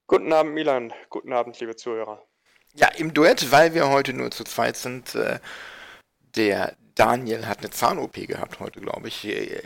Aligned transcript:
Guten 0.06 0.32
Abend, 0.32 0.54
Milan. 0.54 0.94
Guten 1.10 1.34
Abend, 1.34 1.60
liebe 1.60 1.76
Zuhörer. 1.76 2.22
Ja, 2.76 2.90
im 2.90 3.16
Duett, 3.16 3.52
weil 3.52 3.74
wir 3.74 3.90
heute 3.90 4.14
nur 4.14 4.30
zu 4.30 4.44
zweit 4.44 4.78
sind. 4.78 5.16
Äh, 5.16 5.40
der 6.36 6.76
Daniel 6.94 7.48
hat 7.48 7.62
eine 7.62 7.72
Zahn-OP 7.72 8.28
gehabt 8.28 8.60
heute, 8.60 8.82
glaube 8.82 9.08
ich. 9.08 9.26
Äh, 9.26 9.64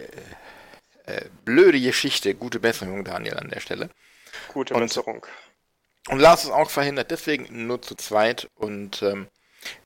äh, 1.07 1.25
blöde 1.43 1.81
Geschichte. 1.81 2.35
Gute 2.35 2.61
Besserung, 2.61 3.03
Daniel, 3.03 3.37
an 3.37 3.49
der 3.49 3.59
Stelle. 3.59 3.89
Gute 4.47 4.73
Besserung. 4.73 5.25
Und 6.09 6.19
Lars 6.19 6.43
ist 6.43 6.51
auch 6.51 6.69
verhindert, 6.69 7.11
deswegen 7.11 7.67
nur 7.67 7.81
zu 7.81 7.95
zweit. 7.95 8.47
Und 8.55 9.01
ähm, 9.03 9.27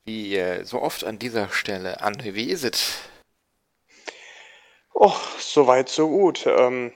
wie 0.04 0.36
äh, 0.36 0.64
so 0.64 0.80
oft 0.80 1.04
an 1.04 1.18
dieser 1.18 1.50
Stelle, 1.50 2.00
André, 2.00 2.34
wie 2.34 2.50
ist 2.50 2.64
es? 2.64 2.98
Oh, 4.94 5.14
soweit, 5.38 5.88
so 5.88 6.08
gut. 6.08 6.46
Ähm, 6.46 6.92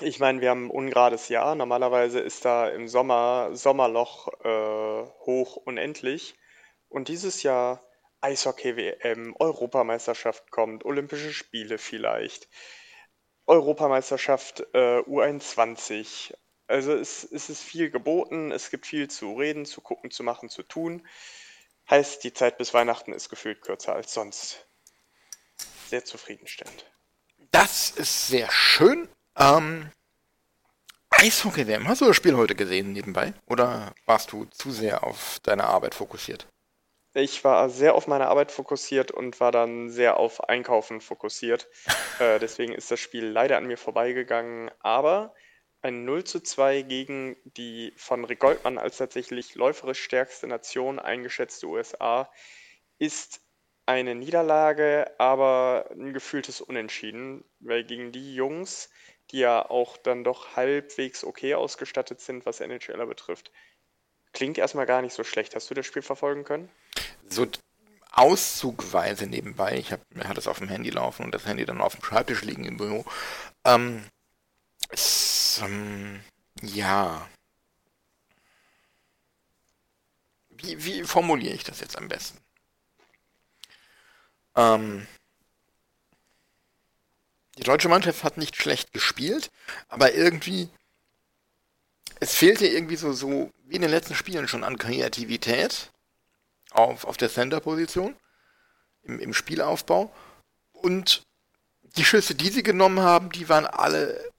ich 0.00 0.18
meine, 0.20 0.40
wir 0.40 0.50
haben 0.50 0.66
ein 0.66 0.70
ungerades 0.70 1.28
Jahr. 1.28 1.54
Normalerweise 1.54 2.20
ist 2.20 2.44
da 2.44 2.68
im 2.68 2.88
Sommer 2.88 3.50
Sommerloch 3.52 4.28
äh, 4.44 5.08
hoch 5.24 5.56
unendlich. 5.56 6.34
Und 6.88 7.08
dieses 7.08 7.42
Jahr 7.42 7.84
Eishockey-WM, 8.20 9.36
Europameisterschaft 9.38 10.50
kommt, 10.50 10.84
Olympische 10.84 11.32
Spiele 11.32 11.78
vielleicht, 11.78 12.48
Europameisterschaft 13.46 14.66
äh, 14.74 14.98
U21. 15.00 16.34
Also 16.68 16.92
es, 16.92 17.24
es 17.24 17.48
ist 17.48 17.62
viel 17.62 17.90
geboten, 17.90 18.52
es 18.52 18.70
gibt 18.70 18.86
viel 18.86 19.08
zu 19.08 19.34
reden, 19.34 19.64
zu 19.64 19.80
gucken, 19.80 20.10
zu 20.10 20.22
machen, 20.22 20.50
zu 20.50 20.62
tun. 20.62 21.06
Heißt, 21.88 22.22
die 22.22 22.34
Zeit 22.34 22.58
bis 22.58 22.74
Weihnachten 22.74 23.14
ist 23.14 23.30
gefühlt 23.30 23.62
kürzer 23.62 23.94
als 23.94 24.12
sonst. 24.12 24.66
Sehr 25.88 26.04
zufriedenstellend. 26.04 26.84
Das 27.50 27.90
ist 27.90 28.28
sehr 28.28 28.50
schön. 28.50 29.08
Ähm, 29.36 29.90
Eishockey-WM, 31.10 31.88
hast 31.88 32.02
du 32.02 32.04
das 32.04 32.16
Spiel 32.16 32.36
heute 32.36 32.54
gesehen 32.54 32.92
nebenbei? 32.92 33.32
Oder 33.46 33.94
warst 34.04 34.32
du 34.32 34.44
zu 34.44 34.70
sehr 34.70 35.04
auf 35.04 35.38
deine 35.42 35.64
Arbeit 35.64 35.94
fokussiert? 35.94 36.46
Ich 37.14 37.42
war 37.42 37.70
sehr 37.70 37.94
auf 37.94 38.06
meine 38.06 38.28
Arbeit 38.28 38.52
fokussiert 38.52 39.10
und 39.10 39.40
war 39.40 39.50
dann 39.50 39.88
sehr 39.88 40.18
auf 40.18 40.48
Einkaufen 40.48 41.00
fokussiert. 41.00 41.66
äh, 42.18 42.38
deswegen 42.38 42.74
ist 42.74 42.90
das 42.90 43.00
Spiel 43.00 43.24
leider 43.24 43.56
an 43.56 43.66
mir 43.66 43.78
vorbeigegangen. 43.78 44.70
Aber 44.80 45.34
ein 45.82 46.04
0 46.04 46.24
zu 46.24 46.40
2 46.40 46.82
gegen 46.82 47.36
die 47.44 47.92
von 47.96 48.24
Rick 48.24 48.40
Goldmann 48.40 48.78
als 48.78 48.96
tatsächlich 48.96 49.54
läuferisch 49.54 50.02
stärkste 50.02 50.46
Nation 50.46 50.98
eingeschätzte 50.98 51.66
USA 51.66 52.30
ist 52.98 53.40
eine 53.86 54.14
Niederlage, 54.14 55.10
aber 55.18 55.88
ein 55.92 56.12
gefühltes 56.12 56.60
Unentschieden, 56.60 57.44
weil 57.60 57.84
gegen 57.84 58.12
die 58.12 58.34
Jungs, 58.34 58.90
die 59.30 59.38
ja 59.38 59.64
auch 59.68 59.96
dann 59.96 60.24
doch 60.24 60.56
halbwegs 60.56 61.24
okay 61.24 61.54
ausgestattet 61.54 62.20
sind, 62.20 62.44
was 62.44 62.60
NHLer 62.60 63.06
betrifft, 63.06 63.50
klingt 64.32 64.58
erstmal 64.58 64.84
gar 64.84 65.00
nicht 65.00 65.14
so 65.14 65.24
schlecht. 65.24 65.54
Hast 65.54 65.70
du 65.70 65.74
das 65.74 65.86
Spiel 65.86 66.02
verfolgen 66.02 66.44
können? 66.44 66.70
So 67.28 67.46
auszugweise 68.12 69.26
nebenbei. 69.26 69.78
Ich 69.78 69.92
hab, 69.92 70.00
hatte 70.24 70.40
es 70.40 70.48
auf 70.48 70.58
dem 70.58 70.68
Handy 70.68 70.90
laufen 70.90 71.24
und 71.24 71.34
das 71.34 71.46
Handy 71.46 71.64
dann 71.64 71.80
auf 71.80 71.94
dem 71.94 72.04
Schreibtisch 72.04 72.42
liegen 72.42 72.64
im 72.64 72.76
Büro. 72.76 73.06
Ähm, 73.64 74.04
ähm, 75.62 76.20
ja. 76.62 77.28
Wie, 80.50 80.84
wie 80.84 81.04
formuliere 81.04 81.54
ich 81.54 81.64
das 81.64 81.80
jetzt 81.80 81.96
am 81.96 82.08
besten? 82.08 82.38
Ähm, 84.56 85.06
die 87.58 87.62
deutsche 87.62 87.88
Mannschaft 87.88 88.24
hat 88.24 88.38
nicht 88.38 88.56
schlecht 88.56 88.92
gespielt, 88.92 89.50
aber 89.88 90.14
irgendwie, 90.14 90.68
es 92.20 92.34
fehlte 92.34 92.66
irgendwie 92.66 92.96
so, 92.96 93.12
so 93.12 93.52
wie 93.64 93.76
in 93.76 93.82
den 93.82 93.90
letzten 93.90 94.14
Spielen 94.14 94.48
schon 94.48 94.64
an 94.64 94.78
Kreativität 94.78 95.92
auf, 96.70 97.04
auf 97.04 97.16
der 97.16 97.30
Center-Position, 97.30 98.16
im, 99.02 99.20
im 99.20 99.34
Spielaufbau. 99.34 100.14
Und 100.72 101.22
die 101.96 102.04
Schüsse, 102.04 102.34
die 102.34 102.50
sie 102.50 102.62
genommen 102.62 103.00
haben, 103.00 103.30
die 103.30 103.48
waren 103.48 103.66
alle 103.66 104.32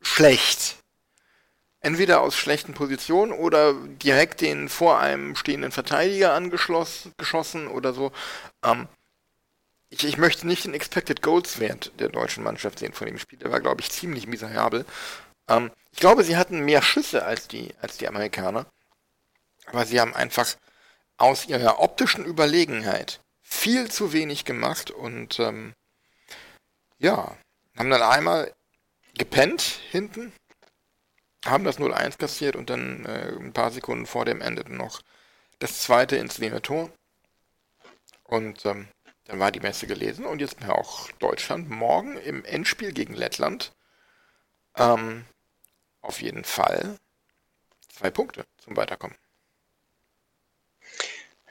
schlecht. 0.00 0.76
Entweder 1.80 2.20
aus 2.20 2.36
schlechten 2.36 2.74
Positionen 2.74 3.32
oder 3.32 3.72
direkt 3.72 4.40
den 4.40 4.68
vor 4.68 4.98
einem 4.98 5.36
stehenden 5.36 5.70
Verteidiger 5.70 6.32
angeschlossen 6.32 7.12
geschossen 7.16 7.68
oder 7.68 7.92
so. 7.92 8.10
Ähm, 8.64 8.88
ich, 9.90 10.04
ich 10.04 10.18
möchte 10.18 10.46
nicht 10.46 10.64
den 10.64 10.74
Expected 10.74 11.22
Goals 11.22 11.60
Wert 11.60 11.92
der 11.98 12.08
deutschen 12.08 12.42
Mannschaft 12.42 12.80
sehen 12.80 12.92
von 12.92 13.06
dem 13.06 13.18
Spiel. 13.18 13.38
Der 13.38 13.52
war, 13.52 13.60
glaube 13.60 13.80
ich, 13.80 13.90
ziemlich 13.90 14.26
miserabel. 14.26 14.84
Ähm, 15.48 15.70
ich 15.92 16.00
glaube, 16.00 16.24
sie 16.24 16.36
hatten 16.36 16.64
mehr 16.64 16.82
Schüsse 16.82 17.24
als 17.24 17.48
die, 17.48 17.74
als 17.80 17.96
die 17.96 18.08
Amerikaner. 18.08 18.66
Aber 19.66 19.86
sie 19.86 20.00
haben 20.00 20.14
einfach 20.14 20.46
aus 21.16 21.46
ihrer 21.46 21.80
optischen 21.80 22.24
Überlegenheit 22.24 23.20
viel 23.42 23.90
zu 23.90 24.12
wenig 24.12 24.44
gemacht 24.44 24.90
und 24.90 25.38
ähm, 25.40 25.74
ja, 26.98 27.36
haben 27.76 27.90
dann 27.90 28.02
einmal 28.02 28.52
gepennt 29.16 29.62
hinten, 29.90 30.32
haben 31.44 31.64
das 31.64 31.78
0-1 31.78 32.18
kassiert 32.18 32.56
und 32.56 32.70
dann 32.70 33.04
äh, 33.06 33.32
ein 33.38 33.52
paar 33.52 33.70
Sekunden 33.70 34.06
vor 34.06 34.24
dem 34.24 34.40
Ende 34.40 34.70
noch 34.72 35.02
das 35.58 35.80
zweite 35.80 36.16
ins 36.16 36.38
leere 36.38 36.62
Tor. 36.62 36.90
Und 38.24 38.64
ähm, 38.66 38.88
dann 39.24 39.38
war 39.38 39.52
die 39.52 39.60
Messe 39.60 39.86
gelesen 39.86 40.24
und 40.24 40.40
jetzt 40.40 40.56
auch 40.68 41.10
Deutschland 41.18 41.70
morgen 41.70 42.16
im 42.18 42.44
Endspiel 42.44 42.92
gegen 42.92 43.14
Lettland. 43.14 43.72
Ähm, 44.76 45.24
auf 46.00 46.22
jeden 46.22 46.44
Fall 46.44 46.98
zwei 47.88 48.10
Punkte 48.10 48.44
zum 48.58 48.76
Weiterkommen. 48.76 49.16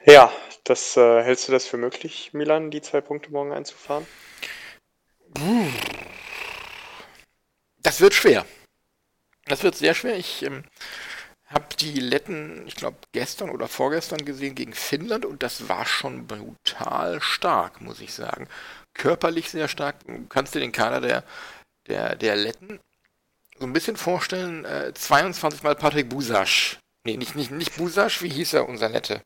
Ja, 0.04 0.32
das 0.64 0.96
äh, 0.96 1.22
hältst 1.22 1.48
du 1.48 1.52
das 1.52 1.66
für 1.66 1.76
möglich, 1.76 2.32
Milan, 2.32 2.70
die 2.70 2.80
zwei 2.80 3.00
Punkte 3.00 3.30
morgen 3.30 3.52
einzufahren? 3.52 4.06
Das 7.88 8.02
wird 8.02 8.12
schwer. 8.12 8.44
Das 9.46 9.62
wird 9.62 9.74
sehr 9.74 9.94
schwer. 9.94 10.18
Ich 10.18 10.42
ähm, 10.42 10.62
habe 11.46 11.64
die 11.80 11.98
Letten, 11.98 12.66
ich 12.66 12.76
glaube, 12.76 12.98
gestern 13.12 13.48
oder 13.48 13.66
vorgestern 13.66 14.26
gesehen 14.26 14.54
gegen 14.54 14.74
Finnland 14.74 15.24
und 15.24 15.42
das 15.42 15.70
war 15.70 15.86
schon 15.86 16.26
brutal 16.26 17.22
stark, 17.22 17.80
muss 17.80 18.00
ich 18.00 18.12
sagen. 18.12 18.46
Körperlich 18.92 19.48
sehr 19.48 19.68
stark. 19.68 20.04
Du 20.06 20.26
kannst 20.28 20.54
dir 20.54 20.60
den 20.60 20.72
Kader 20.72 21.00
der, 21.00 21.24
der, 21.86 22.14
der 22.14 22.36
Letten 22.36 22.78
so 23.58 23.64
ein 23.64 23.72
bisschen 23.72 23.96
vorstellen. 23.96 24.66
Äh, 24.66 24.92
22 24.92 25.62
Mal 25.62 25.74
Patrick 25.74 26.10
Busasch. 26.10 26.78
Nee, 27.04 27.16
nicht, 27.16 27.36
nicht, 27.36 27.52
nicht 27.52 27.74
Busasch, 27.78 28.20
wie 28.20 28.28
hieß 28.28 28.52
er, 28.52 28.68
unser 28.68 28.90
Nette? 28.90 29.22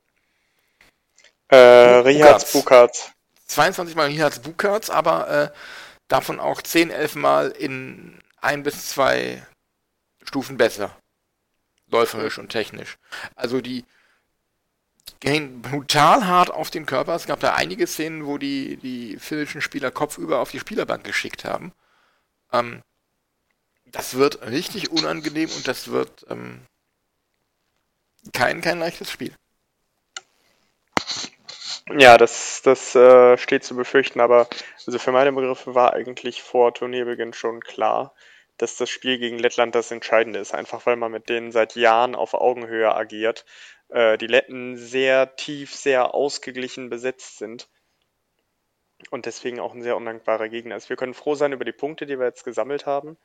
Äh, 1.48 1.56
Rihards 1.56 2.52
Bukarts. 2.52 3.10
22 3.48 3.96
Mal 3.96 4.08
Hiats 4.08 4.38
Bukarts, 4.38 4.88
aber 4.88 5.28
äh, 5.28 5.50
davon 6.06 6.38
auch 6.38 6.62
10, 6.62 6.90
11 6.90 7.16
Mal 7.16 7.50
in 7.50 8.22
ein 8.42 8.62
bis 8.62 8.90
zwei 8.90 9.46
Stufen 10.22 10.56
besser. 10.58 10.94
Läuferisch 11.88 12.38
und 12.38 12.50
technisch. 12.50 12.98
Also 13.34 13.60
die 13.60 13.84
gehen 15.20 15.62
brutal 15.62 16.26
hart 16.26 16.50
auf 16.50 16.70
den 16.70 16.86
Körper. 16.86 17.14
Es 17.14 17.26
gab 17.26 17.40
da 17.40 17.54
einige 17.54 17.86
Szenen, 17.86 18.26
wo 18.26 18.38
die, 18.38 18.76
die 18.76 19.18
finnischen 19.18 19.60
Spieler 19.60 19.90
kopfüber 19.90 20.40
auf 20.40 20.50
die 20.50 20.58
Spielerbank 20.58 21.04
geschickt 21.04 21.44
haben. 21.44 21.72
Ähm, 22.52 22.82
das 23.86 24.14
wird 24.14 24.42
richtig 24.42 24.90
unangenehm 24.90 25.50
und 25.50 25.68
das 25.68 25.88
wird 25.88 26.26
ähm, 26.28 26.60
kein, 28.32 28.60
kein 28.62 28.78
leichtes 28.78 29.10
Spiel. 29.10 29.34
Ja, 31.88 32.16
das, 32.16 32.62
das 32.62 32.94
äh, 32.94 33.36
steht 33.36 33.64
zu 33.64 33.76
befürchten, 33.76 34.20
aber 34.20 34.48
also 34.86 34.98
für 34.98 35.12
meine 35.12 35.32
Begriffe 35.32 35.74
war 35.74 35.92
eigentlich 35.92 36.42
vor 36.42 36.72
Turnierbeginn 36.72 37.32
schon 37.32 37.60
klar, 37.60 38.14
dass 38.62 38.76
das 38.76 38.91
Spiel 38.91 39.19
gegen 39.19 39.41
Lettland 39.41 39.75
das 39.75 39.91
Entscheidende 39.91 40.38
ist, 40.38 40.55
einfach 40.55 40.87
weil 40.87 40.94
man 40.94 41.11
mit 41.11 41.29
denen 41.29 41.50
seit 41.50 41.75
Jahren 41.75 42.14
auf 42.14 42.32
Augenhöhe 42.32 42.94
agiert. 42.94 43.44
äh, 43.88 44.17
die 44.17 44.29
Letten 44.29 44.76
sehr 44.76 45.35
tief, 45.35 45.75
sehr 45.75 46.14
ausgeglichen 46.14 46.88
besetzt 46.88 47.38
sind 47.38 47.69
und 49.11 49.26
deswegen 49.26 49.59
auch 49.59 49.75
ein 49.75 49.82
sehr 49.82 49.97
undankbarer 49.97 50.49
Gegner 50.49 50.76
ist. 50.76 50.88
Wir 50.88 50.97
können 50.97 51.12
froh 51.12 51.35
sein 51.35 51.53
über 51.53 51.64
die 51.64 51.73
Punkte, 51.73 52.06
die 52.06 52.20
wir 52.20 52.26
jetzt 52.26 52.44
gesammelt 52.44 52.87
haben. 52.87 53.19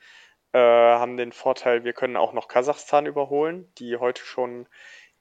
Äh, 0.53 0.59
haben 0.59 1.17
den 1.17 1.31
Vorteil, 1.31 1.83
wir 1.83 1.93
können 1.93 2.17
auch 2.17 2.33
noch 2.33 2.47
Kasachstan 2.47 3.05
überholen, 3.05 3.71
die 3.77 3.97
heute 3.97 4.23
schon 4.25 4.67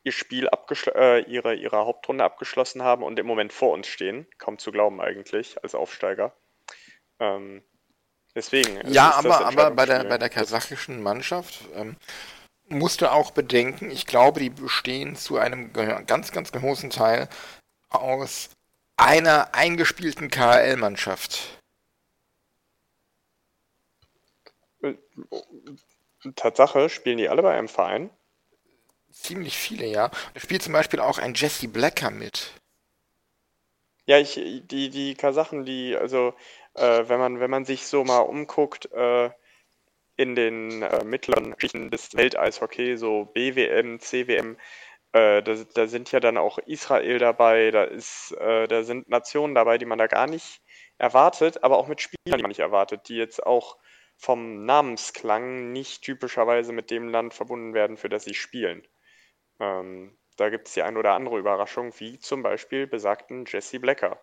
ihr 0.02 0.12
Spiel 0.12 0.48
äh, 0.94 1.20
ihre, 1.24 1.54
ihre 1.56 1.78
Hauptrunde 1.84 2.24
abgeschlossen 2.24 2.82
haben 2.82 3.02
und 3.02 3.18
im 3.18 3.26
Moment 3.26 3.52
vor 3.52 3.72
uns 3.72 3.86
stehen. 3.86 4.26
Kaum 4.38 4.56
zu 4.56 4.72
glauben 4.72 5.02
eigentlich 5.02 5.62
als 5.62 5.74
Aufsteiger. 5.74 6.34
Ähm, 7.20 7.62
deswegen. 8.36 8.80
Ja, 8.88 9.14
aber, 9.14 9.44
aber 9.44 9.70
bei, 9.72 9.86
der, 9.86 10.04
bei 10.04 10.18
der 10.18 10.28
kasachischen 10.28 11.02
Mannschaft 11.02 11.64
ähm, 11.74 11.96
musst 12.68 13.00
du 13.00 13.10
auch 13.10 13.32
bedenken, 13.32 13.90
ich 13.90 14.06
glaube, 14.06 14.38
die 14.38 14.50
bestehen 14.50 15.16
zu 15.16 15.38
einem 15.38 15.72
ganz, 16.06 16.30
ganz 16.30 16.52
großen 16.52 16.90
Teil 16.90 17.28
aus 17.88 18.50
einer 18.96 19.54
eingespielten 19.54 20.30
KHL-Mannschaft. 20.30 21.58
Tatsache, 26.34 26.88
spielen 26.88 27.18
die 27.18 27.28
alle 27.28 27.42
bei 27.42 27.56
einem 27.56 27.68
Verein? 27.68 28.10
Ziemlich 29.12 29.56
viele, 29.56 29.86
ja. 29.86 30.10
Da 30.34 30.40
spielt 30.40 30.62
zum 30.62 30.72
Beispiel 30.72 31.00
auch 31.00 31.18
ein 31.18 31.34
Jesse 31.34 31.68
Blacker 31.68 32.10
mit. 32.10 32.52
Ja, 34.06 34.18
ich, 34.18 34.34
die, 34.34 34.88
die 34.90 35.14
Kasachen, 35.14 35.64
die, 35.64 35.96
also, 35.96 36.34
äh, 36.76 37.08
wenn 37.08 37.18
man, 37.18 37.40
wenn 37.40 37.50
man 37.50 37.64
sich 37.64 37.86
so 37.86 38.04
mal 38.04 38.20
umguckt, 38.20 38.90
äh, 38.92 39.30
in 40.16 40.34
den 40.34 40.82
äh, 40.82 41.04
mittleren 41.04 41.54
Schichten 41.58 41.90
des 41.90 42.14
Welteishockey, 42.14 42.96
so 42.96 43.26
BWM, 43.26 44.00
CWM, 44.00 44.56
äh, 45.12 45.42
da, 45.42 45.54
da, 45.74 45.86
sind 45.86 46.12
ja 46.12 46.20
dann 46.20 46.38
auch 46.38 46.58
Israel 46.58 47.18
dabei, 47.18 47.70
da, 47.70 47.84
ist, 47.84 48.32
äh, 48.32 48.66
da 48.66 48.82
sind 48.82 49.08
Nationen 49.08 49.54
dabei, 49.54 49.78
die 49.78 49.84
man 49.84 49.98
da 49.98 50.06
gar 50.06 50.26
nicht 50.26 50.62
erwartet, 50.98 51.62
aber 51.62 51.78
auch 51.78 51.88
mit 51.88 52.00
Spielern, 52.00 52.38
die 52.38 52.42
man 52.42 52.48
nicht 52.50 52.60
erwartet, 52.60 53.08
die 53.08 53.16
jetzt 53.16 53.44
auch 53.44 53.76
vom 54.16 54.64
Namensklang 54.64 55.72
nicht 55.72 56.02
typischerweise 56.02 56.72
mit 56.72 56.90
dem 56.90 57.08
Land 57.08 57.34
verbunden 57.34 57.74
werden, 57.74 57.96
für 57.96 58.08
das 58.08 58.24
sie 58.24 58.34
spielen. 58.34 58.86
Ähm, 59.60 60.16
da 60.36 60.48
gibt 60.50 60.68
es 60.68 60.74
die 60.74 60.82
ein 60.82 60.96
oder 60.96 61.12
andere 61.12 61.38
Überraschung, 61.38 61.92
wie 61.98 62.18
zum 62.18 62.42
Beispiel 62.42 62.86
besagten 62.86 63.44
Jesse 63.46 63.80
Blacker. 63.80 64.20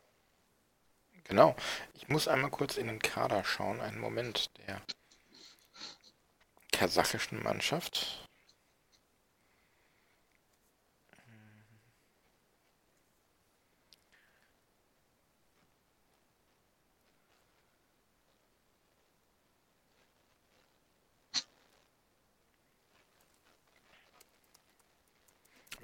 Genau. 1.25 1.55
Ich 1.95 2.07
muss 2.09 2.27
einmal 2.27 2.51
kurz 2.51 2.77
in 2.77 2.87
den 2.87 2.99
Kader 2.99 3.43
schauen. 3.43 3.81
Einen 3.81 3.99
Moment. 3.99 4.49
Der 4.67 4.81
kasachischen 6.73 7.41
Mannschaft. 7.41 8.27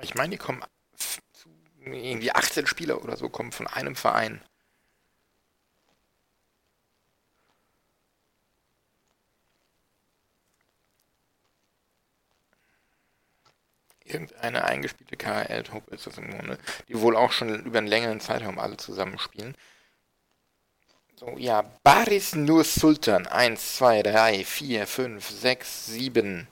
Ich 0.02 0.16
meine, 0.16 0.32
die 0.32 0.38
kommen 0.38 0.64
irgendwie 1.86 2.32
18 2.32 2.68
Spieler 2.68 3.04
oder 3.04 3.18
so 3.18 3.30
kommen 3.30 3.52
von 3.52 3.68
einem 3.68 3.96
Verein. 3.96 4.42
Irgendeine 14.10 14.66
eingespielte 14.66 15.18
KHL-Truppe 15.18 15.96
ist 15.96 16.08
das 16.08 16.18
im 16.18 16.30
Grunde, 16.30 16.58
die 16.88 17.00
wohl 17.00 17.16
auch 17.16 17.32
schon 17.32 17.64
über 17.64 17.78
einen 17.78 17.88
längeren 17.88 18.20
Zeitraum 18.20 18.60
alle 18.60 18.78
zusammenspielen. 18.78 19.56
So, 21.16 21.36
ja, 21.38 21.66
Baris 21.84 22.34
Nur 22.34 22.64
Sultan. 22.64 23.28
1, 23.28 23.78
2, 23.78 24.04
3, 24.04 24.46
4, 24.46 24.88
5, 24.88 25.30
6, 25.30 25.86
7, 25.88 26.48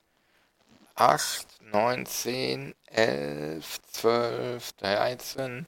8, 0.96 1.48
9, 1.62 2.06
10, 2.06 2.76
11, 2.88 3.82
12, 3.92 4.74
13, 4.74 5.68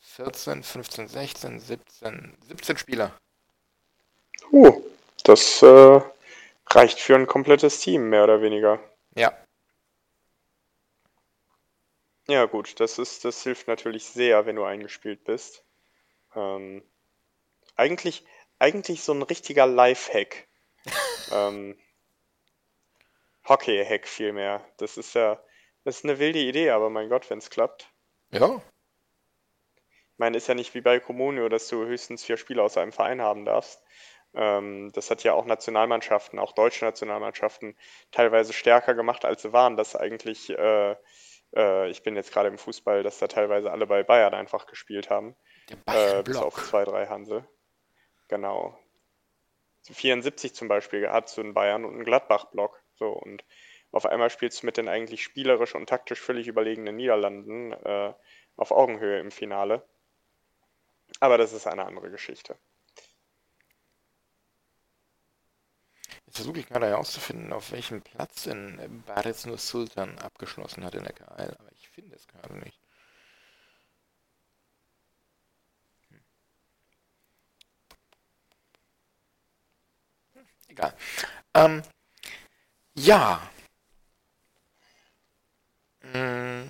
14, 0.00 0.62
15, 0.62 1.08
16, 1.08 1.60
17, 1.60 2.36
17 2.48 2.78
Spieler. 2.78 3.12
Uh, 4.50 4.82
das 5.24 5.62
äh, 5.62 6.00
reicht 6.66 6.98
für 6.98 7.16
ein 7.16 7.26
komplettes 7.26 7.80
Team, 7.80 8.08
mehr 8.08 8.24
oder 8.24 8.40
weniger. 8.40 8.80
Ja, 9.14 9.34
ja, 12.30 12.46
gut, 12.46 12.80
das 12.80 12.98
ist, 12.98 13.24
das 13.24 13.42
hilft 13.42 13.68
natürlich 13.68 14.06
sehr, 14.06 14.46
wenn 14.46 14.56
du 14.56 14.64
eingespielt 14.64 15.24
bist. 15.24 15.64
Ähm, 16.34 16.82
eigentlich, 17.76 18.24
eigentlich 18.58 19.02
so 19.02 19.12
ein 19.12 19.22
richtiger 19.22 19.66
Life-Hack. 19.66 20.48
ähm, 21.32 21.78
Hockey-Hack 23.48 24.06
vielmehr. 24.06 24.64
Das 24.76 24.96
ist 24.96 25.14
ja, 25.14 25.42
das 25.84 25.98
ist 25.98 26.04
eine 26.04 26.18
wilde 26.18 26.38
Idee, 26.38 26.70
aber 26.70 26.90
mein 26.90 27.08
Gott, 27.08 27.28
wenn 27.30 27.38
es 27.38 27.50
klappt. 27.50 27.90
Ja. 28.30 28.62
Ich 29.76 30.18
meine, 30.18 30.36
ist 30.36 30.48
ja 30.48 30.54
nicht 30.54 30.74
wie 30.74 30.82
bei 30.82 31.00
Comunio, 31.00 31.48
dass 31.48 31.68
du 31.68 31.84
höchstens 31.86 32.24
vier 32.24 32.36
Spieler 32.36 32.62
aus 32.62 32.76
einem 32.76 32.92
Verein 32.92 33.22
haben 33.22 33.44
darfst. 33.44 33.82
Ähm, 34.34 34.92
das 34.92 35.10
hat 35.10 35.24
ja 35.24 35.32
auch 35.32 35.46
Nationalmannschaften, 35.46 36.38
auch 36.38 36.52
deutsche 36.52 36.84
Nationalmannschaften, 36.84 37.76
teilweise 38.12 38.52
stärker 38.52 38.94
gemacht, 38.94 39.24
als 39.24 39.42
sie 39.42 39.52
waren, 39.52 39.76
dass 39.76 39.96
eigentlich 39.96 40.50
äh, 40.50 40.96
äh, 41.54 41.90
ich 41.90 42.02
bin 42.02 42.16
jetzt 42.16 42.32
gerade 42.32 42.48
im 42.48 42.58
Fußball, 42.58 43.02
dass 43.02 43.18
da 43.18 43.26
teilweise 43.26 43.70
alle 43.70 43.86
bei 43.86 44.02
Bayern 44.02 44.34
einfach 44.34 44.66
gespielt 44.66 45.10
haben. 45.10 45.36
Äh, 45.86 46.22
bis 46.22 46.36
auf 46.36 46.54
zwei, 46.54 46.84
drei 46.84 47.06
Hansel. 47.06 47.46
Genau. 48.28 48.78
74 49.90 50.54
zum 50.54 50.68
Beispiel 50.68 51.08
hat 51.08 51.28
so 51.28 51.40
einen 51.40 51.54
Bayern 51.54 51.84
und 51.84 51.94
einen 51.94 52.04
Gladbach-Block. 52.04 52.82
So, 52.94 53.08
und 53.08 53.44
auf 53.92 54.06
einmal 54.06 54.30
spielst 54.30 54.62
du 54.62 54.66
mit 54.66 54.76
den 54.76 54.88
eigentlich 54.88 55.22
spielerisch 55.22 55.74
und 55.74 55.88
taktisch 55.88 56.20
völlig 56.20 56.46
überlegenen 56.46 56.96
Niederlanden 56.96 57.72
äh, 57.72 58.12
auf 58.56 58.70
Augenhöhe 58.70 59.18
im 59.18 59.30
Finale. 59.30 59.82
Aber 61.18 61.38
das 61.38 61.52
ist 61.52 61.66
eine 61.66 61.86
andere 61.86 62.10
Geschichte. 62.10 62.56
Jetzt 66.30 66.36
versuche 66.36 66.60
ich 66.60 66.68
gerade 66.68 66.86
herauszufinden, 66.86 67.52
auf 67.52 67.72
welchem 67.72 68.02
Platz 68.02 68.44
denn 68.44 69.02
Baris 69.04 69.46
Nur 69.46 69.58
Sultan 69.58 70.16
abgeschlossen 70.20 70.84
hat 70.84 70.94
in 70.94 71.02
der 71.02 71.12
KL, 71.12 71.56
aber 71.58 71.72
ich 71.72 71.88
finde 71.88 72.14
es 72.14 72.28
gerade 72.28 72.56
nicht. 72.56 72.78
Hm. 80.34 80.46
Egal. 80.68 80.94
Ähm, 81.54 81.82
ja. 82.94 83.50
Hm. 86.02 86.68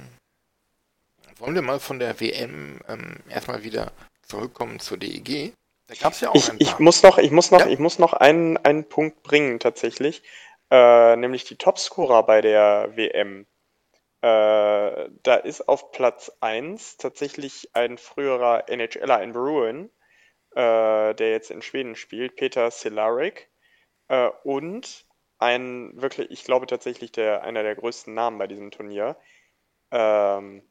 Wollen 1.36 1.54
wir 1.54 1.60
mal 1.60 1.80
von 1.80 1.98
der 1.98 2.18
WM 2.18 2.80
ähm, 2.88 3.16
erstmal 3.28 3.62
wieder 3.62 3.92
zurückkommen 4.22 4.80
zur 4.80 4.96
DEG? 4.96 5.52
Da 5.98 6.10
ja 6.20 6.30
auch 6.30 6.34
ich, 6.34 6.50
ich 6.58 6.78
muss 6.78 7.02
noch, 7.02 7.18
ich 7.18 7.30
muss 7.30 7.50
noch, 7.50 7.60
ja? 7.60 7.66
ich 7.66 7.78
muss 7.78 7.98
noch 7.98 8.12
einen, 8.12 8.56
einen 8.58 8.88
Punkt 8.88 9.22
bringen 9.22 9.58
tatsächlich, 9.58 10.22
äh, 10.70 11.16
nämlich 11.16 11.44
die 11.44 11.56
Topscorer 11.56 12.24
bei 12.24 12.40
der 12.40 12.96
WM. 12.96 13.46
Äh, 14.22 15.08
da 15.22 15.34
ist 15.42 15.68
auf 15.68 15.92
Platz 15.92 16.30
1 16.40 16.98
tatsächlich 16.98 17.70
ein 17.72 17.98
früherer 17.98 18.68
NHLer 18.68 19.22
in 19.22 19.32
Bruin, 19.32 19.90
äh, 20.54 21.14
der 21.14 21.30
jetzt 21.30 21.50
in 21.50 21.62
Schweden 21.62 21.96
spielt, 21.96 22.36
Peter 22.36 22.70
Silarik. 22.70 23.50
Äh, 24.08 24.30
und 24.44 25.06
ein 25.38 25.92
wirklich, 26.00 26.30
ich 26.30 26.44
glaube 26.44 26.66
tatsächlich 26.66 27.12
der, 27.12 27.42
einer 27.42 27.62
der 27.62 27.74
größten 27.74 28.12
Namen 28.14 28.38
bei 28.38 28.46
diesem 28.46 28.70
Turnier, 28.70 29.16
ähm, 29.90 30.62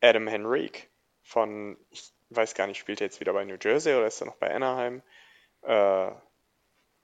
Adam 0.00 0.26
Henrique 0.26 0.88
von, 1.22 1.76
ich 1.90 2.12
weiß 2.30 2.54
gar 2.54 2.66
nicht, 2.66 2.78
spielt 2.78 3.00
er 3.00 3.06
jetzt 3.06 3.20
wieder 3.20 3.32
bei 3.32 3.44
New 3.44 3.58
Jersey 3.60 3.94
oder 3.94 4.06
ist 4.06 4.20
er 4.20 4.26
noch 4.26 4.36
bei 4.36 4.52
Anaheim? 4.52 5.02
Äh, 5.62 6.10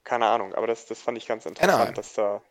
keine 0.03 0.27
Ahnung, 0.27 0.55
aber 0.55 0.67
das, 0.67 0.85
das 0.85 1.01
fand 1.01 1.17
ich 1.17 1.27
ganz 1.27 1.45
interessant, 1.45 1.73
Anaheim. 1.73 1.93
dass 1.93 2.13
da 2.13 2.41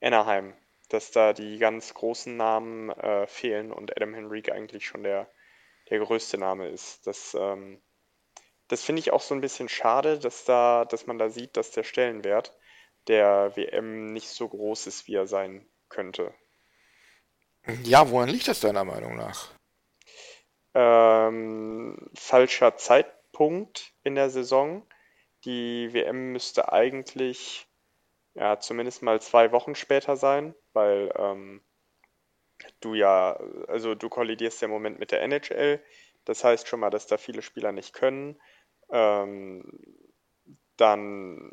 Anaheim, 0.00 0.54
dass 0.90 1.10
da 1.10 1.32
die 1.32 1.58
ganz 1.58 1.94
großen 1.94 2.36
Namen 2.36 2.90
äh, 2.90 3.26
fehlen 3.26 3.72
und 3.72 3.96
Adam 3.96 4.14
Henrique 4.14 4.52
eigentlich 4.52 4.86
schon 4.86 5.02
der, 5.02 5.28
der 5.88 6.00
größte 6.00 6.38
Name 6.38 6.68
ist. 6.68 7.06
Das, 7.06 7.34
ähm, 7.34 7.80
das 8.68 8.82
finde 8.84 9.00
ich 9.00 9.12
auch 9.12 9.22
so 9.22 9.34
ein 9.34 9.40
bisschen 9.40 9.68
schade, 9.68 10.18
dass 10.18 10.44
da, 10.44 10.84
dass 10.84 11.06
man 11.06 11.18
da 11.18 11.30
sieht, 11.30 11.56
dass 11.56 11.70
der 11.70 11.82
Stellenwert 11.82 12.56
der 13.08 13.56
WM 13.56 14.12
nicht 14.12 14.28
so 14.28 14.48
groß 14.48 14.86
ist, 14.86 15.08
wie 15.08 15.14
er 15.14 15.26
sein 15.26 15.66
könnte. 15.88 16.34
Ja, 17.84 18.10
woran 18.10 18.28
liegt 18.28 18.48
das 18.48 18.60
deiner 18.60 18.84
Meinung 18.84 19.16
nach? 19.16 19.50
Ähm, 20.74 22.10
falscher 22.14 22.76
Zeitpunkt 22.76 23.92
in 24.02 24.14
der 24.14 24.30
Saison. 24.30 24.86
Die 25.44 25.92
WM 25.92 26.32
müsste 26.32 26.72
eigentlich 26.72 27.68
ja, 28.34 28.58
zumindest 28.58 29.02
mal 29.02 29.20
zwei 29.20 29.52
Wochen 29.52 29.74
später 29.74 30.16
sein, 30.16 30.54
weil 30.72 31.12
ähm, 31.16 31.62
du 32.80 32.94
ja, 32.94 33.38
also 33.68 33.94
du 33.94 34.08
kollidierst 34.08 34.62
ja 34.62 34.66
im 34.66 34.72
Moment 34.72 34.98
mit 34.98 35.10
der 35.10 35.22
NHL. 35.22 35.82
Das 36.24 36.44
heißt 36.44 36.68
schon 36.68 36.80
mal, 36.80 36.90
dass 36.90 37.06
da 37.06 37.18
viele 37.18 37.42
Spieler 37.42 37.72
nicht 37.72 37.92
können. 37.92 38.40
Ähm, 38.90 39.64
dann 40.76 41.52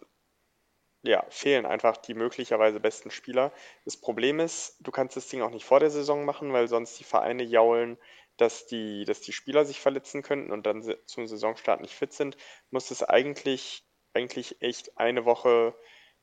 ja, 1.02 1.26
fehlen 1.30 1.66
einfach 1.66 1.98
die 1.98 2.14
möglicherweise 2.14 2.80
besten 2.80 3.10
Spieler. 3.10 3.54
Das 3.86 3.98
Problem 3.98 4.40
ist, 4.40 4.76
du 4.82 4.92
kannst 4.92 5.16
das 5.16 5.28
Ding 5.28 5.42
auch 5.42 5.52
nicht 5.52 5.66
vor 5.66 5.80
der 5.80 5.90
Saison 5.90 6.26
machen, 6.26 6.52
weil 6.52 6.68
sonst 6.68 7.00
die 7.00 7.06
Vereine 7.06 7.44
jaulen, 7.44 7.98
dass 8.40 8.66
die, 8.66 9.06
dass 9.06 9.22
die 9.22 9.34
Spieler 9.34 9.66
sich 9.66 9.80
verletzen 9.80 10.22
könnten 10.22 10.52
und 10.52 10.66
dann 10.66 10.84
zum 11.06 11.28
Saisonstart 11.28 11.82
nicht 11.82 11.94
fit 11.94 12.14
sind. 12.14 12.38
Muss 12.72 12.92
es 12.92 13.04
eigentlich, 13.04 13.84
eigentlich 14.14 14.62
echt 14.62 14.98
eine 14.98 15.26
Woche 15.26 15.76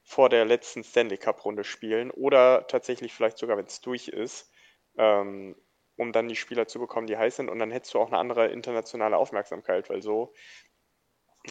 vor 0.03 0.29
der 0.29 0.45
letzten 0.45 0.85
Stanley 0.85 1.19
Cup-Runde 1.19 1.65
spielen 1.65 2.11
oder 2.11 2.67
tatsächlich 2.69 3.13
vielleicht 3.13 3.39
sogar, 3.39 3.57
wenn 3.57 3.67
es 3.67 3.81
durch 3.81 4.09
ist, 4.09 4.51
ähm, 4.97 5.57
um 5.97 6.13
dann 6.13 6.29
die 6.29 6.37
Spieler 6.37 6.67
zu 6.67 6.79
bekommen, 6.79 7.07
die 7.07 7.17
heiß 7.17 7.37
sind 7.37 7.49
und 7.49 7.59
dann 7.59 7.71
hättest 7.71 7.95
du 7.95 7.99
auch 7.99 8.09
eine 8.09 8.19
andere 8.19 8.47
internationale 8.49 9.17
Aufmerksamkeit, 9.17 9.91
weil 9.91 10.03
so 10.03 10.33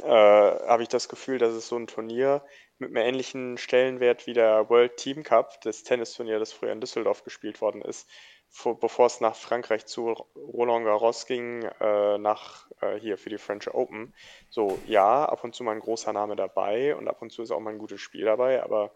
äh, 0.01 0.07
habe 0.07 0.83
ich 0.83 0.89
das 0.89 1.09
Gefühl, 1.09 1.37
dass 1.37 1.53
es 1.53 1.67
so 1.67 1.77
ein 1.77 1.87
Turnier 1.87 2.43
mit 2.77 2.89
einem 2.89 3.05
ähnlichen 3.07 3.57
Stellenwert 3.57 4.27
wie 4.27 4.33
der 4.33 4.69
World 4.69 4.97
Team 4.97 5.23
Cup, 5.23 5.61
das 5.61 5.83
Tennisturnier, 5.83 6.39
das 6.39 6.53
früher 6.53 6.71
in 6.71 6.81
Düsseldorf 6.81 7.23
gespielt 7.23 7.61
worden 7.61 7.81
ist, 7.81 8.09
vor, 8.55 8.79
bevor 8.79 9.07
es 9.07 9.19
nach 9.19 9.35
Frankreich 9.35 9.85
zu 9.85 10.11
Roland 10.35 10.85
Garros 10.85 11.25
ging, 11.25 11.63
äh, 11.81 12.17
nach 12.17 12.71
äh, 12.79 12.97
hier 12.97 13.17
für 13.17 13.29
die 13.29 13.37
French 13.37 13.67
Open. 13.73 14.13
So, 14.49 14.79
ja, 14.87 15.25
ab 15.25 15.43
und 15.43 15.53
zu 15.53 15.65
mal 15.65 15.73
ein 15.73 15.81
großer 15.81 16.13
Name 16.13 16.37
dabei 16.37 16.95
und 16.95 17.09
ab 17.09 17.21
und 17.21 17.31
zu 17.31 17.43
ist 17.43 17.51
auch 17.51 17.59
mal 17.59 17.73
ein 17.73 17.79
gutes 17.79 17.99
Spiel 17.99 18.23
dabei, 18.23 18.63
aber 18.63 18.93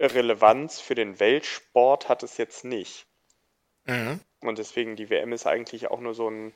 Relevanz 0.00 0.80
für 0.80 0.96
den 0.96 1.20
Weltsport 1.20 2.08
hat 2.08 2.24
es 2.24 2.36
jetzt 2.36 2.64
nicht. 2.64 3.06
Mhm. 3.84 4.18
Und 4.40 4.58
deswegen, 4.58 4.96
die 4.96 5.08
WM 5.08 5.32
ist 5.32 5.46
eigentlich 5.46 5.88
auch 5.92 6.00
nur 6.00 6.14
so 6.14 6.28
ein 6.28 6.52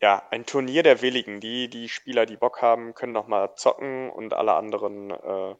ja, 0.00 0.22
ein 0.30 0.46
Turnier 0.46 0.82
der 0.82 1.02
Willigen. 1.02 1.40
Die, 1.40 1.68
die 1.68 1.88
Spieler, 1.88 2.26
die 2.26 2.36
Bock 2.36 2.62
haben, 2.62 2.94
können 2.94 3.12
nochmal 3.12 3.54
zocken 3.56 4.08
und 4.08 4.32
alle 4.32 4.54
anderen 4.54 5.10
äh, 5.10 5.54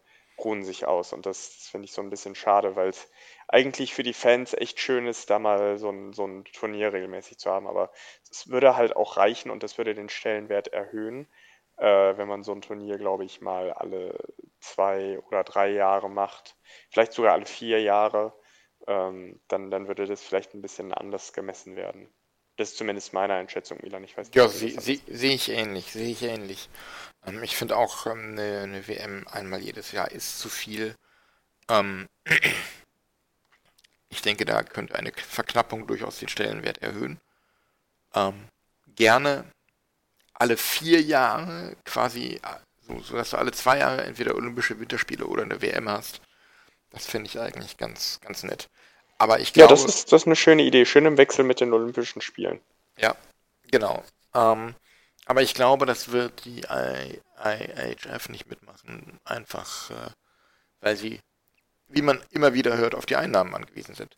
ruhen 0.45 0.65
sich 0.65 0.87
aus. 0.87 1.13
Und 1.13 1.27
das, 1.27 1.69
finde 1.71 1.87
ich 1.87 1.93
so 1.93 2.03
ein 2.03 2.11
bisschen 2.11 2.35
schade, 2.35 2.77
weil 2.77 2.89
es 2.89 3.11
eigentlich 3.49 3.95
für 3.95 4.03
die 4.03 4.13
Fans 4.15 4.55
echt 4.55 4.81
schön 4.81 5.07
ist, 5.07 5.31
da 5.31 5.39
mal 5.39 5.79
so 5.79 5.91
ein, 5.91 6.13
so 6.13 6.27
ein 6.27 6.45
Turnier 6.45 6.93
regelmäßig 6.93 7.39
zu 7.39 7.51
haben. 7.51 7.67
Aber 7.67 7.91
es 8.31 8.49
würde 8.49 8.77
halt 8.77 8.97
auch 8.97 9.17
reichen 9.17 9.51
und 9.51 9.63
das 9.63 9.79
würde 9.79 9.95
den 9.95 10.09
Stellenwert 10.09 10.69
erhöhen, 10.69 11.29
äh, 11.79 12.17
wenn 12.17 12.29
man 12.29 12.43
so 12.43 12.53
ein 12.53 12.63
Turnier, 12.63 12.99
glaube 12.99 13.25
ich, 13.25 13.41
mal 13.41 13.73
alle 13.73 14.17
zwei 14.61 15.19
oder 15.21 15.45
drei 15.45 15.71
Jahre 15.71 16.11
macht. 16.11 16.57
Vielleicht 16.91 17.13
sogar 17.13 17.33
alle 17.33 17.47
vier 17.47 17.81
Jahre. 17.83 18.35
Ähm, 18.87 19.41
dann, 19.49 19.71
dann 19.71 19.89
würde 19.89 20.07
das 20.07 20.23
vielleicht 20.23 20.55
ein 20.55 20.63
bisschen 20.63 20.93
anders 20.93 21.33
gemessen 21.33 21.77
werden. 21.77 22.13
Das 22.61 22.73
ist 22.73 22.77
zumindest 22.77 23.15
meine 23.15 23.33
Einschätzung, 23.33 23.79
Milan. 23.83 24.05
Ich 24.05 24.19
weiß 24.19 24.27
nicht, 24.27 24.37
ja, 24.37 24.47
sehe 24.47 24.79
seh, 24.79 25.01
seh 25.09 25.33
ich 25.33 25.49
ähnlich, 25.49 25.93
sehe 25.93 26.11
ich 26.11 26.23
ähnlich. 26.23 26.69
Ähm, 27.27 27.43
ich 27.43 27.57
finde 27.57 27.75
auch, 27.79 28.05
ähm, 28.05 28.33
eine, 28.33 28.61
eine, 28.61 28.87
WM 28.87 29.27
einmal 29.29 29.61
jedes 29.61 29.93
Jahr 29.93 30.11
ist 30.11 30.39
zu 30.39 30.51
viel. 30.51 30.95
Ähm, 31.71 32.07
ich 34.11 34.21
denke, 34.21 34.45
da 34.45 34.63
könnte 34.63 34.95
eine 34.95 35.11
Verknappung 35.11 35.87
durchaus 35.87 36.19
den 36.19 36.29
Stellenwert 36.29 36.83
erhöhen. 36.83 37.19
Ähm, 38.15 38.47
gerne 38.95 39.51
alle 40.35 40.59
vier 40.59 41.01
Jahre 41.01 41.79
quasi, 41.87 42.43
so, 42.83 43.01
so 43.01 43.17
dass 43.17 43.31
du 43.31 43.39
alle 43.39 43.53
zwei 43.53 43.79
Jahre 43.79 44.05
entweder 44.05 44.35
Olympische 44.35 44.79
Winterspiele 44.79 45.25
oder 45.25 45.45
eine 45.45 45.63
WM 45.63 45.89
hast. 45.89 46.21
Das 46.91 47.07
finde 47.07 47.31
ich 47.31 47.41
eigentlich 47.41 47.79
ganz, 47.79 48.21
ganz 48.21 48.43
nett. 48.43 48.69
Aber 49.21 49.39
ich 49.39 49.53
glaube. 49.53 49.75
Ja, 49.75 49.77
das 49.77 49.85
ist, 49.85 50.13
das 50.13 50.23
ist 50.23 50.27
eine 50.27 50.35
schöne 50.35 50.63
Idee. 50.63 50.87
Schön 50.87 51.05
im 51.05 51.19
Wechsel 51.19 51.45
mit 51.45 51.61
den 51.61 51.75
Olympischen 51.75 52.23
Spielen. 52.23 52.59
Ja, 52.97 53.15
genau. 53.71 54.03
Ähm, 54.35 54.75
aber 55.27 55.43
ich 55.43 55.53
glaube, 55.53 55.85
das 55.85 56.11
wird 56.11 56.47
die 56.47 56.63
IHF 56.63 58.31
nicht 58.31 58.49
mitmachen. 58.49 59.21
Einfach, 59.25 59.91
äh, 59.91 60.11
weil 60.81 60.97
sie, 60.97 61.21
wie 61.89 62.01
man 62.01 62.25
immer 62.31 62.55
wieder 62.55 62.79
hört, 62.79 62.95
auf 62.95 63.05
die 63.05 63.17
Einnahmen 63.17 63.55
angewiesen 63.55 63.95
sind. 63.95 64.17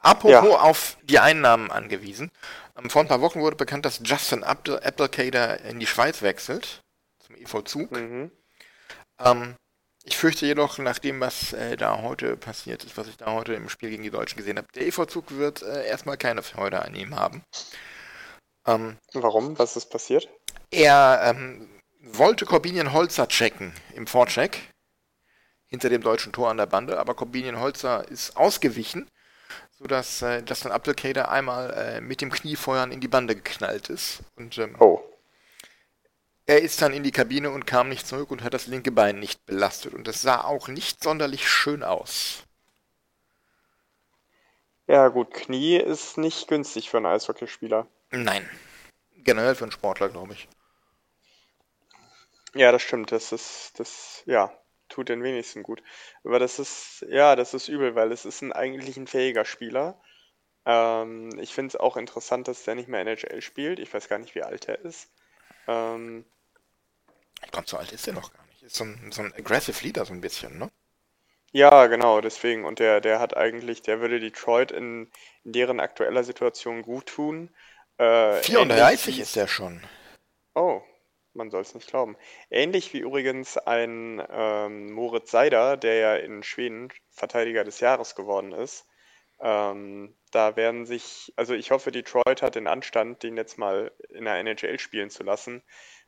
Apropos 0.00 0.32
ja. 0.32 0.58
auf 0.58 0.96
die 1.04 1.20
Einnahmen 1.20 1.70
angewiesen. 1.70 2.32
Ähm, 2.76 2.90
vor 2.90 3.00
ein 3.00 3.08
paar 3.08 3.20
Wochen 3.20 3.42
wurde 3.42 3.54
bekannt, 3.54 3.84
dass 3.84 4.00
Justin 4.02 4.42
Applecader 4.42 5.60
in 5.60 5.78
die 5.78 5.86
Schweiz 5.86 6.20
wechselt. 6.22 6.80
Zum 7.20 7.36
EV 7.36 7.62
Zug. 7.62 7.92
Mhm. 7.92 8.32
Ähm, 9.20 9.54
ich 10.06 10.16
fürchte 10.16 10.46
jedoch, 10.46 10.78
nach 10.78 11.00
dem, 11.00 11.20
was 11.20 11.52
äh, 11.52 11.76
da 11.76 12.00
heute 12.00 12.36
passiert 12.36 12.84
ist, 12.84 12.96
was 12.96 13.08
ich 13.08 13.16
da 13.16 13.32
heute 13.32 13.54
im 13.54 13.68
Spiel 13.68 13.90
gegen 13.90 14.04
die 14.04 14.10
Deutschen 14.10 14.36
gesehen 14.36 14.56
habe, 14.56 14.68
der 14.74 14.86
EV-Zug 14.86 15.32
wird 15.32 15.62
äh, 15.62 15.86
erstmal 15.86 16.16
keine 16.16 16.44
Freude 16.44 16.80
an 16.80 16.94
ihm 16.94 17.16
haben. 17.16 17.42
Ähm, 18.66 18.98
Warum? 19.14 19.58
Was 19.58 19.76
ist 19.76 19.90
passiert? 19.90 20.28
Er 20.70 21.20
ähm, 21.24 21.68
wollte 22.00 22.46
Corbinian 22.46 22.92
Holzer 22.92 23.26
checken 23.26 23.72
im 23.94 24.06
Vorcheck 24.06 24.70
hinter 25.66 25.88
dem 25.88 26.02
deutschen 26.02 26.32
Tor 26.32 26.50
an 26.50 26.58
der 26.58 26.66
Bande, 26.66 27.00
aber 27.00 27.14
Corbinian 27.14 27.58
Holzer 27.58 28.08
ist 28.08 28.36
ausgewichen, 28.36 29.10
sodass 29.72 30.22
äh, 30.22 30.40
Justin 30.46 30.70
Applecader 30.70 31.32
einmal 31.32 31.72
äh, 31.72 32.00
mit 32.00 32.20
dem 32.20 32.30
Kniefeuern 32.30 32.92
in 32.92 33.00
die 33.00 33.08
Bande 33.08 33.34
geknallt 33.34 33.90
ist. 33.90 34.20
Und 34.36 34.56
ähm, 34.58 34.76
oh. 34.78 35.00
Er 36.48 36.62
ist 36.62 36.80
dann 36.80 36.92
in 36.92 37.02
die 37.02 37.10
Kabine 37.10 37.50
und 37.50 37.66
kam 37.66 37.88
nicht 37.88 38.06
zurück 38.06 38.30
und 38.30 38.44
hat 38.44 38.54
das 38.54 38.68
linke 38.68 38.92
Bein 38.92 39.18
nicht 39.18 39.44
belastet. 39.46 39.94
Und 39.94 40.06
das 40.06 40.22
sah 40.22 40.44
auch 40.44 40.68
nicht 40.68 41.02
sonderlich 41.02 41.48
schön 41.48 41.82
aus. 41.82 42.44
Ja, 44.86 45.08
gut, 45.08 45.34
Knie 45.34 45.76
ist 45.76 46.16
nicht 46.16 46.46
günstig 46.46 46.88
für 46.88 46.98
einen 46.98 47.06
Eishockeyspieler. 47.06 47.88
Nein. 48.12 48.48
Generell 49.16 49.56
für 49.56 49.64
einen 49.64 49.72
Sportler, 49.72 50.08
glaube 50.08 50.34
ich. 50.34 50.48
Ja, 52.54 52.70
das 52.70 52.82
stimmt. 52.82 53.10
Das 53.10 53.32
ist, 53.32 53.72
das, 53.80 54.22
ja, 54.26 54.52
tut 54.88 55.08
den 55.08 55.24
wenigsten 55.24 55.64
gut. 55.64 55.82
Aber 56.22 56.38
das 56.38 56.60
ist, 56.60 57.04
ja, 57.08 57.34
das 57.34 57.54
ist 57.54 57.66
übel, 57.66 57.96
weil 57.96 58.12
es 58.12 58.24
ist 58.24 58.42
ein, 58.42 58.52
eigentlich 58.52 58.96
ein 58.96 59.08
fähiger 59.08 59.44
Spieler. 59.44 60.00
Ähm, 60.64 61.36
ich 61.40 61.52
finde 61.52 61.70
es 61.70 61.76
auch 61.76 61.96
interessant, 61.96 62.46
dass 62.46 62.62
der 62.62 62.76
nicht 62.76 62.88
mehr 62.88 63.00
NHL 63.00 63.42
spielt. 63.42 63.80
Ich 63.80 63.92
weiß 63.92 64.08
gar 64.08 64.18
nicht, 64.18 64.36
wie 64.36 64.44
alt 64.44 64.68
er 64.68 64.78
ist. 64.78 65.10
Ähm, 65.66 66.24
glaube, 67.50 67.68
so 67.68 67.76
alt 67.76 67.92
ist 67.92 68.06
er 68.06 68.14
noch 68.14 68.32
gar 68.32 68.44
nicht. 68.46 68.62
Ist 68.62 68.76
so 68.76 68.84
ein, 68.84 69.10
so 69.12 69.22
ein 69.22 69.32
Aggressive 69.34 69.82
Leader 69.84 70.04
so 70.04 70.12
ein 70.12 70.20
bisschen, 70.20 70.58
ne? 70.58 70.70
Ja, 71.52 71.86
genau, 71.86 72.20
deswegen. 72.20 72.64
Und 72.64 72.80
der, 72.80 73.00
der 73.00 73.18
hat 73.18 73.36
eigentlich, 73.36 73.82
der 73.82 74.00
würde 74.00 74.20
Detroit 74.20 74.72
in, 74.72 75.10
in 75.44 75.52
deren 75.52 75.80
aktueller 75.80 76.24
Situation 76.24 76.82
gut 76.82 77.06
tun. 77.06 77.50
Äh, 77.98 78.42
34 78.42 79.20
ist 79.20 79.36
der 79.36 79.46
schon. 79.46 79.82
Oh, 80.54 80.82
man 81.32 81.50
soll 81.50 81.62
es 81.62 81.74
nicht 81.74 81.88
glauben. 81.88 82.16
Ähnlich 82.50 82.92
wie 82.92 82.98
übrigens 82.98 83.56
ein 83.56 84.22
ähm, 84.30 84.92
Moritz 84.92 85.30
Seider, 85.30 85.76
der 85.76 85.94
ja 85.94 86.16
in 86.16 86.42
Schweden 86.42 86.92
Verteidiger 87.10 87.64
des 87.64 87.80
Jahres 87.80 88.14
geworden 88.14 88.52
ist. 88.52 88.86
Ähm, 89.40 90.14
da 90.30 90.56
werden 90.56 90.86
sich, 90.86 91.32
also 91.36 91.54
ich 91.54 91.70
hoffe, 91.70 91.92
Detroit 91.92 92.42
hat 92.42 92.54
den 92.54 92.66
Anstand, 92.66 93.22
den 93.22 93.36
jetzt 93.36 93.58
mal 93.58 93.92
in 94.10 94.24
der 94.24 94.36
NHL 94.36 94.78
spielen 94.78 95.10
zu 95.10 95.22
lassen 95.22 95.62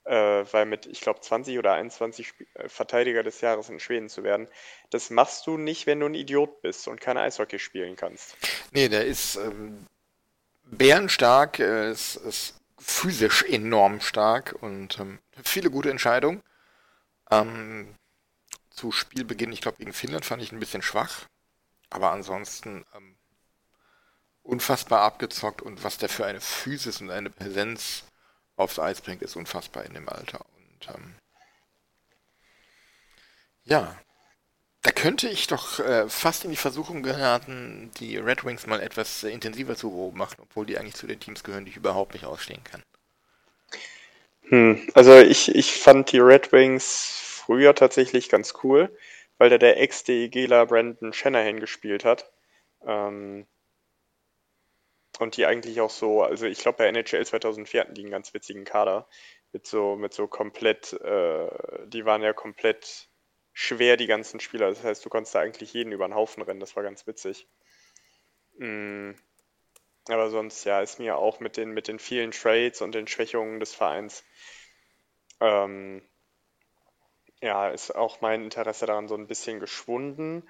äh, 0.08 0.46
weil 0.52 0.64
mit, 0.64 0.86
ich 0.86 1.02
glaube, 1.02 1.20
20 1.20 1.58
oder 1.58 1.74
21 1.74 2.28
Sp 2.32 2.46
äh, 2.54 2.68
Verteidiger 2.68 3.22
des 3.22 3.40
Jahres 3.42 3.68
in 3.68 3.78
Schweden 3.78 4.08
zu 4.08 4.24
werden, 4.24 4.48
das 4.90 5.10
machst 5.10 5.46
du 5.46 5.58
nicht, 5.58 5.86
wenn 5.86 6.00
du 6.00 6.06
ein 6.06 6.14
Idiot 6.14 6.62
bist 6.62 6.88
und 6.88 7.00
kein 7.00 7.18
Eishockey 7.18 7.58
spielen 7.58 7.94
kannst. 7.94 8.36
Nee, 8.72 8.88
der 8.88 9.04
ist 9.04 9.36
ähm, 9.36 9.86
bärenstark, 10.64 11.58
äh, 11.58 11.90
ist, 11.90 12.16
ist 12.16 12.54
physisch 12.78 13.42
enorm 13.44 14.00
stark 14.00 14.56
und 14.60 14.98
ähm, 14.98 15.18
viele 15.44 15.70
gute 15.70 15.90
Entscheidungen. 15.90 16.42
Ähm, 17.30 17.94
zu 18.70 18.92
Spielbeginn, 18.92 19.52
ich 19.52 19.60
glaube, 19.60 19.76
gegen 19.78 19.92
Finnland 19.92 20.24
fand 20.24 20.42
ich 20.42 20.52
ein 20.52 20.60
bisschen 20.60 20.82
schwach, 20.82 21.26
aber 21.90 22.12
ansonsten 22.12 22.86
ähm, 22.94 23.17
unfassbar 24.48 25.02
abgezockt 25.02 25.60
und 25.60 25.84
was 25.84 25.98
der 25.98 26.08
für 26.08 26.24
eine 26.24 26.40
Physis 26.40 27.00
und 27.00 27.10
eine 27.10 27.30
Präsenz 27.30 28.04
aufs 28.56 28.78
Eis 28.78 29.02
bringt, 29.02 29.22
ist 29.22 29.36
unfassbar 29.36 29.84
in 29.84 29.92
dem 29.92 30.08
Alter. 30.08 30.40
Und 30.56 30.88
ähm, 30.94 31.14
ja, 33.64 33.94
da 34.82 34.90
könnte 34.90 35.28
ich 35.28 35.48
doch 35.48 35.80
äh, 35.80 36.08
fast 36.08 36.44
in 36.44 36.50
die 36.50 36.56
Versuchung 36.56 37.02
geraten, 37.02 37.90
die 38.00 38.16
Red 38.16 38.44
Wings 38.44 38.66
mal 38.66 38.80
etwas 38.80 39.22
äh, 39.22 39.28
intensiver 39.28 39.76
zu 39.76 39.90
beobachten, 39.90 40.42
obwohl 40.42 40.64
die 40.64 40.78
eigentlich 40.78 40.94
zu 40.94 41.06
den 41.06 41.20
Teams 41.20 41.44
gehören, 41.44 41.66
die 41.66 41.72
ich 41.72 41.76
überhaupt 41.76 42.14
nicht 42.14 42.24
ausstehen 42.24 42.64
kann. 42.64 42.82
Hm, 44.48 44.88
also 44.94 45.18
ich, 45.18 45.54
ich 45.54 45.74
fand 45.74 46.10
die 46.10 46.20
Red 46.20 46.52
Wings 46.52 47.18
früher 47.20 47.74
tatsächlich 47.74 48.30
ganz 48.30 48.54
cool, 48.62 48.96
weil 49.36 49.50
da 49.50 49.58
der 49.58 49.78
Ex-DEGler 49.78 50.64
Brandon 50.64 51.12
Shanahan 51.12 51.60
gespielt 51.60 52.06
hat. 52.06 52.32
Ähm, 52.86 53.46
und 55.20 55.36
die 55.36 55.46
eigentlich 55.46 55.80
auch 55.80 55.90
so, 55.90 56.22
also 56.22 56.46
ich 56.46 56.58
glaube 56.58 56.78
bei 56.78 56.86
NHL 56.86 57.24
2004 57.24 57.80
hatten 57.80 57.94
die 57.94 58.02
einen 58.02 58.10
ganz 58.10 58.34
witzigen 58.34 58.64
Kader 58.64 59.08
mit 59.52 59.66
so, 59.66 59.96
mit 59.96 60.12
so 60.14 60.26
komplett, 60.26 60.92
äh, 60.92 61.48
die 61.86 62.04
waren 62.04 62.22
ja 62.22 62.32
komplett 62.32 63.08
schwer 63.52 63.96
die 63.96 64.06
ganzen 64.06 64.40
Spieler. 64.40 64.68
Das 64.68 64.84
heißt, 64.84 65.04
du 65.04 65.08
konntest 65.08 65.34
da 65.34 65.40
eigentlich 65.40 65.72
jeden 65.72 65.92
über 65.92 66.06
den 66.06 66.14
Haufen 66.14 66.42
rennen. 66.42 66.60
Das 66.60 66.76
war 66.76 66.82
ganz 66.82 67.06
witzig. 67.06 67.48
Mm. 68.58 69.12
Aber 70.08 70.30
sonst, 70.30 70.64
ja, 70.64 70.80
ist 70.80 70.98
mir 70.98 71.16
auch 71.16 71.40
mit 71.40 71.56
den, 71.56 71.72
mit 71.72 71.88
den 71.88 71.98
vielen 71.98 72.30
Trades 72.30 72.80
und 72.80 72.94
den 72.94 73.06
Schwächungen 73.06 73.60
des 73.60 73.74
Vereins, 73.74 74.24
ähm, 75.40 76.02
ja, 77.42 77.68
ist 77.68 77.94
auch 77.94 78.20
mein 78.20 78.44
Interesse 78.44 78.86
daran 78.86 79.08
so 79.08 79.14
ein 79.14 79.26
bisschen 79.26 79.60
geschwunden. 79.60 80.48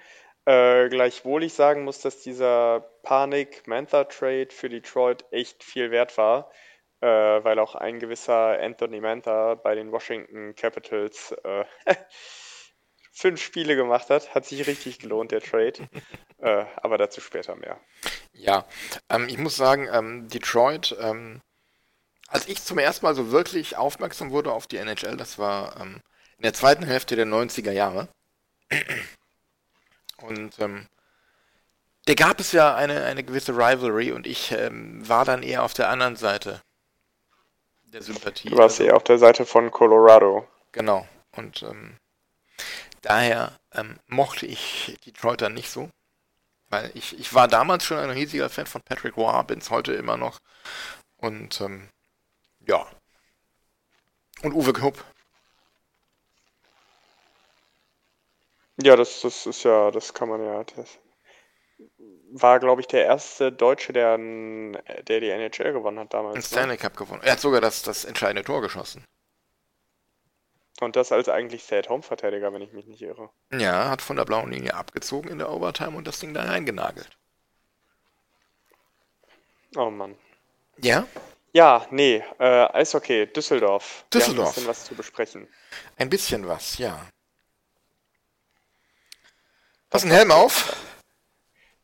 Äh, 0.48 0.88
gleichwohl 0.88 1.44
ich 1.44 1.52
sagen 1.52 1.84
muss, 1.84 2.00
dass 2.00 2.22
dieser 2.22 2.80
Panik-Mantha-Trade 3.02 4.48
für 4.50 4.70
Detroit 4.70 5.26
echt 5.30 5.62
viel 5.62 5.90
wert 5.90 6.16
war, 6.16 6.50
äh, 7.02 7.06
weil 7.06 7.58
auch 7.58 7.74
ein 7.74 7.98
gewisser 7.98 8.58
Anthony 8.58 9.02
Mantha 9.02 9.56
bei 9.56 9.74
den 9.74 9.92
Washington 9.92 10.54
Capitals 10.54 11.32
äh, 11.44 11.66
fünf 13.12 13.42
Spiele 13.42 13.76
gemacht 13.76 14.08
hat. 14.08 14.34
Hat 14.34 14.46
sich 14.46 14.66
richtig 14.66 15.00
gelohnt, 15.00 15.32
der 15.32 15.42
Trade. 15.42 15.86
äh, 16.38 16.64
aber 16.76 16.96
dazu 16.96 17.20
später 17.20 17.54
mehr. 17.54 17.78
Ja, 18.32 18.64
ähm, 19.10 19.28
ich 19.28 19.36
muss 19.36 19.54
sagen, 19.54 19.86
ähm, 19.92 20.28
Detroit, 20.28 20.96
ähm, 20.98 21.42
als 22.26 22.48
ich 22.48 22.62
zum 22.62 22.78
ersten 22.78 23.04
Mal 23.04 23.14
so 23.14 23.32
wirklich 23.32 23.76
aufmerksam 23.76 24.30
wurde 24.30 24.52
auf 24.52 24.66
die 24.66 24.78
NHL, 24.78 25.18
das 25.18 25.38
war 25.38 25.78
ähm, 25.78 26.00
in 26.38 26.44
der 26.44 26.54
zweiten 26.54 26.86
Hälfte 26.86 27.16
der 27.16 27.26
90er 27.26 27.72
Jahre. 27.72 28.08
Und 30.22 30.58
ähm, 30.58 30.86
da 32.06 32.14
gab 32.14 32.40
es 32.40 32.52
ja 32.52 32.74
eine, 32.74 33.04
eine 33.04 33.22
gewisse 33.22 33.52
Rivalry 33.52 34.12
und 34.12 34.26
ich 34.26 34.52
ähm, 34.52 35.06
war 35.08 35.24
dann 35.24 35.42
eher 35.42 35.62
auf 35.62 35.74
der 35.74 35.88
anderen 35.88 36.16
Seite 36.16 36.62
der 37.92 38.02
Sympathie. 38.02 38.50
Du 38.50 38.56
warst 38.56 38.80
Also, 38.80 38.84
eher 38.90 38.96
auf 38.96 39.04
der 39.04 39.18
Seite 39.18 39.46
von 39.46 39.70
Colorado. 39.70 40.46
Genau. 40.72 41.06
Und 41.32 41.62
ähm, 41.62 41.96
daher 43.02 43.58
ähm, 43.72 43.98
mochte 44.06 44.46
ich 44.46 44.98
Detroit 45.06 45.40
dann 45.40 45.54
nicht 45.54 45.70
so. 45.70 45.90
Weil 46.70 46.90
ich, 46.94 47.18
ich 47.18 47.32
war 47.32 47.48
damals 47.48 47.84
schon 47.84 47.98
ein 47.98 48.10
riesiger 48.10 48.50
Fan 48.50 48.66
von 48.66 48.82
Patrick 48.82 49.16
Roy, 49.16 49.42
bin 49.44 49.58
es 49.58 49.70
heute 49.70 49.94
immer 49.94 50.16
noch. 50.16 50.38
Und 51.16 51.60
ähm, 51.60 51.88
ja. 52.66 52.86
Und 54.42 54.52
Uwe 54.52 54.72
Knupp. 54.72 55.02
Ja, 58.80 58.96
das, 58.96 59.20
das 59.22 59.46
ist 59.46 59.64
ja, 59.64 59.90
das 59.90 60.14
kann 60.14 60.28
man 60.28 60.44
ja. 60.44 60.64
Das 60.64 60.98
war, 62.30 62.60
glaube 62.60 62.80
ich, 62.80 62.86
der 62.86 63.04
erste 63.04 63.50
Deutsche, 63.50 63.92
der, 63.92 64.16
der 64.18 65.20
die 65.20 65.30
NHL 65.30 65.72
gewonnen 65.72 65.98
hat 65.98 66.14
damals. 66.14 66.36
Ne? 66.36 66.42
Stanley 66.42 66.76
Cup 66.76 66.96
gewonnen. 66.96 67.22
Er 67.24 67.32
hat 67.32 67.40
sogar 67.40 67.60
das, 67.60 67.82
das 67.82 68.04
entscheidende 68.04 68.44
Tor 68.44 68.60
geschossen. 68.60 69.04
Und 70.80 70.94
das 70.94 71.10
als 71.10 71.28
eigentlich 71.28 71.64
Stay-at-Home-Verteidiger, 71.64 72.52
wenn 72.52 72.62
ich 72.62 72.72
mich 72.72 72.86
nicht 72.86 73.02
irre. 73.02 73.30
Ja, 73.52 73.90
hat 73.90 74.00
von 74.00 74.16
der 74.16 74.24
blauen 74.24 74.52
Linie 74.52 74.74
abgezogen 74.74 75.28
in 75.28 75.38
der 75.38 75.50
Overtime 75.50 75.96
und 75.96 76.06
das 76.06 76.20
Ding 76.20 76.32
da 76.34 76.44
reingenagelt. 76.44 77.18
Oh 79.76 79.90
Mann. 79.90 80.16
Ja, 80.80 81.06
Ja, 81.52 81.84
nee, 81.90 82.22
äh, 82.38 82.72
Eishockey, 82.72 83.26
Düsseldorf. 83.26 84.04
Wir 84.12 84.20
haben 84.20 84.26
Düsseldorf. 84.26 84.48
ein 84.48 84.54
bisschen 84.54 84.68
was 84.68 84.84
zu 84.84 84.94
besprechen. 84.94 85.48
ein 85.96 86.08
bisschen 86.08 86.46
was, 86.46 86.78
ja. 86.78 87.04
Hast 89.90 90.04
einen 90.04 90.12
Helm 90.12 90.30
auf? 90.30 90.76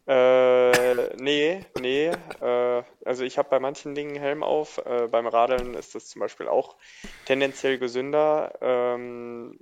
Äh, 0.06 1.16
nee, 1.16 1.64
nee. 1.80 2.08
Äh, 2.40 2.82
also 3.04 3.24
ich 3.24 3.38
habe 3.38 3.48
bei 3.48 3.60
manchen 3.60 3.94
Dingen 3.94 4.16
Helm 4.16 4.42
auf. 4.42 4.76
Äh, 4.84 5.08
beim 5.10 5.26
Radeln 5.26 5.72
ist 5.72 5.94
das 5.94 6.08
zum 6.08 6.20
Beispiel 6.20 6.46
auch 6.46 6.76
tendenziell 7.24 7.78
gesünder. 7.78 8.58
Ähm, 8.60 9.58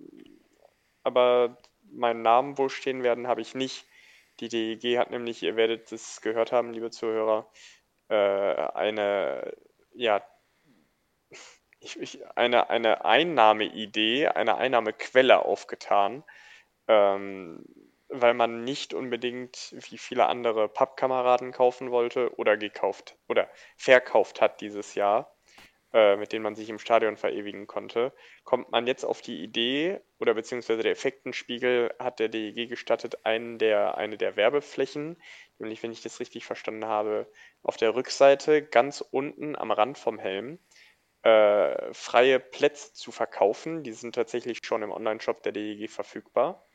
aber 1.05 1.57
meinen 1.85 2.23
Namen 2.23 2.59
wo 2.59 2.69
stehen 2.69 3.05
werden, 3.05 3.29
habe 3.29 3.43
ich 3.43 3.55
nicht. 3.55 3.87
Die 4.41 4.49
DEG 4.49 4.99
hat 4.99 5.13
nämlich, 5.13 5.45
ihr 5.45 5.55
werdet 5.55 5.93
es 5.93 6.21
gehört 6.21 6.51
haben, 6.51 6.73
liebe 6.73 6.91
Zuhörer, 6.91 7.49
äh, 8.09 8.15
eine, 8.17 9.53
ja, 9.95 10.21
ich, 11.79 12.01
ich, 12.01 12.37
eine, 12.37 12.71
eine 12.71 13.05
Einnahmeidee, 13.05 14.29
eine 14.29 14.57
Einnahmequelle 14.57 15.45
aufgetan. 15.45 16.25
Ähm, 16.89 17.65
weil 18.13 18.35
man 18.35 18.65
nicht 18.65 18.95
unbedingt 18.95 19.75
wie 19.91 19.99
viele 19.99 20.27
andere 20.27 20.69
Pappkameraden 20.69 21.53
kaufen 21.53 21.91
wollte 21.91 22.35
oder 22.37 22.57
gekauft 22.57 23.17
oder 23.29 23.51
verkauft 23.77 24.41
hat 24.41 24.61
dieses 24.61 24.95
Jahr, 24.95 25.35
äh, 25.93 26.17
mit 26.17 26.33
denen 26.33 26.43
man 26.43 26.55
sich 26.55 26.69
im 26.69 26.79
Stadion 26.79 27.17
verewigen 27.17 27.67
konnte, 27.67 28.13
kommt 28.45 28.71
man 28.71 28.87
jetzt 28.87 29.05
auf 29.05 29.23
die 29.23 29.43
Idee 29.43 30.01
oder 30.19 30.35
beziehungsweise 30.35 30.83
der 30.83 30.93
Effektenspiegel 30.93 31.95
hat 31.99 32.19
der 32.19 32.29
DEG 32.29 32.69
gestattet, 32.69 33.25
einen 33.25 33.59
der, 33.59 33.97
eine 33.97 34.17
der 34.19 34.37
Werbeflächen, 34.37 35.21
nämlich 35.59 35.83
wenn 35.83 35.93
ich 35.93 36.03
das 36.03 36.21
richtig 36.21 36.45
verstanden 36.45 36.87
habe, 36.87 37.31
auf 37.63 37.77
der 37.77 37.95
Rückseite 37.95 38.63
ganz 38.63 39.01
unten 39.01 39.57
am 39.57 39.71
Rand 39.71 39.99
vom 39.99 40.19
Helm 40.19 40.59
äh, 41.23 41.93
freie 41.95 42.41
Plätze 42.41 42.93
zu 42.93 43.13
verkaufen. 43.13 43.83
Die 43.83 43.93
sind 43.93 44.15
tatsächlich 44.15 44.61
schon 44.63 44.83
im 44.83 44.91
Online-Shop 44.91 45.43
der 45.43 45.53
DEG 45.53 45.89
verfügbar 45.91 46.67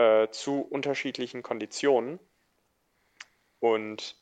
äh, 0.00 0.30
zu 0.30 0.62
unterschiedlichen 0.62 1.42
Konditionen. 1.42 2.18
Und 3.58 4.16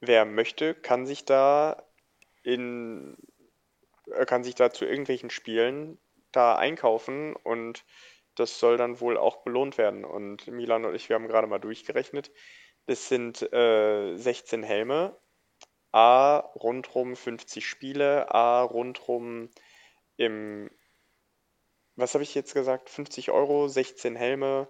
wer 0.00 0.24
möchte, 0.24 0.74
kann 0.74 1.06
sich 1.06 1.24
da 1.24 1.84
in, 2.42 3.16
äh, 4.10 4.26
kann 4.26 4.42
sich 4.42 4.56
da 4.56 4.72
zu 4.72 4.84
irgendwelchen 4.84 5.30
Spielen 5.30 5.98
da 6.32 6.56
einkaufen 6.56 7.36
und 7.36 7.84
das 8.34 8.58
soll 8.58 8.76
dann 8.76 9.00
wohl 9.00 9.16
auch 9.16 9.44
belohnt 9.44 9.78
werden. 9.78 10.04
Und 10.04 10.48
Milan 10.48 10.84
und 10.84 10.94
ich, 10.96 11.08
wir 11.08 11.14
haben 11.14 11.28
gerade 11.28 11.46
mal 11.46 11.60
durchgerechnet. 11.60 12.32
Es 12.86 13.08
sind 13.08 13.42
äh, 13.52 14.16
16 14.16 14.64
Helme, 14.64 15.16
A 15.92 16.38
rundrum 16.38 17.14
50 17.14 17.66
Spiele, 17.66 18.34
A 18.34 18.62
rundrum 18.62 19.50
im, 20.16 20.68
was 21.94 22.14
habe 22.14 22.24
ich 22.24 22.34
jetzt 22.34 22.54
gesagt? 22.54 22.90
50 22.90 23.30
Euro, 23.30 23.68
16 23.68 24.16
Helme 24.16 24.68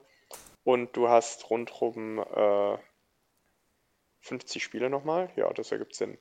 und 0.66 0.96
du 0.96 1.09
hast 1.09 1.48
rundrum 1.48 2.18
äh, 2.18 2.76
50 4.22 4.64
Spiele 4.64 4.90
nochmal. 4.90 5.33
Ja, 5.37 5.52
das 5.52 5.70
ergibt 5.70 5.94
Sinn. 5.94 6.18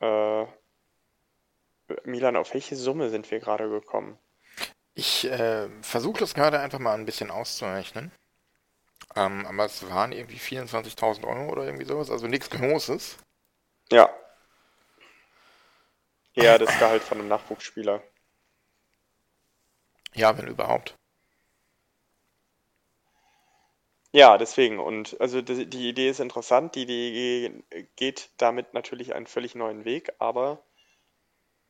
Äh, 0.00 0.44
Milan, 2.04 2.36
auf 2.36 2.52
welche 2.52 2.76
Summe 2.76 3.08
sind 3.08 3.30
wir 3.30 3.40
gerade 3.40 3.70
gekommen? 3.70 4.18
Ich 4.92 5.24
äh, 5.24 5.70
versuche 5.80 6.20
das 6.20 6.34
gerade 6.34 6.60
einfach 6.60 6.78
mal 6.78 6.92
ein 6.92 7.06
bisschen 7.06 7.30
auszurechnen. 7.30 8.12
Ähm, 9.16 9.46
aber 9.46 9.64
es 9.64 9.88
waren 9.88 10.12
irgendwie 10.12 10.36
24.000 10.36 11.26
Euro 11.26 11.50
oder 11.50 11.64
irgendwie 11.64 11.86
sowas, 11.86 12.10
also 12.10 12.26
nichts 12.26 12.50
Großes. 12.50 13.16
Ja. 13.90 14.14
Eher 16.34 16.58
das 16.58 16.78
Gehalt 16.78 17.02
von 17.02 17.18
einem 17.18 17.28
Nachwuchsspieler. 17.28 18.02
Ja, 20.12 20.36
wenn 20.36 20.48
überhaupt. 20.48 20.99
Ja, 24.12 24.38
deswegen. 24.38 24.78
Und 24.78 25.20
also 25.20 25.40
die, 25.40 25.66
die 25.66 25.88
Idee 25.88 26.10
ist 26.10 26.20
interessant. 26.20 26.74
Die 26.74 26.82
Idee 26.82 27.62
geht 27.96 28.30
damit 28.38 28.74
natürlich 28.74 29.14
einen 29.14 29.26
völlig 29.26 29.54
neuen 29.54 29.84
Weg, 29.84 30.12
aber 30.18 30.64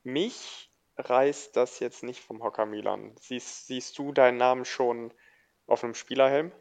mich 0.03 0.71
reißt 0.97 1.57
das 1.57 1.81
jetzt 1.81 2.03
nicht 2.03 2.21
vom 2.21 2.43
Hocker, 2.43 2.67
Milan. 2.67 3.15
Siehst, 3.21 3.67
siehst 3.67 3.99
du 3.99 4.13
deinen 4.13 4.39
Namen 4.39 4.65
schon 4.65 5.13
auf 5.67 5.85
einem 5.85 5.95
Spielerhelm? 5.95 6.53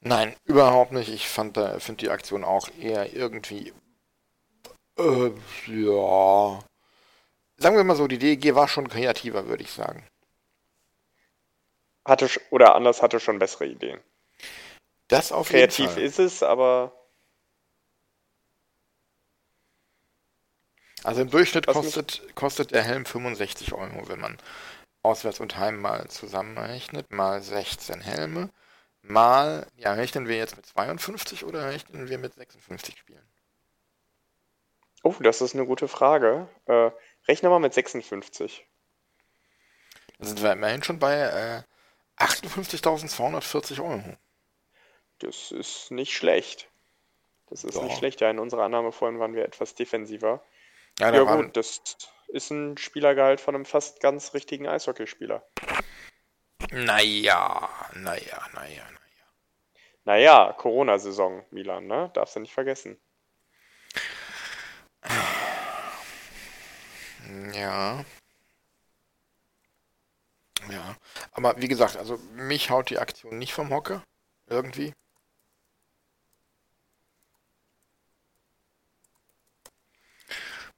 Nein, 0.00 0.34
überhaupt 0.44 0.92
nicht. 0.92 1.08
Ich 1.08 1.28
fand, 1.28 1.56
äh, 1.56 1.80
finde 1.80 2.04
die 2.04 2.10
Aktion 2.10 2.44
auch 2.44 2.68
eher 2.80 3.12
irgendwie, 3.12 3.72
äh, 4.98 5.30
ja. 5.66 6.60
Sagen 7.58 7.76
wir 7.76 7.84
mal 7.84 7.96
so, 7.96 8.06
die 8.06 8.18
DEG 8.18 8.54
war 8.54 8.68
schon 8.68 8.88
kreativer, 8.88 9.46
würde 9.46 9.62
ich 9.62 9.70
sagen. 9.70 10.06
Hatte 12.04 12.28
oder 12.50 12.74
anders 12.74 13.02
hatte 13.02 13.18
schon 13.18 13.38
bessere 13.38 13.66
Ideen. 13.66 14.00
Das 15.08 15.32
auf 15.32 15.50
jeden 15.50 15.68
Kreativ 15.68 15.92
Fall. 15.92 16.02
ist 16.02 16.18
es, 16.18 16.42
aber 16.42 16.92
Also 21.04 21.20
im 21.20 21.30
Durchschnitt 21.30 21.68
kostet, 21.68 22.34
kostet 22.34 22.72
der 22.72 22.82
Helm 22.82 23.04
65 23.04 23.72
Euro, 23.74 24.08
wenn 24.08 24.18
man 24.18 24.38
Auswärts 25.02 25.38
und 25.38 25.56
Heim 25.56 25.80
mal 25.80 26.08
zusammenrechnet, 26.08 27.12
mal 27.12 27.40
16 27.40 28.00
Helme, 28.00 28.50
mal, 29.02 29.68
ja, 29.76 29.92
rechnen 29.92 30.26
wir 30.26 30.36
jetzt 30.36 30.56
mit 30.56 30.66
52 30.66 31.44
oder 31.44 31.68
rechnen 31.70 32.08
wir 32.08 32.18
mit 32.18 32.34
56 32.34 32.98
Spielen? 32.98 33.22
oh, 35.06 35.14
das 35.20 35.40
ist 35.40 35.54
eine 35.54 35.66
gute 35.66 35.86
Frage. 35.86 36.48
Äh, 36.66 36.90
rechne 37.28 37.48
mal 37.48 37.60
mit 37.60 37.72
56. 37.72 38.66
Dann 40.18 40.26
sind 40.28 40.42
wir 40.42 40.52
immerhin 40.52 40.82
schon 40.82 40.98
bei 40.98 41.14
äh, 41.14 41.62
58.240 42.22 43.80
Euro. 43.80 44.16
Das 45.18 45.50
ist 45.52 45.90
nicht 45.90 46.14
schlecht. 46.14 46.68
Das 47.48 47.64
ist 47.64 47.76
Ja. 47.76 47.82
nicht 47.84 47.98
schlecht. 47.98 48.20
Ja, 48.20 48.30
in 48.30 48.38
unserer 48.38 48.64
Annahme 48.64 48.92
vorhin 48.92 49.18
waren 49.18 49.34
wir 49.34 49.44
etwas 49.44 49.74
defensiver. 49.74 50.42
Ja, 50.98 51.12
Ja 51.12 51.26
waren, 51.26 51.46
gut, 51.46 51.56
das 51.56 51.80
ist 52.28 52.50
ein 52.50 52.76
Spielergehalt 52.76 53.40
von 53.40 53.54
einem 53.54 53.64
fast 53.64 54.00
ganz 54.00 54.34
richtigen 54.34 54.66
Eishockeyspieler. 54.66 55.46
Naja, 56.70 57.68
naja, 57.94 58.48
naja, 58.52 58.82
naja. 58.84 58.92
Naja, 60.04 60.52
Corona-Saison, 60.52 61.44
Milan, 61.50 61.86
ne? 61.86 62.10
Darfst 62.14 62.36
du 62.36 62.40
nicht 62.40 62.54
vergessen. 62.54 62.98
Ja. 67.52 68.04
Ja. 70.70 70.96
Aber 71.32 71.60
wie 71.60 71.68
gesagt, 71.68 71.96
also 71.96 72.18
mich 72.34 72.70
haut 72.70 72.90
die 72.90 72.98
Aktion 72.98 73.38
nicht 73.38 73.52
vom 73.52 73.70
Hocker. 73.70 74.02
Irgendwie. 74.48 74.92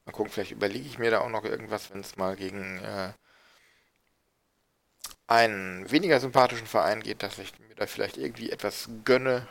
Mal 0.08 0.12
gucken, 0.12 0.32
vielleicht 0.32 0.52
überlege 0.52 0.86
ich 0.86 0.98
mir 0.98 1.10
da 1.10 1.20
auch 1.20 1.28
noch 1.28 1.44
irgendwas, 1.44 1.90
wenn 1.90 2.00
es 2.00 2.16
mal 2.16 2.34
gegen 2.34 2.78
äh, 2.78 3.12
einen 5.26 5.90
weniger 5.90 6.18
sympathischen 6.18 6.66
Verein 6.66 7.02
geht, 7.02 7.22
dass 7.22 7.36
ich 7.36 7.52
mir 7.58 7.74
da 7.74 7.86
vielleicht 7.86 8.16
irgendwie 8.16 8.48
etwas 8.48 8.88
gönne. 9.04 9.46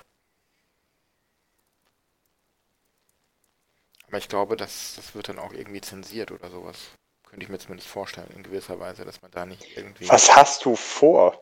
Aber 4.08 4.18
ich 4.18 4.28
glaube, 4.30 4.58
das, 4.58 4.96
das 4.96 5.14
wird 5.14 5.30
dann 5.30 5.38
auch 5.38 5.54
irgendwie 5.54 5.82
zensiert 5.82 6.32
oder 6.32 6.50
sowas. 6.50 6.80
Könnte 7.30 7.44
ich 7.44 7.50
mir 7.50 7.60
zumindest 7.60 7.88
vorstellen, 7.88 8.32
in 8.36 8.42
gewisser 8.42 8.80
Weise, 8.80 9.06
dass 9.06 9.22
man 9.22 9.30
da 9.30 9.46
nicht 9.46 9.78
irgendwie. 9.78 10.10
Was 10.10 10.36
hast 10.36 10.66
du 10.66 10.76
vor? 10.76 11.40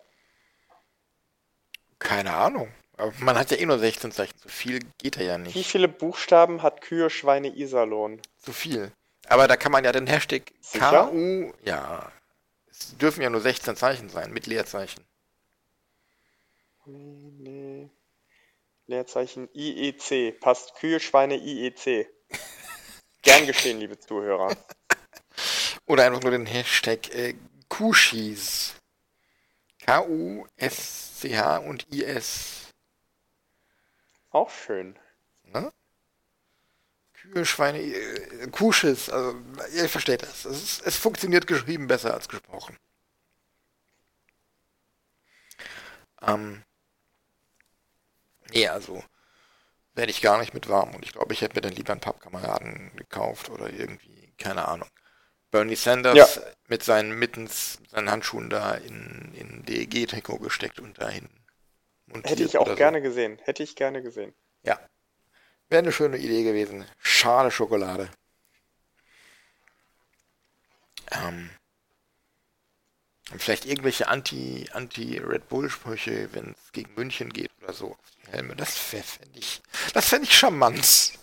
Keine 1.99 2.33
Ahnung. 2.33 2.69
Aber 2.97 3.13
man 3.19 3.37
hat 3.39 3.49
ja 3.49 3.55
eh 3.55 3.65
nur 3.65 3.79
16 3.79 4.11
Zeichen. 4.11 4.37
So 4.39 4.49
viel 4.49 4.81
geht 4.97 5.15
da 5.15 5.21
ja 5.21 5.37
nicht. 5.37 5.55
Wie 5.55 5.63
viele 5.63 5.87
Buchstaben 5.87 6.63
hat 6.63 6.81
Kühe, 6.81 7.09
Schweine, 7.09 7.47
Iserlohn? 7.47 8.21
Zu 8.39 8.51
viel. 8.51 8.91
Aber 9.27 9.47
da 9.47 9.57
kann 9.57 9.71
man 9.71 9.83
ja 9.83 9.91
den 9.91 10.07
Hashtag 10.07 10.53
Sicher? 10.61 11.09
KU. 11.11 11.53
Ja. 11.63 12.11
Es 12.69 12.97
dürfen 12.97 13.21
ja 13.21 13.29
nur 13.29 13.41
16 13.41 13.75
Zeichen 13.75 14.09
sein, 14.09 14.31
mit 14.31 14.47
Leerzeichen. 14.47 15.03
Nee. 16.85 17.89
Leerzeichen 18.87 19.49
IEC. 19.53 20.39
Passt 20.39 20.75
Kühe, 20.75 20.99
Schweine, 20.99 21.35
IEC. 21.37 22.07
Gern 23.21 23.47
geschehen, 23.47 23.79
liebe 23.79 23.99
Zuhörer. 23.99 24.55
Oder 25.87 26.05
einfach 26.05 26.21
nur 26.21 26.31
den 26.31 26.45
Hashtag 26.45 27.13
äh, 27.13 27.35
Kuschis. 27.69 28.75
K-U-S-C-H 29.79 31.57
und 31.57 31.91
I-S. 31.93 32.73
Auch 34.31 34.49
schön. 34.49 34.97
Ne? 35.43 35.71
Kühe, 37.31 37.45
Schweine, 37.45 37.79
äh, 37.79 38.47
Kuschis. 38.51 39.09
Also, 39.09 39.37
ihr 39.73 39.89
versteht 39.89 40.23
das. 40.23 40.45
Es, 40.45 40.63
ist, 40.63 40.85
es 40.85 40.97
funktioniert 40.97 41.47
geschrieben 41.47 41.87
besser 41.87 42.13
als 42.13 42.27
gesprochen. 42.29 42.77
Ähm. 46.21 46.63
Nee, 48.51 48.67
also 48.67 49.03
werde 49.95 50.11
ich 50.11 50.21
gar 50.21 50.37
nicht 50.39 50.53
mit 50.53 50.67
warm. 50.69 50.93
Und 50.93 51.05
ich 51.05 51.13
glaube, 51.13 51.33
ich 51.33 51.41
hätte 51.41 51.55
mir 51.55 51.61
dann 51.61 51.73
lieber 51.73 51.93
einen 51.93 52.01
Pappkameraden 52.01 52.91
gekauft 52.95 53.49
oder 53.49 53.71
irgendwie, 53.71 54.33
keine 54.37 54.67
Ahnung. 54.67 54.89
Bernie 55.51 55.75
Sanders 55.75 56.35
Ja. 56.35 56.41
mit 56.67 56.83
seinen 56.83 57.17
Mittens, 57.17 57.79
seinen 57.89 58.11
Handschuhen 58.11 58.49
da 58.49 58.73
in, 58.73 59.33
in 59.35 59.63
DEG-Trikot 59.65 60.39
gesteckt 60.39 60.79
und 60.79 60.99
dahin. 60.99 61.29
Hätte 62.23 62.43
ich 62.43 62.57
auch 62.57 62.63
oder 62.63 62.71
so. 62.71 62.77
gerne 62.77 63.01
gesehen. 63.01 63.39
Hätte 63.43 63.63
ich 63.63 63.75
gerne 63.75 64.01
gesehen. 64.01 64.33
Ja. 64.63 64.79
Wäre 65.69 65.81
eine 65.81 65.91
schöne 65.91 66.17
Idee 66.17 66.43
gewesen. 66.43 66.85
Schade 66.99 67.51
Schokolade. 67.51 68.09
Ähm. 71.11 71.49
Und 73.31 73.41
vielleicht 73.41 73.65
irgendwelche 73.65 74.07
Anti, 74.07 74.69
Anti-Red 74.71 75.49
Bull-Sprüche, 75.49 76.29
wenn 76.33 76.51
es 76.51 76.71
gegen 76.73 76.93
München 76.93 77.33
geht 77.33 77.49
oder 77.61 77.73
so 77.73 77.93
auf 77.93 78.11
die 78.17 78.31
Helme. 78.31 78.55
Das 78.55 78.77
fände 78.77 79.39
ich, 79.39 79.63
das 79.93 80.09
fände 80.09 80.25
ich 80.25 80.37
charmant. 80.37 81.13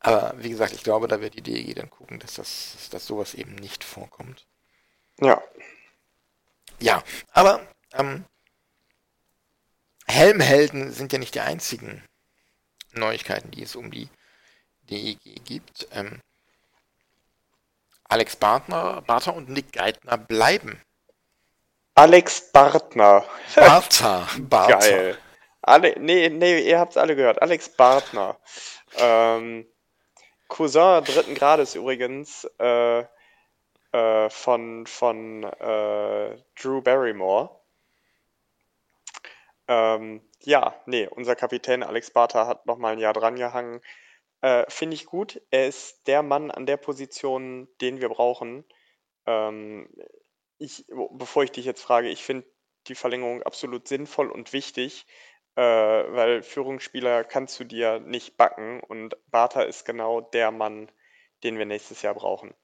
Aber 0.00 0.34
wie 0.38 0.50
gesagt, 0.50 0.72
ich 0.72 0.82
glaube, 0.82 1.08
da 1.08 1.20
wird 1.20 1.34
die 1.34 1.42
DEG 1.42 1.74
dann 1.76 1.90
gucken, 1.90 2.18
dass 2.18 2.34
das, 2.34 2.88
dass 2.90 3.06
sowas 3.06 3.34
eben 3.34 3.54
nicht 3.54 3.84
vorkommt. 3.84 4.46
Ja. 5.18 5.42
Ja, 6.80 7.02
aber 7.32 7.66
ähm, 7.92 8.24
Helmhelden 10.06 10.92
sind 10.92 11.12
ja 11.12 11.18
nicht 11.18 11.34
die 11.34 11.40
einzigen 11.40 12.04
Neuigkeiten, 12.92 13.50
die 13.50 13.62
es 13.62 13.76
um 13.76 13.90
die 13.90 14.08
DEG 14.90 15.18
gibt. 15.44 15.88
Ähm, 15.92 16.20
Alex 18.08 18.36
Bartner, 18.36 19.02
Barter 19.02 19.34
und 19.34 19.48
Nick 19.48 19.72
Geithner 19.72 20.18
bleiben. 20.18 20.80
Alex 21.94 22.52
Bartner. 22.52 23.24
Barter, 23.54 24.28
Barter. 24.38 24.78
Geil. 24.78 25.18
Alle, 25.62 25.94
nee, 25.98 26.28
nee, 26.28 26.60
ihr 26.60 26.78
habt's 26.78 26.96
alle 26.96 27.16
gehört. 27.16 27.40
Alex 27.40 27.70
Bartner. 27.70 28.38
Ähm, 28.96 29.66
Cousin 30.48 31.02
dritten 31.04 31.34
Grades 31.34 31.74
übrigens 31.74 32.44
äh, 32.60 33.04
äh, 33.92 34.28
von, 34.28 34.86
von 34.86 35.44
äh, 35.44 36.36
Drew 36.60 36.82
Barrymore. 36.82 37.63
Ähm, 39.68 40.22
ja, 40.40 40.74
nee, 40.86 41.06
unser 41.06 41.36
Kapitän 41.36 41.82
Alex 41.82 42.10
Barter 42.10 42.46
hat 42.46 42.66
nochmal 42.66 42.92
ein 42.92 42.98
Jahr 42.98 43.12
drangehangen. 43.12 43.80
Äh, 44.42 44.64
Finde 44.68 44.94
ich 44.94 45.06
gut. 45.06 45.40
Er 45.50 45.66
ist 45.68 46.06
der 46.06 46.22
Mann 46.22 46.50
an 46.50 46.66
der 46.66 46.76
Position, 46.76 47.68
den 47.80 48.00
wir 48.00 48.08
brauchen. 48.10 48.64
Ähm, 49.26 49.88
ich, 50.58 50.84
bevor 51.12 51.44
ich 51.44 51.52
dich 51.52 51.64
jetzt 51.64 51.82
frage, 51.82 52.08
ich 52.08 52.24
finde 52.24 52.46
die 52.88 52.94
Verlängerung 52.94 53.42
absolut 53.42 53.88
sinnvoll 53.88 54.30
und 54.30 54.52
wichtig, 54.52 55.06
äh, 55.56 55.62
weil 55.62 56.42
Führungsspieler 56.42 57.24
kannst 57.24 57.58
du 57.60 57.64
dir 57.64 58.00
nicht 58.00 58.36
backen 58.36 58.80
und 58.80 59.16
Bartha 59.30 59.62
ist 59.62 59.84
genau 59.84 60.20
der 60.20 60.50
Mann, 60.50 60.90
den 61.42 61.58
wir 61.58 61.66
nächstes 61.66 62.02
Jahr 62.02 62.14
brauchen. 62.14 62.54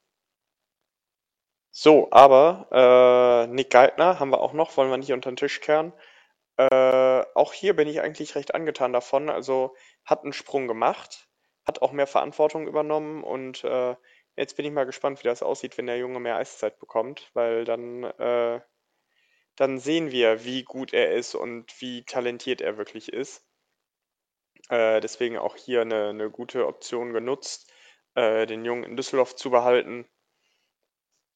So, 1.73 2.09
aber 2.11 2.69
äh, 2.73 3.53
Nick 3.53 3.71
Geithner 3.71 4.19
haben 4.19 4.31
wir 4.31 4.41
auch 4.41 4.53
noch, 4.53 4.77
wollen 4.77 4.91
wir 4.91 4.99
nicht 4.99 5.13
unter 5.13 5.31
den 5.31 5.37
Tisch 5.37 5.61
kehren. 5.61 5.93
Äh, 6.61 7.25
auch 7.35 7.53
hier 7.55 7.75
bin 7.75 7.89
ich 7.89 8.01
eigentlich 8.03 8.35
recht 8.35 8.55
angetan 8.55 8.93
davon. 8.93 9.31
Also 9.31 9.75
hat 10.05 10.25
einen 10.25 10.33
Sprung 10.35 10.69
gemacht, 10.69 11.29
hat 11.67 11.81
auch 11.81 11.93
mehr 11.93 12.07
Verantwortung 12.07 12.67
übernommen 12.69 13.25
und 13.25 13.65
äh, 13.65 13.97
jetzt 14.37 14.57
bin 14.57 14.67
ich 14.67 14.73
mal 14.73 14.85
gespannt, 14.85 15.21
wie 15.21 15.29
das 15.29 15.43
aussieht, 15.43 15.79
wenn 15.79 15.87
der 15.87 15.97
Junge 15.99 16.21
mehr 16.21 16.37
Eiszeit 16.37 16.79
bekommt, 16.79 17.31
weil 17.35 17.65
dann, 17.65 18.05
äh, 18.05 18.61
dann 19.57 19.79
sehen 19.79 20.11
wir, 20.11 20.45
wie 20.45 20.65
gut 20.65 20.93
er 20.93 21.13
ist 21.15 21.35
und 21.37 21.81
wie 21.81 22.05
talentiert 22.05 22.61
er 22.61 22.79
wirklich 22.79 23.13
ist. 23.13 23.45
Äh, 24.69 25.01
deswegen 25.01 25.39
auch 25.39 25.55
hier 25.57 25.83
eine, 25.83 26.09
eine 26.09 26.31
gute 26.31 26.67
Option 26.67 27.13
genutzt, 27.13 27.71
äh, 28.17 28.47
den 28.47 28.65
Jungen 28.65 28.83
in 28.85 28.97
Düsseldorf 28.97 29.37
zu 29.37 29.51
behalten. 29.51 30.09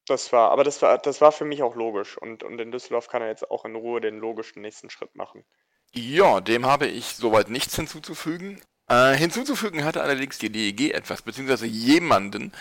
Das 0.06 0.32
war, 0.32 0.50
aber 0.50 0.64
das 0.64 0.82
war, 0.82 0.98
das 0.98 1.20
war 1.20 1.32
für 1.32 1.44
mich 1.44 1.62
auch 1.62 1.74
logisch 1.74 2.18
und, 2.18 2.42
und 2.42 2.60
in 2.60 2.70
Düsseldorf 2.70 3.08
kann 3.08 3.22
er 3.22 3.28
jetzt 3.28 3.50
auch 3.50 3.64
in 3.64 3.74
Ruhe 3.74 4.00
den 4.00 4.18
logischen 4.18 4.60
nächsten 4.60 4.90
Schritt 4.90 5.14
machen. 5.14 5.44
Ja, 5.92 6.40
dem 6.40 6.66
habe 6.66 6.86
ich 6.86 7.16
soweit 7.16 7.48
nichts 7.48 7.76
hinzuzufügen. 7.76 8.60
Äh, 8.88 9.14
hinzuzufügen 9.14 9.84
hatte 9.84 10.02
allerdings 10.02 10.38
die 10.38 10.50
DEG 10.50 10.92
etwas, 10.92 11.22
beziehungsweise 11.22 11.66
jemanden 11.66 12.52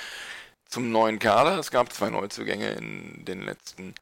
zum 0.66 0.92
neuen 0.92 1.20
Kader. 1.20 1.60
Es 1.60 1.72
gab 1.72 1.92
zwei 1.92 2.10
Neuzugänge 2.10 2.72
in 2.72 3.26
den 3.26 3.42
letzten 3.42 3.94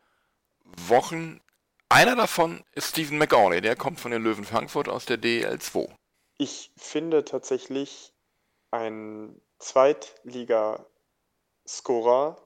Wochen. 0.87 1.41
Einer 1.89 2.15
davon 2.15 2.63
ist 2.73 2.89
Stephen 2.89 3.17
McAuley, 3.17 3.61
der 3.61 3.75
kommt 3.75 3.99
von 3.99 4.11
den 4.11 4.23
Löwen 4.23 4.45
Frankfurt 4.45 4.87
aus 4.87 5.05
der 5.05 5.17
DL 5.17 5.59
2. 5.59 5.87
Ich 6.37 6.71
finde 6.77 7.25
tatsächlich, 7.25 8.13
ein 8.71 9.39
Zweitliga-Scorer, 9.59 12.37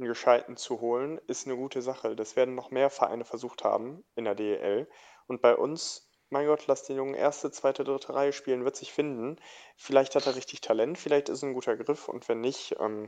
einen 0.00 0.08
gescheiten 0.08 0.56
zu 0.56 0.80
holen, 0.80 1.20
ist 1.26 1.46
eine 1.46 1.56
gute 1.56 1.82
Sache. 1.82 2.16
Das 2.16 2.36
werden 2.36 2.54
noch 2.54 2.70
mehr 2.70 2.90
Vereine 2.90 3.24
versucht 3.24 3.64
haben 3.64 4.04
in 4.16 4.24
der 4.24 4.34
DEL. 4.34 4.88
Und 5.26 5.42
bei 5.42 5.54
uns, 5.54 6.10
mein 6.30 6.46
Gott, 6.46 6.66
lass 6.66 6.84
den 6.84 6.96
Jungen 6.96 7.14
erste, 7.14 7.50
zweite, 7.50 7.84
dritte 7.84 8.14
Reihe 8.14 8.32
spielen, 8.32 8.64
wird 8.64 8.76
sich 8.76 8.92
finden. 8.92 9.36
Vielleicht 9.76 10.14
hat 10.14 10.26
er 10.26 10.36
richtig 10.36 10.60
Talent, 10.60 10.98
vielleicht 10.98 11.28
ist 11.28 11.42
er 11.42 11.50
ein 11.50 11.54
guter 11.54 11.76
Griff 11.76 12.08
und 12.08 12.28
wenn 12.28 12.40
nicht, 12.40 12.76
ähm, 12.80 13.06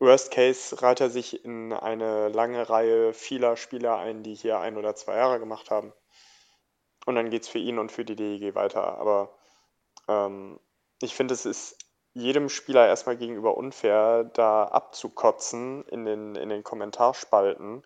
Worst 0.00 0.30
Case 0.30 0.80
reiht 0.80 1.00
er 1.00 1.10
sich 1.10 1.44
in 1.44 1.74
eine 1.74 2.28
lange 2.28 2.70
Reihe 2.70 3.12
vieler 3.12 3.56
Spieler 3.58 3.98
ein, 3.98 4.22
die 4.22 4.34
hier 4.34 4.58
ein 4.58 4.78
oder 4.78 4.94
zwei 4.96 5.16
Jahre 5.16 5.38
gemacht 5.38 5.70
haben. 5.70 5.92
Und 7.04 7.16
dann 7.16 7.28
geht 7.28 7.42
es 7.42 7.48
für 7.48 7.58
ihn 7.58 7.78
und 7.78 7.92
für 7.92 8.04
die 8.04 8.16
DEG 8.16 8.54
weiter. 8.54 8.98
Aber 8.98 9.36
ähm, 10.08 10.58
ich 11.02 11.14
finde, 11.14 11.34
es 11.34 11.44
ist 11.44 11.76
jedem 12.12 12.48
Spieler 12.48 12.86
erstmal 12.86 13.16
gegenüber 13.16 13.56
unfair, 13.56 14.24
da 14.24 14.64
abzukotzen 14.64 15.84
in 15.84 16.04
den, 16.04 16.34
in 16.34 16.48
den 16.48 16.64
Kommentarspalten, 16.64 17.84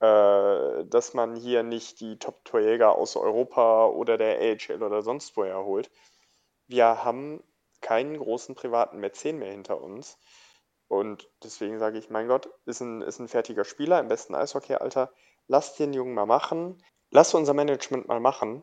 äh, 0.00 0.84
dass 0.86 1.14
man 1.14 1.36
hier 1.36 1.62
nicht 1.62 2.00
die 2.00 2.18
Top-Torjäger 2.18 2.96
aus 2.96 3.16
Europa 3.16 3.86
oder 3.86 4.16
der 4.16 4.38
AHL 4.38 4.82
oder 4.82 5.02
sonst 5.02 5.36
woher 5.36 5.64
holt. 5.64 5.90
Wir 6.66 7.04
haben 7.04 7.42
keinen 7.80 8.18
großen 8.18 8.54
privaten 8.54 8.98
Mäzen 8.98 9.38
mehr 9.38 9.52
hinter 9.52 9.80
uns. 9.80 10.18
Und 10.88 11.28
deswegen 11.42 11.78
sage 11.78 11.98
ich, 11.98 12.10
mein 12.10 12.28
Gott, 12.28 12.48
ist 12.64 12.80
ein, 12.80 13.02
ist 13.02 13.18
ein 13.18 13.28
fertiger 13.28 13.64
Spieler 13.64 14.00
im 14.00 14.08
besten 14.08 14.34
Eishockey-Alter. 14.34 15.12
Lass 15.48 15.76
den 15.76 15.92
Jungen 15.92 16.14
mal 16.14 16.26
machen. 16.26 16.82
Lass 17.10 17.34
unser 17.34 17.54
Management 17.54 18.08
mal 18.08 18.20
machen. 18.20 18.62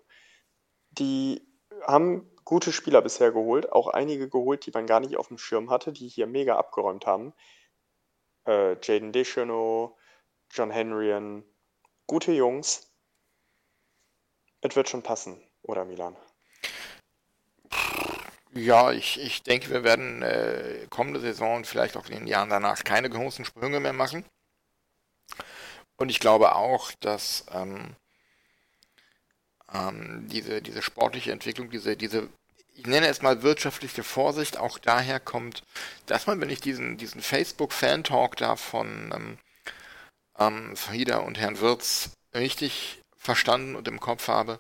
Die 0.92 1.46
haben 1.86 2.30
gute 2.46 2.72
Spieler 2.72 3.02
bisher 3.02 3.32
geholt, 3.32 3.72
auch 3.72 3.88
einige 3.88 4.30
geholt, 4.30 4.66
die 4.66 4.72
man 4.72 4.88
gar 4.88 5.00
nicht 5.00 5.18
auf 5.18 5.28
dem 5.28 5.38
Schirm 5.38 5.70
hatte, 5.70 5.92
die 5.92 6.08
hier 6.08 6.28
mega 6.28 6.58
abgeräumt 6.58 7.06
haben. 7.06 7.34
Äh, 8.46 8.76
Jaden 8.82 9.12
Deschano, 9.12 9.98
John 10.52 10.72
Henryan, 10.72 11.44
gute 12.08 12.32
Jungs. 12.32 12.92
Es 14.62 14.76
wird 14.76 14.90
schon 14.90 15.04
passen, 15.04 15.42
oder 15.62 15.86
Milan? 15.86 16.16
Ja, 18.56 18.92
ich, 18.92 19.20
ich 19.20 19.42
denke, 19.42 19.72
wir 19.72 19.84
werden 19.84 20.22
äh, 20.22 20.86
kommende 20.90 21.20
Saison 21.20 21.56
und 21.58 21.68
vielleicht 21.68 21.98
auch 21.98 22.06
in 22.06 22.20
den 22.20 22.28
Jahren 22.28 22.50
danach 22.50 22.84
keine 22.84 23.10
großen 23.10 23.46
Sprünge 23.46 23.80
mehr 23.80 23.94
machen. 23.94 24.26
Und 25.98 26.10
ich 26.10 26.20
glaube 26.20 26.56
auch, 26.56 26.92
dass 27.00 27.46
ähm, 27.52 27.96
ähm, 29.74 30.28
diese, 30.30 30.62
diese 30.62 30.82
sportliche 30.82 31.32
Entwicklung, 31.32 31.70
diese, 31.70 31.96
diese, 31.98 32.30
ich 32.76 32.86
nenne 32.86 33.08
es 33.08 33.22
mal 33.22 33.44
wirtschaftliche 33.44 34.04
Vorsicht, 34.04 34.58
auch 34.58 34.78
daher 34.78 35.20
kommt, 35.20 35.64
dass 36.06 36.28
man, 36.28 36.40
wenn 36.42 36.50
ich 36.50 36.62
diesen, 36.62 36.98
diesen 36.98 37.22
Facebook-Fan-Talk 37.22 38.38
da 38.38 38.56
von 38.56 39.12
ähm, 39.14 39.38
ähm, 40.38 40.76
Fahida 40.76 41.18
und 41.18 41.40
Herrn 41.40 41.60
Wirz 41.60 42.12
richtig 42.34 43.02
verstanden 43.18 43.76
und 43.76 43.88
im 43.88 44.00
Kopf 44.00 44.28
habe, 44.28 44.60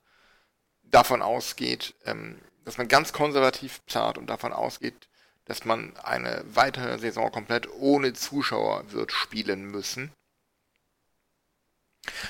davon 0.83 1.21
ausgeht, 1.21 1.95
ähm, 2.05 2.39
dass 2.65 2.77
man 2.77 2.87
ganz 2.87 3.13
konservativ 3.13 3.83
plant 3.85 4.17
und 4.17 4.27
davon 4.27 4.53
ausgeht, 4.53 5.09
dass 5.45 5.65
man 5.65 5.97
eine 5.97 6.43
weitere 6.47 6.97
Saison 6.99 7.31
komplett 7.31 7.67
ohne 7.69 8.13
Zuschauer 8.13 8.91
wird 8.91 9.11
spielen 9.11 9.65
müssen. 9.65 10.11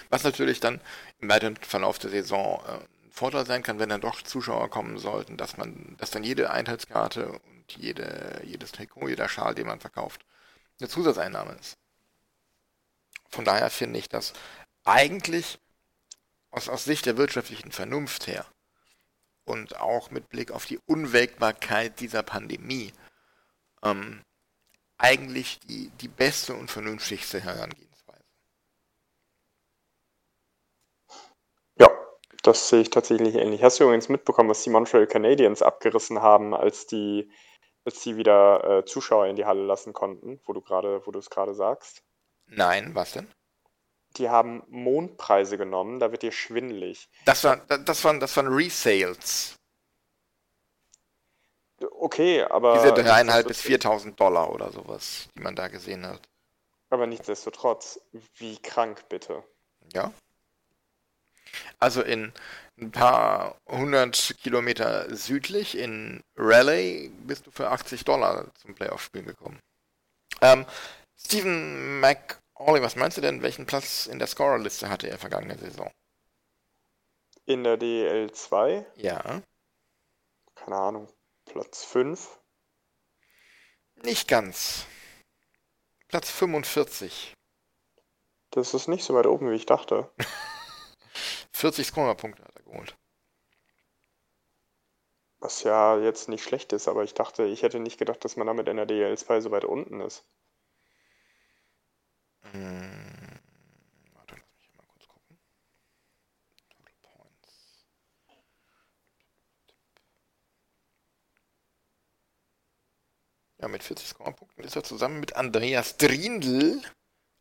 Was 0.09 0.23
natürlich 0.23 0.59
dann 0.59 0.81
im 1.19 1.29
weiteren 1.29 1.55
Verlauf 1.57 1.99
der 1.99 2.11
Saison 2.11 2.61
äh, 2.65 2.71
ein 3.05 3.11
Vorteil 3.11 3.45
sein 3.45 3.63
kann, 3.63 3.79
wenn 3.79 3.89
dann 3.89 4.01
doch 4.01 4.21
Zuschauer 4.21 4.69
kommen 4.69 4.97
sollten, 4.97 5.37
dass 5.37 5.57
man, 5.57 5.95
dass 5.97 6.11
dann 6.11 6.23
jede 6.23 6.51
Einheitskarte 6.51 7.31
und 7.31 7.77
jede, 7.77 8.41
jedes 8.45 8.71
Trikot, 8.71 9.09
jeder 9.09 9.29
Schal, 9.29 9.55
den 9.55 9.67
man 9.67 9.79
verkauft, 9.79 10.25
eine 10.79 10.89
Zusatzeinnahme 10.89 11.53
ist. 11.53 11.77
Von 13.29 13.45
daher 13.45 13.69
finde 13.69 13.99
ich 13.99 14.09
das 14.09 14.33
eigentlich 14.83 15.59
aus, 16.51 16.69
aus 16.69 16.85
Sicht 16.85 17.05
der 17.05 17.17
wirtschaftlichen 17.17 17.71
Vernunft 17.71 18.27
her 18.27 18.45
und 19.45 19.77
auch 19.77 20.11
mit 20.11 20.29
Blick 20.29 20.51
auf 20.51 20.65
die 20.65 20.79
Unwägbarkeit 20.85 21.99
dieser 21.99 22.23
Pandemie 22.23 22.93
ähm, 23.81 24.23
eigentlich 24.97 25.59
die, 25.61 25.89
die 26.01 26.07
beste 26.07 26.53
und 26.53 26.71
vernünftigste 26.71 27.41
Herangehensweise. 27.41 28.23
Ja, 31.77 31.89
das 32.43 32.69
sehe 32.69 32.81
ich 32.81 32.89
tatsächlich 32.91 33.35
ähnlich. 33.35 33.63
Hast 33.63 33.79
du 33.79 33.85
übrigens 33.85 34.09
mitbekommen, 34.09 34.49
was 34.49 34.63
die 34.63 34.69
Montreal 34.69 35.07
Canadiens 35.07 35.61
abgerissen 35.61 36.21
haben, 36.21 36.53
als 36.53 36.85
die, 36.85 37.31
als 37.85 38.01
die 38.01 38.17
wieder 38.17 38.79
äh, 38.79 38.85
Zuschauer 38.85 39.25
in 39.27 39.35
die 39.35 39.45
Halle 39.45 39.65
lassen 39.65 39.93
konnten, 39.93 40.39
wo 40.45 40.53
du 40.53 40.61
gerade, 40.61 41.05
wo 41.05 41.11
du 41.11 41.19
es 41.19 41.29
gerade 41.29 41.55
sagst? 41.55 42.03
Nein, 42.45 42.93
was 42.93 43.13
denn? 43.13 43.27
die 44.17 44.29
haben 44.29 44.63
Mondpreise 44.67 45.57
genommen, 45.57 45.99
da 45.99 46.11
wird 46.11 46.21
dir 46.21 46.31
schwindelig. 46.31 47.09
Das, 47.25 47.43
war, 47.43 47.57
das, 47.57 48.03
waren, 48.03 48.19
das 48.19 48.35
waren 48.37 48.47
Resales. 48.47 49.55
Okay, 51.99 52.43
aber. 52.43 52.75
Diese 52.75 52.93
dreieinhalb 52.93 53.47
bis 53.47 53.61
4.000 53.61 54.15
Dollar 54.15 54.53
oder 54.53 54.71
sowas, 54.71 55.27
die 55.35 55.41
man 55.41 55.55
da 55.55 55.67
gesehen 55.67 56.05
hat. 56.05 56.21
Aber 56.89 57.07
nichtsdestotrotz, 57.07 57.99
wie 58.35 58.57
krank 58.59 59.09
bitte. 59.09 59.43
Ja. 59.93 60.13
Also 61.79 62.01
in 62.01 62.33
ein 62.79 62.91
paar 62.91 63.55
hundert 63.67 64.35
Kilometer 64.41 65.15
südlich 65.15 65.77
in 65.77 66.23
Raleigh 66.35 67.09
bist 67.25 67.47
du 67.47 67.51
für 67.51 67.69
80 67.69 68.03
Dollar 68.03 68.53
zum 68.55 68.75
Playoff-Spiel 68.75 69.23
gekommen. 69.23 69.59
Ähm, 70.41 70.65
Stephen 71.17 72.01
Olli, 72.55 72.81
was 72.81 72.95
meinst 72.95 73.17
du 73.17 73.21
denn, 73.21 73.41
welchen 73.41 73.65
Platz 73.65 74.07
in 74.07 74.19
der 74.19 74.27
Scorerliste 74.27 74.89
hatte 74.89 75.09
er 75.09 75.17
vergangene 75.17 75.57
Saison? 75.57 75.91
In 77.45 77.63
der 77.63 77.77
DL2? 77.77 78.85
Ja. 78.95 79.41
Keine 80.55 80.75
Ahnung, 80.75 81.13
Platz 81.45 81.83
5? 81.83 82.39
Nicht 84.03 84.27
ganz. 84.27 84.85
Platz 86.07 86.29
45. 86.29 87.33
Das 88.51 88.73
ist 88.73 88.87
nicht 88.87 89.03
so 89.03 89.13
weit 89.15 89.25
oben, 89.25 89.49
wie 89.51 89.55
ich 89.55 89.65
dachte. 89.65 90.09
40 91.53 91.87
Scorerpunkte 91.87 92.43
hat 92.43 92.55
er 92.57 92.63
geholt. 92.63 92.97
Was 95.39 95.63
ja 95.63 95.99
jetzt 95.99 96.29
nicht 96.29 96.43
schlecht 96.43 96.73
ist, 96.73 96.87
aber 96.87 97.03
ich 97.03 97.13
dachte, 97.13 97.43
ich 97.43 97.63
hätte 97.63 97.79
nicht 97.79 97.97
gedacht, 97.97 98.23
dass 98.25 98.35
man 98.37 98.47
damit 98.47 98.67
in 98.67 98.77
der 98.77 98.87
DL2 98.87 99.41
so 99.41 99.51
weit 99.51 99.65
unten 99.65 99.99
ist. 100.01 100.25
Hm, 102.51 103.39
warte, 104.13 104.35
lass 104.35 104.57
mich 104.59 104.73
mal 104.77 104.85
kurz 104.87 105.07
gucken. 105.07 105.37
Total 106.69 106.93
Points. 107.01 107.85
Ja, 113.59 113.67
mit 113.67 113.83
40 113.83 114.07
Scorepunkten 114.07 114.63
ist 114.63 114.75
er 114.75 114.83
zusammen 114.83 115.19
mit 115.19 115.35
Andreas 115.35 115.97
Drindl 115.97 116.81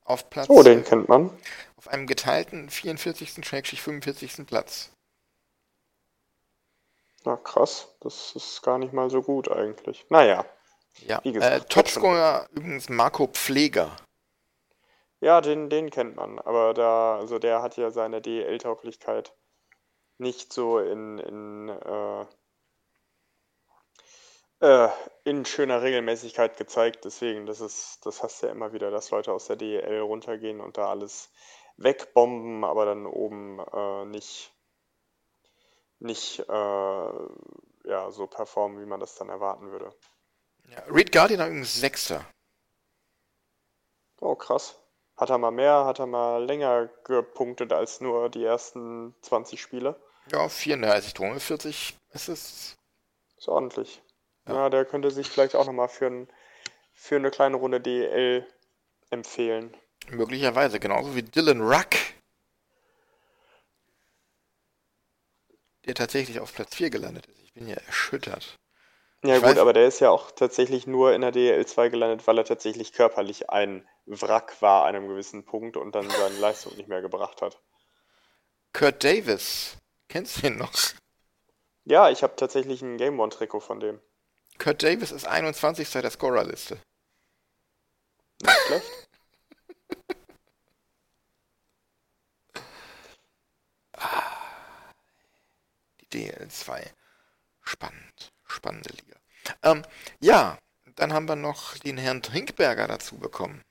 auf 0.05 0.31
Platz. 0.31 0.49
Oh, 0.49 0.63
den 0.63 0.85
kennt 0.85 1.09
man. 1.09 1.31
Auf 1.77 1.89
einem 1.89 2.07
geteilten 2.07 2.71
44. 2.71 3.81
45. 3.81 4.47
Platz. 4.47 4.91
Na 7.25 7.37
krass, 7.37 7.89
das 8.01 8.35
ist 8.35 8.63
gar 8.63 8.79
nicht 8.79 8.93
mal 8.93 9.11
so 9.11 9.23
gut 9.23 9.51
eigentlich. 9.51 10.07
Naja. 10.09 10.45
Ja, 11.07 11.21
wie 11.23 11.33
gesagt, 11.33 11.65
äh, 11.65 11.69
Topscorer 11.69 12.49
übrigens 12.51 12.89
Marco 12.89 13.27
Pfleger. 13.29 13.97
Ja, 15.21 15.41
den, 15.41 15.71
den 15.71 15.91
kennt 15.91 16.17
man, 16.17 16.41
aber 16.41 16.75
da, 16.75 17.17
also 17.17 17.39
der 17.39 17.63
hat 17.63 17.77
ja 17.77 17.91
seine 17.91 18.21
DL-Tauglichkeit 18.21 19.33
nicht 20.19 20.53
so 20.53 20.79
in, 20.79 21.19
in, 21.19 21.69
äh, 21.69 22.27
äh, 24.63 24.89
in 25.25 25.45
schöner 25.45 25.83
Regelmäßigkeit 25.83 26.57
gezeigt. 26.57 27.05
Deswegen, 27.05 27.47
das 27.47 27.61
ist, 27.61 28.07
das 28.07 28.23
hast 28.23 28.43
du 28.43 28.47
ja 28.47 28.53
immer 28.53 28.73
wieder, 28.73 28.91
dass 28.91 29.11
Leute 29.11 29.33
aus 29.33 29.47
der 29.47 29.57
DL 29.57 30.01
runtergehen 30.01 30.61
und 30.61 30.79
da 30.79 30.89
alles 30.89 31.31
wegbomben, 31.77 32.65
aber 32.65 32.87
dann 32.87 33.07
oben 33.07 33.59
äh, 33.59 34.05
nicht, 34.07 34.55
nicht 35.99 36.41
äh, 36.41 36.43
ja, 37.85 38.11
so 38.11 38.27
performen, 38.29 38.81
wie 38.81 38.87
man 38.87 39.01
das 39.01 39.17
dann 39.17 39.29
erwarten 39.29 39.71
würde. 39.71 39.93
Ja, 40.69 40.83
Reed 40.89 41.13
Guardian 41.13 41.41
übrigens 41.41 41.75
Sechster. 41.75 42.25
Oh, 44.21 44.37
krass. 44.37 44.79
Hat 45.17 45.31
er 45.31 45.39
mal 45.39 45.51
mehr, 45.51 45.85
hat 45.85 45.99
er 45.99 46.07
mal 46.07 46.45
länger 46.45 46.89
gepunktet 47.05 47.73
als 47.73 48.01
nur 48.01 48.31
die 48.31 48.45
ersten 48.45 49.15
20 49.23 49.61
Spiele? 49.61 50.01
Ja, 50.31 50.49
34 50.49 51.15
Tore, 51.15 51.41
40 51.41 51.97
Assists. 52.13 52.77
Ist 53.37 53.49
ordentlich. 53.49 54.02
Ja. 54.47 54.55
ja, 54.55 54.71
der 54.71 54.85
könnte 54.85 55.11
sich 55.11 55.29
vielleicht 55.29 55.55
auch 55.55 55.67
nochmal 55.67 55.89
für, 55.89 56.07
ein, 56.07 56.29
für 56.93 57.17
eine 57.17 57.31
kleine 57.31 57.57
Runde 57.57 57.81
DL 57.81 58.47
empfehlen. 59.11 59.77
Möglicherweise, 60.11 60.81
genauso 60.81 61.15
wie 61.15 61.23
Dylan 61.23 61.61
Ruck. 61.61 61.91
Der 65.85 65.95
tatsächlich 65.95 66.41
auf 66.41 66.55
Platz 66.55 66.75
4 66.77 66.91
gelandet 66.91 67.27
ist. 67.27 67.43
Ich 67.43 67.53
bin 67.53 67.69
ja 67.69 67.77
erschüttert. 67.77 68.59
Ja, 69.25 69.37
ich 69.37 69.43
gut, 69.43 69.51
weiß, 69.51 69.59
aber 69.59 69.73
der 69.73 69.87
ist 69.87 70.01
ja 70.01 70.11
auch 70.11 70.33
tatsächlich 70.33 70.87
nur 70.87 71.15
in 71.15 71.21
der 71.21 71.33
DL2 71.33 71.91
gelandet, 71.91 72.27
weil 72.27 72.39
er 72.39 72.45
tatsächlich 72.45 72.93
körperlich 72.93 73.51
ein 73.51 73.87
Wrack 74.07 74.61
war 74.61 74.85
an 74.85 74.97
einem 74.97 75.09
gewissen 75.09 75.45
Punkt 75.45 75.77
und 75.77 75.95
dann 75.95 76.11
seine 76.11 76.39
Leistung 76.39 76.77
nicht 76.77 76.89
mehr 76.89 77.03
gebracht 77.03 77.41
hat. 77.41 77.61
Kurt 78.73 79.05
Davis, 79.05 79.77
kennst 80.09 80.43
du 80.43 80.49
ihn 80.49 80.57
noch? 80.57 80.73
Ja, 81.85 82.11
ich 82.11 82.23
habe 82.23 82.35
tatsächlich 82.37 82.83
ein 82.83 82.97
Game 82.97 83.21
One-Trikot 83.21 83.61
von 83.61 83.79
dem. 83.79 84.01
Kurt 84.59 84.83
Davis 84.83 85.11
ist 85.13 85.27
21. 85.27 85.91
der 85.91 86.11
Scorerliste. 86.11 86.79
Nicht 88.43 88.59
schlecht. 88.67 89.09
ah, 93.97 94.93
die 96.01 96.31
DL2. 96.31 96.93
Spannend. 97.63 98.33
Spannende 98.47 98.91
Liga. 98.91 99.17
Ähm, 99.63 99.83
ja, 100.21 100.59
dann 100.97 101.13
haben 101.13 101.29
wir 101.29 101.37
noch 101.37 101.79
den 101.79 101.99
Herrn 101.99 102.23
Trinkberger 102.23 102.87
dazu 102.87 103.19
bekommen. 103.19 103.63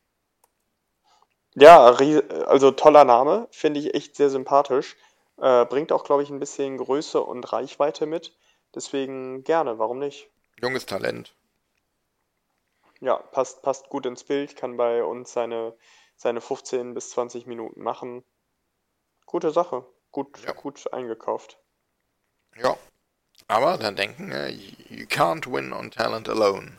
Ja, 1.56 1.86
also 1.86 2.72
toller 2.72 3.04
Name, 3.04 3.48
finde 3.52 3.82
ich 3.82 3.94
echt 3.94 4.16
sehr 4.16 4.30
sympathisch. 4.30 4.96
Äh, 5.38 5.66
bringt 5.66 5.92
auch, 5.92 6.04
glaube 6.06 6.24
ich, 6.24 6.30
ein 6.30 6.40
bisschen 6.40 6.78
Größe 6.78 7.22
und 7.22 7.52
Reichweite 7.52 8.06
mit. 8.06 8.38
Deswegen 8.74 9.44
gerne, 9.44 9.78
warum 9.78 10.00
nicht? 10.00 10.31
Junges 10.62 10.86
Talent. 10.86 11.34
Ja, 13.00 13.18
passt, 13.18 13.62
passt 13.64 13.90
gut 13.90 14.06
ins 14.06 14.24
Bild, 14.24 14.56
kann 14.56 14.78
bei 14.78 15.04
uns 15.04 15.34
seine, 15.34 15.76
seine 16.16 16.40
15 16.40 16.94
bis 16.94 17.10
20 17.12 17.48
Minuten 17.48 17.82
machen. 17.82 18.24
Gute 19.26 19.52
Sache. 19.52 19.86
Gut, 20.12 20.40
Ja. 20.44 20.52
gut 20.52 20.92
eingekauft. 20.94 21.58
Ja. 22.58 22.78
Aber 23.48 23.78
dann 23.78 23.96
denken, 23.96 24.32
äh, 24.32 24.50
you 24.50 25.06
can't 25.08 25.52
win 25.52 25.74
on 25.74 25.90
talent 25.90 26.30
alone. 26.30 26.78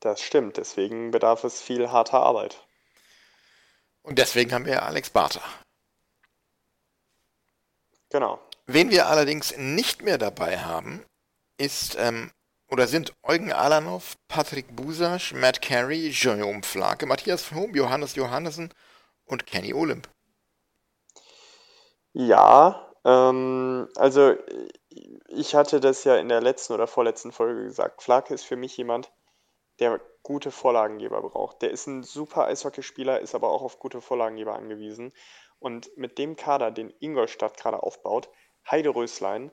Das 0.00 0.20
stimmt, 0.20 0.56
deswegen 0.56 1.12
bedarf 1.12 1.44
es 1.44 1.62
viel 1.62 1.90
harter 1.90 2.20
Arbeit. 2.20 2.66
Und 4.02 4.18
deswegen 4.18 4.52
haben 4.52 4.66
wir 4.66 4.82
Alex 4.82 5.08
Barter. 5.10 5.42
Genau. 8.10 8.38
Wen 8.66 8.90
wir 8.90 9.06
allerdings 9.06 9.56
nicht 9.56 10.02
mehr 10.02 10.18
dabei 10.18 10.58
haben, 10.58 11.04
ist 11.58 11.96
ähm, 11.98 12.30
oder 12.70 12.86
sind 12.86 13.12
Eugen 13.22 13.52
Alanov, 13.52 14.16
Patrick 14.28 14.74
Busasch, 14.74 15.32
Matt 15.32 15.62
Carey, 15.62 16.10
Jerome 16.10 16.62
Flake, 16.62 17.06
Matthias 17.06 17.42
Fromm, 17.42 17.74
Johannes 17.74 18.14
Johannessen 18.16 18.72
und 19.26 19.46
Kenny 19.46 19.72
Olymp. 19.72 20.08
Ja, 22.12 22.92
ähm, 23.04 23.88
also 23.96 24.34
ich 25.28 25.54
hatte 25.54 25.80
das 25.80 26.04
ja 26.04 26.16
in 26.16 26.28
der 26.28 26.40
letzten 26.40 26.72
oder 26.72 26.86
vorletzten 26.86 27.32
Folge 27.32 27.64
gesagt. 27.64 28.02
Flake 28.02 28.32
ist 28.32 28.44
für 28.44 28.56
mich 28.56 28.76
jemand, 28.76 29.12
der 29.80 30.00
gute 30.22 30.50
Vorlagengeber 30.50 31.20
braucht. 31.22 31.62
Der 31.62 31.70
ist 31.70 31.86
ein 31.86 32.02
super 32.02 32.46
Eishockeyspieler, 32.46 33.20
ist 33.20 33.34
aber 33.34 33.50
auch 33.50 33.62
auf 33.62 33.78
gute 33.78 34.00
Vorlagengeber 34.00 34.54
angewiesen. 34.54 35.12
Und 35.58 35.96
mit 35.96 36.18
dem 36.18 36.36
Kader, 36.36 36.70
den 36.70 36.92
Ingolstadt 37.00 37.56
gerade 37.56 37.82
aufbaut, 37.82 38.28
Heide 38.70 38.90
Röslein, 38.90 39.50
äh, 39.50 39.52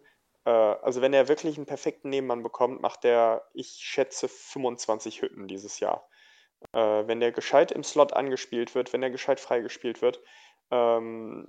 also 0.50 1.02
wenn 1.02 1.14
er 1.14 1.28
wirklich 1.28 1.58
einen 1.58 1.66
perfekten 1.66 2.10
Nebenmann 2.10 2.44
bekommt, 2.44 2.82
macht 2.82 3.06
er, 3.06 3.48
ich 3.54 3.80
schätze, 3.80 4.28
25 4.28 5.22
Hütten 5.22 5.48
dieses 5.48 5.80
Jahr. 5.80 6.08
Äh, 6.74 7.08
wenn 7.08 7.20
der 7.20 7.32
gescheit 7.32 7.72
im 7.72 7.84
Slot 7.84 8.14
angespielt 8.14 8.76
wird, 8.76 8.94
wenn 8.94 9.04
er 9.04 9.10
gescheit 9.10 9.40
freigespielt 9.40 10.02
wird, 10.02 10.22
ähm, 10.72 11.48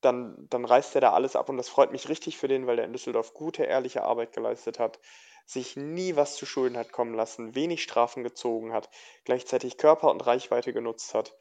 dann, 0.00 0.46
dann 0.50 0.64
reißt 0.64 0.94
er 0.96 1.00
da 1.00 1.12
alles 1.12 1.36
ab 1.36 1.48
und 1.48 1.56
das 1.56 1.68
freut 1.68 1.92
mich 1.92 2.08
richtig 2.08 2.36
für 2.36 2.48
den, 2.48 2.66
weil 2.66 2.76
der 2.76 2.84
in 2.84 2.92
Düsseldorf 2.92 3.32
gute, 3.32 3.64
ehrliche 3.64 4.02
Arbeit 4.02 4.32
geleistet 4.32 4.78
hat, 4.78 5.00
sich 5.46 5.76
nie 5.76 6.16
was 6.16 6.36
zu 6.36 6.46
Schulden 6.46 6.76
hat 6.76 6.92
kommen 6.92 7.14
lassen, 7.14 7.54
wenig 7.54 7.82
Strafen 7.82 8.22
gezogen 8.22 8.72
hat, 8.72 8.90
gleichzeitig 9.24 9.78
Körper 9.78 10.10
und 10.10 10.26
Reichweite 10.26 10.72
genutzt 10.72 11.14
hat. 11.14 11.36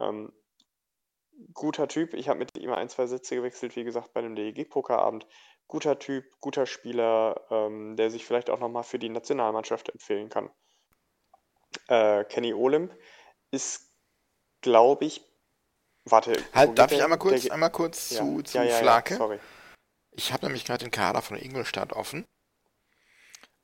Ähm, 0.00 0.32
guter 1.52 1.88
Typ, 1.88 2.14
ich 2.14 2.28
habe 2.28 2.38
mit 2.38 2.56
ihm 2.58 2.72
ein, 2.72 2.88
zwei 2.88 3.06
Sätze 3.06 3.36
gewechselt, 3.36 3.76
wie 3.76 3.84
gesagt, 3.84 4.12
bei 4.12 4.22
dem 4.22 4.34
DEG-Pokerabend. 4.34 5.26
Guter 5.70 6.00
Typ, 6.00 6.24
guter 6.40 6.66
Spieler, 6.66 7.46
ähm, 7.48 7.96
der 7.96 8.10
sich 8.10 8.26
vielleicht 8.26 8.50
auch 8.50 8.58
nochmal 8.58 8.82
für 8.82 8.98
die 8.98 9.08
Nationalmannschaft 9.08 9.88
empfehlen 9.88 10.28
kann. 10.28 10.50
Äh, 11.86 12.24
Kenny 12.24 12.52
Olymp 12.52 12.92
ist, 13.52 13.94
glaube 14.62 15.04
ich, 15.04 15.24
warte. 16.04 16.32
Halt, 16.52 16.76
darf 16.76 16.90
ich 16.90 16.96
der? 16.96 17.04
einmal 17.06 17.20
kurz, 17.20 17.42
Der- 17.42 17.52
einmal 17.52 17.70
kurz 17.70 18.10
ja, 18.10 18.18
zu, 18.18 18.42
zu 18.42 18.58
ja, 18.58 18.64
ja, 18.64 18.78
Flake? 18.78 19.14
sorry. 19.14 19.38
Ich 20.10 20.32
habe 20.32 20.46
nämlich 20.46 20.64
gerade 20.64 20.84
den 20.84 20.90
Kader 20.90 21.22
von 21.22 21.36
Ingolstadt 21.36 21.92
offen. 21.92 22.26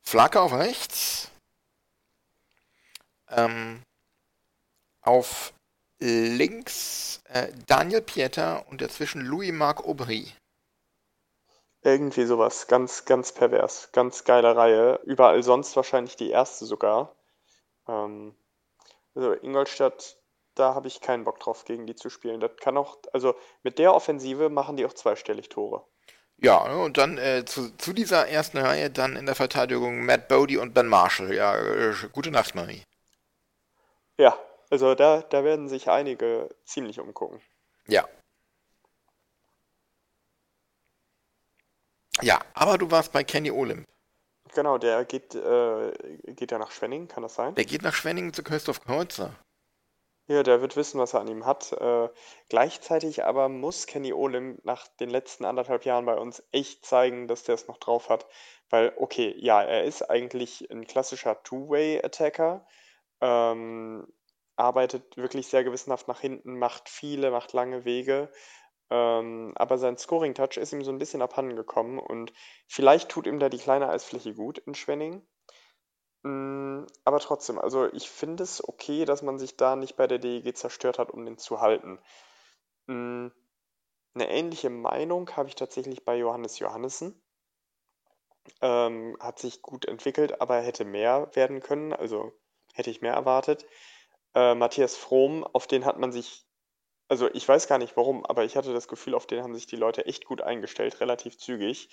Flake 0.03 0.41
auf 0.41 0.53
rechts. 0.53 1.33
Ähm, 3.31 3.83
auf 5.01 5.53
links 5.99 7.21
äh, 7.25 7.53
Daniel 7.67 8.01
Pieter 8.01 8.65
und 8.69 8.81
dazwischen 8.81 9.23
Louis-Marc 9.23 9.85
Aubry. 9.85 10.33
Irgendwie 11.87 12.25
sowas, 12.25 12.67
ganz, 12.67 13.05
ganz 13.05 13.31
pervers, 13.31 13.91
ganz 13.93 14.25
geile 14.25 14.57
Reihe. 14.57 14.99
Überall 15.05 15.45
sonst 15.45 15.77
wahrscheinlich 15.77 16.17
die 16.17 16.31
erste 16.31 16.65
sogar. 16.65 17.15
Ähm, 17.87 18.35
also 19.15 19.35
Ingolstadt, 19.35 20.17
da 20.57 20.75
habe 20.75 20.89
ich 20.89 21.01
keinen 21.01 21.23
Bock 21.23 21.39
drauf, 21.39 21.65
gegen 21.65 21.87
die 21.87 21.95
zu 21.95 22.11
spielen. 22.11 22.41
Das 22.41 22.51
kann 22.57 22.77
auch, 22.77 22.99
also 23.13 23.37
mit 23.63 23.79
der 23.79 23.95
Offensive 23.95 24.49
machen 24.49 24.77
die 24.77 24.85
auch 24.85 24.95
zweistellig 24.95 25.49
Tore. 25.49 25.87
Ja, 26.39 26.59
und 26.59 26.99
dann 26.99 27.19
äh, 27.19 27.45
zu, 27.45 27.71
zu 27.77 27.93
dieser 27.93 28.27
ersten 28.27 28.59
Reihe 28.59 28.91
dann 28.91 29.15
in 29.15 29.25
der 29.25 29.37
Verteidigung 29.37 30.05
Matt 30.05 30.27
Bodie 30.27 30.57
und 30.57 30.75
Ben 30.75 30.89
Marshall. 30.89 31.33
Ja, 31.33 31.57
äh, 31.57 31.95
gute 32.13 32.33
Nacht, 32.33 32.57
Marie. 32.57 32.83
Ja, 34.19 34.37
also 34.71 34.97
da, 34.97 35.23
da 35.23 35.45
werden 35.45 35.69
sich 35.69 35.89
einige 35.89 36.49
ziemlich 36.65 36.99
umgucken. 36.99 37.41
Ja. 37.87 38.09
Ja, 42.23 42.41
aber 42.55 42.79
du 42.79 42.91
warst 42.91 43.13
bei 43.13 43.25
Kenny 43.25 43.51
Olymp. 43.51 43.87
Genau, 44.55 44.79
der 44.79 45.05
geht, 45.05 45.35
äh, 45.35 45.93
geht 46.29 46.51
ja 46.51 46.59
nach 46.59 46.71
Schwenning, 46.71 47.09
kann 47.09 47.23
das 47.23 47.35
sein? 47.35 47.55
Der 47.57 47.65
geht 47.65 47.83
nach 47.83 47.95
Schwenningen 47.95 48.33
zu 48.33 48.43
Christoph 48.43 48.81
Kreuzer. 48.81 49.35
Ja, 50.29 50.43
der 50.43 50.61
wird 50.61 50.75
wissen, 50.75 50.99
was 50.99 51.15
er 51.15 51.21
an 51.21 51.29
ihm 51.29 51.47
hat. 51.47 51.73
Äh, 51.73 52.09
gleichzeitig 52.49 53.25
aber 53.25 53.49
muss 53.49 53.87
Kenny 53.87 54.13
Olym 54.13 54.59
nach 54.65 54.89
den 54.89 55.09
letzten 55.09 55.45
anderthalb 55.45 55.85
Jahren 55.85 56.05
bei 56.05 56.17
uns 56.17 56.43
echt 56.51 56.85
zeigen, 56.85 57.29
dass 57.29 57.45
der 57.45 57.55
es 57.55 57.69
noch 57.69 57.79
drauf 57.79 58.09
hat. 58.09 58.27
Weil, 58.69 58.93
okay, 58.97 59.35
ja, 59.39 59.63
er 59.63 59.85
ist 59.85 60.03
eigentlich 60.03 60.69
ein 60.71 60.87
klassischer 60.87 61.41
Two-Way-Attacker, 61.45 62.67
ähm, 63.21 64.07
arbeitet 64.57 65.17
wirklich 65.17 65.47
sehr 65.47 65.63
gewissenhaft 65.63 66.09
nach 66.09 66.21
hinten, 66.21 66.59
macht 66.59 66.89
viele, 66.89 67.31
macht 67.31 67.53
lange 67.53 67.85
Wege. 67.85 68.33
Ähm, 68.91 69.53
aber 69.57 69.79
sein 69.79 69.97
Scoring-Touch 69.99 70.57
ist 70.59 70.73
ihm 70.73 70.85
so 70.85 70.91
ein 70.93 70.99
bisschen 70.99 71.23
abhanden 71.23 71.57
gekommen 71.57 71.99
und 71.99 72.33
vielleicht 72.69 73.09
tut 73.11 73.27
ihm 73.27 73.39
da 73.41 73.49
die 73.49 73.59
kleine 73.59 73.89
Eisfläche 73.89 74.35
gut 74.35 74.59
in 74.59 74.75
Schwenning. 74.75 75.27
Mm, 76.25 76.85
Aber 77.05 77.21
trotzdem, 77.21 77.59
also 77.59 77.87
ich 77.93 78.11
finde 78.11 78.43
es 78.43 78.63
okay, 78.67 79.05
dass 79.07 79.23
man 79.23 79.39
sich 79.39 79.57
da 79.57 79.77
nicht 79.77 79.97
bei 79.97 80.07
der 80.07 80.19
DEG 80.19 80.55
zerstört 80.57 80.99
hat, 80.99 81.11
um 81.11 81.25
den 81.25 81.39
zu 81.39 81.61
halten. 81.63 81.99
Mm, 82.87 83.29
Eine 84.15 84.31
ähnliche 84.31 84.71
Meinung 84.71 85.31
habe 85.37 85.49
ich 85.49 85.57
tatsächlich 85.57 86.05
bei 86.05 86.17
Johannes 86.17 86.59
Johannessen. 86.61 87.23
Ähm, 88.63 89.17
hat 89.21 89.39
sich 89.39 89.63
gut 89.63 89.87
entwickelt, 89.87 90.41
aber 90.43 90.61
hätte 90.61 90.85
mehr 90.85 91.31
werden 91.35 91.61
können, 91.61 91.93
also 91.95 92.33
hätte 92.75 92.91
ich 92.91 93.01
mehr 93.03 93.13
erwartet. 93.15 93.67
Äh, 94.35 94.55
Matthias 94.57 94.97
Fromm, 94.97 95.45
auf 95.45 95.67
den 95.67 95.85
hat 95.87 95.99
man 95.99 96.13
sich, 96.13 96.46
also 97.09 97.29
ich 97.33 97.47
weiß 97.49 97.69
gar 97.69 97.79
nicht 97.79 97.97
warum, 97.97 98.25
aber 98.27 98.45
ich 98.45 98.57
hatte 98.57 98.73
das 98.73 98.89
Gefühl, 98.89 99.15
auf 99.15 99.27
den 99.27 99.43
haben 99.43 99.55
sich 99.55 99.67
die 99.67 99.77
Leute 99.77 100.07
echt 100.07 100.25
gut 100.25 100.43
eingestellt, 100.43 101.01
relativ 101.01 101.39
zügig. 101.39 101.89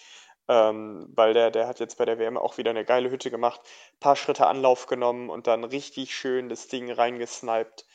Ähm, 0.49 1.07
weil 1.15 1.33
der, 1.33 1.51
der 1.51 1.67
hat 1.67 1.79
jetzt 1.79 1.97
bei 1.97 2.05
der 2.05 2.19
WM 2.19 2.37
auch 2.37 2.57
wieder 2.57 2.71
eine 2.71 2.83
geile 2.83 3.09
Hütte 3.09 3.31
gemacht, 3.31 3.61
paar 4.01 4.17
Schritte 4.17 4.47
Anlauf 4.47 4.87
genommen 4.87 5.29
und 5.29 5.47
dann 5.47 5.63
richtig 5.63 6.13
schön 6.15 6.49
das 6.49 6.67
Ding 6.67 6.91
reingesniped. 6.91 7.85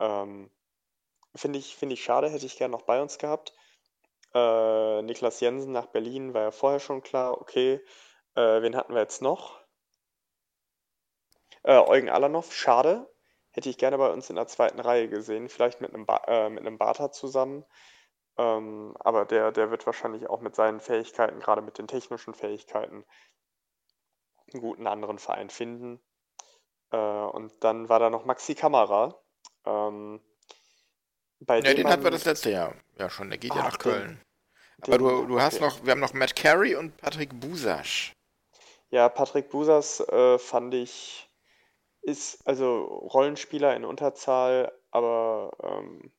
Ähm, 0.00 0.50
finde 1.34 1.58
ich, 1.58 1.76
finde 1.76 1.94
ich 1.94 2.04
schade, 2.04 2.28
hätte 2.30 2.46
ich 2.46 2.58
gern 2.58 2.70
noch 2.70 2.82
bei 2.82 3.00
uns 3.00 3.18
gehabt. 3.18 3.54
Äh, 4.34 5.02
Niklas 5.02 5.40
Jensen 5.40 5.72
nach 5.72 5.86
Berlin 5.86 6.34
war 6.34 6.42
ja 6.42 6.50
vorher 6.50 6.80
schon 6.80 7.02
klar, 7.02 7.40
okay. 7.40 7.80
Äh, 8.34 8.62
wen 8.62 8.76
hatten 8.76 8.94
wir 8.94 9.00
jetzt 9.00 9.22
noch? 9.22 9.58
Äh, 11.62 11.78
Eugen 11.78 12.10
Alanov, 12.10 12.52
schade. 12.54 13.08
Hätte 13.56 13.70
ich 13.70 13.78
gerne 13.78 13.96
bei 13.96 14.10
uns 14.10 14.28
in 14.28 14.36
der 14.36 14.46
zweiten 14.48 14.80
Reihe 14.80 15.08
gesehen, 15.08 15.48
vielleicht 15.48 15.80
mit 15.80 15.94
einem, 15.94 16.04
ba 16.04 16.20
äh, 16.26 16.50
mit 16.50 16.60
einem 16.66 16.76
Barter 16.76 17.10
zusammen. 17.10 17.64
Ähm, 18.36 18.94
aber 19.00 19.24
der, 19.24 19.50
der 19.50 19.70
wird 19.70 19.86
wahrscheinlich 19.86 20.28
auch 20.28 20.42
mit 20.42 20.54
seinen 20.54 20.78
Fähigkeiten, 20.78 21.40
gerade 21.40 21.62
mit 21.62 21.78
den 21.78 21.88
technischen 21.88 22.34
Fähigkeiten, 22.34 23.06
einen 24.52 24.60
guten 24.60 24.86
anderen 24.86 25.18
Verein 25.18 25.48
finden. 25.48 26.02
Äh, 26.90 26.98
und 26.98 27.64
dann 27.64 27.88
war 27.88 27.98
da 27.98 28.10
noch 28.10 28.26
Maxi 28.26 28.54
Kamera. 28.54 29.18
Ähm, 29.64 30.20
bei 31.40 31.60
Ja, 31.60 31.72
den 31.72 31.88
hatten 31.88 32.04
wir 32.04 32.10
das 32.10 32.26
letzte 32.26 32.50
Jahr 32.50 32.74
ja 32.98 33.08
schon. 33.08 33.30
Der 33.30 33.38
geht 33.38 33.54
ja 33.54 33.60
Ach, 33.62 33.72
nach 33.72 33.78
den- 33.78 33.92
Köln. 33.92 34.22
Aber 34.82 34.98
den- 34.98 35.06
du, 35.08 35.26
du 35.28 35.40
hast 35.40 35.54
okay. 35.54 35.64
noch, 35.64 35.82
wir 35.82 35.92
haben 35.92 36.00
noch 36.00 36.12
Matt 36.12 36.36
Carey 36.36 36.74
und 36.74 36.94
Patrick 36.98 37.40
Busasch. 37.40 38.12
Ja, 38.90 39.08
Patrick 39.08 39.48
Busas 39.48 40.00
äh, 40.00 40.38
fand 40.38 40.74
ich, 40.74 41.25
ist 42.06 42.46
also 42.46 42.84
Rollenspieler 42.84 43.74
in 43.74 43.84
Unterzahl, 43.84 44.72
aber 44.92 45.50
ähm, 45.62 46.12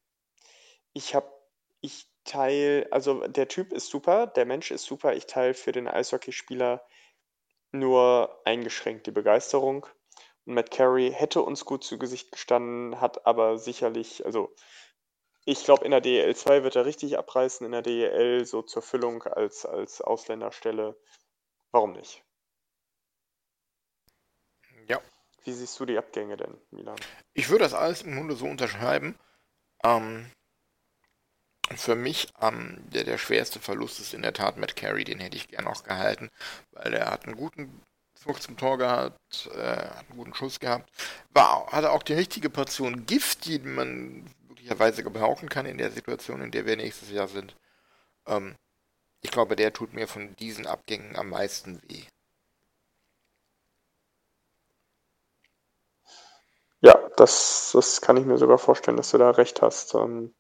ich 0.92 1.16
habe, 1.16 1.32
ich 1.80 2.10
teile, 2.26 2.88
also 2.92 3.26
der 3.26 3.48
Typ 3.48 3.72
ist 3.72 3.88
super, 3.88 4.28
der 4.28 4.46
Mensch 4.46 4.72
ist 4.72 4.84
super, 4.84 5.16
ich 5.16 5.28
teile 5.28 5.54
für 5.54 5.72
den 5.72 5.88
Eishockeyspieler 5.88 6.86
nur 7.72 8.42
eingeschränkt 8.44 9.08
die 9.08 9.12
Begeisterung. 9.12 9.86
Und 10.46 10.56
Matt 10.56 10.72
Carey 10.72 11.12
hätte 11.12 11.42
uns 11.42 11.64
gut 11.64 11.86
zu 11.86 11.98
Gesicht 11.98 12.34
gestanden, 12.34 13.00
hat 13.00 13.26
aber 13.26 13.58
sicherlich, 13.58 14.26
also 14.26 14.54
ich 15.46 15.64
glaube, 15.64 15.86
in 15.86 15.92
der 15.92 16.02
DEL 16.02 16.36
2 16.36 16.64
wird 16.64 16.76
er 16.76 16.86
richtig 16.86 17.18
abreißen, 17.18 17.66
in 17.66 17.72
der 17.72 17.82
DEL 17.82 18.46
so 18.46 18.62
zur 18.62 18.82
Füllung 18.82 19.24
als, 19.24 19.66
als 19.66 20.02
Ausländerstelle. 20.02 20.98
Warum 21.72 21.94
nicht? 21.94 22.26
Ja. 24.88 25.02
Wie 25.48 25.54
siehst 25.54 25.80
du 25.80 25.86
die 25.86 25.98
Abgänge 25.98 26.36
denn, 26.36 26.58
Milan? 26.72 26.98
Ich 27.34 27.48
würde 27.48 27.64
das 27.64 27.74
alles 27.74 28.02
im 28.02 28.14
Grunde 28.14 28.36
so 28.36 28.46
unterschreiben. 28.46 29.16
Ähm, 29.82 30.30
für 31.74 31.96
mich 31.96 32.28
ähm, 32.42 32.84
der, 32.92 33.06
der 33.06 33.18
schwerste 33.18 33.62
Verlust 33.62 34.02
ist 34.02 34.14
in 34.14 34.24
der 34.24 34.34
Tat 34.34 34.58
Matt 34.58 34.76
Carey, 34.76 35.06
den 35.06 35.20
hätte 35.20 35.38
ich 35.38 35.48
gern 35.48 35.64
noch 35.64 35.86
gehalten, 35.86 36.30
weil 36.72 36.94
er 36.94 37.10
hat 37.10 37.26
einen 37.26 37.38
guten 37.38 37.82
zurück 38.16 38.42
zum 38.42 38.58
Tor 38.58 38.78
gehabt, 38.78 39.50
äh, 39.54 39.58
hat 39.58 40.10
einen 40.10 40.18
guten 40.18 40.34
Schuss 40.34 40.60
gehabt. 40.60 40.92
War, 41.30 41.68
hatte 41.68 41.92
auch 41.92 42.04
die 42.04 42.16
richtige 42.16 42.50
Portion 42.50 43.06
Gift, 43.06 43.46
die 43.46 43.60
man 43.60 44.30
möglicherweise 44.50 45.02
gebrauchen 45.02 45.48
kann 45.48 45.66
in 45.66 45.78
der 45.78 45.92
Situation, 45.92 46.42
in 46.42 46.52
der 46.52 46.66
wir 46.66 46.76
nächstes 46.76 47.10
Jahr 47.10 47.30
sind. 47.30 47.56
Ähm, 48.28 48.58
ich 49.22 49.32
glaube, 49.32 49.56
der 49.56 49.72
tut 49.72 49.94
mir 49.94 50.10
von 50.10 50.36
diesen 50.36 50.68
Abgängen 50.68 51.16
am 51.16 51.30
meisten 51.30 51.82
weh. 51.88 52.04
Ja, 56.82 57.10
das, 57.18 57.72
das 57.74 58.02
kann 58.02 58.18
ich 58.18 58.26
mir 58.26 58.38
sogar 58.38 58.58
vorstellen, 58.58 58.98
dass 58.98 59.12
du 59.12 59.18
da 59.18 59.32
recht 59.32 59.62
hast. 59.62 59.96
Ähm, 59.96 60.36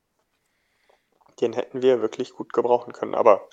den 1.42 1.54
hätten 1.54 1.82
wir 1.82 2.02
wirklich 2.02 2.34
gut 2.34 2.54
gebrauchen 2.54 2.94
können. 2.94 3.16
Aber 3.16 3.48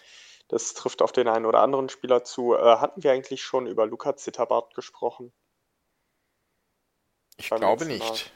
das 0.48 0.74
trifft 0.74 1.02
auf 1.02 1.12
den 1.12 1.28
einen 1.28 1.46
oder 1.46 1.60
anderen 1.60 1.88
Spieler 1.88 2.24
zu. 2.24 2.54
Äh, 2.54 2.76
hatten 2.76 3.02
wir 3.02 3.12
eigentlich 3.12 3.42
schon 3.42 3.66
über 3.66 3.86
Luca 3.86 4.16
Zitterbart 4.16 4.74
gesprochen? 4.74 5.32
Ich 7.36 7.50
glaube 7.50 7.84
nicht. 7.86 8.32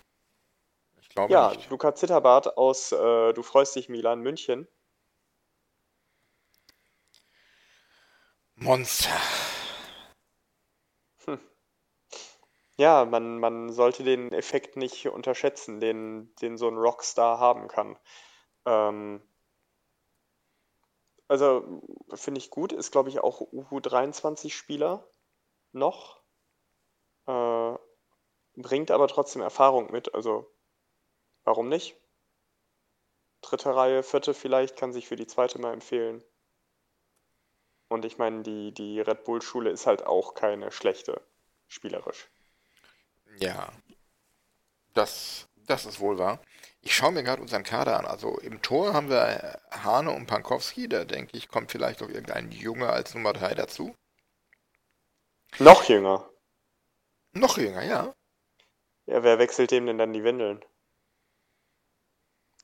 Ich 1.01 1.09
glaube 1.09 1.33
ja, 1.33 1.51
nicht. 1.51 1.71
Luca 1.71 1.95
Zitterbart 1.95 2.57
aus 2.57 2.93
äh, 2.93 3.33
Du 3.33 3.43
freust 3.43 3.77
dich 3.77 3.89
Milan 3.89 4.21
München. 4.21 4.67
Monster. 8.57 9.17
Hm. 11.27 11.39
Ja, 12.79 13.05
man, 13.05 13.41
man 13.41 13.71
sollte 13.73 14.05
den 14.05 14.33
Effekt 14.33 14.77
nicht 14.77 15.07
unterschätzen, 15.09 15.81
den, 15.81 16.35
den 16.37 16.57
so 16.57 16.69
ein 16.69 16.79
Rockstar 16.79 17.39
haben 17.39 17.69
kann. 17.69 17.99
Ähm, 18.67 19.23
also 21.27 21.83
finde 22.15 22.39
ich 22.39 22.51
gut, 22.51 22.73
ist 22.73 22.93
glaube 22.93 23.09
ich 23.09 23.21
auch 23.21 23.41
U23-Spieler 23.41 25.09
noch. 25.73 26.21
Äh, 27.27 27.75
bringt 28.57 28.91
aber 28.91 29.09
trotzdem 29.09 29.43
Erfahrung 29.43 29.93
mit, 29.93 30.15
also 30.15 30.51
warum 31.45 31.69
nicht? 31.69 31.97
Dritte 33.43 33.75
Reihe, 33.75 34.05
vierte 34.05 34.33
vielleicht, 34.33 34.77
kann 34.77 34.93
sich 34.93 35.09
für 35.09 35.17
die 35.17 35.27
zweite 35.27 35.59
mal 35.61 35.73
empfehlen. 35.73 36.23
Und 37.89 38.07
ich 38.07 38.17
meine, 38.17 38.43
die, 38.43 38.73
die 38.73 38.99
Red 39.01 39.25
Bull-Schule 39.25 39.69
ist 39.69 39.87
halt 39.87 40.07
auch 40.07 40.35
keine 40.35 40.71
schlechte, 40.71 41.21
spielerisch. 41.67 42.31
Ja, 43.41 43.73
das, 44.95 45.49
das 45.67 45.87
ist 45.87 46.01
wohl 46.01 46.19
wahr. 46.19 46.41
Ich 46.81 46.95
schaue 46.95 47.13
mir 47.13 47.23
gerade 47.23 47.43
unseren 47.43 47.63
Kader 47.63 47.99
an. 47.99 48.07
Also 48.07 48.39
im 48.39 48.63
Tor 48.63 48.95
haben 48.95 49.11
wir 49.11 49.61
Hane 49.71 50.11
und 50.11 50.27
Pankowski. 50.27 50.89
Da 50.89 51.05
denke 51.05 51.37
ich, 51.37 51.49
kommt 51.49 51.71
vielleicht 51.71 52.01
noch 52.01 52.09
irgendein 52.09 52.51
Junge 52.51 52.89
als 52.89 53.15
Nummer 53.15 53.33
3 53.33 53.55
dazu. 53.55 53.95
Noch 55.59 55.85
jünger. 55.85 56.29
Noch 57.33 57.59
jünger, 57.59 57.83
ja. 57.83 58.15
Ja, 59.07 59.23
wer 59.23 59.39
wechselt 59.39 59.71
dem 59.71 59.87
denn 59.87 59.99
dann 59.99 60.13
die 60.13 60.25
Windeln? 60.25 60.65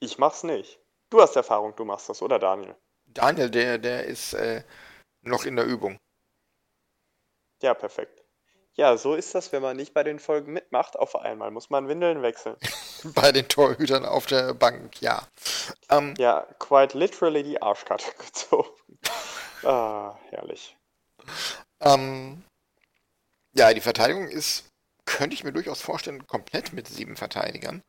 Ich 0.00 0.18
mach's 0.18 0.42
nicht. 0.42 0.78
Du 1.10 1.20
hast 1.20 1.36
Erfahrung, 1.36 1.74
du 1.76 1.84
machst 1.84 2.08
das, 2.08 2.20
oder 2.20 2.38
Daniel? 2.38 2.76
Daniel, 3.06 3.50
der, 3.50 3.78
der 3.78 4.04
ist 4.04 4.34
äh, 4.34 4.62
noch 5.22 5.44
in 5.44 5.56
der 5.56 5.64
Übung. 5.64 5.98
Ja, 7.62 7.74
perfekt. 7.74 8.13
Ja, 8.76 8.96
so 8.96 9.14
ist 9.14 9.34
das, 9.36 9.52
wenn 9.52 9.62
man 9.62 9.76
nicht 9.76 9.94
bei 9.94 10.02
den 10.02 10.18
Folgen 10.18 10.52
mitmacht. 10.52 10.96
Auf 10.96 11.14
einmal 11.14 11.52
muss 11.52 11.70
man 11.70 11.86
Windeln 11.86 12.22
wechseln. 12.22 12.56
bei 13.14 13.30
den 13.30 13.46
Torhütern 13.46 14.04
auf 14.04 14.26
der 14.26 14.52
Bank, 14.52 15.00
ja. 15.00 15.22
Ähm, 15.90 16.14
ja, 16.18 16.44
quite 16.58 16.98
literally 16.98 17.44
die 17.44 17.62
Arschkarte 17.62 18.10
gezogen. 18.18 18.70
ah, 19.62 20.16
herrlich. 20.30 20.76
Ähm, 21.80 22.42
ja, 23.52 23.72
die 23.72 23.80
Verteidigung 23.80 24.26
ist, 24.26 24.64
könnte 25.04 25.34
ich 25.34 25.44
mir 25.44 25.52
durchaus 25.52 25.80
vorstellen, 25.80 26.26
komplett 26.26 26.72
mit 26.72 26.88
sieben 26.88 27.16
Verteidigern. 27.16 27.84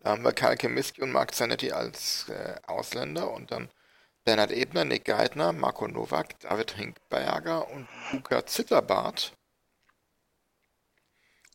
Da 0.00 0.10
haben 0.10 0.24
wir 0.24 0.32
Karl 0.32 0.56
Kemiski 0.56 1.00
und 1.02 1.10
Mark 1.10 1.34
Zanetti 1.34 1.72
als 1.72 2.28
äh, 2.28 2.56
Ausländer 2.66 3.30
und 3.30 3.50
dann 3.50 3.70
Bernhard 4.24 4.52
Ebner, 4.52 4.84
Nick 4.84 5.06
Geithner, 5.06 5.54
Marco 5.54 5.88
Nowak, 5.88 6.38
David 6.40 6.72
Hinkberger 6.72 7.66
und 7.70 7.88
Luca 8.12 8.44
Zitterbart 8.44 9.32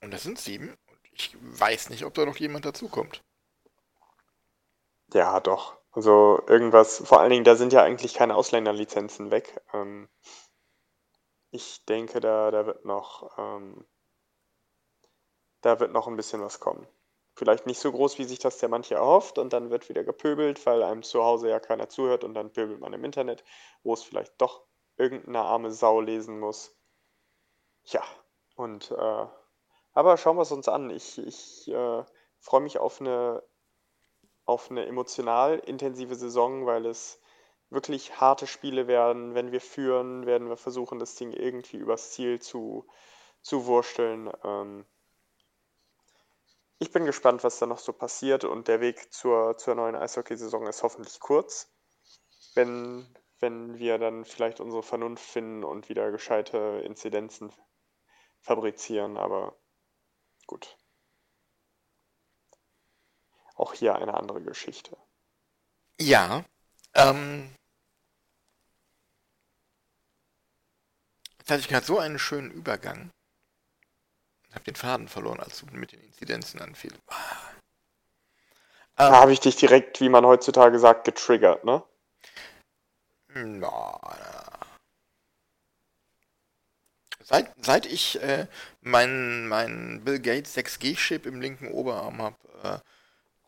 und 0.03 0.11
das 0.11 0.23
sind 0.23 0.39
sieben. 0.39 0.69
Und 0.69 0.99
ich 1.13 1.35
weiß 1.41 1.89
nicht, 1.89 2.05
ob 2.05 2.13
da 2.13 2.25
noch 2.25 2.37
jemand 2.37 2.65
dazukommt. 2.65 3.23
Ja, 5.13 5.39
doch. 5.39 5.77
Also 5.91 6.41
irgendwas, 6.47 7.03
vor 7.05 7.19
allen 7.19 7.29
Dingen, 7.29 7.43
da 7.43 7.55
sind 7.55 7.71
ja 7.71 7.83
eigentlich 7.83 8.13
keine 8.13 8.35
Ausländerlizenzen 8.35 9.31
weg. 9.31 9.61
Ähm, 9.73 10.09
ich 11.51 11.85
denke, 11.85 12.19
da, 12.19 12.49
da 12.49 12.65
wird 12.65 12.83
noch, 12.83 13.37
ähm, 13.37 13.85
da 15.61 15.79
wird 15.79 15.93
noch 15.93 16.07
ein 16.07 16.15
bisschen 16.15 16.41
was 16.41 16.59
kommen. 16.59 16.87
Vielleicht 17.35 17.67
nicht 17.67 17.79
so 17.79 17.91
groß, 17.91 18.17
wie 18.17 18.23
sich 18.25 18.39
das 18.39 18.57
der 18.57 18.69
manche 18.69 18.95
erhofft, 18.95 19.37
und 19.37 19.53
dann 19.53 19.69
wird 19.69 19.87
wieder 19.89 20.03
gepöbelt, 20.03 20.65
weil 20.65 20.83
einem 20.83 21.03
zu 21.03 21.23
Hause 21.23 21.49
ja 21.49 21.59
keiner 21.59 21.89
zuhört 21.89 22.23
und 22.23 22.33
dann 22.33 22.51
pöbelt 22.51 22.79
man 22.79 22.93
im 22.93 23.03
Internet, 23.03 23.43
wo 23.83 23.93
es 23.93 24.03
vielleicht 24.03 24.33
doch 24.39 24.65
irgendeine 24.97 25.41
arme 25.41 25.71
Sau 25.71 26.01
lesen 26.01 26.39
muss. 26.39 26.75
Ja, 27.83 28.03
und 28.55 28.91
äh, 28.91 29.27
aber 29.93 30.17
schauen 30.17 30.37
wir 30.37 30.41
es 30.41 30.51
uns 30.51 30.67
an. 30.67 30.89
Ich, 30.89 31.17
ich 31.19 31.67
äh, 31.69 32.03
freue 32.39 32.61
mich 32.61 32.79
auf 32.79 32.99
eine, 32.99 33.43
auf 34.45 34.69
eine 34.69 34.85
emotional 34.85 35.59
intensive 35.59 36.15
Saison, 36.15 36.65
weil 36.65 36.85
es 36.85 37.19
wirklich 37.69 38.19
harte 38.19 38.47
Spiele 38.47 38.87
werden. 38.87 39.35
Wenn 39.35 39.51
wir 39.51 39.61
führen, 39.61 40.25
werden 40.25 40.49
wir 40.49 40.57
versuchen, 40.57 40.99
das 40.99 41.15
Ding 41.15 41.31
irgendwie 41.31 41.77
übers 41.77 42.11
Ziel 42.11 42.39
zu, 42.39 42.87
zu 43.41 43.65
wursteln. 43.65 44.31
Ähm 44.43 44.85
ich 46.79 46.91
bin 46.91 47.05
gespannt, 47.05 47.43
was 47.43 47.59
da 47.59 47.65
noch 47.65 47.77
so 47.77 47.93
passiert 47.93 48.43
und 48.43 48.67
der 48.67 48.81
Weg 48.81 49.13
zur, 49.13 49.57
zur 49.57 49.75
neuen 49.75 49.95
Eishockeysaison 49.95 50.67
ist 50.67 50.83
hoffentlich 50.83 51.19
kurz. 51.19 51.71
Wenn, 52.55 53.07
wenn 53.39 53.79
wir 53.79 53.97
dann 53.97 54.25
vielleicht 54.25 54.59
unsere 54.59 54.83
Vernunft 54.83 55.23
finden 55.23 55.63
und 55.63 55.87
wieder 55.87 56.11
gescheite 56.11 56.83
Inzidenzen 56.85 57.53
fabrizieren, 58.41 59.17
aber 59.17 59.55
Gut. 60.47 60.77
Auch 63.55 63.73
hier 63.73 63.95
eine 63.95 64.13
andere 64.15 64.41
Geschichte. 64.41 64.97
Ja. 65.99 66.43
Ähm, 66.95 67.53
jetzt 71.39 71.49
hatte 71.49 71.59
ich 71.59 71.67
gerade 71.67 71.85
so 71.85 71.99
einen 71.99 72.19
schönen 72.19 72.51
Übergang. 72.51 73.11
Ich 74.49 74.55
habe 74.55 74.65
den 74.65 74.75
Faden 74.75 75.07
verloren, 75.07 75.39
als 75.39 75.59
du 75.59 75.65
mit 75.67 75.91
den 75.91 76.01
Inzidenzen 76.01 76.61
anfiel. 76.61 76.93
Da 78.95 79.07
ähm, 79.07 79.15
habe 79.15 79.33
ich 79.33 79.39
dich 79.39 79.55
direkt, 79.55 79.99
wie 80.01 80.09
man 80.09 80.25
heutzutage 80.25 80.77
sagt, 80.79 81.05
getriggert, 81.05 81.63
ne? 81.63 81.83
Na, 83.29 83.99
Seit, 87.23 87.53
seit 87.63 87.85
ich 87.85 88.21
äh, 88.21 88.47
meinen 88.81 89.47
mein 89.47 90.03
Bill 90.03 90.19
Gates 90.19 90.55
6G-Chip 90.57 91.25
im 91.25 91.41
linken 91.41 91.71
Oberarm 91.71 92.21
habe, 92.21 92.35
äh, 92.63 92.79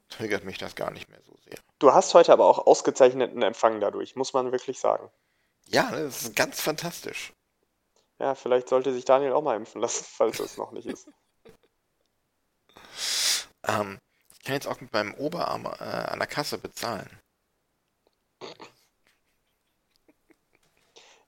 triggert 0.09 0.43
mich 0.43 0.57
das 0.57 0.75
gar 0.75 0.91
nicht 0.91 1.09
mehr 1.09 1.21
so 1.25 1.35
sehr. 1.45 1.57
Du 1.79 1.93
hast 1.93 2.13
heute 2.13 2.31
aber 2.31 2.45
auch 2.45 2.65
ausgezeichneten 2.65 3.41
Empfang 3.41 3.79
dadurch, 3.79 4.15
muss 4.15 4.33
man 4.33 4.51
wirklich 4.51 4.79
sagen. 4.79 5.09
Ja, 5.67 5.91
das 5.91 6.23
ist 6.23 6.35
ganz 6.35 6.61
fantastisch. 6.61 7.33
Ja, 8.19 8.33
vielleicht 8.35 8.69
sollte 8.69 8.93
sich 8.93 9.03
Daniel 9.03 9.33
auch 9.33 9.41
mal 9.41 9.57
impfen 9.57 9.81
lassen, 9.81 10.05
falls 10.09 10.39
es 10.39 10.57
noch 10.57 10.71
nicht 10.71 10.87
ist. 10.87 11.09
ähm, 13.67 13.99
ich 14.33 14.43
kann 14.45 14.55
jetzt 14.55 14.67
auch 14.67 14.79
mit 14.79 14.93
meinem 14.93 15.13
Oberarm 15.15 15.65
äh, 15.65 15.83
an 15.83 16.19
der 16.19 16.27
Kasse 16.27 16.57
bezahlen. 16.57 17.09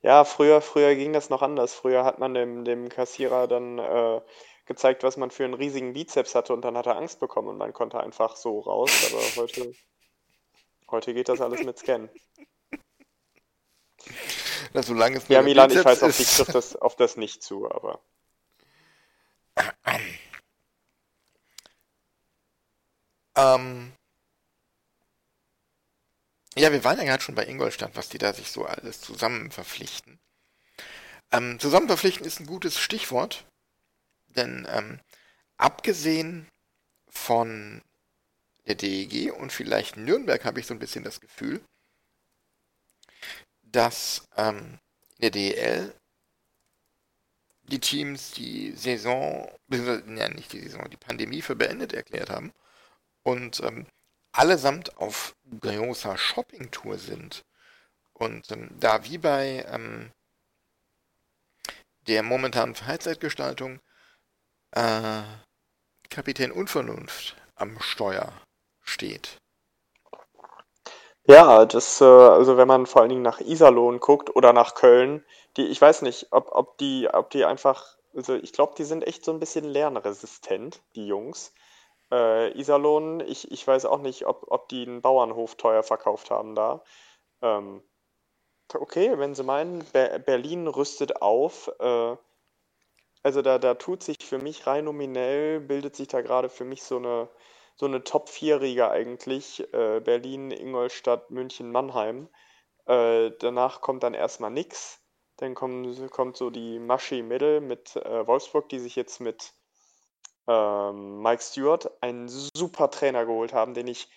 Ja, 0.08 0.24
früher, 0.24 0.62
früher 0.62 0.95
ging 0.95 1.12
das 1.12 1.30
noch 1.30 1.41
anders. 1.41 1.74
Früher 1.74 2.05
hat 2.05 2.18
man 2.18 2.34
dem, 2.34 2.64
dem 2.64 2.88
Kassierer 2.88 3.45
dann 3.45 3.78
äh, 3.78 4.22
gezeigt, 4.66 5.03
was 5.03 5.18
man 5.18 5.32
für 5.32 5.43
einen 5.43 5.53
riesigen 5.53 5.91
Bizeps 5.91 6.34
hatte 6.34 6.53
und 6.53 6.62
dann 6.62 6.78
hat 6.78 6.86
er 6.86 6.95
Angst 6.95 7.20
bekommen 7.20 7.49
und 7.49 7.58
man 7.58 7.74
konnte 7.74 7.99
einfach 7.99 8.38
so 8.38 8.62
raus. 8.62 8.89
Aber 9.12 9.22
heute, 9.36 9.74
heute 10.89 11.14
geht 11.14 11.28
das 11.28 11.41
alles 11.41 11.62
mit 11.66 11.78
Scan. 11.78 12.08
Na, 14.72 14.82
solange 14.82 15.18
es 15.18 15.28
ja, 15.28 15.41
Milan, 15.41 15.68
Bizeps 15.68 15.82
ich 15.82 15.86
weiß, 15.86 16.03
auf 16.03 16.16
dich 16.16 16.34
trifft 16.38 16.55
das, 16.55 16.76
auf 16.78 16.95
das 16.95 17.18
nicht 17.18 17.43
zu, 17.43 17.70
aber. 17.70 17.99
Ähm, 23.36 23.91
ja, 26.58 26.72
wir 26.72 26.84
waren 26.84 26.97
ja 26.97 27.03
gerade 27.03 27.24
schon 27.24 27.36
bei 27.36 27.45
Ingolstadt, 27.45 27.95
was 27.95 28.10
die 28.10 28.18
da 28.18 28.34
sich 28.34 28.51
so 28.51 28.66
alles 28.66 29.01
zusammen 29.01 29.51
verpflichten. 29.51 30.20
Ähm, 31.32 31.60
zusammen 31.60 31.88
verpflichten 31.88 32.26
ist 32.26 32.39
ein 32.39 32.47
gutes 32.47 32.80
Stichwort, 32.80 33.45
denn 34.28 34.68
ähm, 34.72 34.99
abgesehen 35.58 36.47
von 37.10 37.82
der 38.66 38.76
DEG 38.76 39.34
und 39.34 39.51
vielleicht 39.51 39.97
Nürnberg 39.97 40.43
habe 40.45 40.60
ich 40.60 40.68
so 40.68 40.74
ein 40.74 40.80
bisschen 40.80 41.03
das 41.03 41.20
Gefühl, 41.20 41.62
dass 43.64 44.28
ähm, 44.36 44.80
in 45.18 45.22
der 45.22 45.32
DEL 45.32 45.93
die 47.64 47.80
Teams 47.80 48.32
die 48.32 48.72
Saison, 48.72 49.49
ja 49.70 50.30
nicht 50.30 50.53
die 50.53 50.62
Saison, 50.62 50.89
die 50.89 50.97
Pandemie 50.97 51.41
für 51.41 51.55
beendet 51.55 51.93
erklärt 51.93 52.30
haben 52.30 52.53
und 53.24 53.60
ähm, 53.62 53.86
allesamt 54.32 54.97
auf 54.97 55.36
großer 55.61 56.17
Shoppingtour 56.17 56.97
sind. 56.97 57.43
Und 58.13 58.51
ähm, 58.51 58.69
da 58.80 59.03
wie 59.03 59.17
bei 59.17 59.65
ähm, 59.69 60.11
der 62.07 62.23
momentanen 62.23 62.75
Freizeitgestaltung 62.75 63.80
äh, 64.71 65.21
Kapitän 66.09 66.51
Unvernunft 66.51 67.36
am 67.55 67.80
Steuer 67.80 68.32
steht. 68.84 69.38
Ja, 71.25 71.65
das, 71.65 71.99
äh, 71.99 72.05
also 72.05 72.55
wenn 72.55 72.67
man 72.67 72.86
vor 72.86 73.01
allen 73.01 73.09
Dingen 73.09 73.21
nach 73.21 73.41
Iserlohn 73.41 73.99
guckt 73.99 74.34
oder 74.36 74.53
nach 74.53 74.75
Köln, 74.75 75.25
die, 75.57 75.65
ich 75.65 75.82
weiß 75.82 76.01
nicht, 76.03 76.28
ob, 76.32 76.49
ob 76.53 76.78
die, 76.78 77.09
ob 77.11 77.30
die 77.32 77.43
einfach, 77.43 77.97
also 78.15 78.36
ich 78.36 78.53
glaube, 78.53 78.75
die 78.78 78.86
sind 78.86 79.05
echt 79.05 79.25
so 79.25 79.34
ein 79.34 79.39
bisschen 79.39 79.65
lernresistent, 79.65 80.82
die 80.95 81.05
Jungs. 81.05 81.53
Äh, 82.12 82.58
Iserlohn, 82.58 83.20
ich, 83.22 83.51
ich 83.51 83.68
weiß 83.68 83.86
auch 83.86 83.99
nicht, 83.99 84.26
ob, 84.26 84.45
ob 84.49 84.70
die 84.70 84.84
einen 84.84 85.01
Bauernhof 85.01 85.55
teuer 85.55 85.84
verkauft 85.84 86.32
haben 86.32 86.55
da. 86.55 86.84
Ähm, 87.41 87.84
okay, 88.74 89.18
wenn 89.18 89.36
sie 89.36 89.43
meinen, 89.43 89.86
Be 89.93 90.22
Berlin 90.26 90.68
rüstet 90.68 91.22
auf, 91.22 91.72
äh, 91.80 92.16
also 93.24 93.41
da, 93.41 93.60
da 93.60 93.74
tut 93.74 94.03
sich 94.03 94.18
für 94.20 94.38
mich 94.38 94.68
rein 94.68 94.86
nominell, 94.86 95.60
bildet 95.60 95.95
sich 95.95 96.08
da 96.08 96.22
gerade 96.22 96.49
für 96.49 96.64
mich 96.64 96.84
so 96.84 96.97
eine, 96.97 97.30
so 97.76 97.86
eine 97.86 98.03
Top-4-Riege 98.03 98.89
eigentlich. 98.89 99.62
Äh, 99.74 99.99
Berlin, 99.99 100.51
Ingolstadt, 100.51 101.30
München, 101.30 101.72
Mannheim. 101.72 102.30
Äh, 102.86 103.32
danach 103.39 103.82
kommt 103.82 104.03
dann 104.03 104.14
erstmal 104.14 104.51
nix. 104.51 105.01
Dann 105.38 105.55
kommen, 105.55 106.10
kommt 106.10 106.38
so 106.38 106.49
die 106.49 106.80
Maschi 106.80 107.22
Middle 107.22 107.60
mit 107.62 107.95
äh, 107.97 108.26
Wolfsburg, 108.26 108.70
die 108.70 108.80
sich 108.80 108.95
jetzt 108.95 109.20
mit 109.20 109.53
ähm, 110.47 111.21
Mike 111.21 111.41
Stewart 111.41 111.91
einen 112.01 112.27
super 112.27 112.89
Trainer 112.89 113.25
geholt 113.25 113.53
haben, 113.53 113.73
den 113.73 113.87
ich, 113.87 114.09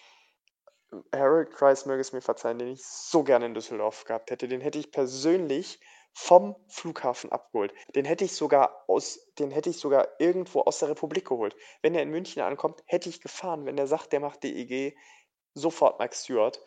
Harold 1.15 1.53
Kreis 1.53 1.87
möge 1.87 2.01
es 2.01 2.13
mir 2.13 2.21
verzeihen, 2.21 2.59
den 2.59 2.69
ich 2.69 2.85
so 2.85 3.23
gerne 3.23 3.47
in 3.47 3.55
Düsseldorf 3.55 4.05
gehabt 4.05 4.31
hätte. 4.31 4.49
Den 4.49 4.61
hätte 4.61 4.79
ich 4.79 4.91
persönlich 4.91 5.81
vom 6.13 6.57
Flughafen 6.69 7.31
abgeholt. 7.31 7.73
Den 7.95 8.05
hätte 8.05 8.25
ich 8.25 8.35
sogar 8.35 8.85
aus, 8.89 9.33
den 9.39 9.51
hätte 9.51 9.71
ich 9.71 9.79
sogar 9.79 10.09
irgendwo 10.19 10.61
aus 10.63 10.81
der 10.81 10.89
Republik 10.89 11.29
geholt. 11.29 11.55
Wenn 11.83 11.95
er 11.95 12.03
in 12.03 12.11
München 12.11 12.43
ankommt, 12.43 12.83
hätte 12.87 13.09
ich 13.09 13.21
gefahren. 13.21 13.67
Wenn 13.67 13.79
er 13.79 13.87
sagt, 13.87 14.13
der 14.13 14.21
macht 14.21 14.43
DEG, 14.43 14.97
sofort 15.55 15.99
Mike 16.01 16.15
Stewart. 16.15 16.61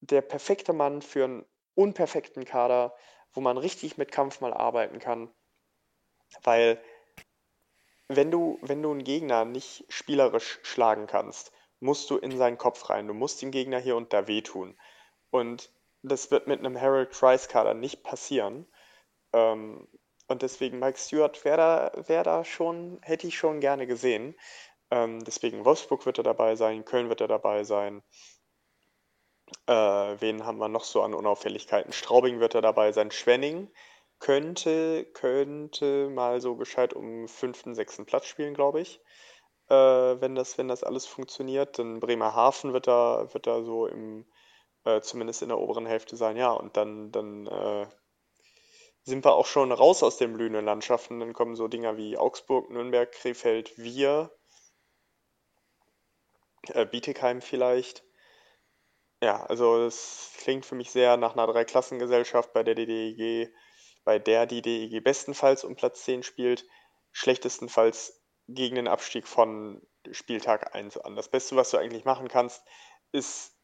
Der 0.00 0.22
perfekte 0.22 0.72
Mann 0.72 1.02
für 1.02 1.24
einen 1.24 1.46
unperfekten 1.74 2.44
Kader, 2.44 2.96
wo 3.32 3.40
man 3.40 3.58
richtig 3.58 3.96
mit 3.96 4.10
Kampf 4.10 4.40
mal 4.40 4.52
arbeiten 4.52 4.98
kann. 4.98 5.32
Weil, 6.42 6.82
wenn 8.16 8.30
du, 8.30 8.58
wenn 8.62 8.82
du 8.82 8.90
einen 8.90 9.04
Gegner 9.04 9.44
nicht 9.44 9.84
spielerisch 9.88 10.58
schlagen 10.62 11.06
kannst, 11.06 11.52
musst 11.78 12.10
du 12.10 12.18
in 12.18 12.36
seinen 12.36 12.58
Kopf 12.58 12.90
rein. 12.90 13.06
Du 13.06 13.14
musst 13.14 13.40
dem 13.40 13.52
Gegner 13.52 13.78
hier 13.78 13.96
und 13.96 14.12
da 14.12 14.26
wehtun. 14.26 14.76
Und 15.30 15.70
das 16.02 16.30
wird 16.30 16.46
mit 16.46 16.58
einem 16.58 16.80
Harold 16.80 17.10
Price 17.10 17.48
Kader 17.48 17.74
nicht 17.74 18.02
passieren. 18.02 18.66
Ähm, 19.32 19.86
und 20.26 20.42
deswegen 20.42 20.78
Mike 20.78 20.98
Stewart 20.98 21.44
wäre 21.44 21.56
da, 21.56 22.08
wär 22.08 22.24
da 22.24 22.44
schon, 22.44 22.98
hätte 23.02 23.26
ich 23.26 23.38
schon 23.38 23.60
gerne 23.60 23.86
gesehen. 23.86 24.34
Ähm, 24.90 25.22
deswegen 25.24 25.64
Wolfsburg 25.64 26.04
wird 26.04 26.18
er 26.18 26.24
dabei 26.24 26.56
sein, 26.56 26.84
Köln 26.84 27.08
wird 27.08 27.20
er 27.20 27.28
dabei 27.28 27.64
sein. 27.64 28.02
Äh, 29.66 29.72
wen 29.72 30.44
haben 30.44 30.58
wir 30.58 30.68
noch 30.68 30.84
so 30.84 31.02
an 31.02 31.14
Unauffälligkeiten? 31.14 31.92
Straubing 31.92 32.40
wird 32.40 32.54
er 32.54 32.62
dabei 32.62 32.92
sein. 32.92 33.10
Schwenning 33.10 33.70
könnte, 34.20 35.06
könnte 35.12 36.08
mal 36.10 36.40
so 36.40 36.56
gescheit 36.56 36.92
um 36.94 37.26
fünften, 37.26 37.74
sechsten 37.74 38.06
Platz 38.06 38.26
spielen, 38.26 38.54
glaube 38.54 38.80
ich. 38.80 39.00
Äh, 39.68 40.20
wenn, 40.20 40.34
das, 40.34 40.58
wenn 40.58 40.68
das 40.68 40.84
alles 40.84 41.06
funktioniert. 41.06 41.78
Dann 41.78 42.00
Bremerhaven 42.00 42.72
wird 42.72 42.86
da, 42.86 43.32
wird 43.32 43.46
da 43.46 43.62
so 43.62 43.86
im, 43.86 44.26
äh, 44.84 45.00
zumindest 45.00 45.42
in 45.42 45.48
der 45.48 45.58
oberen 45.58 45.86
Hälfte 45.86 46.16
sein. 46.16 46.36
Ja, 46.36 46.52
und 46.52 46.76
dann, 46.76 47.12
dann 47.12 47.46
äh, 47.46 47.86
sind 49.04 49.24
wir 49.24 49.34
auch 49.34 49.46
schon 49.46 49.72
raus 49.72 50.02
aus 50.02 50.18
den 50.18 50.34
blühenden 50.34 50.64
Landschaften. 50.64 51.20
Dann 51.20 51.32
kommen 51.32 51.56
so 51.56 51.68
Dinger 51.68 51.96
wie 51.96 52.18
Augsburg, 52.18 52.70
Nürnberg, 52.70 53.10
Krefeld, 53.12 53.76
Wir, 53.78 54.30
äh, 56.68 56.84
Bietigheim 56.86 57.40
vielleicht. 57.40 58.04
Ja, 59.22 59.44
also 59.44 59.84
es 59.84 60.32
klingt 60.38 60.64
für 60.66 60.74
mich 60.74 60.90
sehr 60.90 61.16
nach 61.16 61.34
einer 61.34 61.46
Dreiklassengesellschaft, 61.46 62.52
bei 62.52 62.62
der 62.62 62.74
die 62.74 62.86
DEG, 62.86 63.52
bei 64.04 64.18
der 64.18 64.46
die 64.46 64.62
DEG 64.62 65.02
bestenfalls 65.02 65.64
um 65.64 65.76
Platz 65.76 66.04
10 66.04 66.22
spielt, 66.22 66.66
schlechtestenfalls 67.12 68.22
gegen 68.48 68.76
den 68.76 68.88
Abstieg 68.88 69.26
von 69.26 69.82
Spieltag 70.10 70.74
1 70.74 70.96
an. 70.98 71.16
Das 71.16 71.30
Beste, 71.30 71.56
was 71.56 71.70
du 71.70 71.78
eigentlich 71.78 72.04
machen 72.04 72.28
kannst, 72.28 72.62
ist 73.12 73.56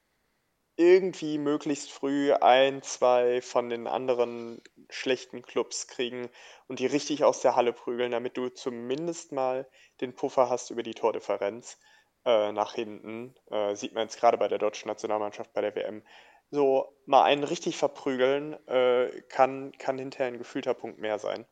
irgendwie 0.77 1.39
möglichst 1.39 1.91
früh 1.91 2.33
ein, 2.35 2.83
zwei 2.83 3.41
von 3.41 3.71
den 3.71 3.87
anderen 3.87 4.61
schlechten 4.91 5.43
Clubs 5.43 5.87
kriegen 5.87 6.29
und 6.69 6.81
die 6.81 6.87
richtig 6.87 7.25
aus 7.25 7.41
der 7.41 7.57
Halle 7.57 7.73
prügeln, 7.73 8.13
damit 8.13 8.37
du 8.37 8.51
zumindest 8.51 9.33
mal 9.33 9.67
den 10.03 10.15
Puffer 10.15 10.51
hast 10.51 10.71
über 10.71 10.83
die 10.83 10.95
Tordifferenz 10.95 11.79
äh, 12.27 12.53
nach 12.53 12.75
hinten. 12.75 13.35
Äh, 13.51 13.75
sieht 13.75 13.95
man 13.95 14.03
jetzt 14.03 14.19
gerade 14.19 14.37
bei 14.37 14.49
der 14.49 14.59
deutschen 14.59 14.89
Nationalmannschaft 14.89 15.53
bei 15.55 15.63
der 15.63 15.75
WM. 15.75 16.03
So 16.51 16.93
mal 17.07 17.23
einen 17.23 17.45
richtig 17.45 17.77
verprügeln 17.77 18.55
äh, 18.67 19.23
kann, 19.29 19.71
kann 19.79 19.97
hinterher 19.97 20.27
ein 20.27 20.39
gefühlter 20.39 20.75
Punkt 20.75 20.99
mehr 20.99 21.21
sein. 21.21 21.47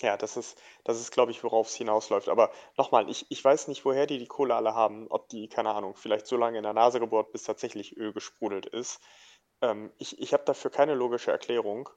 Ja, 0.00 0.16
das 0.16 0.36
ist, 0.36 0.60
das 0.84 1.00
ist, 1.00 1.10
glaube 1.12 1.30
ich, 1.32 1.42
worauf 1.44 1.68
es 1.68 1.74
hinausläuft. 1.74 2.28
Aber 2.28 2.50
nochmal, 2.76 3.08
ich, 3.10 3.26
ich 3.30 3.44
weiß 3.44 3.66
nicht, 3.68 3.84
woher 3.84 4.06
die 4.06 4.18
die 4.18 4.26
Kohle 4.26 4.54
alle 4.54 4.74
haben. 4.74 5.06
Ob 5.08 5.28
die, 5.28 5.48
keine 5.48 5.70
Ahnung, 5.74 5.96
vielleicht 5.96 6.26
so 6.26 6.36
lange 6.36 6.58
in 6.58 6.62
der 6.64 6.72
Nase 6.72 7.00
gebohrt, 7.00 7.32
bis 7.32 7.42
tatsächlich 7.44 7.96
Öl 7.96 8.12
gesprudelt 8.12 8.66
ist. 8.66 9.00
Ähm, 9.62 9.92
ich 9.98 10.20
ich 10.20 10.32
habe 10.32 10.44
dafür 10.44 10.70
keine 10.70 10.94
logische 10.94 11.32
Erklärung. 11.32 11.88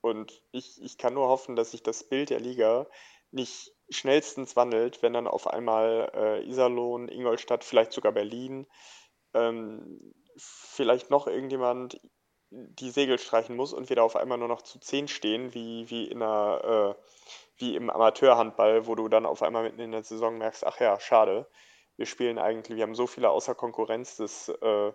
Und 0.00 0.42
ich, 0.52 0.82
ich 0.82 0.98
kann 0.98 1.14
nur 1.14 1.28
hoffen, 1.28 1.56
dass 1.56 1.70
sich 1.70 1.82
das 1.82 2.04
Bild 2.04 2.30
der 2.30 2.40
Liga 2.40 2.86
nicht 3.30 3.72
schnellstens 3.88 4.56
wandelt, 4.56 5.02
wenn 5.02 5.12
dann 5.12 5.26
auf 5.26 5.46
einmal 5.46 6.10
äh, 6.14 6.44
Iserlohn, 6.48 7.08
Ingolstadt, 7.08 7.64
vielleicht 7.64 7.92
sogar 7.92 8.12
Berlin, 8.12 8.66
ähm, 9.34 10.14
vielleicht 10.36 11.10
noch 11.10 11.26
irgendjemand 11.26 12.00
die 12.50 12.90
Segel 12.90 13.18
streichen 13.18 13.56
muss 13.56 13.72
und 13.72 13.88
wir 13.88 13.96
da 13.96 14.02
auf 14.02 14.16
einmal 14.16 14.38
nur 14.38 14.48
noch 14.48 14.62
zu 14.62 14.78
10 14.78 15.08
stehen, 15.08 15.54
wie, 15.54 15.88
wie, 15.88 16.04
in 16.06 16.22
einer, 16.22 16.96
äh, 16.98 17.02
wie 17.56 17.76
im 17.76 17.88
Amateurhandball, 17.88 18.86
wo 18.86 18.94
du 18.94 19.08
dann 19.08 19.24
auf 19.24 19.42
einmal 19.42 19.62
mitten 19.62 19.80
in 19.80 19.92
der 19.92 20.02
Saison 20.02 20.36
merkst, 20.36 20.66
ach 20.66 20.78
ja, 20.78 21.00
schade, 21.00 21.48
wir 21.96 22.06
spielen 22.06 22.38
eigentlich, 22.38 22.76
wir 22.76 22.82
haben 22.82 22.94
so 22.94 23.06
viele 23.06 23.30
außer 23.30 23.54
Konkurrenz, 23.54 24.16
dass 24.16 24.48
äh, 24.48 24.92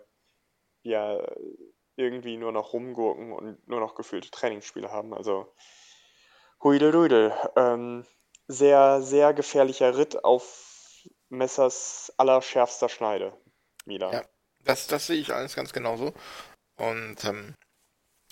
wir 0.83 1.35
irgendwie 1.95 2.37
nur 2.37 2.51
noch 2.51 2.73
rumgurken 2.73 3.33
und 3.33 3.67
nur 3.67 3.79
noch 3.79 3.95
gefühlte 3.95 4.29
Trainingsspiele 4.29 4.91
haben. 4.91 5.13
Also 5.13 5.51
Huideldudel. 6.63 7.33
Ähm, 7.55 8.05
sehr, 8.47 9.01
sehr 9.01 9.33
gefährlicher 9.33 9.97
Ritt 9.97 10.23
auf 10.23 11.03
Messers 11.29 12.13
allerschärfster 12.17 12.87
Schneide. 12.87 13.33
Milan. 13.87 14.13
Ja, 14.13 14.23
das, 14.63 14.87
das 14.87 15.07
sehe 15.07 15.19
ich 15.19 15.33
alles 15.33 15.55
ganz 15.55 15.73
genauso. 15.73 16.13
Und 16.75 17.23
ähm, 17.23 17.55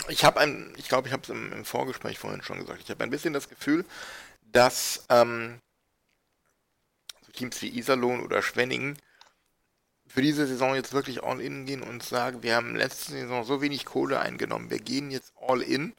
ich 0.09 0.23
habe 0.23 0.39
ein, 0.39 0.73
ich 0.77 0.87
glaube, 0.87 1.07
ich 1.07 1.13
habe 1.13 1.23
es 1.23 1.29
im, 1.29 1.51
im, 1.51 1.65
Vorgespräch 1.65 2.19
vorhin 2.19 2.43
schon 2.43 2.59
gesagt, 2.59 2.81
ich 2.81 2.89
habe 2.89 3.03
ein 3.03 3.09
bisschen 3.09 3.33
das 3.33 3.49
Gefühl, 3.49 3.85
dass 4.43 5.05
ähm, 5.09 5.59
Teams 7.33 7.61
wie 7.61 7.77
Iserlohn 7.77 8.23
oder 8.23 8.41
Schwenningen 8.41 8.97
für 10.07 10.21
diese 10.21 10.45
Saison 10.45 10.75
jetzt 10.75 10.93
wirklich 10.93 11.23
all 11.23 11.41
in 11.41 11.65
gehen 11.65 11.81
und 11.81 12.03
sagen, 12.03 12.43
wir 12.43 12.55
haben 12.55 12.75
letzte 12.75 13.13
Saison 13.13 13.43
so 13.43 13.61
wenig 13.61 13.85
Kohle 13.85 14.19
eingenommen, 14.19 14.69
wir 14.69 14.79
gehen 14.79 15.11
jetzt 15.11 15.33
all 15.35 15.61
in 15.61 15.93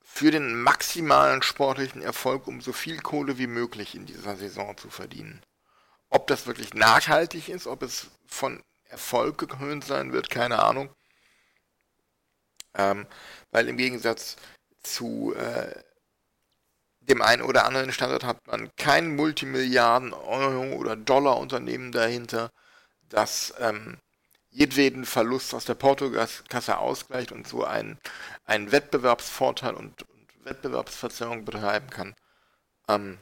für 0.00 0.30
den 0.30 0.62
maximalen 0.62 1.42
sportlichen 1.42 2.00
Erfolg, 2.00 2.46
um 2.46 2.60
so 2.60 2.72
viel 2.72 3.00
Kohle 3.00 3.38
wie 3.38 3.46
möglich 3.46 3.94
in 3.94 4.06
dieser 4.06 4.36
Saison 4.36 4.76
zu 4.76 4.88
verdienen. 4.88 5.42
Ob 6.08 6.28
das 6.28 6.46
wirklich 6.46 6.74
nachhaltig 6.74 7.48
ist, 7.48 7.66
ob 7.66 7.82
es 7.82 8.06
von 8.26 8.62
Erfolg 8.94 9.38
gekrönt 9.38 9.84
sein 9.84 10.12
wird, 10.12 10.30
keine 10.30 10.62
Ahnung. 10.62 10.88
Ähm, 12.74 13.06
weil 13.50 13.68
im 13.68 13.76
Gegensatz 13.76 14.36
zu 14.82 15.34
äh, 15.34 15.82
dem 17.00 17.22
einen 17.22 17.42
oder 17.42 17.66
anderen 17.66 17.92
Standort 17.92 18.24
hat 18.24 18.46
man 18.46 18.70
kein 18.76 19.16
Multimilliarden 19.16 20.12
Euro 20.12 20.76
oder 20.76 20.96
Dollar 20.96 21.38
Unternehmen 21.38 21.90
dahinter, 21.90 22.50
das 23.08 23.52
ähm, 23.58 23.98
jedweden 24.50 25.04
Verlust 25.04 25.54
aus 25.54 25.64
der 25.64 25.74
Portokasse 25.74 26.78
ausgleicht 26.78 27.32
und 27.32 27.48
so 27.48 27.64
einen, 27.64 27.98
einen 28.44 28.70
Wettbewerbsvorteil 28.70 29.74
und, 29.74 30.02
und 30.02 30.44
Wettbewerbsverzerrung 30.44 31.44
betreiben 31.44 31.90
kann. 31.90 32.14
Ähm, 32.88 33.18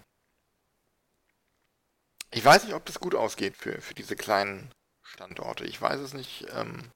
ich 2.30 2.44
weiß 2.44 2.64
nicht, 2.64 2.74
ob 2.74 2.84
das 2.84 3.00
gut 3.00 3.14
ausgeht 3.14 3.56
für, 3.56 3.80
für 3.80 3.94
diese 3.94 4.16
kleinen 4.16 4.70
Standorte. 5.12 5.64
Ich 5.64 5.80
weiß 5.80 6.00
es 6.00 6.14
nicht. 6.14 6.46
Ähm, 6.54 6.90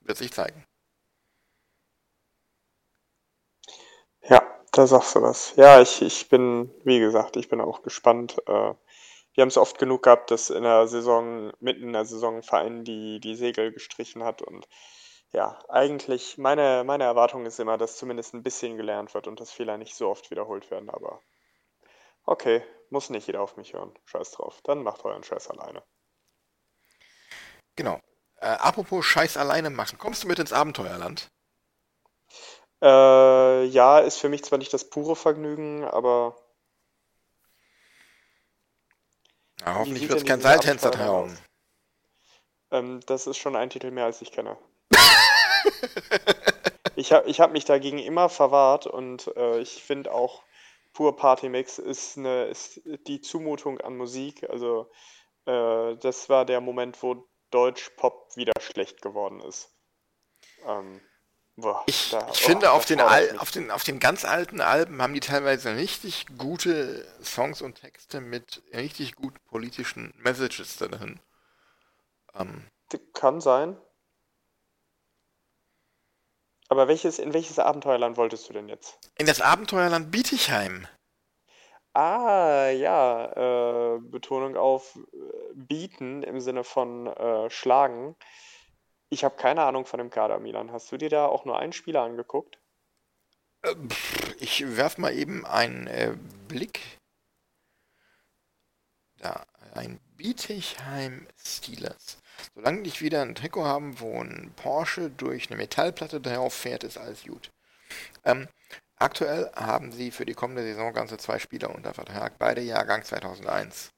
wird 0.00 0.18
sich 0.18 0.32
zeigen. 0.32 0.64
Da 4.76 4.86
sagst 4.86 5.14
du 5.14 5.22
was. 5.22 5.56
Ja, 5.56 5.80
ich, 5.80 6.02
ich 6.02 6.28
bin, 6.28 6.70
wie 6.84 7.00
gesagt, 7.00 7.36
ich 7.38 7.48
bin 7.48 7.62
auch 7.62 7.80
gespannt. 7.80 8.36
Äh, 8.46 8.74
wir 9.32 9.40
haben 9.40 9.48
es 9.48 9.56
oft 9.56 9.78
genug 9.78 10.02
gehabt, 10.02 10.30
dass 10.30 10.50
in 10.50 10.64
der 10.64 10.86
Saison, 10.86 11.50
mitten 11.60 11.84
in 11.84 11.92
der 11.94 12.04
Saison 12.04 12.36
ein 12.36 12.42
Verein 12.42 12.84
die, 12.84 13.18
die 13.18 13.36
Segel 13.36 13.72
gestrichen 13.72 14.22
hat. 14.22 14.42
Und 14.42 14.68
ja, 15.32 15.58
eigentlich, 15.70 16.36
meine, 16.36 16.84
meine 16.84 17.04
Erwartung 17.04 17.46
ist 17.46 17.58
immer, 17.58 17.78
dass 17.78 17.96
zumindest 17.96 18.34
ein 18.34 18.42
bisschen 18.42 18.76
gelernt 18.76 19.14
wird 19.14 19.28
und 19.28 19.40
dass 19.40 19.50
Fehler 19.50 19.78
nicht 19.78 19.94
so 19.94 20.10
oft 20.10 20.30
wiederholt 20.30 20.70
werden. 20.70 20.90
Aber 20.90 21.22
okay, 22.26 22.62
muss 22.90 23.08
nicht 23.08 23.28
jeder 23.28 23.40
auf 23.40 23.56
mich 23.56 23.72
hören. 23.72 23.94
Scheiß 24.04 24.32
drauf. 24.32 24.60
Dann 24.62 24.82
macht 24.82 25.06
euren 25.06 25.24
Scheiß 25.24 25.48
alleine. 25.48 25.82
Genau. 27.76 28.00
Äh, 28.40 28.46
apropos 28.46 29.04
Scheiß 29.04 29.36
alleine 29.36 29.70
machen. 29.70 29.98
Kommst 29.98 30.24
du 30.24 30.28
mit 30.28 30.38
ins 30.38 30.52
Abenteuerland? 30.52 31.28
Äh, 32.82 33.64
ja, 33.64 33.98
ist 34.00 34.18
für 34.18 34.28
mich 34.28 34.44
zwar 34.44 34.58
nicht 34.58 34.72
das 34.72 34.90
pure 34.90 35.16
Vergnügen, 35.16 35.84
aber 35.84 36.36
Ja, 39.60 39.74
hoffentlich 39.76 40.08
wird 40.08 40.20
es 40.20 40.26
kein 40.26 40.40
Seiltänzer 40.40 41.10
aus? 41.10 41.30
Ähm, 42.70 43.00
das 43.06 43.26
ist 43.26 43.38
schon 43.38 43.56
ein 43.56 43.70
Titel 43.70 43.90
mehr, 43.90 44.04
als 44.04 44.20
ich 44.22 44.32
kenne. 44.32 44.58
Ich 46.96 47.12
habe 47.12 47.28
ich 47.28 47.40
hab 47.40 47.52
mich 47.52 47.66
dagegen 47.66 47.98
immer 47.98 48.30
verwahrt 48.30 48.86
und 48.86 49.30
äh, 49.36 49.60
ich 49.60 49.82
finde 49.82 50.12
auch, 50.12 50.42
pur 50.94 51.14
Partymix 51.14 51.78
ist, 51.78 52.16
eine, 52.16 52.46
ist 52.46 52.80
die 53.06 53.20
Zumutung 53.20 53.78
an 53.82 53.98
Musik. 53.98 54.48
Also, 54.48 54.90
äh, 55.44 55.94
das 55.96 56.30
war 56.30 56.46
der 56.46 56.62
Moment, 56.62 57.02
wo 57.02 57.28
Deutsch-Pop 57.50 58.36
wieder 58.36 58.52
schlecht 58.60 59.02
geworden 59.02 59.40
ist. 59.40 59.70
Ähm, 60.66 61.00
boah, 61.56 61.82
Ich, 61.86 62.10
da, 62.10 62.28
ich 62.32 62.44
oh, 62.44 62.48
finde, 62.48 62.72
auf 62.72 62.84
den, 62.84 63.00
Al 63.00 63.38
auf, 63.38 63.50
den, 63.50 63.70
auf 63.70 63.84
den 63.84 63.98
ganz 64.00 64.24
alten 64.24 64.60
Alben 64.60 65.00
haben 65.00 65.14
die 65.14 65.20
teilweise 65.20 65.76
richtig 65.76 66.26
gute 66.38 67.06
Songs 67.22 67.62
und 67.62 67.80
Texte 67.80 68.20
mit 68.20 68.62
richtig 68.72 69.14
guten 69.14 69.38
politischen 69.46 70.12
Messages 70.16 70.76
da 70.76 70.88
drin. 70.88 71.20
Ähm, 72.34 72.66
Kann 73.14 73.40
sein. 73.40 73.76
Aber 76.68 76.88
welches, 76.88 77.18
in 77.18 77.32
welches 77.32 77.58
Abenteuerland 77.58 78.16
wolltest 78.16 78.48
du 78.48 78.52
denn 78.52 78.68
jetzt? 78.68 78.98
in 79.18 79.26
das 79.26 79.40
Abenteuerland 79.40 80.10
Bietigheim. 80.10 80.86
Ah, 81.98 82.68
ja, 82.68 83.94
äh, 83.94 83.98
Betonung 84.00 84.54
auf 84.54 84.96
äh, 84.96 85.54
bieten 85.54 86.22
im 86.22 86.40
Sinne 86.40 86.62
von 86.62 87.06
äh, 87.06 87.48
schlagen. 87.48 88.14
Ich 89.08 89.24
habe 89.24 89.36
keine 89.36 89.62
Ahnung 89.62 89.86
von 89.86 89.96
dem 89.96 90.10
Kader, 90.10 90.38
Milan. 90.38 90.72
Hast 90.72 90.92
du 90.92 90.98
dir 90.98 91.08
da 91.08 91.24
auch 91.24 91.46
nur 91.46 91.58
einen 91.58 91.72
Spieler 91.72 92.02
angeguckt? 92.02 92.58
Äh, 93.62 93.74
Ich 94.40 94.76
werf 94.76 94.98
mal 94.98 95.14
eben 95.14 95.46
einen 95.46 95.86
äh, 95.86 96.14
Blick. 96.48 96.80
Da, 99.16 99.46
ein 99.72 99.98
Bietigheim 100.18 101.26
Steelers. 101.42 102.18
Solange 102.54 102.82
nicht 102.82 103.00
wieder 103.00 103.22
ein 103.22 103.34
Trikot 103.34 103.64
haben, 103.64 104.00
wo 104.00 104.20
ein 104.20 104.52
Porsche 104.54 105.08
durch 105.08 105.48
eine 105.48 105.56
Metallplatte 105.56 106.20
drauf 106.20 106.52
fährt, 106.52 106.84
ist 106.84 106.98
alles 106.98 107.24
gut. 107.24 107.50
Ähm, 108.22 108.48
aktuell 108.98 109.50
haben 109.54 109.92
sie 109.92 110.10
für 110.10 110.24
die 110.26 110.34
kommende 110.34 110.62
Saison 110.62 110.92
ganze 110.92 111.16
zwei 111.18 111.38
Spieler 111.38 111.74
unter 111.74 111.94
Vertrag, 111.94 112.38
beide 112.38 112.60
Jahrgang 112.60 113.04
2001. 113.04 113.90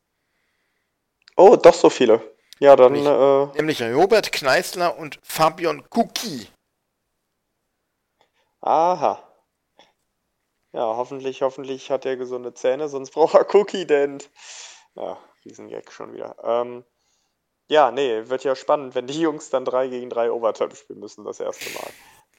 Oh, 1.37 1.57
doch 1.57 1.75
so 1.75 1.89
viele. 1.91 2.37
Ja, 2.59 2.75
dann, 2.75 2.93
Nicht. 2.93 3.07
äh, 3.07 3.47
Nämlich 3.57 3.81
Robert 3.83 4.33
Kneißler 4.33 4.99
und 4.99 5.21
Fabian 5.23 5.89
Kuki. 5.89 6.49
aha. 8.61 9.23
Ja, 10.73 10.83
hoffentlich, 10.97 11.43
hoffentlich 11.43 11.91
hat 11.91 12.05
er 12.05 12.17
gesunde 12.17 12.53
Zähne, 12.55 12.89
sonst 12.89 13.11
braucht 13.15 13.35
er 13.35 13.55
Cookie 13.55 13.87
Dent. 13.87 14.31
Ja, 14.95 15.19
Riesengag 15.45 15.93
schon 15.93 16.13
wieder. 16.13 16.37
Ähm, 16.43 16.85
ja, 17.69 17.91
nee, 17.91 18.29
wird 18.29 18.45
ja 18.45 18.57
spannend, 18.57 18.95
wenn 18.95 19.07
die 19.07 19.21
Jungs 19.21 19.51
dann 19.51 19.65
3 19.65 19.89
gegen 19.89 20.11
3 20.11 20.31
Overtime 20.33 20.75
spielen 20.75 21.01
müssen, 21.01 21.25
das 21.25 21.39
erste 21.41 21.71
Mal. 21.71 21.93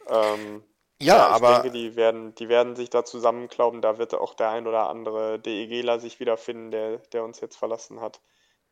Ähm, 0.07 0.63
Ja, 1.01 1.15
Ja, 1.15 1.31
ich 1.31 1.41
aber 1.41 1.61
denke, 1.61 1.71
die 1.71 1.95
werden, 1.95 2.35
die 2.35 2.49
werden 2.49 2.75
sich 2.75 2.89
da 2.89 3.03
zusammenklauben. 3.05 3.81
Da 3.81 3.97
wird 3.97 4.13
auch 4.13 4.33
der 4.33 4.49
ein 4.51 4.67
oder 4.67 4.89
andere 4.89 5.39
DEGler 5.39 5.99
sich 5.99 6.19
wiederfinden, 6.19 6.71
der, 6.71 6.97
der 7.13 7.23
uns 7.23 7.39
jetzt 7.41 7.57
verlassen 7.57 8.01
hat. 8.01 8.21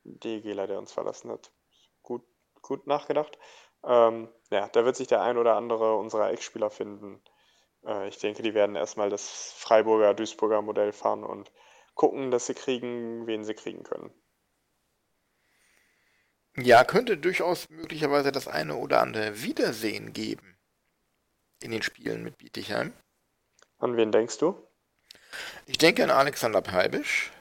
DEGler, 0.04 0.68
der 0.68 0.80
uns 0.80 0.92
verlassen 0.94 1.32
hat. 1.32 1.52
Gut, 2.04 2.24
gut 2.62 2.88
nachgedacht. 2.88 3.38
Ähm, 3.86 4.30
ja, 4.52 4.68
da 4.70 4.86
wird 4.86 4.96
sich 4.98 5.08
der 5.08 5.22
ein 5.22 5.38
oder 5.38 5.56
andere 5.56 5.98
unserer 5.98 6.32
Ex-Spieler 6.32 6.70
finden. 6.70 7.22
Äh, 7.86 8.10
ich 8.10 8.20
denke, 8.20 8.44
die 8.44 8.54
werden 8.54 8.76
erstmal 8.76 9.10
das 9.10 9.54
Freiburger, 9.58 10.14
Duisburger 10.14 10.62
Modell 10.62 10.94
fahren 10.94 11.24
und 11.24 11.52
gucken, 11.96 12.32
dass 12.32 12.48
sie 12.48 12.56
kriegen, 12.56 13.28
wen 13.28 13.44
sie 13.46 13.56
kriegen 13.56 13.84
können. 13.84 14.14
ja, 16.58 16.84
könnte 16.84 17.18
durchaus 17.18 17.70
möglicherweise 17.70 18.32
das 18.34 18.48
eine 18.50 18.76
oder 18.76 19.02
andere 19.02 19.42
Wiedersehen 19.44 20.12
geben 20.14 20.57
in 21.62 21.72
den 21.72 21.82
Spielen 21.82 22.24
mit 22.24 22.38
Bietigheim. 22.38 22.94
An 23.80 23.98
wen 23.98 24.12
denkst 24.12 24.38
du? 24.38 24.68
Ich 25.66 25.78
denke 25.78 26.04
an 26.04 26.10
Alexander 26.10 26.62
Peibisch 26.62 27.32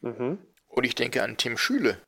Mhm. 0.00 0.38
und 0.68 0.84
ich 0.84 0.94
denke 0.94 1.22
an 1.22 1.36
Tim 1.36 1.56
Schüle. 1.56 2.00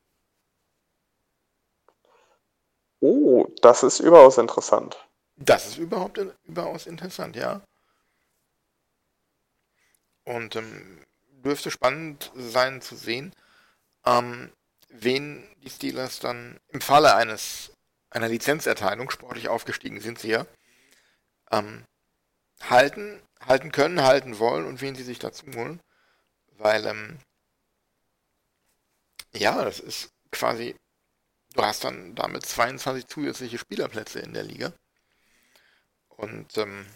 Oh, 3.01 3.47
das 3.63 3.83
ist 3.83 4.01
überaus 4.01 4.39
interessant. 4.39 4.97
Das 5.37 5.67
ist 5.67 5.79
überhaupt 5.79 6.19
überaus 6.45 6.87
interessant, 6.87 7.37
ja. 7.37 7.61
Und 10.25 10.57
ähm, 10.57 11.05
dürfte 11.45 11.71
spannend 11.71 12.33
sein 12.35 12.83
zu 12.83 12.97
sehen, 12.97 13.33
ähm, 14.05 14.53
wen 14.89 15.47
die 15.63 15.71
Steelers 15.71 16.19
dann 16.21 16.59
im 16.69 16.81
Falle 16.81 17.15
eines 17.15 17.71
einer 18.11 18.29
Lizenzerteilung, 18.29 19.11
sportlich 19.11 19.49
aufgestiegen 19.49 20.01
sind 20.01 20.19
sie 20.19 20.31
ja, 20.31 20.47
ähm, 21.51 21.85
halten, 22.63 23.23
halten 23.41 23.73
können, 23.73 24.03
halten 24.03 24.39
wollen 24.39 24.67
und 24.67 24.81
wen 24.81 24.95
sie 24.95 25.05
sich 25.05 25.19
dazu 25.19 25.47
holen. 25.55 25.81
Weil, 26.59 26.87
ähm, 26.87 27.19
ja, 29.35 29.65
das 29.65 29.81
ist 29.81 30.11
quasi, 30.33 30.77
du 31.55 31.63
hast 31.63 31.85
dann 31.85 32.15
damit 32.15 32.45
22 32.47 33.07
zusätzliche 33.07 33.59
Spielerplätze 33.59 34.21
in 34.21 34.33
der 34.33 34.43
Liga. 34.45 34.73
Und 36.09 36.57
ähm, 36.57 36.87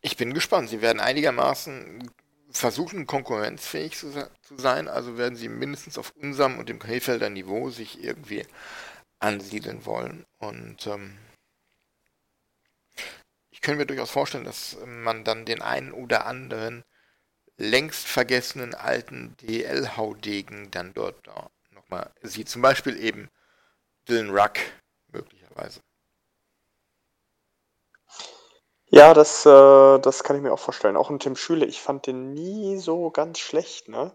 ich 0.00 0.16
bin 0.16 0.34
gespannt. 0.34 0.68
Sie 0.68 0.82
werden 0.82 1.00
einigermaßen 1.00 2.10
versuchen, 2.58 3.06
konkurrenzfähig 3.06 3.96
zu, 3.96 4.12
zu 4.42 4.56
sein. 4.56 4.88
Also 4.88 5.18
werden 5.18 5.36
sie 5.36 5.48
mindestens 5.48 5.98
auf 5.98 6.12
unserem 6.16 6.58
und 6.58 6.68
dem 6.68 6.78
Krefelder 6.78 7.30
Niveau 7.30 7.70
sich 7.70 8.02
irgendwie 8.02 8.46
ansiedeln 9.18 9.84
wollen. 9.86 10.26
Und 10.38 10.86
ähm, 10.86 11.16
ich 13.50 13.60
könnte 13.60 13.78
mir 13.78 13.86
durchaus 13.86 14.10
vorstellen, 14.10 14.44
dass 14.44 14.76
man 14.86 15.24
dann 15.24 15.44
den 15.44 15.62
einen 15.62 15.92
oder 15.92 16.26
anderen 16.26 16.84
längst 17.56 18.06
vergessenen 18.06 18.74
alten 18.74 19.36
DL-Haudegen 19.36 20.70
dann 20.70 20.92
dort 20.94 21.26
nochmal 21.70 22.12
sieht. 22.22 22.48
Zum 22.48 22.62
Beispiel 22.62 22.96
eben 22.96 23.28
Dylan 24.08 24.30
Ruck 24.30 24.58
möglicherweise. 25.08 25.80
Ja, 28.94 29.14
das, 29.14 29.46
äh, 29.46 29.98
das 30.00 30.22
kann 30.22 30.36
ich 30.36 30.42
mir 30.42 30.52
auch 30.52 30.58
vorstellen. 30.58 30.98
Auch 30.98 31.08
ein 31.08 31.18
Tim 31.18 31.34
Schüle, 31.34 31.64
ich 31.64 31.80
fand 31.80 32.06
den 32.06 32.34
nie 32.34 32.76
so 32.76 33.10
ganz 33.10 33.38
schlecht, 33.38 33.88
ne? 33.88 34.14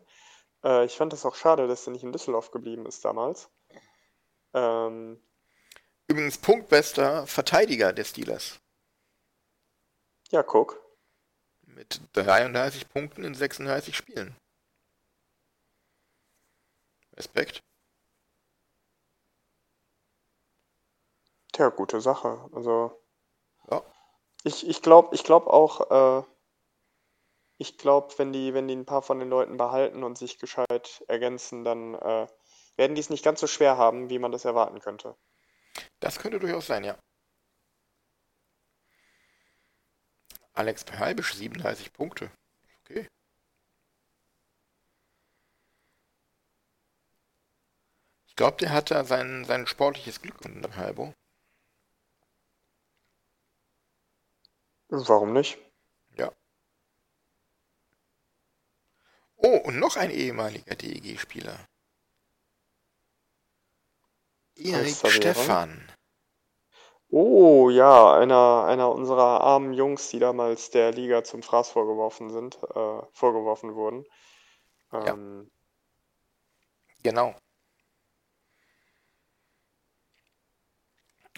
Äh, 0.64 0.86
ich 0.86 0.96
fand 0.96 1.12
das 1.14 1.26
auch 1.26 1.34
schade, 1.34 1.68
dass 1.68 1.88
er 1.88 1.94
nicht 1.94 2.04
in 2.04 2.12
Düsseldorf 2.12 2.52
geblieben 2.52 2.86
ist 2.86 3.04
damals. 3.04 3.50
Ähm, 4.54 5.20
Übrigens 6.08 6.38
punktbester 6.38 7.26
Verteidiger 7.26 7.92
der 7.92 8.04
Steelers 8.04 8.60
ja, 10.30 10.44
guck. 10.44 10.80
mit 11.62 12.00
33 12.14 12.88
Punkten 12.88 13.24
in 13.24 13.34
36 13.34 13.98
Spielen. 13.98 14.36
Respekt. 17.16 17.64
Tja, 21.52 21.70
gute 21.70 22.00
Sache. 22.00 22.48
Also. 22.54 23.07
Ich, 24.44 24.68
ich 24.68 24.82
glaube 24.82 25.16
ich 25.16 25.24
glaub 25.24 25.48
auch, 25.48 26.22
äh, 26.22 26.24
ich 27.58 27.78
glaube, 27.78 28.14
wenn 28.18 28.32
die, 28.32 28.54
wenn 28.54 28.68
die 28.68 28.76
ein 28.76 28.86
paar 28.86 29.02
von 29.02 29.20
den 29.20 29.30
Leuten 29.30 29.58
behalten 29.58 30.04
und 30.04 30.18
sich 30.18 30.38
gescheit 30.38 31.04
ergänzen, 31.08 31.64
dann 31.64 31.96
äh, 31.96 32.28
werden 32.76 32.96
die 32.96 33.02
es 33.02 33.10
nicht 33.10 33.24
ganz 33.24 33.40
so 33.40 33.48
schwer 33.48 33.78
haben, 33.78 34.10
wie 34.10 34.20
man 34.20 34.32
das 34.32 34.46
erwarten 34.46 34.80
könnte. 34.80 35.16
Das 36.00 36.20
könnte 36.20 36.40
durchaus 36.40 36.68
sein, 36.68 36.84
ja. 36.84 36.98
Alex 40.54 40.84
Peibisch 40.86 41.36
37 41.36 41.94
Punkte. 41.94 42.32
Okay. 42.82 43.08
Ich 48.28 48.36
glaube, 48.36 48.58
der 48.58 48.72
hat 48.72 48.92
da 48.92 49.04
sein, 49.04 49.46
sein 49.46 49.68
sportliches 49.68 50.22
Glück 50.22 50.44
unter 50.46 50.76
Halbo. 50.76 51.14
Warum 54.90 55.34
nicht? 55.34 55.58
Ja. 56.16 56.32
Oh, 59.36 59.58
und 59.66 59.80
noch 59.80 59.98
ein 59.98 60.10
ehemaliger 60.10 60.76
DEG-Spieler. 60.76 61.60
Erik 64.56 64.96
Stefan. 64.96 65.92
Oh 67.10 67.70
ja, 67.70 68.16
einer, 68.16 68.66
einer 68.68 68.92
unserer 68.92 69.42
armen 69.42 69.74
Jungs, 69.74 70.10
die 70.10 70.20
damals 70.20 70.72
der 70.72 70.92
Liga 70.92 71.24
zum 71.24 71.42
Fraß 71.42 71.70
vorgeworfen 71.70 72.32
sind, 72.32 72.56
äh, 72.56 73.02
vorgeworfen 73.14 73.76
wurden. 73.76 74.06
Ähm, 74.92 75.50
Genau. 77.04 77.36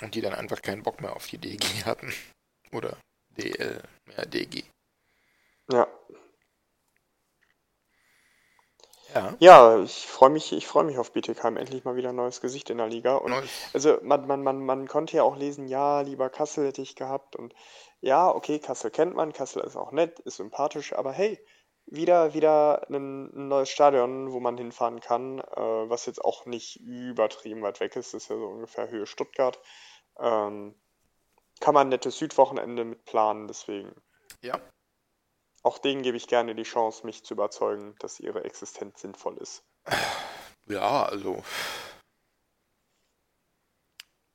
Und 0.02 0.16
die 0.16 0.22
dann 0.22 0.34
einfach 0.34 0.62
keinen 0.62 0.82
Bock 0.82 1.02
mehr 1.02 1.16
auf 1.16 1.28
die 1.28 1.38
DG 1.38 1.60
hatten. 1.86 2.14
Oder 2.72 2.98
DL, 3.40 3.82
ja, 4.18 4.26
DG. 4.26 4.64
ja. 5.72 5.88
Ja. 9.14 9.36
Ja, 9.40 9.80
ich 9.82 10.06
freue 10.08 10.30
mich, 10.30 10.54
ich 10.54 10.68
freue 10.68 10.84
mich 10.84 11.00
auf 11.00 11.12
Bietigheim. 11.14 11.58
Endlich 11.58 11.84
mal 11.84 11.96
wieder 11.96 12.10
ein 12.10 12.16
neues 12.16 12.42
Gesicht 12.42 12.70
in 12.70 12.78
der 12.78 12.88
Liga. 12.88 13.16
Und 13.16 13.34
also 13.74 13.98
man, 14.04 14.28
man, 14.28 14.44
man, 14.44 14.64
man 14.64 14.88
konnte 14.88 15.18
ja 15.18 15.24
auch 15.24 15.36
lesen, 15.36 15.68
ja, 15.68 16.02
lieber 16.02 16.30
Kassel 16.30 16.68
hätte 16.68 16.84
ich 16.84 16.96
gehabt. 16.96 17.36
Und 17.36 17.56
ja, 18.02 18.30
okay, 18.30 18.60
Kassel 18.60 18.92
kennt 18.92 19.16
man, 19.16 19.34
Kassel 19.34 19.64
ist 19.64 19.76
auch 19.76 19.92
nett, 19.92 20.20
ist 20.20 20.38
sympathisch, 20.38 20.94
aber 20.94 21.12
hey, 21.12 21.40
wieder, 21.88 22.36
wieder 22.36 22.88
ein, 22.90 23.32
ein 23.36 23.48
neues 23.48 23.70
Stadion, 23.70 24.32
wo 24.32 24.40
man 24.40 24.58
hinfahren 24.58 25.00
kann, 25.00 25.40
äh, 25.40 25.90
was 25.90 26.06
jetzt 26.06 26.24
auch 26.24 26.46
nicht 26.46 26.80
übertrieben 26.82 27.64
weit 27.64 27.80
weg 27.80 27.96
ist, 27.96 28.14
das 28.14 28.24
ist 28.24 28.30
ja 28.30 28.38
so 28.38 28.46
ungefähr 28.46 28.90
Höhe 28.90 29.08
Stuttgart. 29.08 29.60
Ähm, 30.20 30.76
kann 31.70 31.76
man 31.76 31.86
ein 31.86 31.90
nettes 31.90 32.18
Südwochenende 32.18 32.84
mit 32.84 33.06
planen, 33.06 33.48
deswegen. 33.48 33.94
Ja. 34.42 34.60
Auch 35.62 35.78
denen 35.78 36.02
gebe 36.02 36.18
ich 36.18 36.28
gerne 36.28 36.56
die 36.56 36.64
Chance, 36.64 37.06
mich 37.06 37.24
zu 37.24 37.36
überzeugen, 37.36 37.96
dass 38.00 38.20
ihre 38.20 38.44
Existenz 38.44 39.02
sinnvoll 39.02 39.38
ist. 39.38 39.64
Ja, 40.66 41.06
also. 41.06 41.44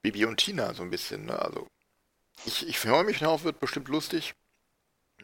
Bibi 0.02 0.26
und 0.26 0.36
Tina 0.36 0.74
so 0.74 0.84
ein 0.84 0.90
bisschen, 0.90 1.26
ne? 1.26 1.36
Also. 1.36 1.66
Ich, 2.44 2.68
ich 2.68 2.78
freue 2.78 3.02
mich 3.02 3.18
darauf, 3.18 3.42
wird 3.42 3.58
bestimmt 3.58 3.88
lustig. 3.88 4.34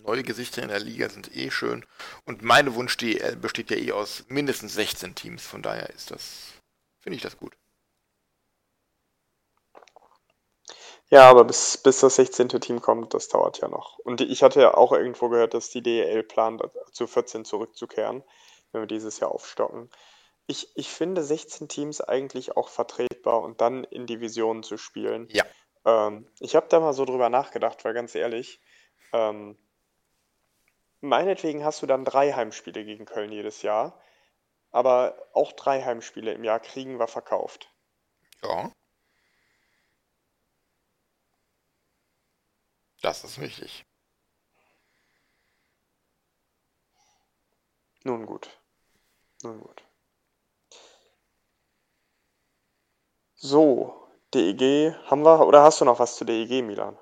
Neue 0.03 0.25
Gesichter 0.25 0.63
in 0.65 0.69
der 0.69 0.81
Liga 0.81 1.09
sind 1.11 1.37
eh 1.37 1.53
schön. 1.53 1.87
Und 2.25 2.43
meine 2.43 2.75
Wunsch-DL 2.75 3.37
besteht 3.37 3.71
ja 3.71 3.77
eh 3.77 3.93
aus 3.93 4.25
mindestens 4.27 4.75
16 4.75 5.15
Teams. 5.15 5.47
Von 5.47 5.63
daher 5.63 5.91
ist 5.91 6.11
das. 6.11 6.55
Finde 6.99 7.17
ich 7.17 7.23
das 7.23 7.37
gut. 7.37 7.57
Ja, 11.11 11.29
aber 11.29 11.45
bis, 11.45 11.77
bis 11.77 12.01
das 12.01 12.15
16. 12.15 12.49
Team 12.61 12.81
kommt, 12.81 13.15
das 13.15 13.29
dauert 13.29 13.61
ja 13.61 13.69
noch. 13.69 13.99
Und 13.99 14.21
ich 14.21 14.45
hatte 14.45 14.61
ja 14.61 14.75
auch 14.75 14.93
irgendwo 14.93 15.29
gehört, 15.29 15.55
dass 15.55 15.69
die 15.69 15.83
DEL 15.83 16.23
plant, 16.23 16.63
zu 16.93 17.09
14 17.09 17.45
zurückzukehren, 17.45 18.23
wenn 18.71 18.83
wir 18.83 18.87
dieses 18.87 19.19
Jahr 19.19 19.33
aufstocken. 19.33 19.91
Ich, 20.47 20.71
ich 20.77 20.89
finde 20.89 21.23
16 21.23 21.69
Teams 21.69 22.01
eigentlich 22.01 22.57
auch 22.57 22.69
vertretbar 22.69 23.43
und 23.43 23.61
dann 23.61 23.83
in 23.85 24.07
Divisionen 24.07 24.63
zu 24.63 24.77
spielen. 24.77 25.29
Ja. 25.31 25.45
Ähm, 25.85 26.29
ich 26.39 26.55
habe 26.55 26.67
da 26.69 26.79
mal 26.79 26.93
so 26.93 27.05
drüber 27.05 27.29
nachgedacht, 27.29 27.85
weil 27.85 27.93
ganz 27.93 28.15
ehrlich, 28.15 28.61
ähm, 29.13 29.59
meinetwegen 31.01 31.65
hast 31.65 31.83
du 31.83 31.87
dann 31.87 32.05
drei 32.05 32.33
Heimspiele 32.33 32.85
gegen 32.85 33.05
Köln 33.05 33.33
jedes 33.33 33.63
Jahr, 33.63 34.01
aber 34.71 35.17
auch 35.33 35.51
drei 35.53 35.83
Heimspiele 35.83 36.33
im 36.33 36.45
Jahr 36.45 36.61
kriegen 36.61 37.01
wir 37.01 37.09
verkauft. 37.09 37.73
Ja. 38.45 38.71
Das 43.03 43.25
ist 43.25 43.39
richtig. 43.39 43.85
Nun 48.05 48.27
gut. 48.27 48.51
Nun 49.43 49.61
gut. 49.61 49.83
So, 53.35 54.07
DEG 54.35 54.95
haben 55.07 55.23
wir, 55.25 55.47
oder 55.47 55.63
hast 55.63 55.81
du 55.81 55.85
noch 55.85 55.99
was 55.99 56.17
zu 56.17 56.25
DEG, 56.25 56.63
Milan? 56.63 56.99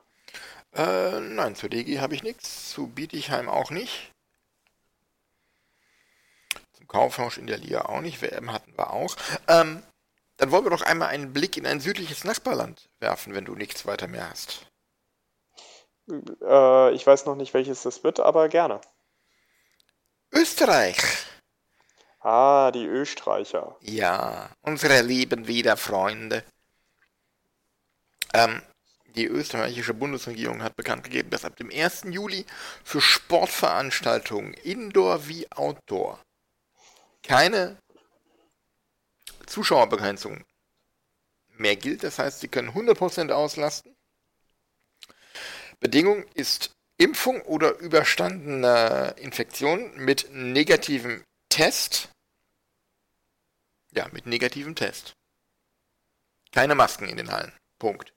Äh, 0.75 1.21
nein, 1.21 1.57
zur 1.57 1.69
DG 1.69 1.99
habe 1.99 2.15
ich 2.15 2.23
nichts. 2.23 2.71
Zu 2.71 2.87
Bietigheim 2.87 3.49
auch 3.49 3.71
nicht. 3.71 4.13
Zum 6.75 6.87
Kaufhaus 6.87 7.37
in 7.37 7.49
der 7.49 7.59
Liga 7.59 7.83
auch 7.83 8.01
nicht. 8.01 8.23
WM 8.23 8.53
hatten 8.53 8.77
wir 8.77 8.93
auch. 8.93 9.17
Ähm, 9.49 9.83
dann 10.37 10.53
wollen 10.53 10.65
wir 10.65 10.71
doch 10.71 10.83
einmal 10.83 11.09
einen 11.09 11.33
Blick 11.33 11.57
in 11.57 11.67
ein 11.67 11.81
südliches 11.81 12.23
Nachbarland 12.23 12.89
werfen, 13.01 13.35
wenn 13.35 13.45
du 13.45 13.57
nichts 13.57 13.87
weiter 13.87 14.07
mehr 14.07 14.31
hast. 14.31 14.68
Äh, 16.43 16.93
ich 16.95 17.07
weiß 17.07 17.27
noch 17.27 17.37
nicht, 17.37 17.55
welches 17.55 17.83
das 17.83 18.03
wird, 18.05 18.21
aber 18.21 18.49
gerne. 18.49 18.81
Österreich. 20.33 20.99
Ah, 22.21 22.71
die 22.73 22.85
Österreicher. 22.85 23.77
Ja, 23.81 24.51
unsere 24.63 25.03
lieben 25.03 25.47
Wiederfreunde. 25.47 26.45
Ähm, 28.35 28.63
die 29.17 29.27
österreichische 29.27 29.95
Bundesregierung 29.95 30.63
hat 30.63 30.77
bekannt 30.77 31.05
gegeben, 31.05 31.31
dass 31.31 31.45
ab 31.45 31.57
dem 31.57 31.71
1. 31.71 32.05
Juli 32.11 32.45
für 32.85 33.01
Sportveranstaltungen, 33.01 34.53
Indoor 34.55 35.27
wie 35.29 35.51
Outdoor, 35.53 36.21
keine 37.23 37.79
Zuschauerbegrenzung 39.47 40.45
mehr 41.57 41.77
gilt. 41.77 42.05
Das 42.05 42.19
heißt, 42.19 42.41
sie 42.41 42.49
können 42.49 42.71
100% 42.71 43.31
auslasten. 43.31 43.98
Bedingung 45.81 46.25
ist 46.35 46.73
Impfung 46.97 47.43
oder 47.43 47.79
überstandene 47.79 49.15
Infektion 49.19 49.97
mit 49.97 50.29
negativem 50.33 51.23
Test. 51.49 52.09
Ja, 53.93 54.09
mit 54.13 54.27
negativem 54.27 54.75
Test. 54.75 55.13
Keine 56.53 56.75
Masken 56.75 57.09
in 57.09 57.17
den 57.17 57.31
Hallen. 57.31 57.53
Punkt. 57.79 58.13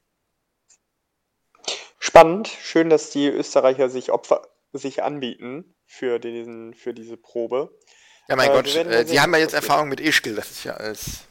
Spannend. 2.00 2.48
Schön, 2.48 2.90
dass 2.90 3.12
die 3.12 3.28
Österreicher 3.28 3.90
sich 3.90 4.12
Opfer 4.12 4.48
sich 4.74 5.04
anbieten 5.04 5.76
für 5.86 6.18
diesen, 6.18 6.74
für 6.74 6.94
diese 6.94 7.18
Probe. 7.18 7.78
Ja, 8.28 8.36
mein 8.36 8.50
Äh, 8.50 8.54
Gott, 8.54 8.76
äh, 8.76 9.06
Sie 9.06 9.20
haben 9.20 9.34
ja 9.34 9.40
jetzt. 9.40 9.54
Erfahrung 9.54 9.90
mit 9.90 10.00
Ischgl, 10.00 10.34
das 10.36 10.50
ist 10.50 10.64
ja 10.64 10.74
alles. 10.76 11.28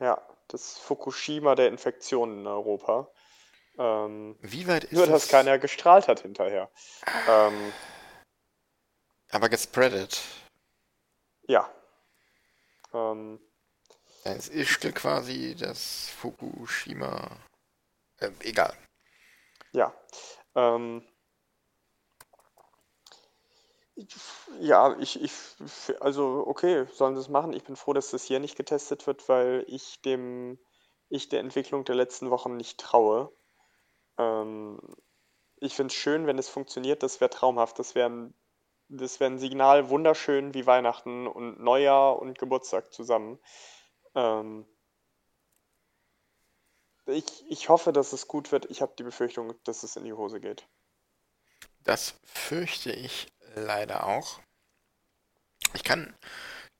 Ja, 0.00 0.20
das 0.48 0.78
Fukushima 0.78 1.54
der 1.54 1.68
Infektionen 1.68 2.40
in 2.40 2.46
Europa. 2.46 3.10
Ähm, 3.78 4.36
Wie 4.40 4.66
weit 4.66 4.84
ist 4.84 4.92
nur, 4.92 5.06
dass 5.06 5.22
das? 5.22 5.30
keiner 5.30 5.58
gestrahlt 5.58 6.08
hat 6.08 6.20
hinterher. 6.20 6.70
Ähm, 7.28 7.72
Aber 9.30 9.48
gespreadet. 9.48 10.22
ja. 11.48 11.70
Ähm, 12.94 13.40
Dann 14.24 14.36
ist 14.36 14.80
quasi 14.94 15.54
das 15.58 16.08
Fukushima. 16.10 17.36
Äh, 18.18 18.30
egal. 18.40 18.74
Ja. 19.72 19.92
Ähm, 20.54 21.06
ja, 24.60 24.96
ich, 24.98 25.22
ich, 25.22 25.32
also 26.00 26.44
okay, 26.46 26.86
sollen 26.92 27.14
sie 27.14 27.20
es 27.20 27.28
machen. 27.28 27.52
Ich 27.52 27.64
bin 27.64 27.76
froh, 27.76 27.92
dass 27.92 28.10
das 28.10 28.24
hier 28.24 28.40
nicht 28.40 28.56
getestet 28.56 29.06
wird, 29.06 29.28
weil 29.28 29.64
ich 29.68 30.00
dem, 30.02 30.58
ich 31.08 31.28
der 31.28 31.40
Entwicklung 31.40 31.84
der 31.84 31.94
letzten 31.94 32.30
Wochen 32.30 32.56
nicht 32.56 32.78
traue. 32.78 33.32
Ähm, 34.18 34.78
ich 35.56 35.74
finde 35.74 35.92
es 35.92 35.98
schön, 35.98 36.26
wenn 36.26 36.38
es 36.38 36.48
funktioniert, 36.48 37.02
das 37.02 37.20
wäre 37.20 37.30
traumhaft. 37.30 37.78
Das 37.78 37.94
wäre 37.94 38.10
ein, 38.10 38.34
wär 38.88 39.26
ein 39.26 39.38
Signal, 39.38 39.88
wunderschön 39.88 40.54
wie 40.54 40.66
Weihnachten 40.66 41.26
und 41.26 41.60
Neujahr 41.60 42.18
und 42.18 42.38
Geburtstag 42.38 42.92
zusammen. 42.92 43.38
Ähm, 44.14 44.66
ich, 47.06 47.44
ich 47.48 47.68
hoffe, 47.68 47.92
dass 47.92 48.12
es 48.12 48.26
gut 48.26 48.52
wird. 48.52 48.66
Ich 48.70 48.82
habe 48.82 48.94
die 48.98 49.04
Befürchtung, 49.04 49.54
dass 49.64 49.82
es 49.82 49.96
in 49.96 50.04
die 50.04 50.12
Hose 50.12 50.40
geht. 50.40 50.66
Das 51.84 52.14
fürchte 52.24 52.92
ich 52.92 53.28
leider 53.54 54.06
auch. 54.06 54.40
Ich 55.74 55.84
kann 55.84 56.16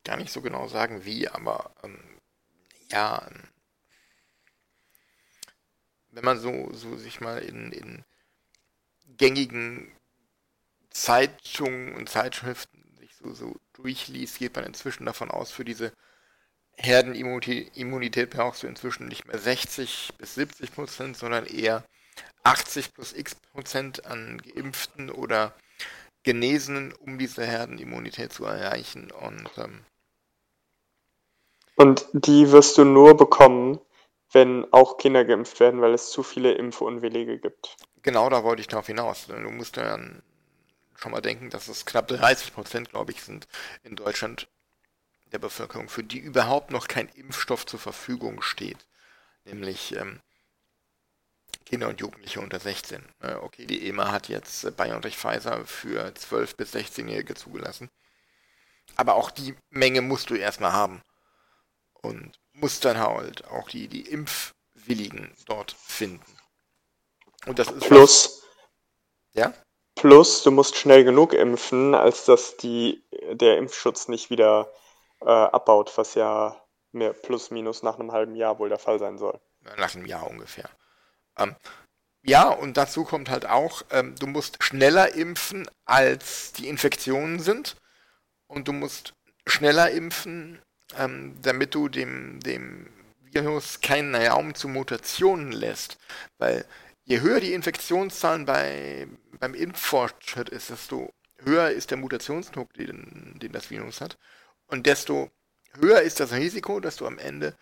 gar 0.05 0.16
nicht 0.16 0.32
so 0.32 0.43
genau 0.43 0.68
sagen, 0.68 1.05
wie, 1.05 1.28
aber 1.28 1.74
ähm, 1.82 2.20
ja, 2.91 3.28
wenn 6.16 6.24
man 6.24 6.40
so, 6.40 6.70
so 6.72 6.96
sich 6.96 7.20
mal 7.20 7.38
in, 7.38 7.72
in 7.72 8.02
gängigen 9.18 9.92
Zeitungen 10.88 11.94
und 11.94 12.08
Zeitschriften 12.08 12.96
sich 12.98 13.14
so, 13.16 13.34
so 13.34 13.54
durchliest, 13.74 14.38
geht 14.38 14.56
man 14.56 14.64
inzwischen 14.64 15.04
davon 15.04 15.30
aus, 15.30 15.50
für 15.50 15.64
diese 15.64 15.92
Herdenimmunität 16.78 17.76
Immunität 17.76 18.30
brauchst 18.30 18.62
du 18.62 18.66
inzwischen 18.66 19.08
nicht 19.08 19.26
mehr 19.26 19.38
60 19.38 20.14
bis 20.16 20.34
70 20.36 20.72
Prozent, 20.72 21.18
sondern 21.18 21.44
eher 21.44 21.84
80 22.44 22.94
plus 22.94 23.12
x 23.12 23.34
Prozent 23.34 24.06
an 24.06 24.38
Geimpften 24.38 25.10
oder 25.10 25.54
Genesenen, 26.22 26.94
um 26.94 27.18
diese 27.18 27.44
Herdenimmunität 27.44 28.32
zu 28.32 28.46
erreichen. 28.46 29.10
Und 29.10 29.50
ähm, 29.58 29.84
Und 31.76 32.06
die 32.14 32.52
wirst 32.52 32.78
du 32.78 32.84
nur 32.84 33.18
bekommen, 33.18 33.80
wenn 34.32 34.72
auch 34.72 34.98
Kinder 34.98 35.24
geimpft 35.24 35.60
werden, 35.60 35.80
weil 35.80 35.94
es 35.94 36.10
zu 36.10 36.22
viele 36.22 36.52
Impfunwillige 36.52 37.38
gibt. 37.38 37.76
genau 38.02 38.28
da 38.28 38.44
wollte 38.44 38.60
ich 38.60 38.68
darauf 38.68 38.86
hinaus. 38.86 39.26
Du 39.26 39.34
musst 39.50 39.76
ja 39.76 39.98
schon 40.94 41.12
mal 41.12 41.20
denken, 41.20 41.50
dass 41.50 41.68
es 41.68 41.86
knapp 41.86 42.08
30 42.08 42.54
Prozent, 42.54 42.90
glaube 42.90 43.12
ich, 43.12 43.22
sind 43.22 43.46
in 43.82 43.96
Deutschland 43.96 44.48
der 45.32 45.38
Bevölkerung, 45.38 45.88
für 45.88 46.04
die 46.04 46.18
überhaupt 46.18 46.70
noch 46.70 46.88
kein 46.88 47.08
Impfstoff 47.08 47.66
zur 47.66 47.80
Verfügung 47.80 48.42
steht. 48.42 48.86
Nämlich 49.44 49.94
ähm, 49.96 50.20
Kinder 51.64 51.88
und 51.88 52.00
Jugendliche 52.00 52.40
unter 52.40 52.60
16. 52.60 53.04
Äh, 53.20 53.34
okay, 53.34 53.66
die 53.66 53.88
EMA 53.88 54.12
hat 54.12 54.28
jetzt 54.28 54.76
BioNTech 54.76 55.16
Pfizer 55.16 55.66
für 55.66 56.06
12- 56.06 56.56
bis 56.56 56.74
16-Jährige 56.74 57.34
zugelassen. 57.34 57.90
Aber 58.94 59.16
auch 59.16 59.30
die 59.30 59.56
Menge 59.70 60.00
musst 60.00 60.30
du 60.30 60.36
erstmal 60.36 60.72
haben. 60.72 61.02
Und 61.92 62.38
musst 62.57 62.84
dann 62.84 62.98
halt 62.98 63.46
auch 63.48 63.68
die, 63.68 63.88
die 63.88 64.09
Impfwilligen 64.09 65.32
dort 65.46 65.72
finden. 65.72 66.36
Und 67.46 67.59
das 67.59 67.70
ist. 67.70 67.86
Plus. 67.86 68.42
Ja? 69.32 69.52
Plus, 69.94 70.42
du 70.42 70.50
musst 70.50 70.76
schnell 70.76 71.04
genug 71.04 71.32
impfen, 71.32 71.94
als 71.94 72.24
dass 72.26 72.57
die, 72.57 73.04
der 73.32 73.57
Impfschutz 73.57 74.09
nicht 74.09 74.30
wieder 74.30 74.70
äh, 75.22 75.30
abbaut, 75.30 75.96
was 75.96 76.14
ja 76.14 76.62
mehr 76.92 77.12
plus 77.12 77.50
minus 77.50 77.82
nach 77.82 77.98
einem 77.98 78.12
halben 78.12 78.36
Jahr 78.36 78.59
wohl 78.59 78.68
der 78.68 78.78
Fall 78.78 78.98
sein 78.98 79.18
soll. 79.18 79.40
Nach 79.76 79.94
einem 79.94 80.07
Jahr 80.07 80.28
ungefähr. 80.28 80.68
Ähm, 81.38 81.57
ja, 82.22 82.48
und 82.48 82.76
dazu 82.76 83.04
kommt 83.04 83.30
halt 83.30 83.46
auch, 83.46 83.82
ähm, 83.90 84.16
du 84.16 84.26
musst 84.26 84.62
schneller 84.62 85.14
impfen, 85.14 85.68
als 85.84 86.52
die 86.52 86.68
Infektionen 86.68 87.38
sind. 87.38 87.76
Und 88.48 88.68
du 88.68 88.72
musst 88.72 89.14
schneller 89.46 89.90
impfen, 89.90 90.62
ähm, 90.97 91.37
damit 91.43 91.74
du 91.74 91.89
dem, 91.89 92.41
dem 92.41 92.89
Virus 93.20 93.80
keinen 93.80 94.14
Raum 94.14 94.55
zu 94.55 94.68
Mutationen 94.68 95.53
lässt. 95.53 95.99
Weil 96.39 96.64
je 97.05 97.20
höher 97.20 97.41
die 97.41 97.53
Infektionszahlen 97.53 98.47
bei, 98.47 99.09
beim 99.39 99.55
Impffortschritt 99.55 100.49
ist, 100.49 100.70
desto 100.70 101.12
höher 101.39 101.70
ist 101.70 101.91
der 101.91 101.99
Mutationsdruck, 101.99 102.72
den, 102.74 103.39
den 103.41 103.53
das 103.53 103.70
Virus 103.70 104.01
hat. 104.01 104.18
Und 104.66 104.87
desto 104.87 105.30
höher 105.80 106.01
ist 106.01 106.20
das 106.20 106.32
Risiko, 106.32 106.80
dass 106.80 106.97
du 106.97 107.07
am 107.07 107.18
Ende 107.18 107.55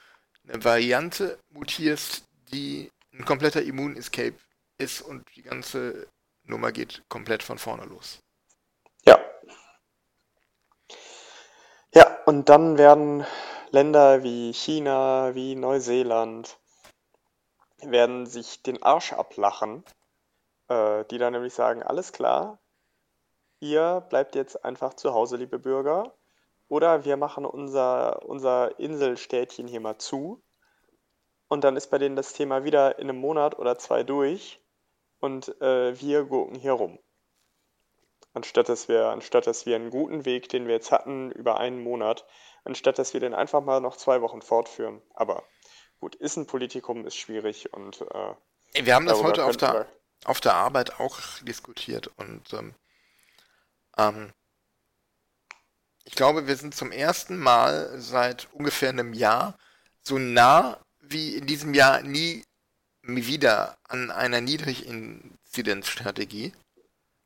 eine 0.46 0.62
Variante 0.62 1.38
mutierst, 1.50 2.24
die 2.52 2.90
ein 3.12 3.24
kompletter 3.24 3.62
Immun-Escape 3.62 4.34
ist 4.78 5.02
und 5.02 5.24
die 5.36 5.42
ganze 5.42 6.06
Nummer 6.44 6.72
geht 6.72 7.02
komplett 7.08 7.42
von 7.42 7.58
vorne 7.58 7.84
los. 7.84 8.20
Ja. 9.06 9.18
Ja, 11.94 12.18
und 12.26 12.48
dann 12.48 12.76
werden 12.76 13.24
Länder 13.70 14.24
wie 14.24 14.52
China, 14.52 15.34
wie 15.36 15.54
Neuseeland, 15.54 16.58
werden 17.82 18.26
sich 18.26 18.62
den 18.62 18.82
Arsch 18.82 19.12
ablachen, 19.12 19.84
äh, 20.68 21.04
die 21.04 21.18
dann 21.18 21.34
nämlich 21.34 21.54
sagen, 21.54 21.84
alles 21.84 22.12
klar, 22.12 22.58
ihr 23.60 24.00
bleibt 24.08 24.34
jetzt 24.34 24.64
einfach 24.64 24.94
zu 24.94 25.14
Hause, 25.14 25.36
liebe 25.36 25.60
Bürger, 25.60 26.12
oder 26.68 27.04
wir 27.04 27.16
machen 27.16 27.46
unser, 27.46 28.24
unser 28.28 28.76
Inselstädtchen 28.80 29.68
hier 29.68 29.80
mal 29.80 29.98
zu 29.98 30.42
und 31.46 31.62
dann 31.62 31.76
ist 31.76 31.92
bei 31.92 31.98
denen 31.98 32.16
das 32.16 32.32
Thema 32.32 32.64
wieder 32.64 32.98
in 32.98 33.08
einem 33.08 33.20
Monat 33.20 33.56
oder 33.56 33.78
zwei 33.78 34.02
durch 34.02 34.60
und 35.20 35.60
äh, 35.60 36.00
wir 36.00 36.24
gucken 36.26 36.56
hier 36.58 36.72
rum. 36.72 36.98
Anstatt 38.34 38.68
dass, 38.68 38.88
wir, 38.88 39.06
anstatt 39.06 39.46
dass 39.46 39.64
wir 39.64 39.76
einen 39.76 39.90
guten 39.90 40.24
Weg, 40.24 40.48
den 40.48 40.66
wir 40.66 40.74
jetzt 40.74 40.90
hatten, 40.90 41.30
über 41.30 41.58
einen 41.58 41.82
Monat, 41.82 42.26
anstatt 42.64 42.98
dass 42.98 43.14
wir 43.14 43.20
den 43.20 43.32
einfach 43.32 43.62
mal 43.62 43.80
noch 43.80 43.96
zwei 43.96 44.20
Wochen 44.20 44.42
fortführen. 44.42 45.00
Aber 45.14 45.44
gut, 46.00 46.16
ist 46.16 46.36
ein 46.36 46.46
Politikum, 46.46 47.06
ist 47.06 47.16
schwierig 47.16 47.72
und 47.72 48.02
äh, 48.02 48.84
wir 48.84 48.94
haben 48.94 49.06
das 49.06 49.22
heute 49.22 49.44
auf 49.44 49.56
der, 49.56 49.86
auf 50.24 50.40
der 50.40 50.54
Arbeit 50.54 50.98
auch 50.98 51.16
diskutiert 51.42 52.10
und 52.16 52.52
ähm, 52.52 52.74
ähm, 53.96 54.32
ich 56.04 56.16
glaube, 56.16 56.46
wir 56.46 56.56
sind 56.56 56.74
zum 56.74 56.92
ersten 56.92 57.38
Mal 57.38 57.98
seit 58.00 58.48
ungefähr 58.52 58.90
einem 58.90 59.14
Jahr 59.14 59.56
so 60.02 60.18
nah 60.18 60.78
wie 61.00 61.36
in 61.36 61.46
diesem 61.46 61.72
Jahr 61.72 62.02
nie 62.02 62.44
wieder 63.02 63.78
an 63.88 64.10
einer 64.10 64.40
Niedriginzidenzstrategie. 64.40 66.52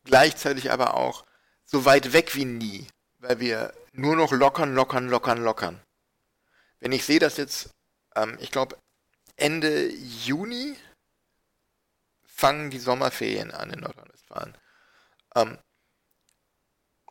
Gleichzeitig 0.08 0.72
aber 0.72 0.94
auch 0.94 1.26
so 1.66 1.84
weit 1.84 2.14
weg 2.14 2.34
wie 2.34 2.46
nie, 2.46 2.86
weil 3.18 3.40
wir 3.40 3.74
nur 3.92 4.16
noch 4.16 4.32
lockern, 4.32 4.74
lockern, 4.74 5.06
lockern, 5.06 5.44
lockern. 5.44 5.82
Wenn 6.80 6.92
ich 6.92 7.04
sehe, 7.04 7.18
dass 7.18 7.36
jetzt, 7.36 7.68
ähm, 8.16 8.38
ich 8.40 8.50
glaube, 8.50 8.78
Ende 9.36 9.90
Juni 9.90 10.74
fangen 12.24 12.70
die 12.70 12.78
Sommerferien 12.78 13.50
an 13.50 13.68
in 13.68 13.80
Nordrhein-Westfalen. 13.80 14.56
Ähm, 15.34 15.58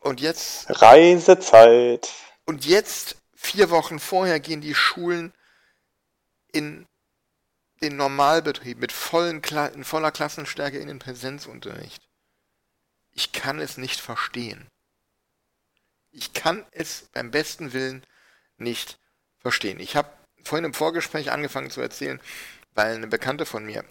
und 0.00 0.20
jetzt. 0.20 0.66
Reisezeit. 0.82 2.12
Und 2.46 2.66
jetzt, 2.66 3.16
vier 3.36 3.70
Wochen 3.70 4.00
vorher, 4.00 4.40
gehen 4.40 4.60
die 4.60 4.74
Schulen 4.74 5.32
in 6.50 6.84
den 7.80 7.96
Normalbetrieb 7.96 8.78
mit 8.78 8.90
vollen 8.90 9.40
Kla 9.40 9.66
in 9.68 9.84
voller 9.84 10.10
Klassenstärke 10.10 10.78
in 10.78 10.88
den 10.88 10.98
Präsenzunterricht. 10.98 12.07
Ich 13.18 13.32
kann 13.32 13.58
es 13.58 13.78
nicht 13.78 14.00
verstehen. 14.00 14.68
Ich 16.12 16.34
kann 16.34 16.64
es 16.70 17.08
beim 17.12 17.32
besten 17.32 17.72
Willen 17.72 18.06
nicht 18.58 19.00
verstehen. 19.40 19.80
Ich 19.80 19.96
habe 19.96 20.08
vorhin 20.44 20.66
im 20.66 20.72
Vorgespräch 20.72 21.32
angefangen 21.32 21.72
zu 21.72 21.80
erzählen, 21.80 22.20
weil 22.74 22.94
eine 22.94 23.08
Bekannte 23.08 23.44
von 23.44 23.64
mir 23.64 23.84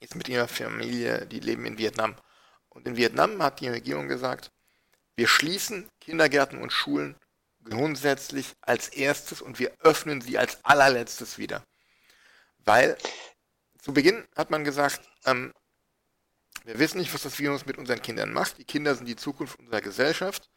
ist 0.00 0.14
mit 0.14 0.28
ihrer 0.28 0.46
Familie, 0.46 1.24
die 1.24 1.40
leben 1.40 1.64
in 1.64 1.78
Vietnam. 1.78 2.16
Und 2.68 2.86
in 2.86 2.98
Vietnam 2.98 3.42
hat 3.42 3.60
die 3.60 3.68
Regierung 3.68 4.08
gesagt, 4.08 4.50
wir 5.16 5.26
schließen 5.26 5.88
Kindergärten 5.98 6.60
und 6.60 6.70
Schulen 6.70 7.16
grundsätzlich 7.64 8.52
als 8.60 8.90
erstes 8.90 9.40
und 9.40 9.58
wir 9.58 9.72
öffnen 9.78 10.20
sie 10.20 10.36
als 10.36 10.62
allerletztes 10.66 11.38
wieder. 11.38 11.64
Weil 12.58 12.98
zu 13.80 13.94
Beginn 13.94 14.28
hat 14.36 14.50
man 14.50 14.64
gesagt, 14.64 15.00
ähm, 15.24 15.54
wir 16.70 16.78
wissen 16.78 16.98
nicht, 16.98 17.12
was 17.12 17.22
das 17.22 17.38
Virus 17.40 17.66
mit 17.66 17.78
unseren 17.78 18.00
Kindern 18.00 18.32
macht. 18.32 18.58
Die 18.58 18.64
Kinder 18.64 18.94
sind 18.94 19.06
die 19.06 19.16
Zukunft 19.16 19.58
unserer 19.58 19.80
Gesellschaft. 19.80 20.48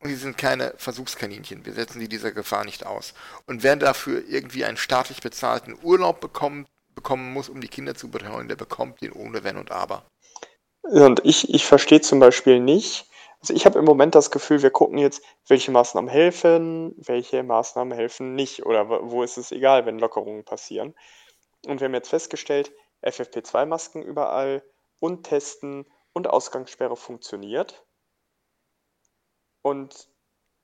Und 0.00 0.10
sie 0.10 0.16
sind 0.16 0.36
keine 0.36 0.74
Versuchskaninchen. 0.76 1.64
Wir 1.64 1.72
setzen 1.72 2.00
sie 2.00 2.08
dieser 2.08 2.32
Gefahr 2.32 2.64
nicht 2.64 2.84
aus. 2.84 3.14
Und 3.46 3.62
wer 3.62 3.76
dafür 3.76 4.22
irgendwie 4.28 4.64
einen 4.64 4.76
staatlich 4.76 5.20
bezahlten 5.20 5.78
Urlaub 5.82 6.20
bekommt, 6.20 6.68
bekommen 6.94 7.32
muss, 7.32 7.48
um 7.48 7.60
die 7.60 7.68
Kinder 7.68 7.94
zu 7.94 8.10
betreuen, 8.10 8.48
der 8.48 8.56
bekommt 8.56 9.00
den 9.00 9.12
ohne 9.12 9.44
Wenn 9.44 9.56
und 9.56 9.70
Aber. 9.70 10.04
Und 10.82 11.24
ich, 11.24 11.54
ich 11.54 11.64
verstehe 11.64 12.00
zum 12.00 12.20
Beispiel 12.20 12.60
nicht, 12.60 13.06
also 13.40 13.54
ich 13.54 13.64
habe 13.64 13.78
im 13.78 13.84
Moment 13.84 14.14
das 14.14 14.30
Gefühl, 14.30 14.62
wir 14.62 14.70
gucken 14.70 14.98
jetzt, 14.98 15.22
welche 15.48 15.70
Maßnahmen 15.70 16.10
helfen, 16.10 16.94
welche 16.98 17.42
Maßnahmen 17.42 17.96
helfen 17.96 18.34
nicht 18.34 18.66
oder 18.66 18.88
wo 18.88 19.22
ist 19.22 19.38
es 19.38 19.52
egal, 19.52 19.86
wenn 19.86 19.98
Lockerungen 19.98 20.44
passieren. 20.44 20.94
Und 21.66 21.80
wir 21.80 21.86
haben 21.86 21.94
jetzt 21.94 22.10
festgestellt, 22.10 22.72
FFP2-Masken 23.02 24.02
überall 24.02 24.62
und 25.02 25.24
Testen 25.24 25.84
und 26.12 26.28
Ausgangssperre 26.28 26.96
funktioniert. 26.96 27.84
Und 29.60 30.08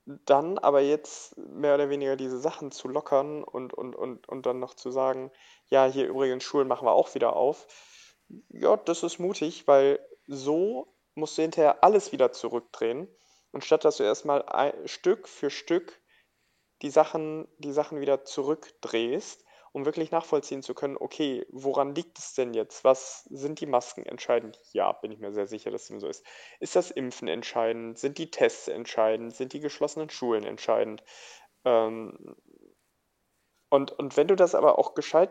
dann 0.07 0.59
aber 0.59 0.80
jetzt 0.80 1.36
mehr 1.36 1.74
oder 1.74 1.91
weniger 1.91 2.14
diese 2.14 2.39
Sachen 2.39 2.70
zu 2.70 2.86
lockern 2.86 3.43
und, 3.43 3.74
und, 3.74 3.97
und, 3.97 4.28
und 4.28 4.47
dann 4.47 4.61
noch 4.61 4.74
zu 4.74 4.93
sagen, 4.93 5.32
ja, 5.66 5.86
hier 5.86 6.07
übrigens 6.07 6.45
Schulen 6.45 6.68
machen 6.68 6.86
wir 6.86 6.93
auch 6.93 7.16
wieder 7.16 7.34
auf. 7.34 7.66
Ja, 8.51 8.76
das 8.76 9.03
ist 9.03 9.18
mutig, 9.18 9.66
weil 9.66 9.99
so 10.28 10.95
musst 11.16 11.36
du 11.36 11.43
hinterher 11.43 11.82
alles 11.82 12.12
wieder 12.12 12.30
zurückdrehen. 12.30 13.09
Und 13.51 13.64
statt 13.64 13.84
dass 13.84 13.97
du 13.97 14.05
erstmal 14.05 14.45
Stück 14.84 15.26
für 15.26 15.51
Stück 15.51 16.01
die 16.82 16.91
Sachen, 16.91 17.49
die 17.59 17.72
Sachen 17.72 18.01
wieder 18.01 18.22
zurückdrehst, 18.22 19.45
um 19.72 19.84
wirklich 19.84 20.10
nachvollziehen 20.10 20.62
zu 20.62 20.74
können, 20.74 20.96
okay, 20.98 21.46
woran 21.50 21.94
liegt 21.94 22.18
es 22.18 22.34
denn 22.34 22.54
jetzt? 22.54 22.84
Was 22.84 23.24
sind 23.24 23.60
die 23.60 23.66
Masken 23.66 24.04
entscheidend? 24.04 24.58
Ja, 24.72 24.92
bin 24.92 25.12
ich 25.12 25.18
mir 25.18 25.32
sehr 25.32 25.46
sicher, 25.46 25.70
dass 25.70 25.86
dem 25.86 26.00
so 26.00 26.08
ist. 26.08 26.24
Ist 26.60 26.76
das 26.76 26.90
Impfen 26.90 27.28
entscheidend? 27.28 27.98
Sind 27.98 28.18
die 28.18 28.30
Tests 28.30 28.68
entscheidend? 28.68 29.34
Sind 29.34 29.52
die 29.52 29.60
geschlossenen 29.60 30.10
Schulen 30.10 30.44
entscheidend? 30.44 31.02
Ähm, 31.64 32.36
und, 33.68 33.92
und 33.92 34.16
wenn 34.16 34.28
du 34.28 34.36
das 34.36 34.54
aber 34.54 34.78
auch 34.78 34.94
gescheit 34.94 35.30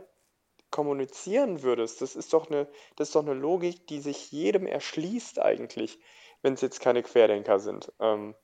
kommunizieren 0.70 1.64
würdest, 1.64 2.02
das 2.02 2.16
ist 2.16 2.34
doch 2.34 2.50
eine, 2.50 2.68
das 2.96 3.10
ist 3.10 3.16
doch 3.16 3.26
eine 3.26 3.34
Logik, 3.34 3.88
die 3.88 4.00
sich 4.00 4.32
jedem 4.32 4.68
erschließt 4.68 5.40
eigentlich, 5.40 5.98
wenn 6.42 6.54
es 6.54 6.62
jetzt 6.62 6.82
keine 6.82 7.04
Querdenker 7.04 7.60
sind. 7.60 7.92
Ähm, 8.00 8.36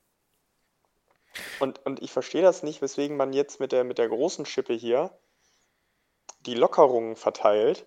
und, 1.60 1.84
und 1.84 2.02
ich 2.02 2.12
verstehe 2.12 2.42
das 2.42 2.62
nicht, 2.62 2.80
weswegen 2.82 3.16
man 3.16 3.32
jetzt 3.32 3.60
mit 3.60 3.72
der, 3.72 3.84
mit 3.84 3.98
der 3.98 4.08
großen 4.08 4.46
Schippe 4.46 4.74
hier 4.74 5.16
die 6.46 6.54
Lockerungen 6.54 7.16
verteilt, 7.16 7.86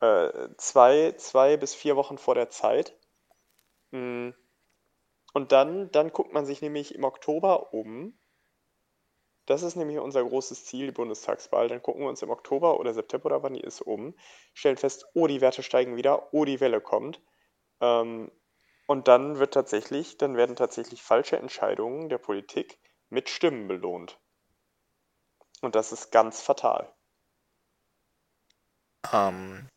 äh, 0.00 0.48
zwei, 0.58 1.12
zwei 1.18 1.56
bis 1.56 1.74
vier 1.74 1.96
Wochen 1.96 2.18
vor 2.18 2.34
der 2.34 2.50
Zeit. 2.50 2.96
Mm. 3.92 4.30
Und 5.34 5.52
dann, 5.52 5.90
dann 5.92 6.12
guckt 6.12 6.32
man 6.32 6.46
sich 6.46 6.62
nämlich 6.62 6.94
im 6.94 7.04
Oktober 7.04 7.72
um 7.72 8.18
Das 9.46 9.62
ist 9.64 9.74
nämlich 9.74 9.98
unser 9.98 10.22
großes 10.24 10.66
Ziel, 10.66 10.86
die 10.86 10.92
Bundestagswahl. 10.92 11.66
Dann 11.68 11.82
gucken 11.82 12.02
wir 12.02 12.08
uns 12.08 12.22
im 12.22 12.30
Oktober 12.30 12.78
oder 12.78 12.94
September 12.94 13.26
oder 13.26 13.42
wann 13.42 13.54
die 13.54 13.60
ist 13.60 13.80
um, 13.80 14.14
stellen 14.54 14.76
fest, 14.76 15.06
oh, 15.14 15.26
die 15.26 15.40
Werte 15.40 15.62
steigen 15.64 15.96
wieder, 15.96 16.32
oh, 16.32 16.44
die 16.44 16.60
Welle 16.60 16.80
kommt. 16.80 17.20
Ähm, 17.80 18.30
und 18.86 19.08
dann 19.08 19.38
wird 19.38 19.54
tatsächlich, 19.54 20.16
dann 20.18 20.36
werden 20.36 20.54
tatsächlich 20.56 21.02
falsche 21.02 21.36
Entscheidungen 21.38 22.08
der 22.08 22.18
Politik 22.18 22.78
mit 23.08 23.28
Stimmen 23.28 23.66
belohnt. 23.68 24.18
Und 25.60 25.74
das 25.74 25.92
ist 25.92 26.10
ganz 26.12 26.40
fatal. 26.40 26.95
Ähm, 29.12 29.68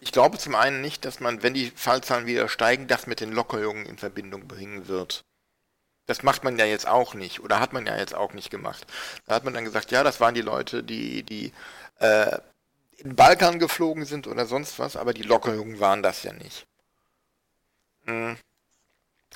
ich 0.00 0.12
glaube 0.12 0.38
zum 0.38 0.54
einen 0.54 0.80
nicht, 0.80 1.04
dass 1.04 1.20
man, 1.20 1.42
wenn 1.42 1.54
die 1.54 1.70
Fallzahlen 1.70 2.26
wieder 2.26 2.48
steigen, 2.48 2.86
das 2.86 3.06
mit 3.06 3.20
den 3.20 3.32
Lockerungen 3.32 3.86
in 3.86 3.98
Verbindung 3.98 4.46
bringen 4.46 4.88
wird. 4.88 5.24
Das 6.06 6.22
macht 6.22 6.44
man 6.44 6.58
ja 6.58 6.64
jetzt 6.64 6.86
auch 6.86 7.14
nicht 7.14 7.40
oder 7.40 7.60
hat 7.60 7.72
man 7.72 7.86
ja 7.86 7.96
jetzt 7.96 8.14
auch 8.14 8.32
nicht 8.32 8.50
gemacht. 8.50 8.86
Da 9.26 9.34
hat 9.34 9.44
man 9.44 9.52
dann 9.52 9.64
gesagt, 9.64 9.90
ja, 9.90 10.02
das 10.02 10.20
waren 10.20 10.34
die 10.34 10.40
Leute, 10.40 10.82
die, 10.82 11.22
die 11.22 11.52
äh, 11.98 12.38
in 12.96 13.10
den 13.10 13.16
Balkan 13.16 13.58
geflogen 13.58 14.04
sind 14.06 14.26
oder 14.26 14.46
sonst 14.46 14.78
was, 14.78 14.96
aber 14.96 15.12
die 15.12 15.22
Lockerungen 15.22 15.80
waren 15.80 16.02
das 16.02 16.22
ja 16.22 16.32
nicht. 16.32 16.66
Mhm. 18.06 18.38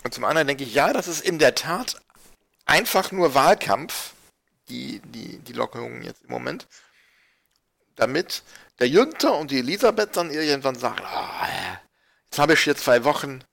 Und 0.05 0.15
zum 0.15 0.25
anderen 0.25 0.49
denke 0.49 0.65
ich, 0.65 0.75
ja, 0.75 0.93
das 0.93 1.09
ist 1.09 1.21
in 1.21 1.39
der 1.39 1.55
Tat 1.55 2.01
einfach 2.65 3.13
nur 3.13 3.35
Wahlkampf, 3.35 4.15
die, 4.69 5.01
die, 5.05 5.39
die 5.39 5.53
Lockerungen 5.53 6.03
jetzt 6.03 6.23
im 6.23 6.31
Moment, 6.31 6.67
damit 8.03 8.43
der 8.79 8.89
Jünter 8.89 9.37
und 9.37 9.51
die 9.51 9.61
Elisabeth 9.61 10.17
dann 10.17 10.31
irgendwann 10.31 10.75
sagen, 10.75 11.05
oh, 11.05 11.47
jetzt 12.25 12.39
habe 12.39 12.55
ich 12.55 12.61
hier 12.61 12.77
zwei 12.77 13.05
Wochen, 13.05 13.45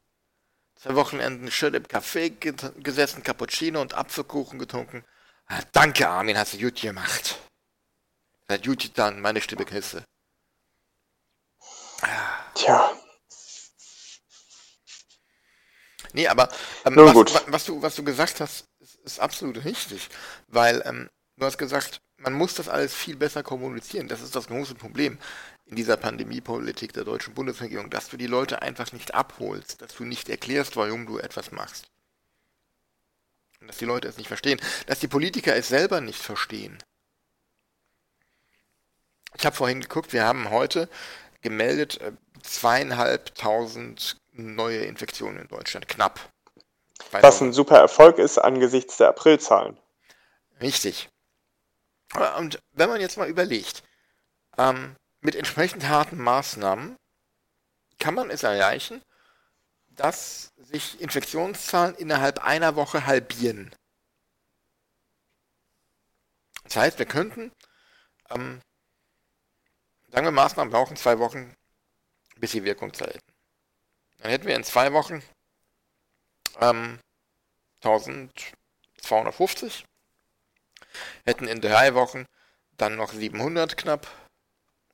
zwei 0.76 0.95
Wochenenden 0.95 1.52
schön 1.52 1.74
im 1.76 1.84
Café 1.84 2.32
gesessen, 2.82 3.24
Cappuccino 3.24 3.82
und 3.82 3.93
Apfelkuchen 3.93 4.58
getrunken. 4.58 5.06
Ah, 5.45 5.62
danke, 5.72 6.08
Armin, 6.08 6.38
hast 6.38 6.54
du 6.54 6.58
gut 6.58 6.82
gemacht. 6.82 7.38
Seit 8.47 8.66
gut 8.66 8.97
dann 8.97 9.22
meine 9.22 9.41
Stimme 9.41 9.66
Küsse. 9.66 10.04
Tja. 12.56 12.91
Nee, 16.14 16.28
aber 16.28 16.50
ähm, 16.86 16.95
was, 16.95 17.43
was, 17.47 17.66
du, 17.66 17.82
was 17.82 17.95
du 17.95 18.04
gesagt 18.04 18.39
hast, 18.39 18.66
ist, 18.80 18.95
ist 18.95 19.20
absolut 19.20 19.64
richtig. 19.64 20.10
Weil 20.47 20.82
ähm, 20.86 21.10
du 21.38 21.45
hast 21.45 21.58
gesagt, 21.58 22.02
man 22.20 22.34
muss 22.34 22.53
das 22.53 22.70
alles 22.70 22.93
viel 22.93 23.15
besser 23.15 23.43
kommunizieren. 23.43 24.07
Das 24.07 24.22
ist 24.22 24.36
das 24.36 24.47
große 24.47 24.76
Problem 24.76 25.17
in 25.65 25.76
dieser 25.76 25.97
Pandemiepolitik 25.97 26.93
der 26.93 27.03
deutschen 27.03 27.34
Bundesregierung, 27.34 27.89
dass 27.89 28.09
du 28.09 28.17
die 28.17 28.28
Leute 28.28 28.61
einfach 28.61 28.91
nicht 28.91 29.13
abholst, 29.13 29.82
dass 29.82 29.95
du 29.95 30.03
nicht 30.03 30.30
erklärst, 30.30 30.76
warum 30.76 31.05
du 31.05 31.20
etwas 31.20 31.51
machst. 31.51 31.86
Und 33.61 33.67
dass 33.67 33.78
die 33.78 33.86
Leute 33.86 34.07
es 34.07 34.17
nicht 34.17 34.28
verstehen, 34.28 34.59
dass 34.88 34.99
die 34.99 35.07
Politiker 35.07 35.55
es 35.55 35.67
selber 35.67 36.01
nicht 36.01 36.22
verstehen. 36.22 36.78
Ich 39.38 39.45
habe 39.45 39.55
vorhin 39.55 39.82
geguckt, 39.82 40.11
wir 40.11 40.26
haben 40.26 40.49
heute 40.49 40.89
gemeldet 41.41 42.01
äh, 42.01 42.11
zweieinhalbtausend 42.41 44.17
neue 44.32 44.80
Infektionen 44.80 45.39
in 45.39 45.47
Deutschland, 45.47 45.88
knapp. 45.88 46.20
Was 47.11 47.41
ein 47.41 47.53
super 47.53 47.78
Erfolg 47.78 48.17
ist 48.17 48.38
angesichts 48.38 48.97
der 48.97 49.09
Aprilzahlen. 49.09 49.78
Richtig. 50.61 51.09
Und 52.38 52.60
wenn 52.72 52.89
man 52.89 53.01
jetzt 53.01 53.18
mal 53.18 53.30
überlegt, 53.30 53.84
ähm, 54.57 54.95
mit 55.22 55.36
entsprechend 55.36 55.88
harten 55.88 56.18
Maßnahmen 56.18 56.97
kann 57.99 58.16
man 58.16 58.30
es 58.30 58.43
erreichen, 58.43 59.03
dass 59.89 60.51
sich 60.57 60.99
Infektionszahlen 61.01 61.95
innerhalb 61.95 62.39
einer 62.39 62.76
Woche 62.76 63.05
halbieren. 63.05 63.76
Das 66.64 66.78
heißt, 66.78 66.97
wir 66.99 67.05
könnten, 67.05 67.51
ähm, 68.30 68.62
sagen 70.10 70.26
wir, 70.26 70.32
Maßnahmen 70.32 70.72
brauchen 70.72 70.95
zwei 70.95 71.20
Wochen, 71.20 71.53
bis 72.38 72.51
sie 72.51 72.64
Wirkung 72.64 72.93
zeigen. 72.93 73.20
Dann 74.20 74.32
hätten 74.32 74.47
wir 74.47 74.55
in 74.55 74.64
zwei 74.64 74.93
Wochen 74.93 75.22
ähm, 76.62 77.01
1250 77.82 79.86
hätten 81.25 81.47
in 81.47 81.61
drei 81.61 81.93
Wochen 81.93 82.25
dann 82.77 82.95
noch 82.95 83.13
700 83.13 83.77
knapp. 83.77 84.07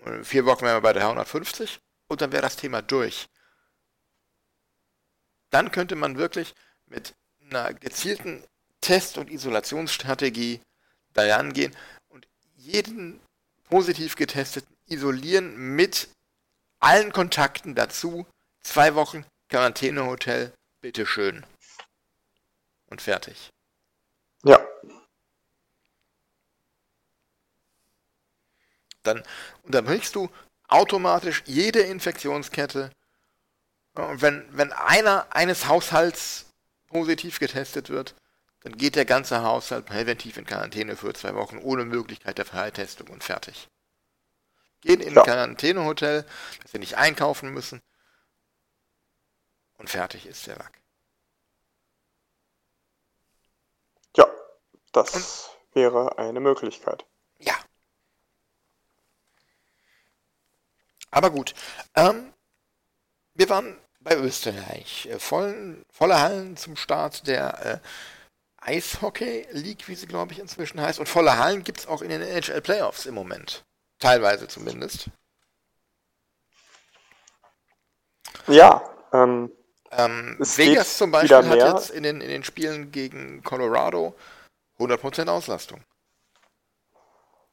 In 0.06 0.24
vier 0.24 0.46
Wochen 0.46 0.62
wären 0.62 0.78
wir 0.78 0.82
bei 0.82 0.94
350 0.94 1.80
und 2.08 2.22
dann 2.22 2.32
wäre 2.32 2.42
das 2.42 2.58
Thema 2.58 2.82
durch. 2.82 3.28
Dann 5.50 5.72
könnte 5.72 5.96
man 5.96 6.18
wirklich 6.18 6.54
mit 6.86 7.14
einer 7.42 7.74
gezielten 7.74 8.44
Test- 8.82 9.18
und 9.18 9.30
Isolationsstrategie 9.30 10.62
daran 11.14 11.54
gehen 11.54 11.76
und 12.10 12.28
jeden 12.56 13.20
positiv 13.70 14.16
getesteten 14.16 14.76
isolieren 14.88 15.76
mit 15.76 16.10
allen 16.80 17.12
Kontakten 17.12 17.76
dazu. 17.76 18.26
Zwei 18.64 18.96
Wochen 18.96 19.26
Quarantänehotel, 19.50 20.54
bitteschön. 20.82 21.46
Und 22.88 23.02
fertig. 23.02 23.50
Ja, 24.44 24.66
dann 29.08 29.24
unterbrichst 29.64 30.16
du 30.16 30.30
automatisch 30.68 31.44
jede 31.46 31.82
Infektionskette. 31.82 32.92
Und 33.94 34.22
wenn, 34.22 34.46
wenn 34.52 34.74
einer 34.74 35.28
eines 35.34 35.68
Haushalts 35.68 36.46
positiv 36.88 37.40
getestet 37.40 37.90
wird, 37.90 38.16
dann 38.62 38.78
geht 38.78 38.96
der 38.96 39.06
ganze 39.06 39.44
Haushalt 39.44 39.86
präventiv 39.86 40.38
in 40.38 40.46
Quarantäne 40.46 40.96
für 40.96 41.14
zwei 41.14 41.36
Wochen 41.36 41.60
ohne 41.60 41.86
Möglichkeit 41.86 42.38
der 42.38 42.46
Freitestung 42.46 43.08
und 43.10 43.24
fertig. 43.24 43.68
Gehen 44.82 45.02
in 45.02 45.10
ein 45.10 45.16
ja. 45.16 45.24
Quarantänehotel, 45.24 46.26
dass 46.62 46.72
sie 46.72 46.80
nicht 46.80 46.98
einkaufen 46.98 47.52
müssen 47.52 47.82
und 49.78 49.90
fertig 49.90 50.26
ist 50.26 50.48
der 50.48 50.58
Lack. 50.58 50.82
Ja, 54.18 54.28
das 54.92 55.16
und, 55.16 55.76
wäre 55.76 56.18
eine 56.18 56.40
Möglichkeit. 56.40 57.06
Ja, 57.40 57.56
Aber 61.16 61.32
gut. 61.32 61.56
Ähm, 61.96 62.34
wir 63.36 63.50
waren 63.50 63.78
bei 64.02 64.18
Österreich. 64.18 65.08
Äh, 65.10 65.18
vollen, 65.18 65.86
volle 65.90 66.20
Hallen 66.20 66.58
zum 66.58 66.76
Start 66.76 67.26
der 67.26 67.66
äh, 67.66 67.80
Eishockey 68.58 69.48
League, 69.52 69.88
wie 69.88 69.96
sie 69.96 70.08
glaube 70.08 70.34
ich 70.34 70.40
inzwischen 70.40 70.82
heißt. 70.82 71.00
Und 71.00 71.08
volle 71.08 71.38
Hallen 71.38 71.64
gibt 71.64 71.80
es 71.80 71.88
auch 71.88 72.02
in 72.02 72.10
den 72.10 72.22
NHL 72.22 72.60
Playoffs 72.60 73.06
im 73.06 73.16
Moment. 73.16 73.64
Teilweise 74.00 74.50
zumindest. 74.50 75.10
Ja. 78.48 78.84
Ähm, 79.14 79.50
ähm, 79.92 80.36
Vegas 80.38 80.98
zum 80.98 81.12
Beispiel 81.12 81.48
hat 81.48 81.76
jetzt 81.76 81.92
in 81.92 82.04
den, 82.04 82.20
in 82.20 82.28
den 82.28 82.44
Spielen 82.44 82.92
gegen 82.92 83.42
Colorado 83.42 84.16
100% 84.80 85.30
Auslastung. 85.30 85.82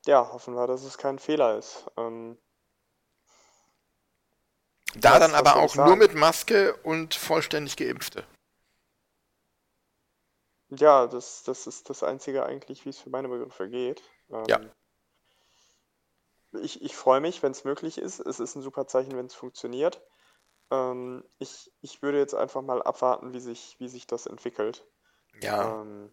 Ja, 0.05 0.33
hoffen 0.33 0.55
wir, 0.57 0.67
dass 0.67 0.83
es 0.83 0.99
kein 0.99 1.21
Fehler 1.21 1.59
ist. 1.59 1.85
Ähm, 1.97 2.37
da 4.97 5.19
dann 5.19 5.35
aber 5.35 5.57
auch 5.57 5.75
nur 5.75 5.97
mit 5.97 6.15
Maske 6.15 6.75
und 6.83 7.15
vollständig 7.15 7.77
Geimpfte. 7.77 8.25
Ja, 10.71 11.07
das, 11.07 11.43
das 11.43 11.67
ist 11.67 11.91
das 11.91 12.03
Einzige 12.03 12.47
eigentlich, 12.47 12.85
wie 12.85 12.91
es 12.91 12.99
für 12.99 13.11
meine 13.11 13.29
Begriffe 13.29 13.69
geht. 13.69 14.03
Ähm, 14.31 14.45
ja. 14.49 14.61
Ich, 16.63 16.83
ich 16.83 16.97
freue 16.97 17.21
mich, 17.21 17.43
wenn 17.43 17.53
es 17.53 17.65
möglich 17.65 17.99
ist. 17.99 18.21
Es 18.21 18.41
ist 18.41 18.57
ein 18.57 18.63
super 18.63 18.87
Zeichen, 18.87 19.17
wenn 19.17 19.27
es 19.27 19.35
funktioniert. 19.35 20.03
Ähm, 20.71 21.25
ich, 21.39 21.71
ich 21.83 22.01
würde 22.03 22.19
jetzt 22.19 22.35
einfach 22.35 22.63
mal 22.63 22.83
abwarten, 22.83 23.35
wie 23.35 23.41
sich, 23.41 23.77
wie 23.79 23.89
sich 23.89 24.07
das 24.07 24.27
entwickelt. 24.27 24.87
Ja. 25.41 25.83
Ähm, 25.83 26.13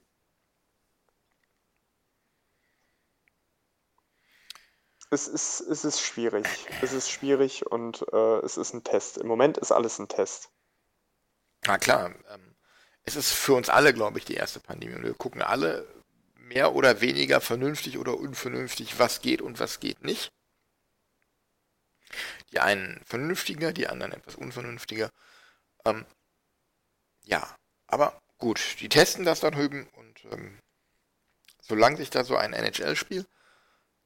Es 5.11 5.27
ist, 5.27 5.61
es 5.61 5.85
ist 5.85 6.01
schwierig. 6.01 6.45
Es 6.81 6.93
ist 6.93 7.09
schwierig 7.09 7.65
und 7.65 8.05
äh, 8.13 8.39
es 8.39 8.57
ist 8.57 8.73
ein 8.73 8.83
Test. 8.83 9.17
Im 9.17 9.27
Moment 9.27 9.57
ist 9.57 9.71
alles 9.71 9.97
ein 9.97 10.07
Test. 10.07 10.49
Na 11.65 11.77
klar. 11.77 12.13
Ähm, 12.29 12.55
es 13.03 13.15
ist 13.15 13.31
für 13.31 13.53
uns 13.53 13.69
alle, 13.69 13.93
glaube 13.93 14.19
ich, 14.19 14.25
die 14.25 14.35
erste 14.35 14.59
Pandemie. 14.59 15.01
wir 15.01 15.15
gucken 15.15 15.41
alle 15.41 15.87
mehr 16.35 16.75
oder 16.75 17.01
weniger 17.01 17.41
vernünftig 17.41 17.97
oder 17.97 18.17
unvernünftig, 18.17 18.99
was 18.99 19.21
geht 19.21 19.41
und 19.41 19.59
was 19.59 19.79
geht 19.79 20.03
nicht. 20.03 20.31
Die 22.51 22.59
einen 22.59 23.01
vernünftiger, 23.05 23.71
die 23.71 23.87
anderen 23.87 24.13
etwas 24.13 24.35
unvernünftiger. 24.35 25.09
Ähm, 25.85 26.05
ja, 27.23 27.55
aber 27.87 28.19
gut, 28.37 28.59
die 28.79 28.89
testen 28.89 29.25
das 29.25 29.39
dann 29.39 29.53
drüben 29.53 29.87
und 29.93 30.25
ähm, 30.31 30.59
solange 31.61 31.97
sich 31.97 32.09
da 32.09 32.23
so 32.23 32.35
ein 32.35 32.53
NHL-Spiel 32.53 33.25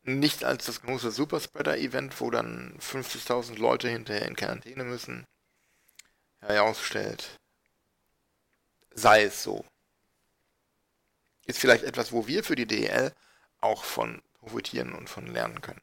nicht 0.04 0.44
als 0.44 0.66
das 0.66 0.82
große 0.82 1.12
Superspreader-Event, 1.12 2.20
wo 2.20 2.30
dann 2.30 2.78
50.000 2.80 3.58
Leute 3.58 3.90
hinterher 3.90 4.28
in 4.28 4.36
Quarantäne 4.36 4.84
müssen, 4.84 5.26
herausstellt. 6.40 7.40
Sei 8.94 9.24
es 9.24 9.42
so. 9.44 9.66
ist 11.46 11.60
vielleicht 11.60 11.84
etwas, 11.84 12.12
wo 12.12 12.28
wir 12.28 12.44
für 12.44 12.56
die 12.56 12.68
DEL 12.68 13.14
auch 13.60 13.84
von 13.84 14.22
profitieren 14.40 14.94
und 14.94 15.10
von 15.10 15.28
lernen 15.28 15.62
können. 15.62 15.82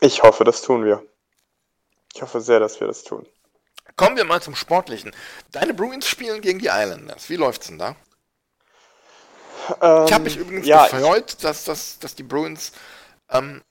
Ich 0.00 0.22
hoffe, 0.22 0.44
das 0.44 0.62
tun 0.62 0.84
wir. 0.84 1.06
Ich 2.14 2.22
hoffe 2.22 2.40
sehr, 2.40 2.60
dass 2.60 2.80
wir 2.80 2.86
das 2.86 3.04
tun. 3.04 3.26
Kommen 3.96 4.16
wir 4.16 4.24
mal 4.24 4.42
zum 4.42 4.54
Sportlichen. 4.54 5.14
Deine 5.50 5.74
Bruins 5.74 6.06
spielen 6.06 6.40
gegen 6.40 6.58
die 6.58 6.68
Islanders. 6.68 7.28
Wie 7.28 7.36
läuft's 7.36 7.68
denn 7.68 7.78
da? 7.78 7.96
Ähm, 9.80 10.06
ich 10.06 10.12
habe 10.12 10.24
mich 10.24 10.36
übrigens 10.36 10.66
ja, 10.66 10.86
gefreut, 10.86 11.36
dass, 11.42 11.64
dass, 11.64 11.98
dass 11.98 12.14
die 12.14 12.22
Bruins 12.22 12.72
ähm, 13.30 13.62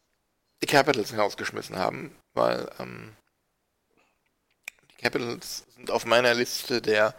die 0.61 0.67
Capitals 0.67 1.11
herausgeschmissen 1.11 1.77
haben, 1.77 2.15
weil 2.33 2.69
ähm, 2.79 3.15
die 4.91 5.01
Capitals 5.01 5.65
sind 5.75 5.91
auf 5.91 6.05
meiner 6.05 6.33
Liste 6.33 6.81
der. 6.81 7.15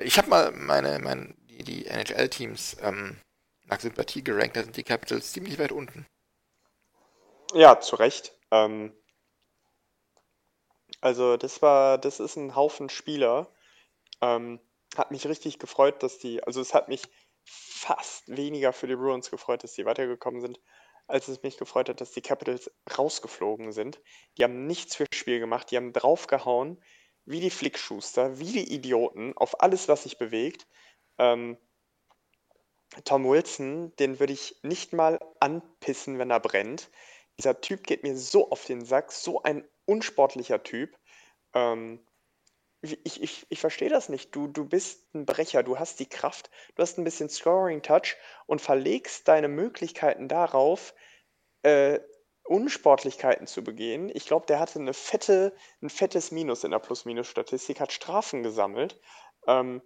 Ich 0.00 0.18
habe 0.18 0.28
mal 0.28 0.52
meine, 0.52 0.98
meine 0.98 1.34
die, 1.48 1.64
die 1.64 1.86
NHL-Teams 1.86 2.76
ähm, 2.82 3.16
nach 3.64 3.80
Sympathie 3.80 4.22
gerankt, 4.22 4.56
da 4.56 4.62
sind 4.62 4.76
die 4.76 4.84
Capitals 4.84 5.32
ziemlich 5.32 5.58
weit 5.58 5.72
unten. 5.72 6.06
Ja, 7.52 7.80
zu 7.80 7.96
Recht. 7.96 8.32
Ähm, 8.50 8.94
also 11.00 11.36
das 11.36 11.62
war, 11.62 11.98
das 11.98 12.20
ist 12.20 12.36
ein 12.36 12.54
Haufen 12.54 12.88
Spieler. 12.88 13.52
Ähm, 14.20 14.60
hat 14.96 15.10
mich 15.10 15.26
richtig 15.26 15.58
gefreut, 15.58 16.02
dass 16.02 16.18
die, 16.18 16.42
also 16.42 16.60
es 16.60 16.74
hat 16.74 16.88
mich 16.88 17.02
fast 17.48 18.28
weniger 18.28 18.72
für 18.72 18.86
die 18.86 18.96
Bruins 18.96 19.30
gefreut, 19.30 19.64
dass 19.64 19.74
die 19.74 19.84
weitergekommen 19.84 20.40
sind, 20.40 20.60
als 21.06 21.28
es 21.28 21.42
mich 21.42 21.56
gefreut 21.56 21.88
hat, 21.88 22.00
dass 22.00 22.12
die 22.12 22.20
Capitals 22.20 22.70
rausgeflogen 22.96 23.72
sind. 23.72 24.00
Die 24.36 24.44
haben 24.44 24.66
nichts 24.66 24.96
fürs 24.96 25.08
Spiel 25.14 25.40
gemacht, 25.40 25.70
die 25.70 25.76
haben 25.76 25.92
draufgehauen, 25.92 26.82
wie 27.24 27.40
die 27.40 27.50
Flickschuster, 27.50 28.38
wie 28.38 28.52
die 28.52 28.74
Idioten, 28.74 29.36
auf 29.36 29.62
alles, 29.62 29.88
was 29.88 30.02
sich 30.02 30.18
bewegt. 30.18 30.66
Ähm, 31.18 31.58
Tom 33.04 33.28
Wilson, 33.28 33.94
den 33.96 34.18
würde 34.18 34.32
ich 34.32 34.56
nicht 34.62 34.92
mal 34.92 35.18
anpissen, 35.40 36.18
wenn 36.18 36.30
er 36.30 36.40
brennt. 36.40 36.90
Dieser 37.38 37.60
Typ 37.60 37.86
geht 37.86 38.02
mir 38.02 38.16
so 38.16 38.50
auf 38.50 38.64
den 38.64 38.84
Sack, 38.84 39.12
so 39.12 39.42
ein 39.42 39.68
unsportlicher 39.84 40.62
Typ. 40.62 40.96
Ähm, 41.54 42.04
ich, 42.80 43.22
ich, 43.22 43.46
ich 43.48 43.60
verstehe 43.60 43.88
das 43.88 44.08
nicht. 44.08 44.34
Du, 44.34 44.46
du 44.46 44.64
bist 44.64 45.14
ein 45.14 45.26
Brecher, 45.26 45.62
du 45.62 45.78
hast 45.78 46.00
die 46.00 46.08
Kraft, 46.08 46.50
du 46.74 46.82
hast 46.82 46.98
ein 46.98 47.04
bisschen 47.04 47.28
Scoring-Touch 47.28 48.16
und 48.46 48.60
verlegst 48.60 49.26
deine 49.28 49.48
Möglichkeiten 49.48 50.28
darauf, 50.28 50.94
äh, 51.62 52.00
Unsportlichkeiten 52.44 53.46
zu 53.46 53.62
begehen. 53.62 54.10
Ich 54.14 54.26
glaube, 54.26 54.46
der 54.46 54.58
hatte 54.58 54.78
eine 54.78 54.94
fette, 54.94 55.54
ein 55.82 55.90
fettes 55.90 56.30
Minus 56.30 56.64
in 56.64 56.70
der 56.70 56.78
Plus-Minus-Statistik, 56.78 57.80
hat 57.80 57.92
Strafen 57.92 58.42
gesammelt. 58.42 58.98
Ähm, 59.46 59.82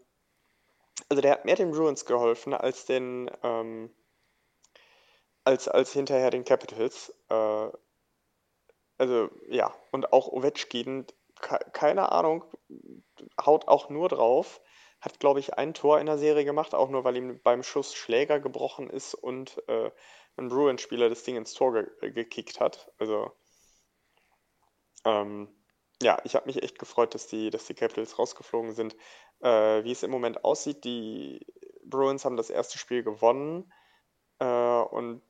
also 1.09 1.21
der 1.21 1.33
hat 1.33 1.45
mehr 1.45 1.57
den 1.57 1.73
Bruins 1.73 2.05
geholfen 2.05 2.55
als 2.55 2.85
den 2.85 3.31
ähm, 3.43 3.93
als, 5.45 5.69
als 5.69 5.93
hinterher 5.93 6.31
den 6.31 6.45
Capitals. 6.45 7.13
Äh, 7.29 7.69
also 8.99 9.31
ja, 9.49 9.75
und 9.91 10.13
auch 10.13 10.29
Ovechkin, 10.29 11.07
keine 11.43 12.13
Ahnung, 12.13 12.45
haut 13.45 13.69
auch 13.69 13.91
nur 13.91 14.09
drauf. 14.09 14.61
Hat, 15.01 15.19
glaube 15.19 15.41
ich, 15.41 15.55
ein 15.55 15.75
Tor 15.75 15.99
in 15.99 16.07
der 16.07 16.19
Serie 16.19 16.45
gemacht, 16.45 16.75
auch 16.75 16.89
nur 16.89 17.05
weil 17.05 17.17
ihm 17.17 17.41
beim 17.43 17.63
Schuss 17.63 17.95
Schläger 17.95 18.39
gebrochen 18.39 18.89
ist 18.89 19.15
und 19.15 19.63
äh, 19.69 19.91
ein 20.37 20.49
Bruins-Spieler 20.49 21.09
das 21.09 21.25
Ding 21.25 21.37
ins 21.37 21.55
Tor 21.55 21.73
ge 21.73 22.13
gekickt 22.13 22.61
hat. 22.61 22.91
Also, 22.99 23.33
ähm, 25.05 25.49
ja, 26.03 26.21
ich 26.25 26.35
habe 26.35 26.47
mich 26.47 26.63
echt 26.63 26.79
gefreut, 26.79 27.15
dass 27.15 27.27
die, 27.27 27.51
dass 27.51 27.67
die 27.67 27.75
Capitals 27.75 28.19
rausgeflogen 28.19 28.73
sind. 28.73 28.97
Äh, 29.41 29.85
wie 29.85 29.93
es 29.93 30.03
im 30.05 30.11
Moment 30.11 30.45
aussieht, 30.45 30.85
die 30.85 31.45
Bruins 31.85 32.25
haben 32.25 32.37
das 32.37 32.51
erste 32.51 32.79
Spiel 32.79 33.03
gewonnen 33.03 33.73
äh, 34.39 34.45
und 34.45 35.23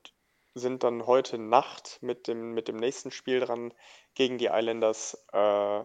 sind 0.55 0.83
dann 0.83 1.07
heute 1.07 1.39
Nacht 1.39 1.99
mit 2.03 2.29
dem, 2.29 2.53
mit 2.53 2.69
dem 2.69 2.77
nächsten 2.77 3.11
Spiel 3.11 3.41
dran 3.41 3.73
gegen 4.15 4.39
die 4.39 4.51
Islanders 4.53 5.15
äh, 5.33 5.85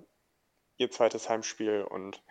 ihr 0.78 0.92
zweites 0.92 1.30
Heimspiel 1.30 1.84
und 1.84 2.22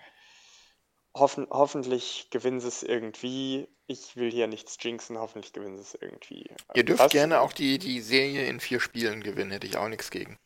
hoffen, 1.15 1.47
hoffentlich 1.51 2.29
gewinnen 2.31 2.61
sie 2.61 2.69
es 2.69 2.83
irgendwie. 2.83 3.69
Ich 3.87 4.17
will 4.17 4.31
hier 4.31 4.47
nichts 4.47 4.77
jinxen, 4.81 5.19
hoffentlich 5.19 5.53
gewinnen 5.53 5.77
sie 5.77 5.83
es 5.83 5.95
irgendwie. 5.95 6.51
Ihr 6.75 6.85
dürft 6.85 7.05
Was? 7.05 7.13
gerne 7.13 7.41
auch 7.41 7.53
die, 7.53 7.79
die 7.79 8.01
Serie 8.01 8.47
in 8.47 8.61
vier 8.61 8.81
Spielen 8.81 9.23
gewinnen, 9.23 9.51
hätte 9.51 9.67
ich 9.67 9.77
auch 9.77 9.89
nichts 9.89 10.11
gegen. 10.11 10.39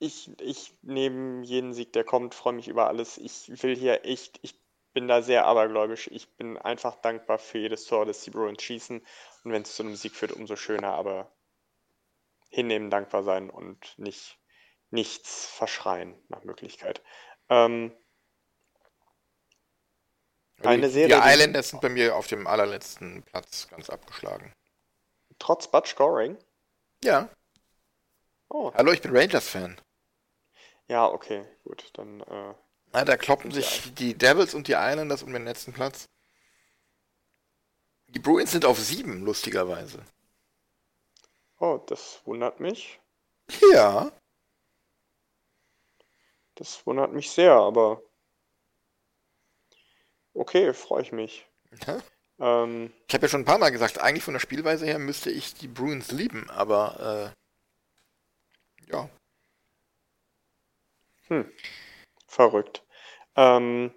Ich, 0.00 0.30
ich 0.40 0.74
nehme 0.82 1.44
jeden 1.44 1.72
Sieg, 1.72 1.92
der 1.92 2.04
kommt, 2.04 2.34
freue 2.34 2.52
mich 2.52 2.68
über 2.68 2.86
alles. 2.86 3.18
Ich 3.18 3.62
will 3.62 3.74
hier 3.74 4.04
echt, 4.04 4.38
ich 4.42 4.54
bin 4.92 5.08
da 5.08 5.22
sehr 5.22 5.44
abergläubisch. 5.46 6.08
Ich 6.12 6.28
bin 6.36 6.56
einfach 6.56 6.96
dankbar 7.00 7.38
für 7.38 7.58
jedes 7.58 7.84
Tor, 7.86 8.06
das 8.06 8.22
die 8.22 8.30
Bruins 8.30 8.62
schießen. 8.62 9.04
Und 9.44 9.52
wenn 9.52 9.62
es 9.62 9.74
zu 9.74 9.82
einem 9.82 9.96
Sieg 9.96 10.14
führt, 10.14 10.32
umso 10.32 10.54
schöner. 10.54 10.94
Aber 10.94 11.32
hinnehmen, 12.48 12.90
dankbar 12.90 13.24
sein 13.24 13.50
und 13.50 13.98
nicht 13.98 14.38
nichts 14.90 15.46
verschreien 15.46 16.20
nach 16.28 16.44
Möglichkeit. 16.44 17.02
Ähm, 17.48 17.92
eine 20.62 20.90
Serie. 20.90 21.20
Die 21.20 21.28
Islanders 21.28 21.70
sind 21.70 21.80
bei 21.80 21.88
mir 21.88 22.16
auf 22.16 22.26
dem 22.26 22.46
allerletzten 22.46 23.22
Platz 23.22 23.68
ganz 23.68 23.90
abgeschlagen. 23.90 24.52
Trotz 25.38 25.70
Bud 25.70 25.86
Scoring? 25.86 26.36
Ja. 27.04 27.28
Oh. 28.48 28.72
Hallo, 28.74 28.92
ich 28.92 29.00
bin 29.00 29.16
Rangers-Fan. 29.16 29.80
Ja, 30.88 31.06
okay, 31.06 31.44
gut, 31.64 31.90
dann. 31.92 32.20
Äh, 32.22 32.54
Na, 32.92 33.04
da 33.04 33.16
kloppen 33.16 33.50
sich 33.50 33.94
die 33.94 34.16
Devils 34.16 34.54
und 34.54 34.68
die 34.68 34.72
Islanders 34.72 35.22
um 35.22 35.32
den 35.32 35.44
letzten 35.44 35.72
Platz. 35.72 36.08
Die 38.08 38.18
Bruins 38.18 38.50
sind 38.50 38.64
auf 38.64 38.78
sieben, 38.78 39.22
lustigerweise. 39.24 40.02
Oh, 41.60 41.78
das 41.86 42.22
wundert 42.24 42.58
mich. 42.58 43.00
Ja. 43.72 44.10
Das 46.58 46.84
wundert 46.86 47.12
mich 47.12 47.30
sehr, 47.30 47.52
aber 47.52 48.02
okay, 50.34 50.74
freue 50.74 51.02
ich 51.02 51.12
mich. 51.12 51.46
Ja. 51.86 52.00
Ähm, 52.40 52.92
ich 53.06 53.14
habe 53.14 53.26
ja 53.26 53.28
schon 53.28 53.42
ein 53.42 53.44
paar 53.44 53.58
Mal 53.58 53.70
gesagt, 53.70 54.00
eigentlich 54.00 54.24
von 54.24 54.34
der 54.34 54.40
Spielweise 54.40 54.84
her 54.84 54.98
müsste 54.98 55.30
ich 55.30 55.54
die 55.54 55.68
Bruins 55.68 56.10
lieben, 56.10 56.50
aber 56.50 57.32
äh, 58.88 58.90
ja. 58.92 59.08
Hm. 61.28 61.48
Verrückt. 62.26 62.84
Ähm, 63.36 63.94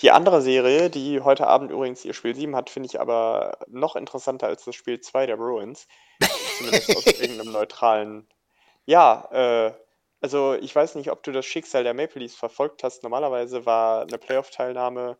die 0.00 0.10
andere 0.10 0.42
Serie, 0.42 0.90
die 0.90 1.22
heute 1.22 1.46
Abend 1.46 1.70
übrigens 1.70 2.04
ihr 2.04 2.12
Spiel 2.12 2.34
7 2.34 2.54
hat, 2.54 2.68
finde 2.68 2.88
ich 2.88 3.00
aber 3.00 3.56
noch 3.68 3.96
interessanter 3.96 4.48
als 4.48 4.66
das 4.66 4.74
Spiel 4.74 5.00
2 5.00 5.24
der 5.24 5.38
Bruins. 5.38 5.88
Zumindest 6.58 6.94
aus 6.94 7.06
irgendeinem 7.06 7.52
neutralen. 7.52 8.28
Ja, 8.84 9.26
äh, 9.32 9.83
also 10.24 10.54
ich 10.54 10.74
weiß 10.74 10.94
nicht, 10.94 11.10
ob 11.10 11.22
du 11.22 11.32
das 11.32 11.44
Schicksal 11.44 11.84
der 11.84 11.92
Maple 11.92 12.22
Leafs 12.22 12.34
verfolgt 12.34 12.82
hast. 12.82 13.02
Normalerweise 13.02 13.66
war 13.66 14.04
eine 14.04 14.16
Playoff-Teilnahme 14.16 15.18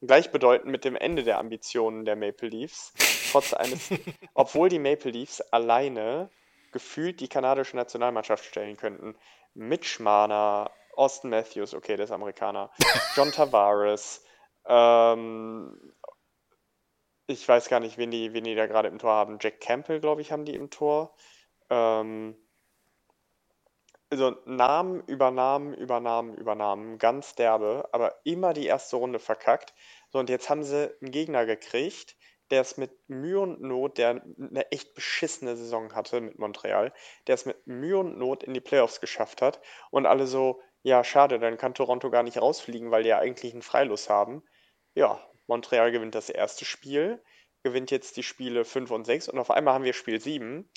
gleichbedeutend 0.00 0.72
mit 0.72 0.86
dem 0.86 0.96
Ende 0.96 1.22
der 1.22 1.36
Ambitionen 1.36 2.06
der 2.06 2.16
Maple 2.16 2.48
Leafs. 2.48 2.94
Trotz 3.30 3.52
eines, 3.52 3.90
obwohl 4.32 4.70
die 4.70 4.78
Maple 4.78 5.10
Leafs 5.10 5.42
alleine 5.42 6.30
gefühlt 6.72 7.20
die 7.20 7.28
kanadische 7.28 7.76
Nationalmannschaft 7.76 8.42
stellen 8.42 8.78
könnten. 8.78 9.16
Mitch 9.52 10.02
Marner, 10.02 10.70
Austin 10.96 11.28
Matthews, 11.28 11.74
okay, 11.74 11.96
der 11.96 12.04
ist 12.04 12.10
Amerikaner, 12.10 12.70
John 13.16 13.30
Tavares, 13.32 14.24
ähm, 14.64 15.92
ich 17.26 17.46
weiß 17.46 17.68
gar 17.68 17.80
nicht, 17.80 17.98
wen 17.98 18.10
die, 18.10 18.32
wen 18.32 18.44
die 18.44 18.54
da 18.54 18.64
gerade 18.64 18.88
im 18.88 18.98
Tor 18.98 19.12
haben. 19.12 19.36
Jack 19.42 19.60
Campbell, 19.60 20.00
glaube 20.00 20.22
ich, 20.22 20.32
haben 20.32 20.46
die 20.46 20.54
im 20.54 20.70
Tor. 20.70 21.14
Ähm, 21.68 22.34
also 24.10 24.36
Namen 24.46 25.02
über 25.06 25.30
Namen 25.30 25.74
über 25.74 26.00
Namen 26.00 26.34
über 26.36 26.54
Namen, 26.54 26.98
ganz 26.98 27.34
derbe, 27.34 27.88
aber 27.92 28.20
immer 28.24 28.54
die 28.54 28.66
erste 28.66 28.96
Runde 28.96 29.18
verkackt. 29.18 29.74
So, 30.10 30.18
und 30.18 30.30
jetzt 30.30 30.48
haben 30.48 30.62
sie 30.62 30.94
einen 31.00 31.10
Gegner 31.10 31.46
gekriegt, 31.46 32.16
der 32.50 32.62
es 32.62 32.76
mit 32.76 32.90
Mühe 33.08 33.40
und 33.40 33.60
Not, 33.60 33.98
der 33.98 34.22
eine 34.38 34.70
echt 34.72 34.94
beschissene 34.94 35.56
Saison 35.56 35.94
hatte 35.94 36.20
mit 36.20 36.38
Montreal, 36.38 36.92
der 37.26 37.34
es 37.34 37.44
mit 37.44 37.66
Mühe 37.66 37.98
und 37.98 38.18
Not 38.18 38.42
in 38.42 38.54
die 38.54 38.60
Playoffs 38.60 39.00
geschafft 39.00 39.42
hat. 39.42 39.60
Und 39.90 40.06
alle 40.06 40.26
so, 40.26 40.60
ja, 40.82 41.04
schade, 41.04 41.38
dann 41.38 41.58
kann 41.58 41.74
Toronto 41.74 42.10
gar 42.10 42.22
nicht 42.22 42.40
rausfliegen, 42.40 42.90
weil 42.90 43.02
die 43.02 43.10
ja 43.10 43.18
eigentlich 43.18 43.52
einen 43.52 43.62
Freilos 43.62 44.08
haben. 44.08 44.42
Ja, 44.94 45.20
Montreal 45.46 45.92
gewinnt 45.92 46.14
das 46.14 46.30
erste 46.30 46.64
Spiel, 46.64 47.22
gewinnt 47.62 47.90
jetzt 47.90 48.16
die 48.16 48.22
Spiele 48.22 48.64
5 48.64 48.90
und 48.90 49.04
6 49.04 49.28
und 49.28 49.38
auf 49.38 49.50
einmal 49.50 49.74
haben 49.74 49.84
wir 49.84 49.92
Spiel 49.92 50.20
7. 50.20 50.70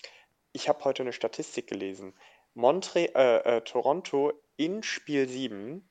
Ich 0.51 0.67
habe 0.67 0.83
heute 0.83 1.03
eine 1.03 1.13
Statistik 1.13 1.67
gelesen. 1.67 2.13
Montre 2.53 3.15
äh, 3.15 3.57
äh, 3.57 3.61
Toronto 3.61 4.33
in 4.57 4.83
Spiel 4.83 5.27
7 5.27 5.87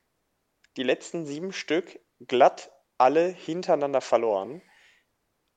die 0.77 0.83
letzten 0.83 1.25
sieben 1.25 1.51
Stück 1.51 1.99
glatt 2.19 2.71
alle 2.97 3.27
hintereinander 3.27 4.01
verloren. 4.01 4.61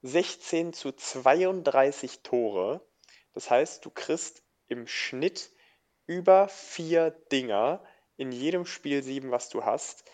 16 0.02 0.72
zu 0.72 0.92
32 0.92 2.22
Tore. 2.22 2.86
Das 3.32 3.48
heißt, 3.48 3.84
du 3.84 3.90
kriegst 3.90 4.42
im 4.66 4.86
Schnitt 4.86 5.50
über 6.06 6.48
vier 6.48 7.10
Dinger 7.32 7.84
in 8.16 8.32
jedem 8.32 8.66
Spiel 8.66 9.02
7, 9.02 9.30
was 9.30 9.48
du 9.48 9.64
hast. 9.64 10.04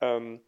Ähm, 0.00 0.44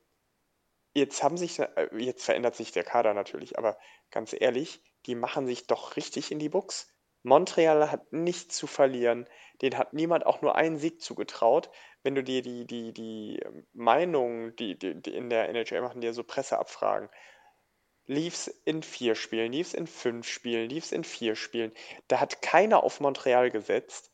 jetzt 0.95 1.23
haben 1.23 1.37
sich, 1.37 1.59
äh, 1.59 1.89
jetzt 1.97 2.24
verändert 2.24 2.55
sich 2.55 2.73
der 2.73 2.85
Kader 2.85 3.15
natürlich, 3.15 3.59
aber 3.59 3.79
ganz 4.11 4.35
ehrlich, 4.39 4.83
die 5.07 5.15
machen 5.15 5.47
sich 5.47 5.66
doch 5.66 5.97
richtig 5.97 6.31
in 6.31 6.39
die 6.39 6.49
Buchs. 6.49 6.89
Montreal 7.23 7.91
hat 7.91 8.12
nichts 8.12 8.57
zu 8.57 8.66
verlieren. 8.66 9.29
Den 9.62 9.78
hat 9.78 9.93
niemand 9.93 10.26
auch 10.26 10.43
nur 10.43 10.56
einen 10.56 10.76
Sieg 10.76 11.01
zugetraut. 11.01 11.70
Wenn 12.02 12.14
du 12.14 12.22
dir 12.22 12.43
die, 12.43 12.66
die, 12.66 12.93
die 12.93 13.40
Meinungen, 13.72 14.56
die, 14.56 14.78
die, 14.78 15.01
die 15.01 15.14
in 15.14 15.30
der 15.30 15.48
NHL 15.48 15.82
machen, 15.82 16.01
dir 16.01 16.12
so 16.12 16.24
Presseabfragen. 16.24 17.09
Leafs 18.06 18.48
in 18.48 18.82
vier 18.82 19.14
Spielen, 19.14 19.52
Leafs 19.52 19.74
in 19.74 19.86
fünf 19.86 20.26
Spielen, 20.26 20.68
Leafs 20.68 20.90
in 20.90 21.05
vier 21.05 21.36
Spielen. 21.36 21.72
Da 22.09 22.20
hat 22.20 22.43
keiner 22.43 22.82
auf 22.82 23.01
Montreal 23.01 23.51
gesetzt. 23.51 24.10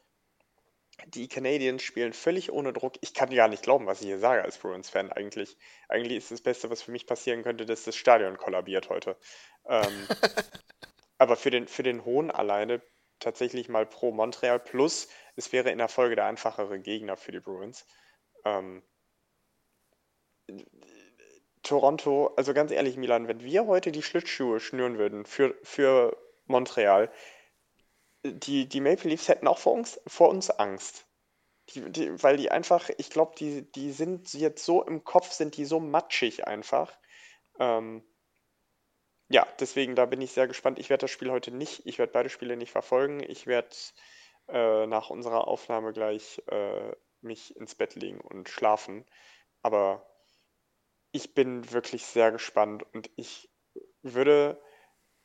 Die 1.07 1.29
Canadiens 1.29 1.83
spielen 1.83 2.13
völlig 2.13 2.53
ohne 2.53 2.73
Druck. 2.73 2.97
Ich 3.01 3.15
kann 3.15 3.35
gar 3.35 3.49
nicht 3.49 3.63
glauben, 3.63 3.87
was 3.87 4.01
ich 4.01 4.09
hier 4.09 4.19
sage 4.19 4.43
als 4.43 4.59
Bruins-Fan 4.59 5.13
eigentlich. 5.13 5.57
Eigentlich 5.89 6.19
ist 6.19 6.31
das 6.31 6.43
Beste, 6.43 6.71
was 6.71 6.83
für 6.83 6.91
mich 6.91 7.07
passieren 7.07 7.43
könnte, 7.43 7.65
dass 7.65 7.85
das 7.85 7.97
Stadion 7.97 8.37
kollabiert 8.37 8.91
heute. 8.91 9.17
Ähm, 9.67 10.09
aber 11.19 11.37
für 11.37 11.51
den, 11.51 11.69
für 11.69 11.85
den 11.85 12.05
Hohn 12.05 12.31
alleine 12.31 12.83
tatsächlich 13.21 13.69
mal 13.69 13.87
pro 13.87 14.13
Montreal. 14.13 14.59
Plus, 14.59 15.09
es 15.39 15.53
wäre 15.53 15.71
in 15.71 15.79
der 15.79 15.89
Folge 15.89 16.17
der 16.17 16.27
einfachere 16.27 16.81
Gegner 16.81 17.17
für 17.17 17.31
die 17.31 17.39
Bruins. 17.39 17.87
Ähm, 18.45 18.83
Toronto, 21.63 22.35
also 22.37 22.53
ganz 22.53 22.73
ehrlich, 22.73 22.97
Milan, 22.97 23.29
wenn 23.29 23.41
wir 23.41 23.67
heute 23.67 23.93
die 23.93 24.03
Schlittschuhe 24.03 24.59
schnüren 24.59 24.99
würden 24.99 25.25
für, 25.27 25.57
für 25.63 26.17
Montreal, 26.47 27.11
die, 28.25 28.69
die 28.69 28.81
Maple 28.81 29.11
Leafs 29.11 29.29
hätten 29.29 29.47
auch 29.47 29.59
vor 29.59 29.75
uns, 29.75 30.01
vor 30.07 30.29
uns 30.29 30.51
Angst. 30.51 31.07
Die, 31.71 31.89
die, 31.93 32.23
weil 32.23 32.37
die 32.37 32.51
einfach, 32.51 32.91
ich 32.97 33.11
glaube, 33.11 33.35
die, 33.39 33.71
die 33.73 33.93
sind 33.93 34.33
jetzt 34.35 34.65
so 34.65 34.83
im 34.83 35.05
Kopf, 35.05 35.31
sind 35.31 35.57
die 35.57 35.67
so 35.67 35.79
matschig 35.79 36.47
einfach. 36.47 36.99
Ähm, 37.61 38.03
ja, 39.29 39.47
deswegen, 39.61 39.95
da 39.95 40.07
bin 40.07 40.21
ich 40.21 40.33
sehr 40.33 40.49
gespannt. 40.49 40.79
Ich 40.79 40.91
werde 40.91 41.03
das 41.03 41.11
Spiel 41.11 41.31
heute 41.31 41.53
nicht, 41.53 41.87
ich 41.87 41.99
werde 41.99 42.13
beide 42.13 42.31
Spiele 42.31 42.57
nicht 42.57 42.73
verfolgen. 42.73 43.21
Ich 43.21 43.47
werde 43.47 43.69
äh, 44.49 44.87
nach 44.87 45.11
unserer 45.11 45.49
Aufnahme 45.49 45.93
gleich 45.93 46.43
äh, 46.47 46.93
mich 47.21 47.57
ins 47.57 47.75
Bett 47.75 47.95
legen 47.95 48.21
und 48.21 48.49
schlafen. 48.49 49.05
Aber 49.63 50.07
ich 51.13 51.35
bin 51.35 51.73
wirklich 51.73 52.05
sehr 52.07 52.33
gespannt 52.33 52.85
und 52.93 53.11
ich 53.17 53.51
würde, 54.03 54.61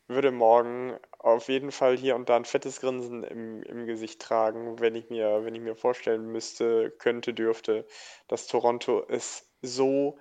würde 0.08 0.32
morgen 0.32 0.98
auf 1.20 1.48
jeden 1.48 1.72
Fall 1.72 1.98
hier 1.98 2.16
und 2.16 2.30
da 2.30 2.36
ein 2.36 2.46
fettes 2.46 2.82
Grinsen 2.82 3.24
im, 3.24 3.64
im 3.64 3.86
Gesicht 3.86 4.22
tragen, 4.22 4.80
wenn 4.80 4.96
ich 4.96 5.10
mir, 5.10 5.46
wenn 5.46 5.56
ich 5.56 5.62
mir 5.62 5.76
vorstellen 5.76 6.26
müsste, 6.28 6.92
könnte, 6.92 7.34
dürfte, 7.34 7.86
dass 8.28 8.48
Toronto 8.48 9.06
es 9.08 9.50
so 9.62 10.18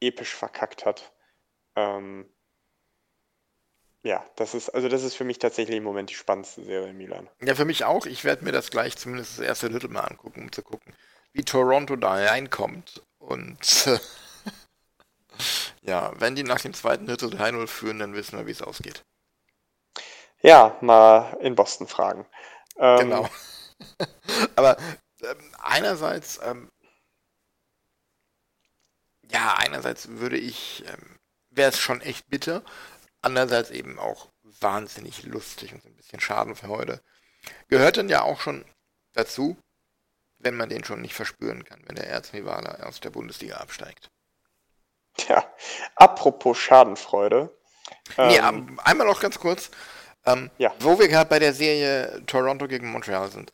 episch 0.00 0.34
verkackt 0.34 0.84
hat. 0.84 1.12
Ähm, 1.74 2.30
ja, 4.06 4.24
das 4.36 4.54
ist, 4.54 4.68
also 4.70 4.88
das 4.88 5.02
ist 5.02 5.16
für 5.16 5.24
mich 5.24 5.40
tatsächlich 5.40 5.76
im 5.76 5.82
Moment 5.82 6.10
die 6.10 6.14
spannendste 6.14 6.62
Serie 6.62 6.90
in 6.90 6.96
Milan. 6.96 7.28
Ja, 7.40 7.56
für 7.56 7.64
mich 7.64 7.84
auch. 7.84 8.06
Ich 8.06 8.22
werde 8.22 8.44
mir 8.44 8.52
das 8.52 8.70
gleich 8.70 8.96
zumindest 8.96 9.38
das 9.38 9.44
erste 9.44 9.68
Drittel 9.68 9.90
mal 9.90 10.02
angucken, 10.02 10.42
um 10.42 10.52
zu 10.52 10.62
gucken, 10.62 10.94
wie 11.32 11.42
Toronto 11.42 11.96
da 11.96 12.14
reinkommt. 12.14 13.02
Und 13.18 13.86
äh, 13.88 13.98
ja, 15.82 16.12
wenn 16.20 16.36
die 16.36 16.44
nach 16.44 16.60
dem 16.60 16.72
zweiten 16.72 17.06
Drittel 17.06 17.30
3-0 17.30 17.66
führen, 17.66 17.98
dann 17.98 18.14
wissen 18.14 18.38
wir, 18.38 18.46
wie 18.46 18.52
es 18.52 18.62
ausgeht. 18.62 19.02
Ja, 20.40 20.76
mal 20.80 21.36
in 21.40 21.56
Boston 21.56 21.88
fragen. 21.88 22.26
Ähm, 22.76 22.98
genau. 22.98 23.28
Aber 24.54 24.76
ähm, 25.22 25.52
einerseits, 25.60 26.38
ähm, 26.44 26.70
ja, 29.32 29.54
einerseits 29.56 30.06
würde 30.08 30.38
ich, 30.38 30.84
ähm, 30.86 31.18
wäre 31.50 31.70
es 31.70 31.78
schon 31.80 32.00
echt 32.02 32.28
bitter, 32.28 32.62
andererseits 33.26 33.70
eben 33.70 33.98
auch 33.98 34.28
wahnsinnig 34.42 35.24
lustig 35.24 35.74
und 35.74 35.84
ein 35.84 35.96
bisschen 35.96 36.20
Schaden 36.20 36.54
für 36.56 36.68
heute. 36.68 37.02
Gehört 37.68 37.96
dann 37.96 38.08
ja 38.08 38.22
auch 38.22 38.40
schon 38.40 38.64
dazu, 39.12 39.56
wenn 40.38 40.56
man 40.56 40.68
den 40.68 40.84
schon 40.84 41.02
nicht 41.02 41.14
verspüren 41.14 41.64
kann, 41.64 41.82
wenn 41.86 41.96
der 41.96 42.08
Erzrivale 42.08 42.86
aus 42.86 43.00
der 43.00 43.10
Bundesliga 43.10 43.56
absteigt. 43.56 44.10
Tja, 45.16 45.44
apropos 45.96 46.58
Schadenfreude. 46.58 47.56
Nee, 48.16 48.38
ähm, 48.38 48.78
einmal 48.84 49.06
noch 49.06 49.20
ganz 49.20 49.38
kurz, 49.38 49.70
ähm, 50.24 50.50
ja. 50.58 50.74
wo 50.80 50.98
wir 50.98 51.08
gerade 51.08 51.28
bei 51.28 51.38
der 51.38 51.52
Serie 51.52 52.22
Toronto 52.26 52.68
gegen 52.68 52.90
Montreal 52.90 53.30
sind. 53.30 53.52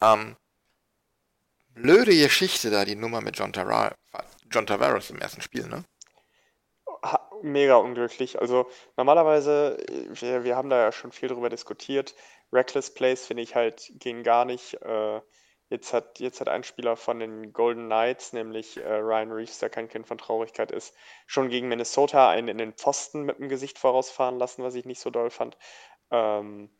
Ähm, 0.00 0.36
blöde 1.68 2.16
Geschichte 2.16 2.70
da, 2.70 2.84
die 2.84 2.96
Nummer 2.96 3.20
mit 3.20 3.38
John, 3.38 3.52
Tara 3.52 3.94
John 4.50 4.66
Tavares 4.66 5.10
im 5.10 5.18
ersten 5.18 5.42
Spiel, 5.42 5.66
ne? 5.66 5.84
Mega 7.42 7.76
unglücklich. 7.76 8.40
Also 8.40 8.68
normalerweise, 8.96 9.76
wir, 10.08 10.44
wir 10.44 10.56
haben 10.56 10.70
da 10.70 10.78
ja 10.78 10.92
schon 10.92 11.12
viel 11.12 11.28
drüber 11.28 11.48
diskutiert. 11.48 12.14
Reckless 12.52 12.92
Plays 12.92 13.26
finde 13.26 13.42
ich 13.42 13.54
halt 13.54 13.92
gehen 13.94 14.22
gar 14.22 14.44
nicht. 14.44 14.74
Äh, 14.82 15.20
jetzt, 15.68 15.92
hat, 15.92 16.20
jetzt 16.20 16.40
hat 16.40 16.48
ein 16.48 16.64
Spieler 16.64 16.96
von 16.96 17.18
den 17.18 17.52
Golden 17.52 17.86
Knights, 17.86 18.32
nämlich 18.32 18.76
äh, 18.76 18.94
Ryan 18.94 19.32
Reeves, 19.32 19.58
der 19.58 19.70
kein 19.70 19.88
Kind 19.88 20.06
von 20.06 20.18
Traurigkeit 20.18 20.70
ist, 20.70 20.94
schon 21.26 21.48
gegen 21.48 21.68
Minnesota 21.68 22.30
einen 22.30 22.48
in 22.48 22.58
den 22.58 22.72
Pfosten 22.74 23.22
mit 23.22 23.38
dem 23.38 23.48
Gesicht 23.48 23.78
vorausfahren 23.78 24.38
lassen, 24.38 24.62
was 24.62 24.74
ich 24.74 24.84
nicht 24.84 25.00
so 25.00 25.10
doll 25.10 25.30
fand. 25.30 25.56
Ähm, 26.10 26.70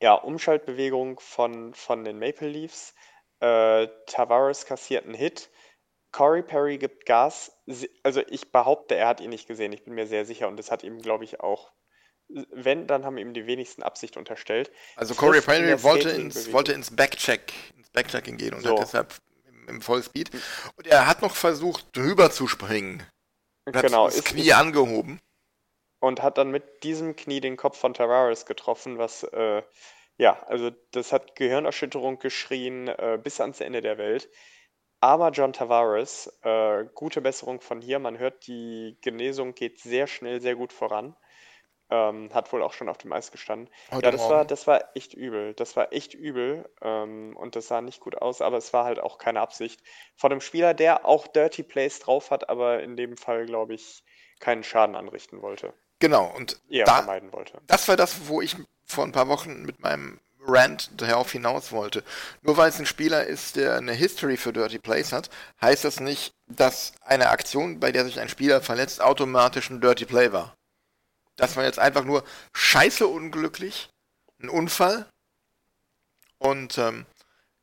ja, 0.00 0.14
Umschaltbewegung 0.14 1.18
von, 1.20 1.74
von 1.74 2.04
den 2.04 2.18
Maple 2.18 2.48
Leafs. 2.48 2.94
Äh, 3.40 3.88
Tavares 4.06 4.66
kassiert 4.66 5.04
einen 5.04 5.14
Hit 5.14 5.50
Corey 6.12 6.42
Perry 6.42 6.78
gibt 6.78 7.06
Gas. 7.06 7.52
Also 8.02 8.22
ich 8.28 8.50
behaupte, 8.50 8.94
er 8.94 9.08
hat 9.08 9.20
ihn 9.20 9.30
nicht 9.30 9.46
gesehen. 9.46 9.72
Ich 9.72 9.84
bin 9.84 9.94
mir 9.94 10.06
sehr 10.06 10.24
sicher. 10.24 10.48
Und 10.48 10.56
das 10.56 10.70
hat 10.70 10.82
ihm, 10.82 11.00
glaube 11.00 11.24
ich, 11.24 11.40
auch, 11.40 11.72
wenn, 12.28 12.86
dann 12.86 13.04
haben 13.04 13.18
ihm 13.18 13.34
die 13.34 13.46
wenigsten 13.46 13.82
Absicht 13.82 14.16
unterstellt. 14.16 14.70
Also 14.96 15.14
Corey 15.14 15.40
Perry 15.40 15.82
wollte 15.82 16.10
ins, 16.10 16.52
wollte 16.52 16.72
ins 16.72 16.94
Backcheck, 16.94 17.52
ins 17.76 17.90
Backchecking 17.90 18.36
gehen 18.36 18.54
und 18.54 18.62
so. 18.62 18.72
hat 18.72 18.82
deshalb 18.82 19.14
im, 19.46 19.68
im 19.68 19.82
Vollspeed. 19.82 20.30
Und 20.76 20.86
er 20.86 21.06
hat 21.06 21.22
noch 21.22 21.34
versucht, 21.34 21.96
drüber 21.96 22.30
zu 22.30 22.48
springen. 22.48 23.02
Und 23.64 23.74
genau, 23.74 24.06
hat 24.06 24.16
das 24.16 24.24
Knie 24.24 24.52
angehoben. 24.52 25.20
Und 26.00 26.22
hat 26.22 26.38
dann 26.38 26.50
mit 26.50 26.84
diesem 26.84 27.16
Knie 27.16 27.40
den 27.40 27.56
Kopf 27.56 27.78
von 27.78 27.92
Tavares 27.92 28.46
getroffen, 28.46 28.98
was, 28.98 29.24
äh, 29.24 29.62
ja, 30.16 30.42
also 30.44 30.70
das 30.92 31.12
hat 31.12 31.34
Gehirnerschütterung 31.34 32.18
geschrien 32.18 32.88
äh, 32.88 33.18
bis 33.22 33.40
ans 33.40 33.60
Ende 33.60 33.82
der 33.82 33.98
Welt. 33.98 34.28
Aber 35.00 35.30
John 35.30 35.52
Tavares, 35.52 36.38
äh, 36.42 36.84
gute 36.94 37.20
Besserung 37.20 37.60
von 37.60 37.80
hier. 37.80 37.98
Man 37.98 38.18
hört, 38.18 38.46
die 38.46 38.98
Genesung 39.00 39.54
geht 39.54 39.80
sehr 39.80 40.06
schnell, 40.06 40.40
sehr 40.40 40.56
gut 40.56 40.72
voran. 40.72 41.16
Ähm, 41.90 42.28
hat 42.34 42.52
wohl 42.52 42.62
auch 42.62 42.74
schon 42.74 42.88
auf 42.90 42.98
dem 42.98 43.12
Eis 43.12 43.32
gestanden. 43.32 43.72
Heute 43.90 44.04
ja, 44.04 44.10
das 44.10 44.28
war, 44.28 44.44
das 44.44 44.66
war 44.66 44.94
echt 44.94 45.14
übel. 45.14 45.54
Das 45.54 45.74
war 45.74 45.92
echt 45.92 46.12
übel 46.12 46.68
ähm, 46.82 47.34
und 47.36 47.56
das 47.56 47.68
sah 47.68 47.80
nicht 47.80 48.00
gut 48.00 48.20
aus, 48.20 48.42
aber 48.42 48.58
es 48.58 48.74
war 48.74 48.84
halt 48.84 49.00
auch 49.00 49.16
keine 49.16 49.40
Absicht. 49.40 49.80
Von 50.14 50.32
einem 50.32 50.42
Spieler, 50.42 50.74
der 50.74 51.06
auch 51.06 51.26
Dirty 51.26 51.62
Plays 51.62 52.00
drauf 52.00 52.30
hat, 52.30 52.50
aber 52.50 52.82
in 52.82 52.96
dem 52.96 53.16
Fall, 53.16 53.46
glaube 53.46 53.74
ich, 53.74 54.04
keinen 54.38 54.64
Schaden 54.64 54.96
anrichten 54.96 55.40
wollte. 55.40 55.72
Genau, 55.98 56.32
und 56.36 56.60
da, 56.68 56.96
vermeiden 56.96 57.32
wollte. 57.32 57.60
Das 57.66 57.88
war 57.88 57.96
das, 57.96 58.28
wo 58.28 58.42
ich 58.42 58.56
vor 58.84 59.04
ein 59.04 59.12
paar 59.12 59.28
Wochen 59.28 59.62
mit 59.62 59.80
meinem 59.80 60.20
Rant 60.48 60.90
darauf 60.96 61.32
hinaus 61.32 61.72
wollte. 61.72 62.02
Nur 62.42 62.56
weil 62.56 62.70
es 62.70 62.78
ein 62.78 62.86
Spieler 62.86 63.26
ist, 63.26 63.56
der 63.56 63.76
eine 63.76 63.92
History 63.92 64.36
für 64.36 64.52
Dirty 64.52 64.78
Plays 64.78 65.12
hat, 65.12 65.30
heißt 65.60 65.84
das 65.84 66.00
nicht, 66.00 66.32
dass 66.46 66.92
eine 67.02 67.30
Aktion, 67.30 67.80
bei 67.80 67.92
der 67.92 68.04
sich 68.04 68.18
ein 68.18 68.28
Spieler 68.28 68.60
verletzt, 68.60 69.00
automatisch 69.00 69.70
ein 69.70 69.80
Dirty 69.80 70.06
Play 70.06 70.32
war. 70.32 70.54
Das 71.36 71.56
war 71.56 71.64
jetzt 71.64 71.78
einfach 71.78 72.04
nur 72.04 72.24
scheiße 72.52 73.06
unglücklich, 73.06 73.90
ein 74.42 74.48
Unfall. 74.48 75.06
Und 76.38 76.78
ähm, 76.78 77.06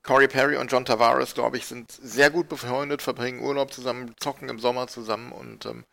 Corey 0.04 0.28
Perry 0.28 0.58
und 0.58 0.72
John 0.72 0.86
Tavares, 0.86 1.34
glaube 1.34 1.58
ich, 1.58 1.66
sind 1.66 1.92
sehr 1.92 2.30
gut 2.30 2.48
befreundet, 2.48 3.02
verbringen 3.02 3.42
Urlaub 3.42 3.74
zusammen, 3.74 4.16
zocken 4.20 4.50
im 4.50 4.60
Sommer 4.60 4.88
zusammen 4.88 5.32
und 5.32 5.66
ähm, 5.66 5.86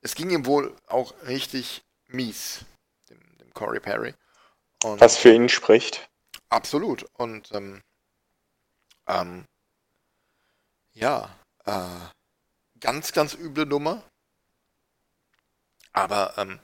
es 0.00 0.14
ging 0.14 0.30
ihm 0.30 0.46
wohl 0.46 0.74
auch 0.86 1.12
richtig 1.26 1.82
mies, 2.06 2.64
dem, 3.10 3.18
dem 3.38 3.52
Corey 3.52 3.80
Perry. 3.80 4.14
Und, 4.84 5.00
Was 5.00 5.16
für 5.16 5.32
ihn 5.32 5.48
spricht. 5.48 6.08
Absolut. 6.48 7.04
Und 7.14 7.50
ähm, 7.52 7.82
ähm, 9.06 9.44
ja, 10.92 11.30
äh, 11.64 12.78
ganz, 12.80 13.12
ganz 13.12 13.34
üble 13.34 13.66
Nummer. 13.66 14.02
Aber 15.92 16.34
ähm, 16.38 16.60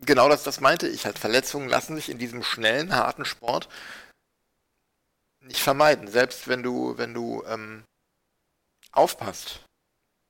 genau 0.00 0.28
das, 0.28 0.42
das 0.42 0.60
meinte 0.60 0.88
ich 0.88 1.06
halt. 1.06 1.18
Verletzungen 1.18 1.68
lassen 1.68 1.96
sich 1.96 2.08
in 2.10 2.18
diesem 2.18 2.42
schnellen, 2.42 2.94
harten 2.94 3.24
Sport 3.24 3.68
nicht 5.40 5.62
vermeiden. 5.62 6.08
Selbst 6.08 6.48
wenn 6.48 6.62
du, 6.62 6.96
wenn 6.98 7.14
du 7.14 7.42
ähm, 7.46 7.84
aufpasst. 8.92 9.60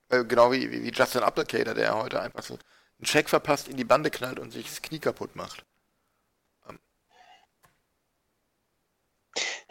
Äh, 0.09 0.25
genau 0.25 0.53
wie, 0.53 0.71
wie 0.71 0.91
Justin 0.91 1.23
Applecater, 1.23 1.75
der 1.75 1.97
heute 1.97 2.21
einfach 2.21 2.43
so 2.43 2.55
einen 2.55 3.05
Check 3.05 3.29
verpasst, 3.29 3.69
in 3.69 3.77
die 3.77 3.85
Bande 3.85 4.11
knallt 4.11 4.39
und 4.39 4.53
sich 4.53 4.67
das 4.67 4.83
Knie 4.83 4.99
kaputt 4.99 5.37
macht. 5.37 5.65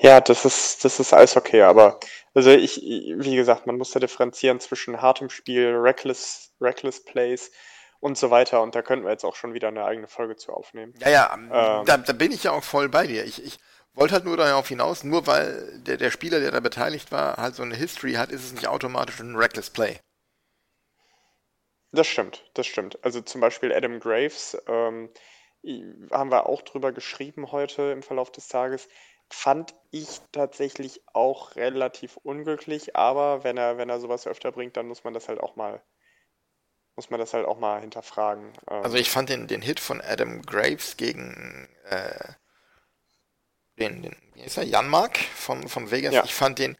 Ja, 0.02 0.22
das 0.22 0.46
ist, 0.46 0.86
das 0.86 1.00
ist 1.00 1.14
Eishockey, 1.14 1.62
aber 1.62 2.00
Also 2.34 2.52
ich, 2.52 2.78
wie 2.78 3.36
gesagt, 3.36 3.68
man 3.68 3.78
muss 3.78 3.92
da 3.92 4.00
differenzieren 4.00 4.60
zwischen 4.60 5.02
hartem 5.02 5.30
Spiel, 5.30 5.76
reckless, 5.76 6.54
reckless 6.62 7.04
Plays 7.04 7.52
und 8.00 8.18
so 8.18 8.32
weiter. 8.32 8.62
Und 8.62 8.76
da 8.76 8.82
könnten 8.82 9.06
wir 9.06 9.12
jetzt 9.12 9.26
auch 9.26 9.36
schon 9.36 9.54
wieder 9.54 9.68
eine 9.68 9.84
eigene 9.84 10.08
Folge 10.08 10.38
zu 10.38 10.54
aufnehmen. 10.54 10.94
Ja, 11.00 11.10
ja, 11.10 11.34
ähm, 11.34 11.86
da, 11.86 11.98
da, 11.98 12.14
bin 12.14 12.32
ich 12.32 12.44
ja 12.44 12.52
auch 12.52 12.64
voll 12.64 12.88
bei 12.88 13.08
dir. 13.08 13.26
Ich, 13.26 13.44
ich 13.44 13.60
wollte 13.94 14.14
halt 14.14 14.24
nur 14.24 14.38
darauf 14.38 14.70
hinaus, 14.70 15.04
nur 15.04 15.28
weil 15.28 15.82
der, 15.82 15.98
der 15.98 16.12
Spieler, 16.12 16.40
der 16.40 16.52
da 16.52 16.62
beteiligt 16.62 17.12
war, 17.12 17.36
halt 17.36 17.56
so 17.56 17.64
eine 17.64 17.76
History 17.76 18.14
hat, 18.14 18.32
ist 18.32 18.46
es 18.46 18.54
nicht 18.54 18.68
automatisch 18.68 19.20
ein 19.20 19.36
reckless 19.36 19.70
Play. 19.70 20.00
Das 21.92 22.08
stimmt, 22.08 22.50
das 22.54 22.68
stimmt. 22.68 23.04
Also 23.04 23.20
zum 23.20 23.42
Beispiel 23.42 23.74
Adam 23.74 24.00
Graves, 24.00 24.56
ähm, 24.68 25.10
haben 26.12 26.32
wir 26.32 26.46
auch 26.46 26.62
drüber 26.62 26.92
geschrieben 26.92 27.52
heute 27.52 27.92
im 27.92 28.02
Verlauf 28.02 28.32
des 28.32 28.48
Tages. 28.48 28.88
Fand 29.32 29.76
ich 29.92 30.22
tatsächlich 30.32 31.02
auch 31.14 31.56
relativ 31.56 32.18
unglücklich, 32.18 32.96
aber 32.96 33.44
wenn 33.44 33.58
er, 33.58 33.78
wenn 33.78 33.90
er 33.90 34.00
sowas 34.00 34.28
öfter 34.28 34.52
bringt, 34.52 34.78
dann 34.78 34.88
muss 34.88 35.04
man 35.04 35.14
das 35.14 35.28
halt 35.28 35.40
auch 35.40 35.56
mal, 35.56 35.82
muss 36.96 37.10
man 37.10 37.20
das 37.20 37.34
halt 37.34 37.46
auch 37.46 37.60
mal 37.60 37.80
hinterfragen. 37.82 38.54
Ähm, 38.70 38.84
also 38.84 38.98
ich 38.98 39.10
fand 39.10 39.30
den, 39.30 39.48
den 39.48 39.62
Hit 39.62 39.80
von 39.80 40.02
Adam 40.02 40.42
Graves 40.42 40.98
gegen 40.98 41.70
äh, 41.90 42.34
den, 43.78 44.02
den, 44.02 44.16
wie 44.34 44.42
ist 44.42 44.58
er, 44.58 44.64
Janmark 44.64 45.18
von, 45.18 45.68
von 45.68 45.92
Vegas, 45.92 46.14
ja. 46.14 46.24
ich 46.24 46.34
fand 46.34 46.60
den 46.60 46.78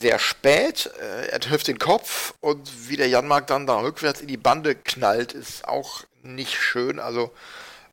sehr 0.00 0.18
spät. 0.18 0.90
Äh, 0.98 1.28
er 1.28 1.40
trifft 1.40 1.68
den 1.68 1.78
Kopf 1.78 2.34
und 2.40 2.88
wie 2.88 2.96
der 2.96 3.08
Janmark 3.08 3.46
dann 3.46 3.66
da 3.66 3.80
rückwärts 3.80 4.20
in 4.20 4.28
die 4.28 4.36
Bande 4.36 4.74
knallt, 4.74 5.32
ist 5.32 5.68
auch 5.68 6.04
nicht 6.22 6.54
schön. 6.54 6.98
Also 6.98 7.32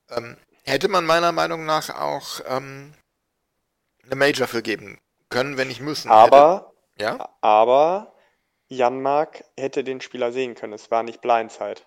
ähm, 0.10 0.38
hätte 0.64 0.88
man 0.88 1.06
meiner 1.06 1.32
Meinung 1.32 1.66
nach 1.66 1.90
auch 1.90 2.42
ähm, 2.48 2.94
eine 4.08 4.16
Major 4.16 4.48
für 4.48 4.62
geben 4.62 5.00
können, 5.30 5.58
wenn 5.58 5.68
nicht 5.68 5.82
müssen. 5.82 6.10
Aber, 6.10 6.74
hätte, 6.96 7.04
ja? 7.04 7.30
aber 7.42 8.16
Janmark 8.68 9.44
hätte 9.58 9.84
den 9.84 10.02
Spieler 10.02 10.32
sehen 10.32 10.56
können. 10.56 10.74
Es 10.74 10.90
war 10.92 11.04
nicht 11.04 11.22
Blindside. 11.22 11.82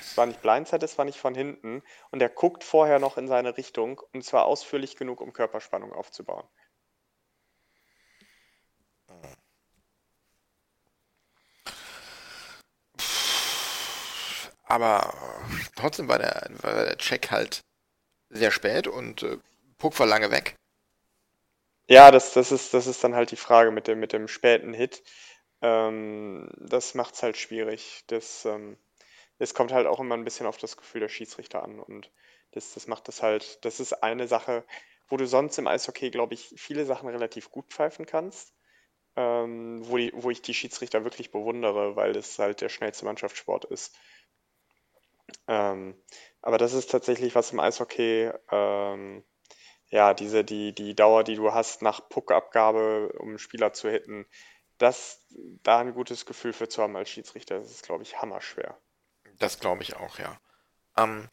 Es 0.00 0.16
war 0.16 0.26
nicht 0.26 0.40
Blindside, 0.40 0.84
es 0.84 0.96
war 0.96 1.04
nicht 1.04 1.18
von 1.18 1.34
hinten. 1.34 1.82
Und 2.10 2.22
er 2.22 2.28
guckt 2.28 2.62
vorher 2.62 2.98
noch 2.98 3.16
in 3.16 3.26
seine 3.26 3.56
Richtung 3.56 4.00
und 4.12 4.24
zwar 4.24 4.44
ausführlich 4.44 4.96
genug, 4.96 5.20
um 5.20 5.32
Körperspannung 5.32 5.92
aufzubauen. 5.92 6.46
Aber 14.64 15.12
trotzdem 15.76 16.08
war 16.08 16.18
der, 16.18 16.48
war 16.62 16.84
der 16.86 16.96
Check 16.96 17.30
halt 17.30 17.60
sehr 18.30 18.50
spät 18.50 18.86
und 18.86 19.22
äh, 19.22 19.36
Puck 19.76 19.98
war 19.98 20.06
lange 20.06 20.30
weg. 20.30 20.56
Ja, 21.92 22.10
das, 22.10 22.32
das, 22.32 22.52
ist, 22.52 22.72
das 22.74 22.86
ist 22.86 23.02
dann 23.04 23.14
halt 23.14 23.30
die 23.30 23.36
Frage 23.36 23.70
mit 23.70 23.86
dem, 23.86 24.00
mit 24.00 24.12
dem 24.12 24.28
späten 24.28 24.72
Hit. 24.74 25.02
Ähm, 25.60 26.48
das 26.58 26.94
macht 26.94 27.14
es 27.14 27.22
halt 27.22 27.36
schwierig. 27.36 28.04
Das, 28.08 28.44
ähm, 28.46 28.78
das 29.38 29.54
kommt 29.54 29.72
halt 29.72 29.86
auch 29.86 30.00
immer 30.00 30.16
ein 30.16 30.24
bisschen 30.24 30.46
auf 30.46 30.58
das 30.58 30.76
Gefühl 30.76 31.00
der 31.02 31.08
Schiedsrichter 31.10 31.62
an. 31.62 31.80
Und 31.80 32.10
das, 32.52 32.74
das 32.74 32.86
macht 32.88 33.08
das 33.08 33.22
halt, 33.22 33.64
das 33.64 33.80
ist 33.80 33.94
eine 34.02 34.28
Sache, 34.28 34.64
wo 35.08 35.16
du 35.18 35.26
sonst 35.26 35.58
im 35.58 35.66
Eishockey, 35.68 36.10
glaube 36.10 36.34
ich, 36.34 36.54
viele 36.56 36.86
Sachen 36.86 37.08
relativ 37.08 37.50
gut 37.50 37.66
pfeifen 37.70 38.06
kannst. 38.06 38.54
Ähm, 39.16 39.80
wo, 39.88 39.98
die, 39.98 40.12
wo 40.14 40.30
ich 40.30 40.42
die 40.42 40.54
Schiedsrichter 40.54 41.04
wirklich 41.04 41.32
bewundere, 41.32 41.96
weil 41.96 42.14
das 42.14 42.38
halt 42.38 42.60
der 42.62 42.70
schnellste 42.70 43.04
Mannschaftssport 43.06 43.66
ist. 43.66 43.96
Ähm, 45.48 45.94
aber 46.40 46.58
das 46.58 46.72
ist 46.72 46.90
tatsächlich 46.90 47.34
was 47.34 47.52
im 47.52 47.60
Eishockey, 47.60 48.30
ähm, 48.50 49.24
ja, 49.92 50.14
diese, 50.14 50.42
die, 50.42 50.74
die 50.74 50.96
Dauer, 50.96 51.22
die 51.22 51.36
du 51.36 51.52
hast 51.52 51.82
nach 51.82 52.08
Puckabgabe, 52.08 53.12
um 53.18 53.28
einen 53.28 53.38
Spieler 53.38 53.74
zu 53.74 53.90
hitten, 53.90 54.26
das, 54.78 55.20
da 55.62 55.80
ein 55.80 55.92
gutes 55.92 56.24
Gefühl 56.24 56.54
für 56.54 56.66
zu 56.68 56.82
haben 56.82 56.96
als 56.96 57.10
Schiedsrichter, 57.10 57.58
das 57.58 57.70
ist, 57.70 57.84
glaube 57.84 58.02
ich, 58.02 58.20
hammerschwer. 58.20 58.80
Das 59.38 59.60
glaube 59.60 59.82
ich 59.82 59.94
auch, 59.96 60.18
ja. 60.18 60.40
Ähm, 60.96 61.28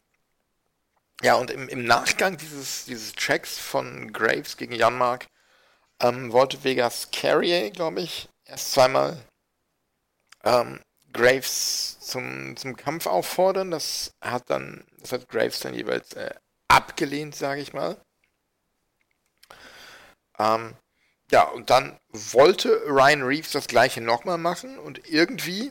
ja, 1.22 1.36
und 1.36 1.50
im, 1.50 1.70
im 1.70 1.84
Nachgang 1.84 2.36
dieses, 2.36 2.84
dieses 2.84 3.14
Checks 3.14 3.58
von 3.58 4.12
Graves 4.12 4.58
gegen 4.58 4.74
Janmark 4.74 5.26
ähm, 5.98 6.30
wollte 6.30 6.62
Vegas 6.62 7.10
Carrier, 7.10 7.70
glaube 7.70 8.02
ich, 8.02 8.28
erst 8.44 8.72
zweimal 8.72 9.24
ähm, 10.44 10.80
Graves 11.14 11.98
zum, 12.00 12.58
zum 12.58 12.76
Kampf 12.76 13.06
auffordern. 13.06 13.70
Das 13.70 14.12
hat 14.20 14.50
dann, 14.50 14.84
das 14.98 15.12
hat 15.12 15.30
Graves 15.30 15.60
dann 15.60 15.72
jeweils 15.72 16.12
äh, 16.12 16.34
abgelehnt, 16.68 17.34
sage 17.34 17.62
ich 17.62 17.72
mal. 17.72 17.96
Ähm, 20.40 20.74
ja, 21.30 21.42
und 21.44 21.70
dann 21.70 21.98
wollte 22.10 22.82
Ryan 22.86 23.22
Reeves 23.22 23.52
das 23.52 23.66
gleiche 23.66 24.00
nochmal 24.00 24.38
machen 24.38 24.78
und 24.78 25.08
irgendwie, 25.08 25.70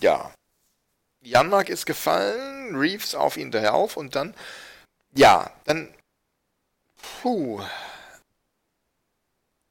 ja, 0.00 0.32
Janmark 1.20 1.68
ist 1.68 1.84
gefallen, 1.84 2.76
Reeves 2.76 3.14
auf 3.14 3.36
ihn 3.36 3.50
drauf 3.50 3.96
und 3.96 4.14
dann, 4.14 4.34
ja, 5.14 5.50
dann, 5.64 5.92
puh, 7.20 7.60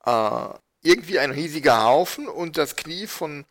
äh, 0.05 0.49
irgendwie 0.81 1.19
ein 1.19 1.31
riesiger 1.31 1.83
Haufen 1.83 2.27
und 2.27 2.57
das 2.57 2.75
Knie 2.75 3.07
von 3.07 3.45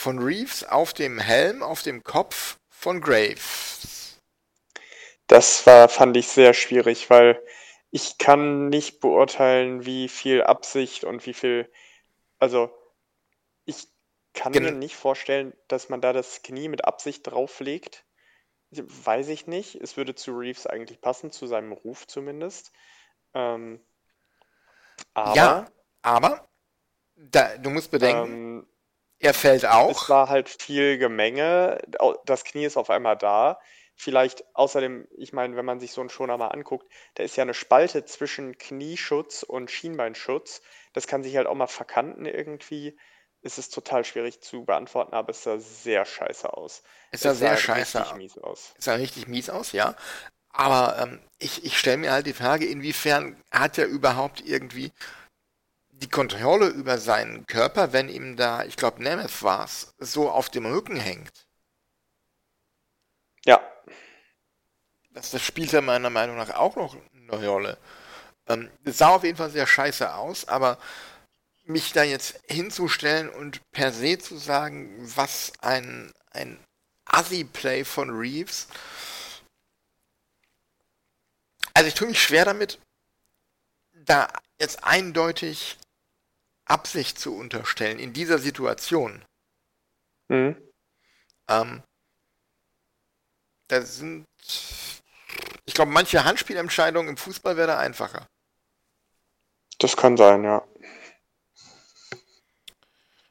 von 0.00 0.18
Reeves 0.18 0.64
auf 0.64 0.94
dem 0.94 1.18
Helm, 1.18 1.62
auf 1.62 1.82
dem 1.82 2.02
Kopf 2.02 2.56
von 2.70 3.02
Graves. 3.02 4.16
Das 5.26 5.66
war, 5.66 5.90
fand 5.90 6.16
ich 6.16 6.28
sehr 6.28 6.54
schwierig, 6.54 7.10
weil 7.10 7.38
ich 7.90 8.18
kann 8.18 8.68
nicht 8.68 9.00
beurteilen, 9.00 9.84
wie 9.84 10.08
viel 10.08 10.42
Absicht 10.42 11.04
und 11.04 11.26
wie 11.26 11.34
viel, 11.34 11.70
also 12.38 12.70
ich 13.64 13.88
kann 14.32 14.52
Gen 14.52 14.64
mir 14.64 14.72
nicht 14.72 14.96
vorstellen, 14.96 15.52
dass 15.68 15.88
man 15.88 16.00
da 16.00 16.12
das 16.12 16.42
Knie 16.42 16.68
mit 16.68 16.84
Absicht 16.84 17.26
drauflegt. 17.26 18.04
Weiß 18.70 19.28
ich 19.28 19.48
nicht. 19.48 19.74
Es 19.74 19.96
würde 19.96 20.14
zu 20.14 20.30
Reeves 20.32 20.66
eigentlich 20.66 21.00
passen, 21.00 21.32
zu 21.32 21.48
seinem 21.48 21.72
Ruf 21.72 22.06
zumindest. 22.06 22.70
Ähm, 23.34 23.84
aber, 25.14 25.34
ja, 25.34 25.66
aber 26.02 26.48
da, 27.16 27.56
du 27.58 27.70
musst 27.70 27.90
bedenken, 27.90 28.60
ähm, 28.60 28.66
er 29.18 29.34
fällt 29.34 29.66
auch. 29.66 30.02
Es 30.02 30.08
war 30.08 30.28
halt 30.28 30.48
viel 30.48 30.98
Gemenge. 30.98 31.78
Das 32.24 32.44
Knie 32.44 32.64
ist 32.64 32.76
auf 32.76 32.88
einmal 32.88 33.16
da. 33.16 33.60
Vielleicht 34.02 34.44
außerdem, 34.54 35.06
ich 35.18 35.34
meine, 35.34 35.56
wenn 35.56 35.66
man 35.66 35.78
sich 35.78 35.92
so 35.92 36.00
einen 36.00 36.08
Schoner 36.08 36.38
mal 36.38 36.48
anguckt, 36.48 36.90
da 37.16 37.22
ist 37.22 37.36
ja 37.36 37.42
eine 37.42 37.52
Spalte 37.52 38.06
zwischen 38.06 38.56
Knieschutz 38.56 39.42
und 39.42 39.70
Schienbeinschutz. 39.70 40.62
Das 40.94 41.06
kann 41.06 41.22
sich 41.22 41.36
halt 41.36 41.46
auch 41.46 41.54
mal 41.54 41.66
verkanten 41.66 42.24
irgendwie. 42.24 42.98
Es 43.42 43.58
ist 43.58 43.74
total 43.74 44.06
schwierig 44.06 44.40
zu 44.40 44.64
beantworten, 44.64 45.12
aber 45.12 45.28
es 45.32 45.42
sah 45.42 45.58
sehr 45.58 46.06
scheiße 46.06 46.50
aus. 46.50 46.82
Es 47.10 47.20
sah, 47.20 47.32
es 47.32 47.40
sah 47.40 47.48
sehr 47.48 47.56
scheiße 47.58 47.98
richtig 47.98 48.16
mies 48.16 48.38
aus. 48.38 48.72
Es 48.78 48.86
sah 48.86 48.94
richtig 48.94 49.28
mies 49.28 49.50
aus, 49.50 49.72
ja. 49.72 49.94
Aber 50.48 50.98
ähm, 50.98 51.20
ich, 51.38 51.66
ich 51.66 51.78
stelle 51.78 51.98
mir 51.98 52.12
halt 52.12 52.26
die 52.26 52.32
Frage, 52.32 52.64
inwiefern 52.64 53.36
hat 53.52 53.76
er 53.76 53.84
überhaupt 53.84 54.40
irgendwie 54.40 54.92
die 55.90 56.08
Kontrolle 56.08 56.68
über 56.68 56.96
seinen 56.96 57.46
Körper, 57.46 57.92
wenn 57.92 58.08
ihm 58.08 58.38
da, 58.38 58.64
ich 58.64 58.76
glaube, 58.76 59.02
Nemeth 59.02 59.42
war 59.42 59.66
es, 59.66 59.92
so 59.98 60.30
auf 60.30 60.48
dem 60.48 60.64
Rücken 60.64 60.96
hängt. 60.96 61.46
Ja. 63.44 63.60
Das, 65.10 65.30
das 65.30 65.42
spielt 65.42 65.72
ja 65.72 65.80
meiner 65.80 66.10
Meinung 66.10 66.36
nach 66.36 66.50
auch 66.50 66.76
noch 66.76 66.96
eine 67.14 67.48
Rolle. 67.48 67.78
Ähm, 68.46 68.70
es 68.84 68.98
sah 68.98 69.08
auf 69.08 69.24
jeden 69.24 69.36
Fall 69.36 69.50
sehr 69.50 69.66
scheiße 69.66 70.14
aus, 70.14 70.46
aber 70.48 70.78
mich 71.64 71.92
da 71.92 72.02
jetzt 72.02 72.40
hinzustellen 72.48 73.28
und 73.28 73.60
per 73.70 73.92
se 73.92 74.18
zu 74.18 74.36
sagen, 74.36 74.96
was 75.16 75.52
ein, 75.60 76.12
ein 76.32 76.58
Assi-Play 77.04 77.84
von 77.84 78.10
Reeves. 78.10 78.68
Also 81.74 81.88
ich 81.88 81.94
tue 81.94 82.08
mich 82.08 82.22
schwer 82.22 82.44
damit, 82.44 82.78
da 83.92 84.28
jetzt 84.58 84.84
eindeutig 84.84 85.78
Absicht 86.64 87.18
zu 87.18 87.34
unterstellen 87.36 87.98
in 87.98 88.12
dieser 88.12 88.38
Situation. 88.38 89.24
Mhm. 90.28 90.56
Ähm, 91.48 91.82
da 93.68 93.82
sind, 93.82 94.26
ich 95.70 95.74
glaube, 95.74 95.92
manche 95.92 96.24
Handspielentscheidungen 96.24 97.10
im 97.10 97.16
Fußball 97.16 97.56
wäre 97.56 97.68
da 97.68 97.78
einfacher. 97.78 98.26
Das 99.78 99.96
kann 99.96 100.16
sein, 100.16 100.42
ja. 100.42 100.66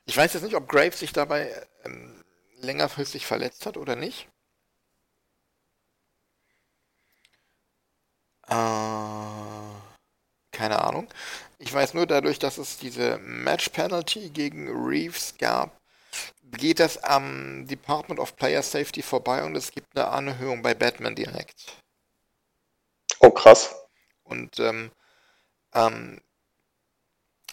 Ich 0.06 0.16
weiß 0.16 0.34
jetzt 0.34 0.44
nicht, 0.44 0.56
ob 0.56 0.70
Graves 0.70 1.00
sich 1.00 1.12
dabei 1.12 1.52
ähm, 1.84 2.24
längerfristig 2.62 3.26
verletzt 3.26 3.66
hat 3.66 3.76
oder 3.76 3.98
nicht. 3.98 4.30
Äh, 8.48 8.56
keine 10.54 10.82
Ahnung. 10.82 11.10
Ich 11.58 11.74
weiß 11.74 11.94
nur 11.94 12.08
dadurch, 12.08 12.40
dass 12.40 12.58
es 12.58 12.78
diese 12.78 13.18
Match 13.18 13.68
Penalty 13.68 14.30
gegen 14.30 14.70
Reeves 14.70 15.38
gab, 15.38 15.78
geht 16.54 16.80
das 16.80 17.04
am 17.04 17.68
Department 17.68 18.22
of 18.22 18.38
Player 18.38 18.64
Safety 18.64 19.02
vorbei 19.02 19.44
und 19.44 19.58
es 19.58 19.72
gibt 19.72 19.94
eine 19.98 20.08
Anhörung 20.08 20.62
bei 20.62 20.74
Batman 20.74 21.16
direkt. 21.16 21.84
Oh, 23.20 23.32
krass. 23.32 23.76
Und 24.24 24.60
ähm, 24.60 24.92
ähm, 25.74 26.22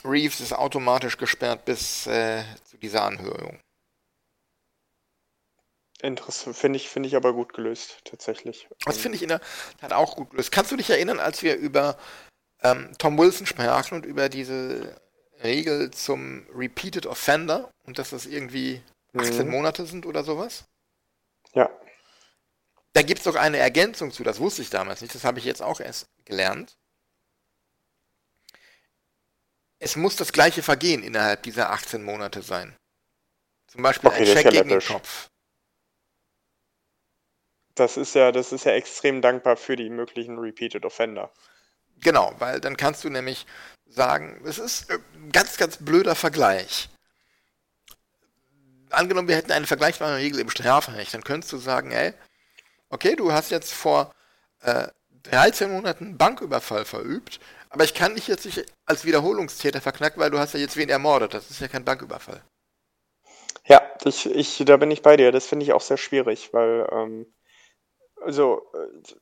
Reeves 0.04 0.40
ist 0.40 0.52
automatisch 0.52 1.16
gesperrt 1.16 1.64
bis 1.64 2.06
äh, 2.06 2.44
zu 2.64 2.76
dieser 2.76 3.02
Anhörung. 3.02 3.60
Interessant, 6.02 6.56
finde 6.56 6.76
ich, 6.76 6.90
finde 6.90 7.08
ich 7.08 7.16
aber 7.16 7.32
gut 7.32 7.54
gelöst, 7.54 8.00
tatsächlich. 8.04 8.68
Das 8.84 8.98
finde 8.98 9.16
ich 9.16 9.22
in 9.22 9.28
der 9.28 9.40
Tat 9.80 9.92
auch 9.92 10.16
gut 10.16 10.30
gelöst. 10.30 10.52
Kannst 10.52 10.70
du 10.70 10.76
dich 10.76 10.90
erinnern, 10.90 11.18
als 11.18 11.42
wir 11.42 11.56
über 11.56 11.96
ähm, 12.62 12.92
Tom 12.98 13.18
Wilson 13.18 13.46
sprachen 13.46 13.94
und 13.94 14.06
über 14.06 14.28
diese 14.28 15.00
Regel 15.42 15.90
zum 15.90 16.46
Repeated 16.54 17.06
Offender 17.06 17.70
und 17.86 17.98
dass 17.98 18.10
das 18.10 18.26
irgendwie 18.26 18.82
18 19.16 19.46
mhm. 19.46 19.52
Monate 19.52 19.86
sind 19.86 20.04
oder 20.04 20.22
sowas? 20.22 20.64
Ja. 21.54 21.70
Da 22.96 23.02
gibt 23.02 23.18
es 23.18 23.24
doch 23.24 23.34
eine 23.34 23.58
Ergänzung 23.58 24.10
zu, 24.10 24.24
das 24.24 24.40
wusste 24.40 24.62
ich 24.62 24.70
damals 24.70 25.02
nicht, 25.02 25.14
das 25.14 25.22
habe 25.22 25.38
ich 25.38 25.44
jetzt 25.44 25.60
auch 25.60 25.80
erst 25.80 26.06
gelernt. 26.24 26.78
Es 29.78 29.96
muss 29.96 30.16
das 30.16 30.32
gleiche 30.32 30.62
Vergehen 30.62 31.02
innerhalb 31.02 31.42
dieser 31.42 31.72
18 31.72 32.02
Monate 32.02 32.40
sein. 32.40 32.74
Zum 33.66 33.82
Beispiel 33.82 34.08
okay, 34.08 34.20
ein 34.20 34.24
Check 34.24 34.44
ja 34.46 34.50
gegen 34.50 34.70
den 34.70 34.80
Kopf. 34.80 35.28
Das 37.74 37.98
ist 37.98 38.14
ja, 38.14 38.32
das 38.32 38.52
ist 38.52 38.64
ja 38.64 38.72
extrem 38.72 39.20
dankbar 39.20 39.58
für 39.58 39.76
die 39.76 39.90
möglichen 39.90 40.38
Repeated 40.38 40.86
Offender. 40.86 41.30
Genau, 42.00 42.34
weil 42.38 42.62
dann 42.62 42.78
kannst 42.78 43.04
du 43.04 43.10
nämlich 43.10 43.44
sagen, 43.84 44.40
es 44.46 44.56
ist 44.56 44.90
ein 44.90 45.32
ganz, 45.32 45.58
ganz 45.58 45.76
blöder 45.76 46.14
Vergleich. 46.14 46.88
Angenommen, 48.88 49.28
wir 49.28 49.36
hätten 49.36 49.52
eine 49.52 49.66
vergleichbare 49.66 50.16
Regel 50.16 50.40
im 50.40 50.48
Strafrecht, 50.48 51.12
dann 51.12 51.24
könntest 51.24 51.52
du 51.52 51.58
sagen, 51.58 51.92
ey, 51.92 52.14
okay, 52.90 53.16
du 53.16 53.32
hast 53.32 53.50
jetzt 53.50 53.72
vor 53.74 54.14
äh, 54.62 54.88
13 55.24 55.70
Monaten 55.70 56.16
Banküberfall 56.16 56.84
verübt, 56.84 57.40
aber 57.70 57.84
ich 57.84 57.94
kann 57.94 58.14
dich 58.14 58.28
jetzt 58.28 58.44
nicht 58.44 58.64
als 58.86 59.04
Wiederholungstäter 59.04 59.80
verknacken, 59.80 60.20
weil 60.20 60.30
du 60.30 60.38
hast 60.38 60.54
ja 60.54 60.60
jetzt 60.60 60.76
wen 60.76 60.88
ermordet. 60.88 61.34
Das 61.34 61.50
ist 61.50 61.60
ja 61.60 61.68
kein 61.68 61.84
Banküberfall. 61.84 62.42
Ja, 63.66 63.82
ich, 64.04 64.26
ich, 64.26 64.62
da 64.64 64.76
bin 64.76 64.90
ich 64.90 65.02
bei 65.02 65.16
dir. 65.16 65.32
Das 65.32 65.46
finde 65.46 65.64
ich 65.64 65.72
auch 65.72 65.80
sehr 65.80 65.96
schwierig, 65.96 66.52
weil 66.52 66.88
ähm, 66.92 67.26
also, 68.20 68.62
äh, 68.74 69.14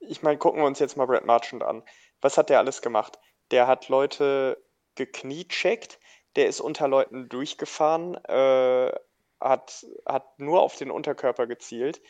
ich 0.00 0.22
meine, 0.22 0.38
gucken 0.38 0.60
wir 0.60 0.66
uns 0.66 0.78
jetzt 0.78 0.96
mal 0.96 1.06
Brad 1.06 1.24
Marchand 1.24 1.62
an. 1.62 1.82
Was 2.20 2.38
hat 2.38 2.50
der 2.50 2.58
alles 2.58 2.82
gemacht? 2.82 3.18
Der 3.50 3.66
hat 3.66 3.88
Leute 3.88 4.62
gekniecheckt, 4.94 5.98
der 6.36 6.48
ist 6.48 6.60
unter 6.60 6.88
Leuten 6.88 7.28
durchgefahren, 7.28 8.14
äh, 8.24 8.92
hat, 9.40 9.86
hat 10.06 10.38
nur 10.38 10.62
auf 10.62 10.76
den 10.76 10.90
Unterkörper 10.90 11.46
gezielt, 11.46 12.00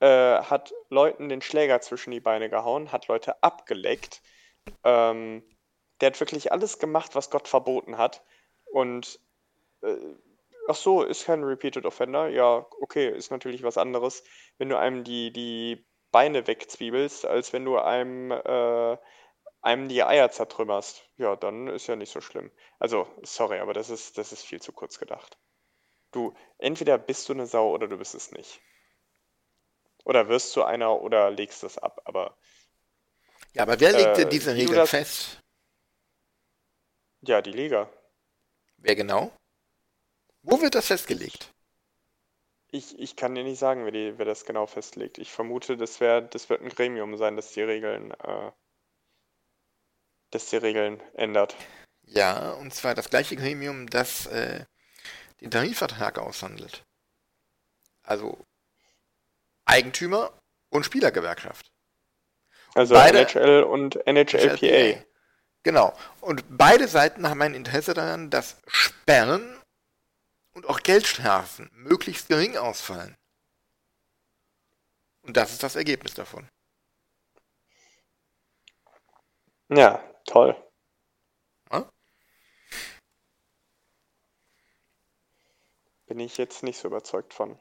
äh, 0.00 0.42
hat 0.42 0.72
Leuten 0.88 1.28
den 1.28 1.42
Schläger 1.42 1.80
zwischen 1.80 2.10
die 2.10 2.20
Beine 2.20 2.50
gehauen, 2.50 2.92
hat 2.92 3.08
Leute 3.08 3.42
abgeleckt. 3.42 4.22
Ähm, 4.84 5.42
der 6.00 6.10
hat 6.10 6.20
wirklich 6.20 6.52
alles 6.52 6.78
gemacht, 6.78 7.14
was 7.14 7.30
Gott 7.30 7.48
verboten 7.48 7.98
hat. 7.98 8.24
Und 8.72 9.20
äh, 9.82 9.96
ach 10.68 10.74
so, 10.74 11.02
ist 11.02 11.26
kein 11.26 11.44
Repeated 11.44 11.84
Offender. 11.86 12.28
Ja, 12.28 12.66
okay, 12.80 13.08
ist 13.10 13.30
natürlich 13.30 13.62
was 13.62 13.78
anderes, 13.78 14.24
wenn 14.58 14.68
du 14.70 14.78
einem 14.78 15.04
die, 15.04 15.32
die 15.32 15.86
Beine 16.12 16.46
wegzwiebelst, 16.46 17.26
als 17.26 17.52
wenn 17.52 17.64
du 17.64 17.78
einem, 17.78 18.30
äh, 18.30 18.96
einem 19.62 19.88
die 19.88 20.02
Eier 20.02 20.30
zertrümmerst. 20.30 21.08
Ja, 21.18 21.36
dann 21.36 21.68
ist 21.68 21.86
ja 21.86 21.96
nicht 21.96 22.12
so 22.12 22.20
schlimm. 22.20 22.50
Also, 22.78 23.06
sorry, 23.22 23.58
aber 23.58 23.74
das 23.74 23.90
ist, 23.90 24.18
das 24.18 24.32
ist 24.32 24.44
viel 24.44 24.62
zu 24.62 24.72
kurz 24.72 24.98
gedacht. 24.98 25.38
Du, 26.12 26.34
entweder 26.58 26.98
bist 26.98 27.28
du 27.28 27.34
eine 27.34 27.46
Sau 27.46 27.70
oder 27.70 27.86
du 27.86 27.98
bist 27.98 28.14
es 28.14 28.32
nicht. 28.32 28.60
Oder 30.10 30.28
wirst 30.28 30.56
du 30.56 30.64
einer 30.64 31.00
oder 31.02 31.30
legst 31.30 31.62
es 31.62 31.78
ab, 31.78 32.02
aber. 32.04 32.36
Ja, 33.52 33.62
aber 33.62 33.78
wer 33.78 33.92
legt 33.92 34.16
denn 34.16 34.26
äh, 34.26 34.30
diese 34.30 34.56
Regeln 34.56 34.84
fest? 34.84 35.38
Ja, 37.20 37.40
die 37.40 37.52
Liga. 37.52 37.88
Wer 38.78 38.96
genau? 38.96 39.32
Wo 40.42 40.60
wird 40.60 40.74
das 40.74 40.88
festgelegt? 40.88 41.54
Ich, 42.72 42.98
ich 42.98 43.14
kann 43.14 43.36
dir 43.36 43.44
nicht 43.44 43.60
sagen, 43.60 43.84
wer, 43.84 43.92
die, 43.92 44.18
wer 44.18 44.24
das 44.24 44.44
genau 44.44 44.66
festlegt. 44.66 45.18
Ich 45.18 45.30
vermute, 45.30 45.76
das, 45.76 46.00
wär, 46.00 46.22
das 46.22 46.50
wird 46.50 46.60
ein 46.60 46.70
Gremium 46.70 47.16
sein, 47.16 47.36
das 47.36 47.52
die 47.52 47.62
Regeln, 47.62 48.10
äh, 48.10 48.50
das 50.32 50.50
die 50.50 50.56
Regeln 50.56 51.00
ändert. 51.14 51.54
Ja, 52.02 52.54
und 52.54 52.74
zwar 52.74 52.96
das 52.96 53.10
gleiche 53.10 53.36
Gremium, 53.36 53.88
das 53.88 54.26
äh, 54.26 54.64
den 55.40 55.52
Tarifvertrag 55.52 56.18
aushandelt. 56.18 56.82
Also 58.02 58.44
Eigentümer 59.64 60.32
und 60.70 60.84
Spielergewerkschaft. 60.84 61.70
Also 62.74 62.94
beide, 62.94 63.20
NHL 63.20 63.62
und 63.62 63.96
NHLPA. 64.06 64.56
NHLPA. 64.56 65.04
Genau. 65.62 65.96
Und 66.20 66.44
beide 66.56 66.88
Seiten 66.88 67.28
haben 67.28 67.42
ein 67.42 67.54
Interesse 67.54 67.94
daran, 67.94 68.30
dass 68.30 68.56
Sperren 68.66 69.60
und 70.52 70.66
auch 70.68 70.80
Geldstrafen 70.80 71.70
möglichst 71.74 72.28
gering 72.28 72.56
ausfallen. 72.56 73.16
Und 75.22 75.36
das 75.36 75.52
ist 75.52 75.62
das 75.62 75.76
Ergebnis 75.76 76.14
davon. 76.14 76.48
Ja, 79.68 80.02
toll. 80.24 80.56
Ja? 81.70 81.88
Bin 86.06 86.18
ich 86.18 86.38
jetzt 86.38 86.62
nicht 86.62 86.78
so 86.78 86.88
überzeugt 86.88 87.34
von. 87.34 87.58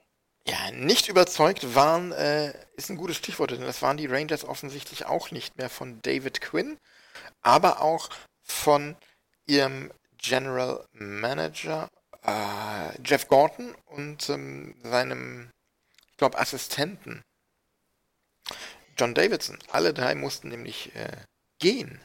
Ja, 0.49 0.71
nicht 0.71 1.09
überzeugt 1.09 1.75
waren, 1.75 2.11
äh, 2.11 2.53
ist 2.75 2.89
ein 2.89 2.97
gutes 2.97 3.17
Stichwort, 3.17 3.51
denn 3.51 3.61
das 3.61 3.83
waren 3.83 3.97
die 3.97 4.07
Rangers 4.07 4.43
offensichtlich 4.43 5.05
auch 5.05 5.29
nicht 5.29 5.57
mehr 5.57 5.69
von 5.69 6.01
David 6.01 6.41
Quinn, 6.41 6.77
aber 7.41 7.81
auch 7.81 8.09
von 8.41 8.95
ihrem 9.45 9.91
General 10.17 10.83
Manager 10.93 11.87
äh, 12.23 13.01
Jeff 13.05 13.27
Gordon 13.27 13.75
und 13.85 14.27
ähm, 14.29 14.75
seinem, 14.83 15.51
ich 16.11 16.17
glaube, 16.17 16.39
Assistenten 16.39 17.21
John 18.97 19.13
Davidson. 19.13 19.59
Alle 19.71 19.93
drei 19.93 20.15
mussten 20.15 20.49
nämlich 20.49 20.95
äh, 20.95 21.17
gehen. 21.59 22.01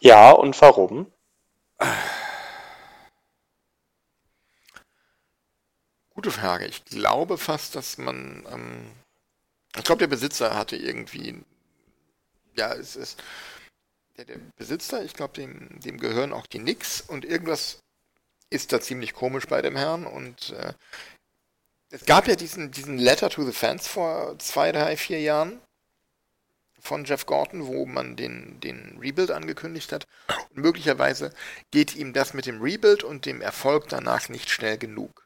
Ja, 0.00 0.32
und 0.32 0.60
warum? 0.60 1.10
Gute 6.20 6.32
Frage. 6.32 6.66
Ich 6.66 6.84
glaube 6.84 7.38
fast, 7.38 7.74
dass 7.74 7.96
man. 7.96 8.44
Ähm, 8.52 8.92
ich 9.74 9.84
glaube, 9.84 10.00
der 10.00 10.06
Besitzer 10.06 10.54
hatte 10.54 10.76
irgendwie. 10.76 11.42
Ja, 12.54 12.74
es 12.74 12.94
ist 12.94 13.22
der, 14.18 14.26
der 14.26 14.36
Besitzer, 14.54 15.02
ich 15.02 15.14
glaube, 15.14 15.32
dem, 15.32 15.80
dem 15.80 15.98
gehören 15.98 16.34
auch 16.34 16.46
die 16.46 16.58
Knicks 16.58 17.00
und 17.00 17.24
irgendwas 17.24 17.78
ist 18.50 18.70
da 18.70 18.82
ziemlich 18.82 19.14
komisch 19.14 19.46
bei 19.46 19.62
dem 19.62 19.76
Herrn 19.76 20.04
und 20.04 20.50
äh, 20.50 20.74
es 21.88 22.04
gab 22.04 22.28
ja 22.28 22.36
diesen, 22.36 22.70
diesen 22.70 22.98
Letter 22.98 23.30
to 23.30 23.46
the 23.46 23.52
Fans 23.52 23.88
vor 23.88 24.38
zwei, 24.38 24.72
drei, 24.72 24.98
vier 24.98 25.22
Jahren 25.22 25.58
von 26.80 27.06
Jeff 27.06 27.24
Gordon, 27.24 27.66
wo 27.66 27.86
man 27.86 28.16
den, 28.16 28.60
den 28.60 28.98
Rebuild 29.00 29.30
angekündigt 29.30 29.90
hat. 29.90 30.06
Und 30.50 30.58
möglicherweise 30.58 31.32
geht 31.70 31.96
ihm 31.96 32.12
das 32.12 32.34
mit 32.34 32.44
dem 32.44 32.60
Rebuild 32.60 33.04
und 33.04 33.24
dem 33.24 33.40
Erfolg 33.40 33.88
danach 33.88 34.28
nicht 34.28 34.50
schnell 34.50 34.76
genug. 34.76 35.19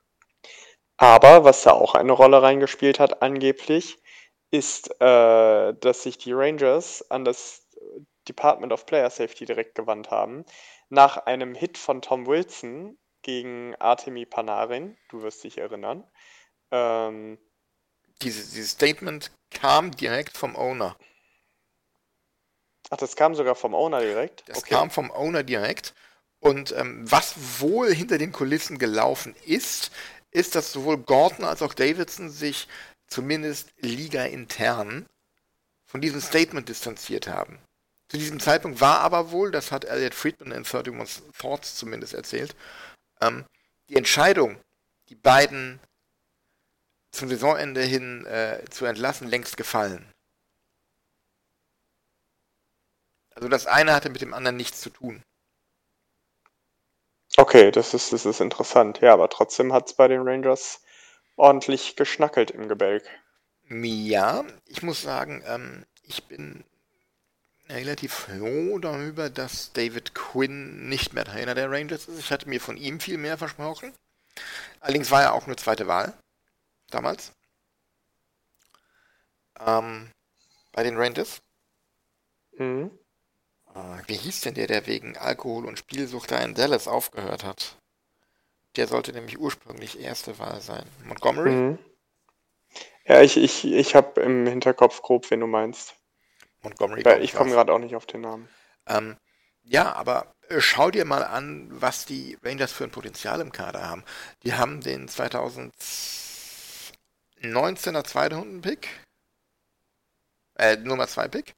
Aber 0.97 1.45
was 1.45 1.63
da 1.63 1.73
auch 1.73 1.95
eine 1.95 2.13
Rolle 2.13 2.43
reingespielt 2.43 2.99
hat, 3.01 3.23
angeblich, 3.23 3.99
ist, 4.51 4.91
äh, 5.01 5.75
dass 5.75 6.03
sich 6.03 6.19
die 6.19 6.33
Rangers 6.33 7.11
an 7.11 7.25
das 7.25 7.67
Department 8.29 8.73
of 8.73 8.87
Player 8.87 9.11
Safety 9.11 9.45
direkt 9.45 9.75
gewandt 9.75 10.11
haben. 10.11 10.45
Nach 10.89 11.17
einem 11.27 11.55
Hit 11.55 11.77
von 11.77 12.01
Tom 12.03 12.27
Wilson 12.27 12.97
gegen 13.23 13.75
Artemi 13.77 14.27
Panarin, 14.27 14.97
du 15.09 15.23
wirst 15.23 15.43
dich 15.45 15.59
erinnern. 15.59 16.05
Ähm, 16.71 17.39
Diese, 18.23 18.43
dieses 18.43 18.73
Statement 18.73 19.33
kam 19.51 19.91
direkt 19.91 20.37
vom 20.37 20.57
Owner. 20.57 20.97
Ach, 22.91 22.97
das 22.97 23.17
kam 23.17 23.35
sogar 23.35 23.55
vom 23.55 23.75
Owner 23.75 24.01
direkt? 24.01 24.45
Das 24.47 24.59
okay. 24.59 24.75
kam 24.75 24.91
vom 24.91 25.11
Owner 25.11 25.43
direkt. 25.43 25.95
Und 26.39 26.73
ähm, 26.73 27.11
was 27.11 27.61
wohl 27.61 27.93
hinter 27.93 28.19
den 28.19 28.31
Kulissen 28.31 28.79
gelaufen 28.79 29.35
ist, 29.47 29.91
ist, 30.35 30.55
dass 30.55 30.73
sowohl 30.73 30.99
Gordon 30.99 31.45
als 31.45 31.63
auch 31.63 31.73
Davidson 31.73 32.29
sich 32.29 32.69
zumindest 33.07 33.73
liga 33.79 34.25
intern 34.25 35.07
von 35.87 36.01
diesem 36.01 36.21
Statement 36.21 36.69
distanziert 36.69 37.29
haben. 37.29 37.59
Zu 38.09 38.19
diesem 38.19 38.41
Zeitpunkt 38.41 38.81
war 38.81 39.01
aber 39.01 39.31
wohl, 39.31 39.51
das 39.51 39.73
hat 39.73 39.85
Elliot 39.85 40.15
Friedman 40.15 40.51
in 40.51 40.65
31 40.65 41.23
Thoughts 41.39 41.77
zumindest 41.77 42.15
erzählt, 42.15 42.55
ähm, 43.21 43.45
die 43.89 43.97
Entscheidung, 43.97 44.61
die 45.09 45.15
beiden 45.15 45.81
zum 47.13 47.29
Saisonende 47.29 47.83
hin 47.83 48.27
äh, 48.27 48.65
zu 48.71 48.85
entlassen, 48.87 49.29
längst 49.29 49.57
gefallen. 49.57 50.05
Also 53.35 53.49
das 53.49 53.67
eine 53.67 53.95
hatte 53.95 54.11
mit 54.11 54.21
dem 54.21 54.35
anderen 54.35 54.57
nichts 54.57 54.81
zu 54.81 54.91
tun. 54.91 55.23
Okay, 57.37 57.71
das 57.71 57.95
ist, 57.95 58.13
das 58.13 58.27
ist 58.27 58.41
interessant. 58.41 59.01
Ja, 59.01 59.13
aber 59.13 59.29
trotzdem 59.29 59.73
hat 59.73 59.89
es 59.89 59.95
bei 59.95 60.09
den 60.09 60.23
Rangers 60.23 60.81
ordentlich 61.37 61.97
geschnackelt 61.97 62.51
im 62.51 62.69
Gebälk. 62.69 63.05
Ja, 63.69 64.45
ich 64.67 64.83
muss 64.83 65.03
sagen, 65.03 65.43
ähm, 65.47 65.85
ich 66.03 66.25
bin 66.25 66.65
relativ 67.69 68.13
froh 68.13 68.79
darüber, 68.79 69.31
dass 69.31 69.73
David 69.73 70.15
Quinn 70.15 70.89
nicht 70.89 71.15
mehr 71.15 71.25
Trainer 71.25 71.55
der 71.55 71.71
Rangers 71.71 72.07
ist. 72.07 72.19
Ich 72.19 72.31
hatte 72.31 72.49
mir 72.49 72.61
von 72.61 72.77
ihm 72.77 73.01
viel 73.01 73.19
mehr 73.19 73.39
versprochen. 73.39 73.93
Allerdings 74.81 75.11
war 75.11 75.23
er 75.23 75.33
auch 75.33 75.47
eine 75.47 75.57
zweite 75.57 75.87
Wahl 75.87 76.13
damals. 76.91 77.33
Ähm, 79.59 80.11
bei 80.73 80.83
den 80.83 80.97
Rangers. 80.97 81.41
Mhm. 82.59 82.91
Äh, 83.75 84.03
wie 84.07 84.17
hieß 84.17 84.43
denn 84.43 84.55
der, 84.55 84.67
der 84.67 84.87
wegen 84.87 85.17
Alkohol 85.17 85.67
und 85.67 85.79
Spielsucht 85.79 86.31
da 86.31 86.39
in 86.39 86.55
Dallas 86.55 86.89
aufgehört 86.89 87.45
hat? 87.45 87.77
Der 88.77 88.89
sollte 88.89 89.13
nämlich 89.13 89.39
ursprünglich 89.39 90.01
erste 90.01 90.39
Wahl 90.39 90.61
sein. 90.61 90.85
Montgomery? 91.05 91.51
Mhm. 91.51 91.79
Ja, 93.07 93.21
ich, 93.21 93.37
ich, 93.37 93.65
ich 93.65 93.95
habe 93.95 94.21
im 94.23 94.47
Hinterkopf 94.47 95.03
grob, 95.03 95.31
wen 95.31 95.41
du 95.41 95.47
meinst. 95.47 95.95
Montgomery. 96.63 97.03
Ja, 97.05 97.19
ich 97.19 97.35
komme 97.35 97.51
gerade 97.51 97.73
auch 97.73 97.79
nicht 97.79 97.95
auf 97.95 98.07
den 98.07 98.23
Namen. 98.23 98.49
Ähm, 98.87 99.17
ja, 99.63 99.93
aber 99.93 100.35
äh, 100.49 100.61
schau 100.61 100.91
dir 100.91 101.05
mal 101.05 101.23
an, 101.23 101.69
was 101.71 102.07
die 102.07 102.39
Rangers 102.43 102.73
für 102.73 102.85
ein 102.85 102.91
Potenzial 102.91 103.41
im 103.41 103.53
Kader 103.53 103.89
haben. 103.89 104.05
Die 104.43 104.55
haben 104.55 104.81
den 104.81 105.09
2019er 105.09 108.05
zweite 108.05 108.37
Hundenpick, 108.37 108.89
äh, 110.57 110.77
Nummer 110.77 111.07
2 111.07 111.29
Pick 111.29 111.55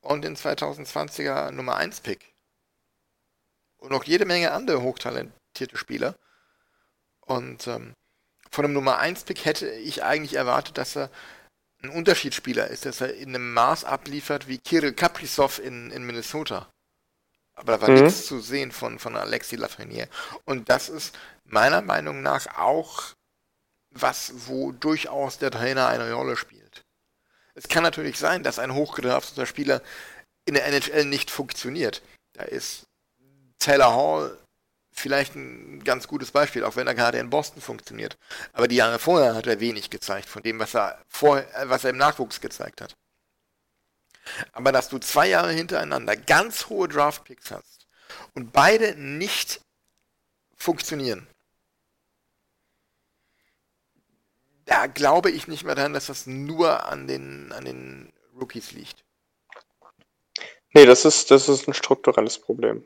und 0.00 0.22
den 0.22 0.36
2020er 0.36 1.50
Nummer 1.50 1.76
1 1.76 2.00
Pick. 2.00 2.32
Und 3.78 3.90
noch 3.90 4.04
jede 4.04 4.24
Menge 4.24 4.52
andere 4.52 4.82
hochtalentierte 4.82 5.76
Spieler. 5.76 6.16
Und 7.20 7.66
ähm, 7.66 7.94
von 8.50 8.64
einem 8.64 8.74
Nummer 8.74 8.98
1 8.98 9.24
Pick 9.24 9.44
hätte 9.44 9.68
ich 9.70 10.02
eigentlich 10.02 10.34
erwartet, 10.34 10.78
dass 10.78 10.96
er 10.96 11.10
ein 11.82 11.90
Unterschiedsspieler 11.90 12.68
ist, 12.68 12.86
dass 12.86 13.00
er 13.00 13.14
in 13.14 13.28
einem 13.28 13.52
Maß 13.52 13.84
abliefert 13.84 14.48
wie 14.48 14.58
Kirill 14.58 14.94
Kaprizov 14.94 15.58
in, 15.58 15.90
in 15.90 16.04
Minnesota. 16.04 16.68
Aber 17.54 17.72
da 17.72 17.80
war 17.82 17.90
mhm. 17.90 18.04
nichts 18.04 18.26
zu 18.26 18.40
sehen 18.40 18.72
von, 18.72 18.98
von 18.98 19.16
Alexis 19.16 19.58
Lafreniere. 19.58 20.08
Und 20.44 20.68
das 20.68 20.88
ist 20.88 21.16
meiner 21.44 21.82
Meinung 21.82 22.22
nach 22.22 22.46
auch 22.58 23.14
was, 23.90 24.32
wo 24.46 24.72
durchaus 24.72 25.38
der 25.38 25.50
Trainer 25.50 25.88
eine 25.88 26.12
Rolle 26.12 26.36
spielt. 26.36 26.67
Es 27.58 27.66
kann 27.66 27.82
natürlich 27.82 28.18
sein, 28.18 28.44
dass 28.44 28.60
ein 28.60 28.72
hochgedrafteter 28.72 29.44
Spieler 29.44 29.82
in 30.44 30.54
der 30.54 30.64
NHL 30.66 31.04
nicht 31.06 31.28
funktioniert. 31.28 32.02
Da 32.34 32.44
ist 32.44 32.86
Taylor 33.58 33.92
Hall 33.92 34.38
vielleicht 34.92 35.34
ein 35.34 35.82
ganz 35.82 36.06
gutes 36.06 36.30
Beispiel, 36.30 36.62
auch 36.62 36.76
wenn 36.76 36.86
er 36.86 36.94
gerade 36.94 37.18
in 37.18 37.30
Boston 37.30 37.60
funktioniert. 37.60 38.16
Aber 38.52 38.68
die 38.68 38.76
Jahre 38.76 39.00
vorher 39.00 39.34
hat 39.34 39.48
er 39.48 39.58
wenig 39.58 39.90
gezeigt 39.90 40.28
von 40.28 40.44
dem, 40.44 40.60
was 40.60 40.74
er, 40.74 41.02
vor, 41.08 41.44
was 41.64 41.82
er 41.82 41.90
im 41.90 41.96
Nachwuchs 41.96 42.40
gezeigt 42.40 42.80
hat. 42.80 42.94
Aber 44.52 44.70
dass 44.70 44.88
du 44.88 44.98
zwei 44.98 45.26
Jahre 45.26 45.50
hintereinander 45.50 46.14
ganz 46.14 46.68
hohe 46.68 46.86
Draft-Picks 46.86 47.50
hast 47.50 47.88
und 48.34 48.52
beide 48.52 48.94
nicht 48.94 49.60
funktionieren, 50.56 51.26
da 54.68 54.86
glaube 54.86 55.30
ich 55.30 55.48
nicht 55.48 55.64
mehr 55.64 55.74
daran, 55.74 55.94
dass 55.94 56.06
das 56.06 56.26
nur 56.26 56.86
an 56.86 57.06
den, 57.06 57.52
an 57.52 57.64
den 57.64 58.12
Rookies 58.38 58.72
liegt. 58.72 59.04
Nee, 60.72 60.86
das 60.86 61.04
ist, 61.04 61.30
das 61.30 61.48
ist 61.48 61.66
ein 61.66 61.74
strukturelles 61.74 62.38
Problem. 62.38 62.84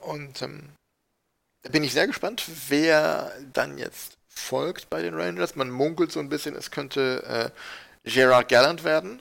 und 0.00 0.42
ähm, 0.42 0.70
da 1.62 1.70
bin 1.70 1.84
ich 1.84 1.92
sehr 1.92 2.06
gespannt, 2.06 2.44
wer 2.68 3.32
dann 3.52 3.78
jetzt 3.78 4.18
folgt 4.28 4.90
bei 4.90 5.02
den 5.02 5.14
Rangers. 5.14 5.56
Man 5.56 5.70
munkelt 5.70 6.12
so 6.12 6.20
ein 6.20 6.28
bisschen, 6.28 6.54
es 6.54 6.70
könnte 6.70 7.52
äh, 8.04 8.08
Gerard 8.08 8.48
Gallant 8.48 8.84
werden. 8.84 9.20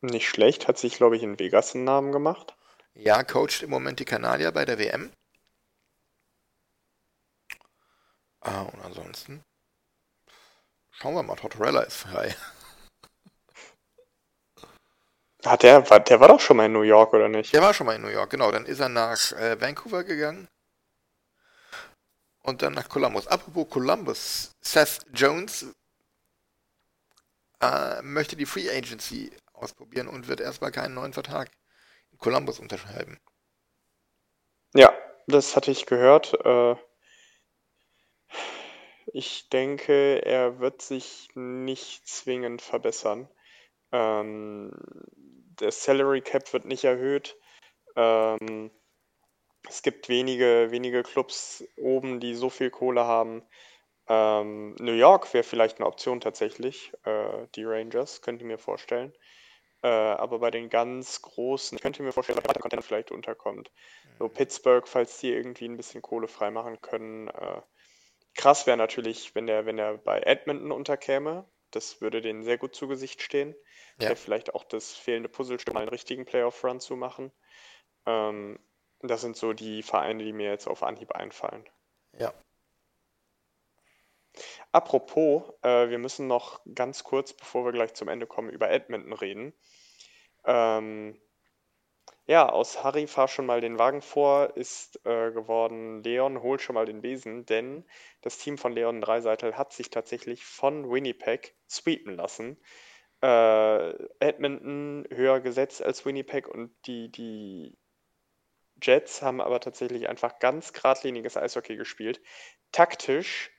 Nicht 0.00 0.28
schlecht, 0.28 0.68
hat 0.68 0.78
sich, 0.78 0.96
glaube 0.96 1.16
ich, 1.16 1.22
in 1.22 1.38
Vegas 1.38 1.74
einen 1.74 1.84
Namen 1.84 2.12
gemacht. 2.12 2.54
Ja, 2.98 3.22
coacht 3.22 3.62
im 3.62 3.70
Moment 3.70 4.00
die 4.00 4.04
Kanadier 4.04 4.50
bei 4.50 4.64
der 4.64 4.76
WM. 4.76 5.12
Ah, 8.40 8.62
und 8.62 8.80
ansonsten 8.82 9.44
schauen 10.90 11.14
wir 11.14 11.22
mal, 11.22 11.36
Tortorella 11.36 11.82
ist 11.82 11.98
frei. 11.98 12.34
Hat 15.44 15.62
der, 15.62 15.88
war, 15.88 16.00
der 16.00 16.18
war 16.18 16.26
doch 16.26 16.40
schon 16.40 16.56
mal 16.56 16.66
in 16.66 16.72
New 16.72 16.82
York, 16.82 17.12
oder 17.14 17.28
nicht? 17.28 17.52
Der 17.52 17.62
war 17.62 17.72
schon 17.72 17.86
mal 17.86 17.94
in 17.94 18.02
New 18.02 18.08
York, 18.08 18.30
genau. 18.30 18.50
Dann 18.50 18.66
ist 18.66 18.80
er 18.80 18.88
nach 18.88 19.30
äh, 19.32 19.60
Vancouver 19.60 20.02
gegangen. 20.02 20.48
Und 22.42 22.62
dann 22.62 22.72
nach 22.72 22.88
Columbus. 22.88 23.28
Apropos 23.28 23.70
Columbus, 23.70 24.56
Seth 24.60 25.06
Jones 25.12 25.66
äh, 27.60 28.02
möchte 28.02 28.34
die 28.34 28.46
Free 28.46 28.68
Agency 28.68 29.30
ausprobieren 29.52 30.08
und 30.08 30.26
wird 30.26 30.40
erstmal 30.40 30.72
keinen 30.72 30.94
neuen 30.94 31.12
Vertrag 31.12 31.48
Columbus 32.18 32.58
unterschreiben. 32.58 33.20
Ja, 34.74 34.92
das 35.26 35.56
hatte 35.56 35.70
ich 35.70 35.86
gehört. 35.86 36.34
Äh, 36.44 36.76
ich 39.12 39.48
denke, 39.48 40.24
er 40.24 40.58
wird 40.58 40.82
sich 40.82 41.28
nicht 41.34 42.06
zwingend 42.06 42.60
verbessern. 42.62 43.28
Ähm, 43.92 44.70
der 45.60 45.72
Salary 45.72 46.20
Cap 46.20 46.52
wird 46.52 46.66
nicht 46.66 46.84
erhöht. 46.84 47.36
Ähm, 47.96 48.70
es 49.68 49.82
gibt 49.82 50.08
wenige, 50.08 50.68
wenige 50.70 51.02
Clubs 51.02 51.64
oben, 51.76 52.20
die 52.20 52.34
so 52.34 52.50
viel 52.50 52.70
Kohle 52.70 53.04
haben. 53.04 53.42
Ähm, 54.08 54.74
New 54.78 54.92
York 54.92 55.32
wäre 55.34 55.44
vielleicht 55.44 55.78
eine 55.78 55.86
Option 55.86 56.20
tatsächlich, 56.20 56.92
äh, 57.04 57.46
die 57.54 57.64
Rangers, 57.64 58.22
könnte 58.22 58.42
ich 58.42 58.48
mir 58.48 58.58
vorstellen. 58.58 59.12
Äh, 59.82 59.88
aber 59.88 60.40
bei 60.40 60.50
den 60.50 60.68
ganz 60.70 61.22
großen, 61.22 61.76
ich 61.76 61.82
könnte 61.82 62.02
mir 62.02 62.12
vorstellen, 62.12 62.38
dass 62.38 62.52
der 62.52 62.60
Content 62.60 62.84
vielleicht 62.84 63.12
unterkommt. 63.12 63.70
So 64.18 64.24
mhm. 64.24 64.32
Pittsburgh, 64.32 64.88
falls 64.88 65.18
die 65.20 65.32
irgendwie 65.32 65.66
ein 65.66 65.76
bisschen 65.76 66.02
Kohle 66.02 66.26
freimachen 66.28 66.80
können. 66.80 67.28
Äh, 67.28 67.62
krass 68.34 68.66
wäre 68.66 68.76
natürlich, 68.76 69.34
wenn 69.34 69.46
der, 69.46 69.66
wenn 69.66 69.76
der 69.76 69.98
bei 69.98 70.20
Edmonton 70.20 70.72
unterkäme. 70.72 71.48
Das 71.70 72.00
würde 72.00 72.20
denen 72.20 72.42
sehr 72.42 72.58
gut 72.58 72.74
zu 72.74 72.88
Gesicht 72.88 73.22
stehen. 73.22 73.54
Ja. 74.00 74.14
Vielleicht 74.14 74.54
auch 74.54 74.64
das 74.64 74.94
fehlende 74.94 75.28
Puzzlestück 75.28 75.74
mal 75.74 75.80
einen 75.80 75.88
richtigen 75.90 76.24
Playoff-Run 76.24 76.80
zu 76.80 76.96
machen. 76.96 77.32
Ähm, 78.06 78.58
das 79.00 79.20
sind 79.20 79.36
so 79.36 79.52
die 79.52 79.82
Vereine, 79.82 80.24
die 80.24 80.32
mir 80.32 80.50
jetzt 80.50 80.66
auf 80.66 80.82
Anhieb 80.82 81.12
einfallen. 81.12 81.68
Ja. 82.18 82.32
Apropos, 84.72 85.54
äh, 85.62 85.88
wir 85.88 85.98
müssen 85.98 86.26
noch 86.26 86.60
ganz 86.74 87.04
kurz, 87.04 87.32
bevor 87.32 87.64
wir 87.64 87.72
gleich 87.72 87.94
zum 87.94 88.08
Ende 88.08 88.26
kommen, 88.26 88.50
über 88.50 88.70
Edmonton 88.70 89.12
reden. 89.12 89.54
Ähm, 90.44 91.20
ja, 92.26 92.46
aus 92.48 92.84
Harry 92.84 93.06
fahr 93.06 93.26
schon 93.26 93.46
mal 93.46 93.62
den 93.62 93.78
Wagen 93.78 94.02
vor 94.02 94.54
ist 94.56 95.00
äh, 95.06 95.32
geworden, 95.32 96.02
Leon 96.02 96.42
hol 96.42 96.60
schon 96.60 96.74
mal 96.74 96.84
den 96.84 97.00
Besen, 97.00 97.46
denn 97.46 97.86
das 98.20 98.36
Team 98.38 98.58
von 98.58 98.72
Leon 98.74 99.00
Dreiseitel 99.00 99.56
hat 99.56 99.72
sich 99.72 99.88
tatsächlich 99.90 100.44
von 100.44 100.90
Winnipeg 100.90 101.56
sweepen 101.70 102.16
lassen. 102.16 102.58
Äh, 103.22 103.90
Edmonton 104.20 105.06
höher 105.10 105.40
gesetzt 105.40 105.82
als 105.82 106.04
Winnipeg 106.04 106.48
und 106.48 106.70
die, 106.86 107.10
die 107.10 107.78
Jets 108.82 109.22
haben 109.22 109.40
aber 109.40 109.60
tatsächlich 109.60 110.08
einfach 110.08 110.38
ganz 110.38 110.72
geradliniges 110.74 111.36
Eishockey 111.36 111.76
gespielt. 111.76 112.20
Taktisch, 112.72 113.50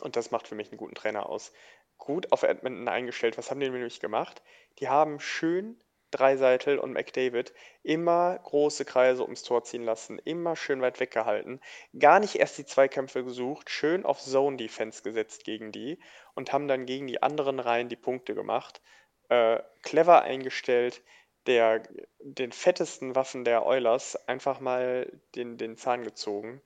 und 0.00 0.16
das 0.16 0.30
macht 0.30 0.48
für 0.48 0.54
mich 0.54 0.70
einen 0.70 0.78
guten 0.78 0.94
Trainer 0.94 1.28
aus, 1.28 1.52
gut 1.98 2.32
auf 2.32 2.42
Edmonton 2.42 2.88
eingestellt. 2.88 3.38
Was 3.38 3.50
haben 3.50 3.60
die 3.60 3.68
nämlich 3.68 4.00
gemacht? 4.00 4.42
Die 4.78 4.88
haben 4.88 5.20
schön 5.20 5.78
Dreiseitel 6.10 6.78
und 6.78 6.92
McDavid 6.92 7.52
immer 7.82 8.38
große 8.42 8.84
Kreise 8.84 9.22
ums 9.22 9.42
Tor 9.42 9.62
ziehen 9.64 9.84
lassen, 9.84 10.18
immer 10.18 10.56
schön 10.56 10.82
weit 10.82 10.98
weggehalten, 10.98 11.60
gar 11.98 12.18
nicht 12.20 12.36
erst 12.36 12.58
die 12.58 12.66
Zweikämpfe 12.66 13.22
gesucht, 13.24 13.70
schön 13.70 14.04
auf 14.04 14.20
Zone 14.20 14.56
Defense 14.56 15.02
gesetzt 15.02 15.44
gegen 15.44 15.70
die 15.72 15.98
und 16.34 16.52
haben 16.52 16.68
dann 16.68 16.86
gegen 16.86 17.06
die 17.06 17.22
anderen 17.22 17.60
Reihen 17.60 17.88
die 17.88 17.96
Punkte 17.96 18.34
gemacht. 18.34 18.80
Äh, 19.28 19.60
clever 19.82 20.22
eingestellt, 20.22 21.02
der, 21.46 21.82
den 22.18 22.52
fettesten 22.52 23.14
Waffen 23.14 23.44
der 23.44 23.64
Oilers 23.64 24.16
einfach 24.28 24.60
mal 24.60 25.10
den, 25.36 25.56
den 25.56 25.76
Zahn 25.76 26.02
gezogen. 26.02 26.60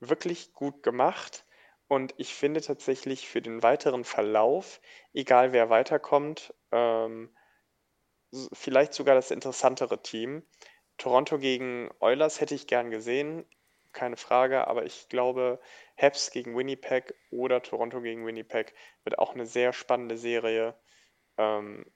Wirklich 0.00 0.52
gut 0.52 0.82
gemacht. 0.82 1.45
Und 1.88 2.14
ich 2.16 2.34
finde 2.34 2.60
tatsächlich 2.60 3.28
für 3.28 3.40
den 3.40 3.62
weiteren 3.62 4.04
Verlauf, 4.04 4.80
egal 5.12 5.52
wer 5.52 5.70
weiterkommt, 5.70 6.52
ähm, 6.72 7.36
vielleicht 8.52 8.92
sogar 8.94 9.14
das 9.14 9.30
interessantere 9.30 10.02
Team. 10.02 10.42
Toronto 10.98 11.38
gegen 11.38 11.90
Oilers 12.00 12.40
hätte 12.40 12.54
ich 12.54 12.66
gern 12.66 12.90
gesehen, 12.90 13.46
keine 13.92 14.16
Frage, 14.16 14.66
aber 14.66 14.84
ich 14.84 15.08
glaube, 15.08 15.60
Habs 15.96 16.30
gegen 16.30 16.56
Winnipeg 16.56 17.14
oder 17.30 17.62
Toronto 17.62 18.00
gegen 18.00 18.26
Winnipeg 18.26 18.74
wird 19.04 19.18
auch 19.18 19.34
eine 19.34 19.46
sehr 19.46 19.72
spannende 19.72 20.16
Serie. 20.16 20.74
Ähm, 21.38 21.86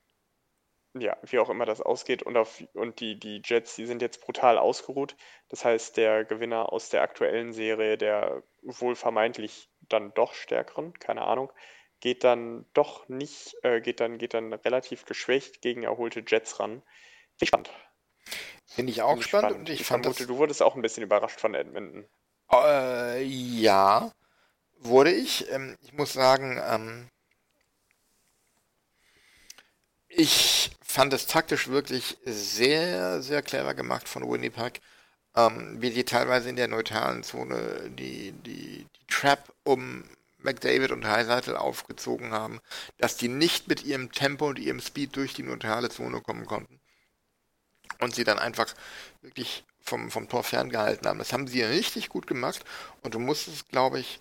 ja, 0.94 1.16
wie 1.22 1.38
auch 1.38 1.50
immer 1.50 1.66
das 1.66 1.80
ausgeht. 1.80 2.22
Und, 2.22 2.36
auf, 2.36 2.62
und 2.74 3.00
die, 3.00 3.18
die 3.18 3.42
Jets, 3.44 3.76
die 3.76 3.86
sind 3.86 4.02
jetzt 4.02 4.20
brutal 4.22 4.58
ausgeruht. 4.58 5.16
Das 5.48 5.64
heißt, 5.64 5.96
der 5.96 6.24
Gewinner 6.24 6.72
aus 6.72 6.88
der 6.90 7.02
aktuellen 7.02 7.52
Serie, 7.52 7.96
der 7.96 8.42
wohl 8.62 8.96
vermeintlich 8.96 9.69
dann 9.92 10.14
doch 10.14 10.34
stärkeren, 10.34 10.98
keine 10.98 11.22
Ahnung, 11.22 11.52
geht 12.00 12.24
dann 12.24 12.66
doch 12.72 13.08
nicht, 13.08 13.56
äh, 13.62 13.80
geht 13.80 14.00
dann, 14.00 14.18
geht 14.18 14.34
dann 14.34 14.52
relativ 14.52 15.04
geschwächt 15.04 15.60
gegen 15.62 15.82
erholte 15.82 16.24
Jets 16.26 16.58
ran. 16.60 16.82
Ich 17.40 17.48
spannend. 17.48 17.70
Finde 18.66 18.92
ich 18.92 19.02
auch 19.02 19.10
Finde 19.10 19.20
ich 19.22 19.28
spannend, 19.28 19.52
und 19.52 19.68
ich, 19.68 19.80
Ich 19.80 19.86
fand 19.86 20.04
vermute, 20.04 20.26
du 20.26 20.36
wurdest 20.38 20.62
auch 20.62 20.76
ein 20.76 20.82
bisschen 20.82 21.02
überrascht 21.02 21.40
von 21.40 21.54
Edmonton. 21.54 22.08
das. 22.48 22.64
Äh, 22.64 23.22
ja, 23.22 24.12
wurde 24.78 25.12
ich. 25.12 25.50
Ähm, 25.50 25.76
ich 25.82 25.92
muss 25.92 26.12
sagen, 26.12 26.60
ähm, 26.66 27.08
ich 30.08 30.70
fand 30.82 31.12
es 31.12 31.26
taktisch 31.26 31.68
wirklich 31.68 32.18
sehr, 32.24 33.22
sehr 33.22 33.42
clever 33.42 33.74
gemacht 33.74 34.08
von 34.08 34.28
Winnipeg, 34.28 34.80
ähm, 35.36 35.76
wie 35.80 35.90
die 35.90 36.04
teilweise 36.04 36.48
in 36.48 36.56
der 36.56 36.68
neutralen 36.68 37.22
Zone 37.22 37.90
die, 37.90 38.32
die, 38.32 38.86
die 38.96 39.06
Trap 39.08 39.52
um 39.64 40.04
McDavid 40.38 40.90
und 40.90 41.06
Heiseitel 41.06 41.56
aufgezogen 41.56 42.32
haben, 42.32 42.60
dass 42.98 43.16
die 43.16 43.28
nicht 43.28 43.68
mit 43.68 43.84
ihrem 43.84 44.10
Tempo 44.12 44.48
und 44.48 44.58
ihrem 44.58 44.80
Speed 44.80 45.16
durch 45.16 45.34
die 45.34 45.42
neutrale 45.42 45.90
Zone 45.90 46.20
kommen 46.20 46.46
konnten. 46.46 46.80
Und 48.00 48.14
sie 48.14 48.24
dann 48.24 48.38
einfach 48.38 48.74
wirklich 49.20 49.64
vom, 49.80 50.10
vom 50.10 50.28
Tor 50.28 50.44
ferngehalten 50.44 51.06
haben. 51.06 51.18
Das 51.18 51.32
haben 51.32 51.46
sie 51.46 51.62
richtig 51.62 52.08
gut 52.08 52.26
gemacht. 52.26 52.64
Und 53.02 53.14
du 53.14 53.18
musstest, 53.18 53.68
glaube 53.68 54.00
ich, 54.00 54.20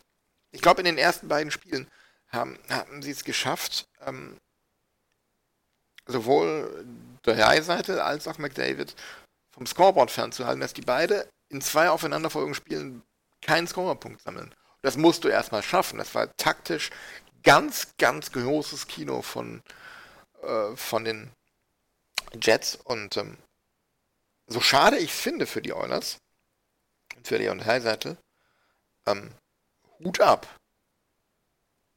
ich 0.52 0.61
glaube, 0.61 0.81
in 0.81 0.86
den 0.86 0.98
ersten 0.98 1.27
beiden 1.27 1.52
Spielen 1.52 1.88
haben, 2.30 2.57
haben 2.69 3.02
sie 3.02 3.11
es 3.11 3.23
geschafft, 3.23 3.88
ähm, 4.06 4.38
sowohl 6.07 6.86
Dreiseitel 7.23 7.99
als 7.99 8.27
auch 8.27 8.40
McDavid 8.40 8.95
vom 9.52 9.66
Scoreboard 9.66 10.12
fernzuhalten, 10.12 10.62
dass 10.62 10.74
die 10.74 10.82
beide 10.82 11.30
in 11.50 11.62
zwei 11.62 11.90
aufeinanderfolgenden 11.90 12.56
Spielen 12.56 13.04
keinen 13.42 13.68
Scorerpunkt 13.68 14.22
sammeln. 14.22 14.54
Das 14.82 14.98
musst 14.98 15.24
du 15.24 15.28
erstmal 15.28 15.64
schaffen. 15.64 15.98
Das 15.98 16.16
war 16.16 16.36
taktisch 16.38 16.90
ganz, 17.44 17.96
ganz 17.98 18.32
großes 18.32 18.88
Kino 18.88 19.22
von, 19.22 19.62
äh, 20.42 20.76
von 20.76 21.04
den 21.04 21.32
Jets. 22.42 22.76
Und 22.76 23.18
ähm, 23.18 23.38
so 24.48 24.62
schade 24.62 24.98
ich 24.98 25.14
finde 25.14 25.46
für 25.46 25.62
die 25.62 25.74
Oilers, 25.74 26.18
für 27.24 27.38
Leon 27.38 27.66
Heiseitel, 27.66 28.18
ähm, 29.06 29.34
Hut 30.00 30.22
ab. 30.22 30.48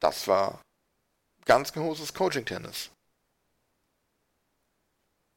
Das 0.01 0.27
war 0.27 0.61
ganz 1.45 1.73
großes 1.73 2.15
Coaching-Tennis. 2.15 2.91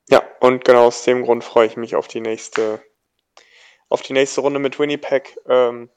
Ja, 0.09 0.23
und 0.39 0.65
genau 0.65 0.85
aus 0.87 1.03
dem 1.03 1.23
Grund 1.23 1.43
freue 1.43 1.67
ich 1.67 1.77
mich 1.77 1.95
auf 1.95 2.07
die 2.07 2.21
nächste, 2.21 2.83
auf 3.89 4.01
die 4.01 4.13
nächste 4.13 4.41
Runde 4.41 4.59
mit 4.59 4.77
Winnipeg. 4.77 5.37
Ähm, 5.47 5.89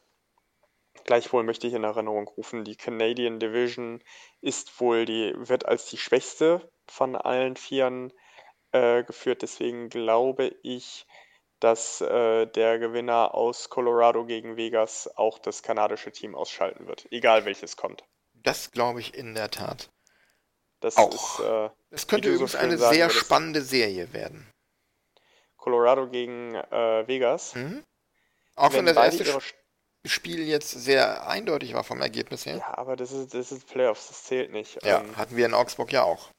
gleichwohl 1.05 1.43
möchte 1.43 1.66
ich 1.66 1.74
in 1.74 1.85
Erinnerung 1.85 2.28
rufen, 2.28 2.64
die 2.64 2.76
Canadian 2.76 3.39
Division 3.39 4.02
ist 4.40 4.80
wohl 4.80 5.05
die, 5.05 5.35
wird 5.36 5.66
als 5.66 5.86
die 5.86 5.98
schwächste 5.98 6.70
von 6.86 7.16
allen 7.16 7.56
Vieren 7.56 8.12
äh, 8.72 9.05
geführt. 9.05 9.43
Deswegen 9.43 9.89
glaube 9.89 10.55
ich, 10.62 11.06
dass 11.60 12.01
äh, 12.01 12.47
der 12.47 12.78
Gewinner 12.78 13.35
aus 13.35 13.68
Colorado 13.68 14.24
gegen 14.24 14.56
Vegas 14.56 15.10
auch 15.16 15.39
das 15.39 15.62
kanadische 15.62 16.12
Team 16.12 16.35
ausschalten 16.35 16.86
wird, 16.86 17.06
egal 17.10 17.44
welches 17.44 17.76
kommt. 17.76 18.05
Das 18.35 18.70
glaube 18.70 19.01
ich 19.01 19.14
in 19.14 19.35
der 19.35 19.51
Tat. 19.51 19.90
Das 20.80 20.96
Auch. 20.96 21.40
ist 21.40 21.44
äh, 21.44 21.70
Es 21.90 22.06
könnte 22.06 22.28
so 22.28 22.34
übrigens 22.34 22.52
schön 22.52 22.60
eine 22.60 22.78
sagen 22.78 22.94
sehr 22.94 23.10
spannende 23.10 23.62
Serie 23.62 24.12
werden. 24.12 24.46
Colorado 25.56 26.09
gegen 26.09 26.55
äh, 26.55 27.06
Vegas. 27.06 27.55
Mhm. 27.55 27.84
Auch 28.55 28.72
wenn 28.72 28.86
Wenn 28.86 28.94
das 28.94 28.96
erste 28.96 29.24
ihre 29.24 29.38
Sp- 29.42 29.56
Spiel 30.06 30.46
jetzt 30.46 30.70
sehr 30.70 31.26
eindeutig 31.26 31.74
war 31.74 31.82
vom 31.84 32.00
Ergebnis 32.00 32.46
her. 32.46 32.56
Ja, 32.59 32.78
aber 32.78 32.94
das 32.96 33.10
ist, 33.12 33.34
das 33.34 33.50
ist 33.52 33.66
Playoffs, 33.68 34.09
das 34.09 34.24
zählt 34.24 34.52
nicht. 34.52 34.82
Ja, 34.84 35.00
Ähm, 35.00 35.16
hatten 35.16 35.36
wir 35.36 35.44
in 35.44 35.55
Augsburg 35.55 35.92
ja 35.92 36.05
auch. 36.05 36.30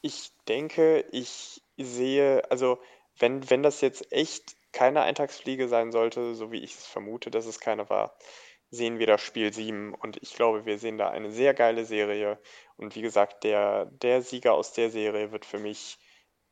ich 0.00 0.30
denke, 0.48 1.04
ich 1.10 1.60
sehe, 1.76 2.42
also 2.50 2.80
wenn, 3.18 3.50
wenn 3.50 3.62
das 3.62 3.80
jetzt 3.80 4.10
echt 4.12 4.56
keine 4.72 5.02
Eintagsfliege 5.02 5.68
sein 5.68 5.92
sollte, 5.92 6.34
so 6.34 6.50
wie 6.52 6.60
ich 6.62 6.74
es 6.76 6.86
vermute, 6.86 7.30
dass 7.30 7.44
es 7.46 7.60
keine 7.60 7.90
war, 7.90 8.16
sehen 8.72 8.98
wir 8.98 9.06
das 9.06 9.20
Spiel 9.20 9.52
7 9.52 9.94
und 9.94 10.16
ich 10.22 10.34
glaube, 10.34 10.64
wir 10.64 10.78
sehen 10.78 10.96
da 10.96 11.10
eine 11.10 11.30
sehr 11.30 11.52
geile 11.52 11.84
Serie. 11.84 12.40
Und 12.76 12.96
wie 12.96 13.02
gesagt, 13.02 13.44
der, 13.44 13.84
der 13.86 14.22
Sieger 14.22 14.54
aus 14.54 14.72
der 14.72 14.90
Serie 14.90 15.30
wird 15.30 15.44
für 15.44 15.58
mich 15.58 15.98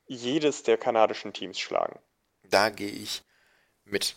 jedes 0.06 0.62
der 0.62 0.76
kanadischen 0.76 1.32
Teams 1.32 1.58
schlagen. 1.58 1.98
Da 2.42 2.68
gehe 2.68 2.90
ich 2.90 3.22
mit. 3.84 4.16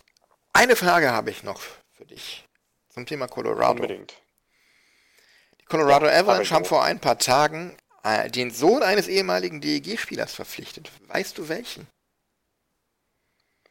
Eine 0.52 0.76
Frage 0.76 1.12
habe 1.12 1.32
ich 1.32 1.44
noch 1.44 1.62
für 1.94 2.06
dich 2.06 2.46
zum 2.90 3.06
Thema 3.06 3.28
Colorado. 3.28 3.82
Unbedingt. 3.82 4.22
Die 5.62 5.66
Colorado 5.66 6.06
Ja, 6.06 6.20
Avalanche 6.20 6.54
haben 6.54 6.66
vor 6.66 6.84
ein 6.84 7.00
paar 7.00 7.18
Tagen 7.18 7.78
äh, 8.04 8.30
den 8.30 8.52
Sohn 8.52 8.84
eines 8.84 9.08
ehemaligen 9.08 9.62
DEG-Spielers 9.62 10.36
verpflichtet. 10.36 10.92
Weißt 11.08 11.38
du 11.38 11.48
welchen? 11.48 11.88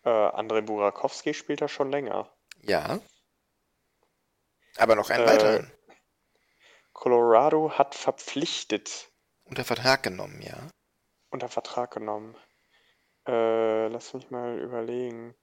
Äh, 0.04 0.08
Andrei 0.08 0.62
Burakowski 0.62 1.34
spielt 1.34 1.60
da 1.60 1.68
schon 1.68 1.90
länger. 1.90 2.32
Ja. 2.62 2.98
Aber 4.76 4.94
noch 4.96 5.10
einen 5.10 5.24
Äh, 5.24 5.26
weiteren. 5.26 5.72
Colorado 6.92 7.72
hat 7.72 7.94
verpflichtet. 7.94 9.10
Unter 9.44 9.64
Vertrag 9.64 10.02
genommen, 10.02 10.40
ja. 10.42 10.68
unter 11.30 11.48
Vertrag 11.48 11.92
genommen. 11.92 12.36
Äh, 13.26 13.88
lass 13.88 14.14
mich 14.14 14.30
mal 14.30 14.58
überlegen. 14.58 15.34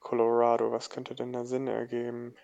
Colorado, 0.00 0.72
was 0.72 0.90
könnte 0.90 1.14
denn 1.14 1.32
da 1.32 1.44
Sinn 1.44 1.68
ergeben? 1.68 2.36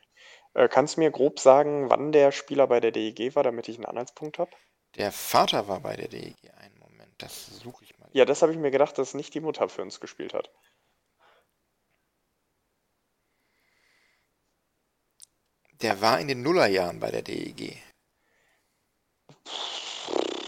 Äh, 0.55 0.69
kannst 0.69 0.97
du 0.97 1.01
mir 1.01 1.11
grob 1.11 1.41
sagen, 1.41 1.91
wann 1.91 2.13
der 2.13 2.33
Spieler 2.33 2.67
bei 2.67 2.81
der 2.81 2.91
DEG 2.93 3.35
war, 3.35 3.43
damit 3.43 3.69
ich 3.69 3.77
einen 3.77 3.87
Anhaltspunkt 3.87 4.39
habe? 4.39 4.51
Der 4.97 5.13
Vater 5.13 5.69
war 5.69 5.81
bei 5.81 5.97
der 5.97 6.09
DEG. 6.09 6.37
Einen 6.57 6.79
Moment, 6.79 7.13
das 7.19 7.47
suche 7.47 7.85
ich 7.85 7.99
mal. 7.99 8.09
Ja, 8.13 8.25
das 8.25 8.43
habe 8.43 8.53
ich 8.53 8.59
mir 8.59 8.71
gedacht, 8.71 8.97
dass 8.99 9.15
nicht 9.15 9.35
die 9.35 9.41
Mutter 9.41 9.69
für 9.69 9.83
uns 9.83 10.01
gespielt 10.01 10.35
hat. 10.35 10.51
Der 15.83 16.01
war 16.01 16.21
in 16.21 16.29
den 16.29 16.43
Nullerjahren 16.43 16.99
bei 17.01 17.11
der 17.11 17.23
DEG. 17.23 17.77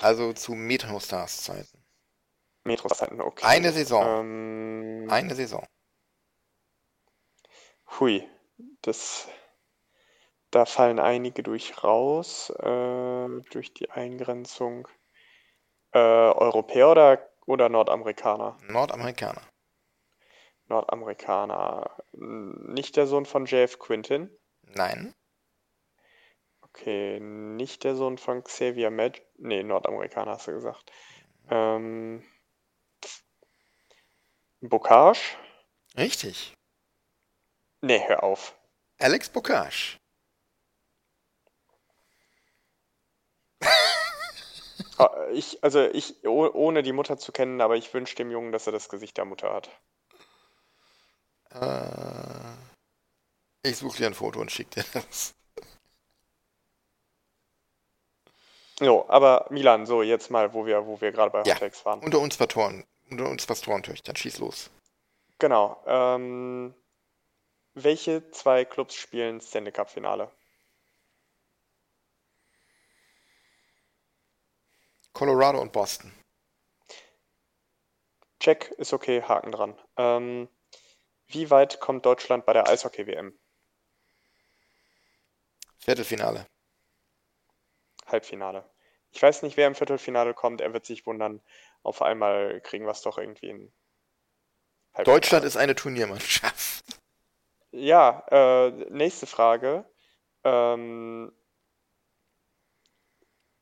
Also 0.01 0.33
zu 0.33 0.53
Metrostars 0.55 1.43
Zeiten. 1.45 1.81
Metro-Zeiten, 2.65 3.21
okay. 3.21 3.45
Eine 3.47 3.73
Saison. 3.73 4.05
Ähm, 4.07 5.09
Eine 5.11 5.35
Saison. 5.35 5.67
hui, 7.99 8.27
das, 8.83 9.29
da 10.51 10.65
fallen 10.65 10.99
einige 10.99 11.43
durch 11.43 11.83
raus, 11.83 12.51
äh, 12.51 13.29
durch 13.51 13.75
die 13.75 13.91
Eingrenzung. 13.91 14.89
Äh, 15.93 15.99
Europäer 15.99 16.91
oder, 16.91 17.31
oder 17.47 17.69
Nordamerikaner? 17.69 18.57
Nordamerikaner. 18.69 19.43
Nordamerikaner. 20.67 21.91
Nicht 22.13 22.97
der 22.97 23.09
Sohn 23.09 23.27
von 23.27 23.47
JF 23.47 23.79
Quintin. 23.81 24.31
Nein. 24.63 25.15
Okay, 26.73 27.21
nicht 27.21 27.85
der 27.85 27.95
Sohn 27.97 28.17
von 28.19 28.43
Xavier 28.45 28.91
Med. 28.91 29.23
Nee, 29.39 29.63
Nordamerikaner 29.63 30.33
hast 30.33 30.47
du 30.49 30.53
gesagt. 30.53 30.91
Ähm, 31.51 32.25
Bocage? 34.63 35.37
Richtig. 35.99 36.55
Nee, 37.83 38.01
hör 38.09 38.23
auf. 38.23 38.55
Alex 38.99 39.29
Bocage. 39.29 39.99
Ah, 44.99 45.27
Ich, 45.33 45.63
also 45.65 45.81
ich, 45.89 46.25
oh- 46.27 46.51
ohne 46.53 46.83
die 46.83 46.93
Mutter 46.93 47.19
zu 47.19 47.33
kennen, 47.33 47.61
aber 47.61 47.77
ich 47.77 47.93
wünsche 47.95 48.15
dem 48.17 48.31
Jungen, 48.31 48.53
dass 48.53 48.67
er 48.67 48.73
das 48.73 48.89
Gesicht 48.89 49.17
der 49.17 49.25
Mutter 49.25 49.53
hat. 49.53 49.71
Äh, 51.51 52.57
ich 53.63 53.77
suche 53.79 53.99
dir 53.99 54.07
ein 54.09 54.15
Foto 54.15 54.41
und 54.41 54.51
schicke 54.51 54.83
dir 54.83 54.85
das. 54.93 55.35
Jo, 58.81 59.05
aber 59.09 59.47
Milan, 59.51 59.85
so 59.85 60.03
jetzt 60.03 60.31
mal, 60.31 60.55
wo 60.55 60.65
wir, 60.65 60.87
wo 60.87 61.01
wir 61.01 61.13
gerade 61.13 61.31
bei 61.31 61.43
Ja. 61.43 61.55
Hot 61.55 61.61
Takes 61.61 61.85
waren. 61.85 62.01
Unter 62.01 62.19
uns 62.19 62.37
Pastoren. 62.37 62.85
Unter 63.11 63.29
uns 63.29 63.45
Pastorentöchtern. 63.45 64.17
Schieß 64.17 64.39
los. 64.39 64.71
Genau. 65.39 65.83
Ähm, 65.87 66.75
welche 67.75 68.31
zwei 68.31 68.65
Clubs 68.65 68.95
spielen 68.95 69.41
Stanley 69.41 69.73
Cup 69.73 69.91
Finale? 69.91 70.31
Colorado 75.13 75.61
und 75.61 75.73
Boston. 75.73 76.13
Check, 78.39 78.71
ist 78.79 78.95
okay, 78.95 79.23
Haken 79.23 79.53
dran. 79.53 79.79
Ähm, 79.99 80.49
wie 81.27 81.51
weit 81.51 81.81
kommt 81.81 82.07
Deutschland 82.07 82.47
bei 82.47 82.55
der 82.55 82.69
Eishockey-WM? 82.69 83.39
Viertelfinale. 85.79 86.47
Halbfinale. 88.13 88.69
Ich 89.13 89.23
weiß 89.23 89.43
nicht, 89.43 89.57
wer 89.57 89.67
im 89.67 89.75
Viertelfinale 89.75 90.35
kommt, 90.35 90.61
er 90.61 90.73
wird 90.73 90.87
sich 90.87 91.07
wundern. 91.07 91.41
Auf 91.83 92.03
einmal 92.03 92.61
kriegen 92.61 92.85
wir 92.85 92.93
es 92.93 93.03
doch 93.03 93.19
irgendwie 93.19 93.49
in 93.49 93.73
Halbfinale. 94.95 95.21
Deutschland 95.21 95.45
ist 95.45 95.57
eine 95.57 95.75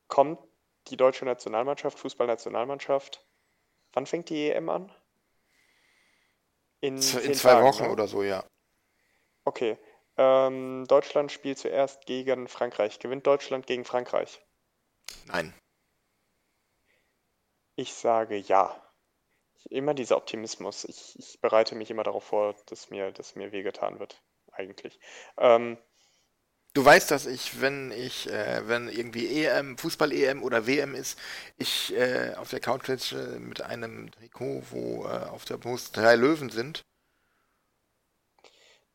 kommt 0.07 0.39
die 0.87 0.97
deutsche 0.97 1.25
Nationalmannschaft, 1.25 1.99
Fußballnationalmannschaft. 1.99 3.25
Wann 3.93 4.05
fängt 4.05 4.29
die 4.29 4.49
EM 4.49 4.69
an? 4.69 4.91
In, 6.81 6.95
in 6.95 7.01
zwei 7.01 7.53
Tagen, 7.53 7.67
Wochen 7.67 7.83
ne? 7.83 7.91
oder 7.91 8.07
so, 8.07 8.23
ja. 8.23 8.43
Okay. 9.43 9.77
Ähm, 10.21 10.85
Deutschland 10.89 11.31
spielt 11.31 11.59
zuerst 11.59 12.05
gegen 12.05 12.49
Frankreich. 12.49 12.99
Gewinnt 12.99 13.25
Deutschland 13.25 13.67
gegen 13.67 13.85
Frankreich? 13.85 14.41
Nein. 15.27 15.53
Ich 17.77 17.93
sage 17.93 18.35
ja. 18.35 18.75
Immer 19.69 19.93
dieser 19.93 20.17
Optimismus. 20.17 20.83
Ich, 20.83 21.17
ich 21.17 21.39
bereite 21.39 21.75
mich 21.75 21.89
immer 21.89 22.03
darauf 22.03 22.25
vor, 22.25 22.53
dass 22.65 22.89
mir, 22.89 23.13
dass 23.13 23.35
mir 23.35 23.53
wehgetan 23.53 23.99
wird, 23.99 24.21
eigentlich. 24.51 24.99
Ähm, 25.37 25.77
Du 26.73 26.85
weißt, 26.85 27.09
dass 27.09 27.25
ich, 27.25 27.61
wenn 27.61 27.91
ich, 27.91 28.29
äh, 28.29 28.67
wenn 28.67 28.89
irgendwie 28.89 29.43
EM, 29.43 29.77
Fußball-EM 29.77 30.43
oder 30.43 30.67
WM 30.67 30.93
ist, 30.93 31.17
ich 31.57 31.95
äh, 31.95 32.35
auf 32.35 32.49
der 32.49 32.59
Couch 32.59 32.85
sitze 32.85 33.39
mit 33.39 33.61
einem 33.61 34.11
Trikot, 34.11 34.63
wo 34.69 35.05
äh, 35.05 35.29
auf 35.29 35.45
der 35.45 35.57
Brust 35.57 35.97
drei 35.97 36.15
Löwen 36.15 36.49
sind. 36.49 36.83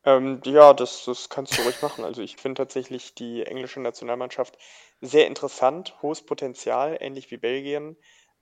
Ähm, 0.04 0.40
ja, 0.44 0.74
das, 0.74 1.04
das 1.04 1.28
kannst 1.28 1.56
du 1.56 1.62
ruhig 1.62 1.80
machen. 1.82 2.04
Also 2.04 2.22
ich 2.22 2.36
finde 2.36 2.58
tatsächlich 2.58 3.14
die 3.14 3.44
englische 3.44 3.80
Nationalmannschaft 3.80 4.58
sehr 5.00 5.26
interessant, 5.26 5.94
hohes 6.02 6.24
Potenzial, 6.24 6.98
ähnlich 7.00 7.30
wie 7.30 7.36
Belgien, 7.36 7.96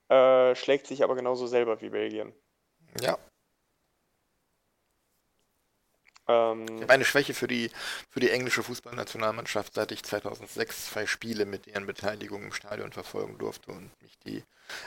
äh, 0.09 0.55
schlägt 0.55 0.87
sich 0.87 1.03
aber 1.03 1.15
genauso 1.15 1.47
selber 1.47 1.81
wie 1.81 1.89
Belgien. 1.89 2.33
Ja, 3.01 3.17
ähm, 6.27 6.65
ich 6.75 6.81
habe 6.83 6.93
eine 6.93 7.05
Schwäche 7.05 7.33
für 7.33 7.47
die, 7.47 7.69
für 8.09 8.19
die 8.19 8.29
englische 8.29 8.63
Fußballnationalmannschaft, 8.63 9.73
seit 9.73 9.91
ich 9.91 10.03
2006 10.03 10.91
zwei 10.91 11.05
Spiele 11.05 11.45
mit 11.45 11.65
deren 11.65 11.85
Beteiligung 11.85 12.43
im 12.43 12.53
Stadion 12.53 12.91
verfolgen 12.91 13.37
durfte 13.37 13.71
und 13.71 13.91
mich 14.01 14.17
die 14.25 14.43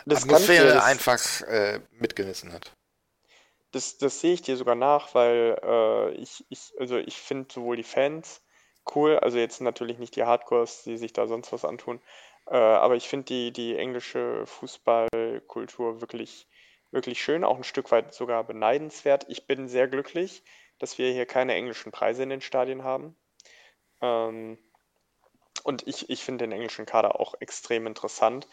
Atmosphäre 0.09 0.83
einfach 0.83 1.43
äh, 1.43 1.81
mitgerissen 1.93 2.53
hat. 2.53 2.73
Das, 3.77 3.99
das 3.99 4.21
sehe 4.21 4.33
ich 4.33 4.41
dir 4.41 4.57
sogar 4.57 4.75
nach, 4.75 5.15
weil 5.15 5.61
äh, 5.63 6.13
ich, 6.13 6.47
ich, 6.49 6.73
also 6.79 6.97
ich 6.97 7.19
finde 7.19 7.53
sowohl 7.53 7.77
die 7.77 7.83
Fans 7.83 8.43
cool, 8.95 9.19
also 9.19 9.37
jetzt 9.37 9.61
natürlich 9.61 9.99
nicht 9.99 10.17
die 10.17 10.25
Hardcores, 10.25 10.85
die 10.85 10.97
sich 10.97 11.13
da 11.13 11.27
sonst 11.27 11.53
was 11.53 11.67
antun, 11.67 12.01
äh, 12.47 12.57
aber 12.57 12.97
ich 12.97 13.07
finde 13.07 13.27
die, 13.27 13.53
die 13.53 13.77
englische 13.77 14.47
Fußballkultur 14.47 16.01
wirklich, 16.01 16.49
wirklich 16.91 17.23
schön, 17.23 17.45
auch 17.45 17.59
ein 17.59 17.65
Stück 17.65 17.91
weit 17.91 18.15
sogar 18.15 18.45
beneidenswert. 18.45 19.27
Ich 19.29 19.47
bin 19.47 19.69
sehr 19.69 19.89
glücklich, 19.89 20.43
dass 20.79 20.97
wir 20.97 21.13
hier 21.13 21.27
keine 21.27 21.53
englischen 21.53 21.93
Preise 21.93 22.23
in 22.23 22.31
den 22.31 22.41
Stadien 22.41 22.83
haben. 22.83 23.15
Ähm, 24.01 24.57
und 25.65 25.87
ich, 25.87 26.09
ich 26.09 26.25
finde 26.25 26.45
den 26.45 26.53
englischen 26.53 26.87
Kader 26.87 27.21
auch 27.21 27.35
extrem 27.41 27.87
interessant. 27.87 28.49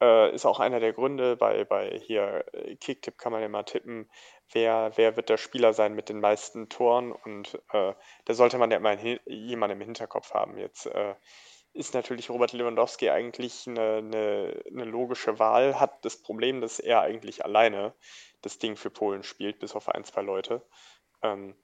Äh, 0.00 0.34
ist 0.34 0.46
auch 0.46 0.58
einer 0.58 0.80
der 0.80 0.92
Gründe, 0.92 1.36
bei, 1.36 1.64
bei 1.64 2.00
hier 2.00 2.44
äh, 2.52 2.74
Kicktip 2.76 3.16
kann 3.16 3.32
man 3.32 3.48
mal 3.50 3.62
tippen, 3.62 4.10
wer, 4.52 4.92
wer 4.96 5.16
wird 5.16 5.28
der 5.28 5.36
Spieler 5.36 5.72
sein 5.72 5.94
mit 5.94 6.08
den 6.08 6.20
meisten 6.20 6.68
Toren 6.68 7.12
und 7.12 7.54
äh, 7.72 7.94
da 8.24 8.34
sollte 8.34 8.58
man 8.58 8.70
ja 8.70 8.76
immer 8.76 8.98
jemanden 9.26 9.80
im 9.80 9.84
Hinterkopf 9.84 10.32
haben. 10.32 10.58
Jetzt 10.58 10.86
äh, 10.86 11.14
ist 11.72 11.92
natürlich 11.92 12.30
Robert 12.30 12.52
Lewandowski 12.52 13.10
eigentlich 13.10 13.66
eine, 13.66 13.96
eine, 13.96 14.62
eine, 14.70 14.84
logische 14.84 15.38
Wahl, 15.38 15.80
hat 15.80 16.04
das 16.04 16.22
Problem, 16.22 16.60
dass 16.60 16.78
er 16.78 17.00
eigentlich 17.00 17.44
alleine 17.44 17.94
das 18.42 18.58
Ding 18.58 18.76
für 18.76 18.90
Polen 18.90 19.24
spielt, 19.24 19.58
bis 19.58 19.74
auf 19.74 19.88
ein, 19.88 20.04
zwei 20.04 20.22
Leute. 20.22 20.62
Ähm, 21.22 21.56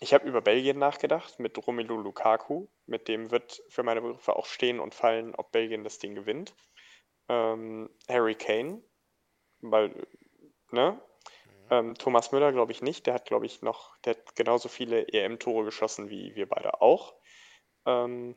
ich 0.00 0.14
habe 0.14 0.26
über 0.26 0.40
Belgien 0.40 0.78
nachgedacht 0.78 1.38
mit 1.38 1.58
Romelu 1.66 1.96
Lukaku. 1.96 2.68
Mit 2.86 3.08
dem 3.08 3.30
wird 3.30 3.62
für 3.68 3.82
meine 3.82 4.00
Begriffe 4.00 4.36
auch 4.36 4.46
stehen 4.46 4.80
und 4.80 4.94
fallen, 4.94 5.34
ob 5.34 5.50
Belgien 5.50 5.84
das 5.84 5.98
Ding 5.98 6.14
gewinnt. 6.14 6.54
Ähm, 7.28 7.90
Harry 8.08 8.36
Kane, 8.36 8.82
weil, 9.60 10.06
ne? 10.70 11.00
Ähm, 11.70 11.94
Thomas 11.94 12.32
Müller 12.32 12.52
glaube 12.52 12.72
ich 12.72 12.82
nicht. 12.82 13.06
Der 13.06 13.14
hat, 13.14 13.26
glaube 13.26 13.46
ich, 13.46 13.62
noch, 13.62 13.96
der 13.98 14.14
hat 14.14 14.36
genauso 14.36 14.68
viele 14.68 15.08
EM-Tore 15.08 15.64
geschossen 15.64 16.10
wie 16.10 16.34
wir 16.34 16.48
beide 16.48 16.80
auch. 16.80 17.14
Ähm, 17.86 18.36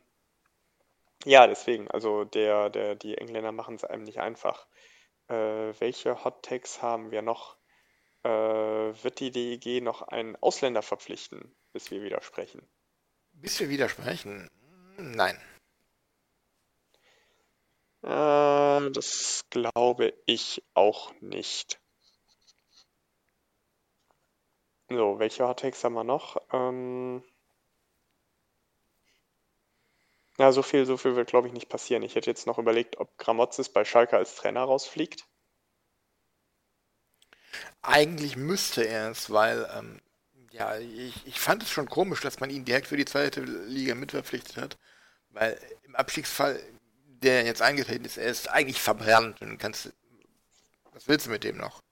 ja, 1.24 1.46
deswegen, 1.46 1.90
also 1.90 2.24
der, 2.24 2.70
der, 2.70 2.94
die 2.96 3.16
Engländer 3.16 3.52
machen 3.52 3.76
es 3.76 3.84
einem 3.84 4.02
nicht 4.02 4.20
einfach. 4.20 4.66
Äh, 5.28 5.34
welche 5.78 6.24
Hot 6.24 6.42
Takes 6.42 6.82
haben 6.82 7.10
wir 7.10 7.22
noch? 7.22 7.56
äh, 8.24 8.28
wird 8.28 9.20
die 9.20 9.30
DEG 9.30 9.82
noch 9.82 10.02
einen 10.02 10.36
Ausländer 10.36 10.82
verpflichten, 10.82 11.54
bis 11.72 11.90
wir 11.90 12.02
widersprechen? 12.02 12.66
Bis 13.32 13.58
wir 13.60 13.68
widersprechen? 13.68 14.50
Nein. 14.96 15.36
Äh, 18.02 18.90
das 18.90 19.44
glaube 19.50 20.14
ich 20.26 20.62
auch 20.74 21.12
nicht. 21.20 21.80
So, 24.96 25.18
welche 25.18 25.46
Hottakes 25.46 25.82
haben 25.84 25.94
wir 25.94 26.04
noch? 26.04 26.36
Ähm, 26.52 27.22
ja, 30.38 30.52
so 30.52 30.62
viel, 30.62 30.86
so 30.86 30.96
viel 30.96 31.16
wird, 31.16 31.28
glaube 31.28 31.48
ich, 31.48 31.54
nicht 31.54 31.68
passieren. 31.68 32.02
Ich 32.02 32.14
hätte 32.14 32.30
jetzt 32.30 32.46
noch 32.46 32.58
überlegt, 32.58 32.98
ob 32.98 33.16
Gramozis 33.18 33.68
bei 33.68 33.84
Schalke 33.84 34.16
als 34.16 34.34
Trainer 34.36 34.62
rausfliegt. 34.62 35.26
Eigentlich 37.82 38.36
müsste 38.36 38.86
er 38.86 39.10
es, 39.10 39.30
weil 39.30 39.68
ähm, 39.76 40.00
ja, 40.50 40.78
ich, 40.78 41.26
ich 41.26 41.40
fand 41.40 41.62
es 41.62 41.70
schon 41.70 41.88
komisch, 41.88 42.20
dass 42.20 42.40
man 42.40 42.50
ihn 42.50 42.64
direkt 42.64 42.86
für 42.86 42.96
die 42.96 43.04
zweite 43.04 43.40
Liga 43.40 43.94
mitverpflichtet 43.94 44.56
hat, 44.56 44.78
weil 45.30 45.58
im 45.84 45.96
Abstiegsfall, 45.96 46.60
der 47.06 47.44
jetzt 47.44 47.62
eingetreten 47.62 48.04
ist, 48.04 48.18
er 48.18 48.30
ist 48.30 48.48
eigentlich 48.48 48.80
verbrannt 48.80 49.40
und 49.42 49.58
kannst 49.58 49.92
was 50.92 51.08
willst 51.08 51.26
du 51.26 51.30
mit 51.30 51.44
dem 51.44 51.56
noch? 51.56 51.82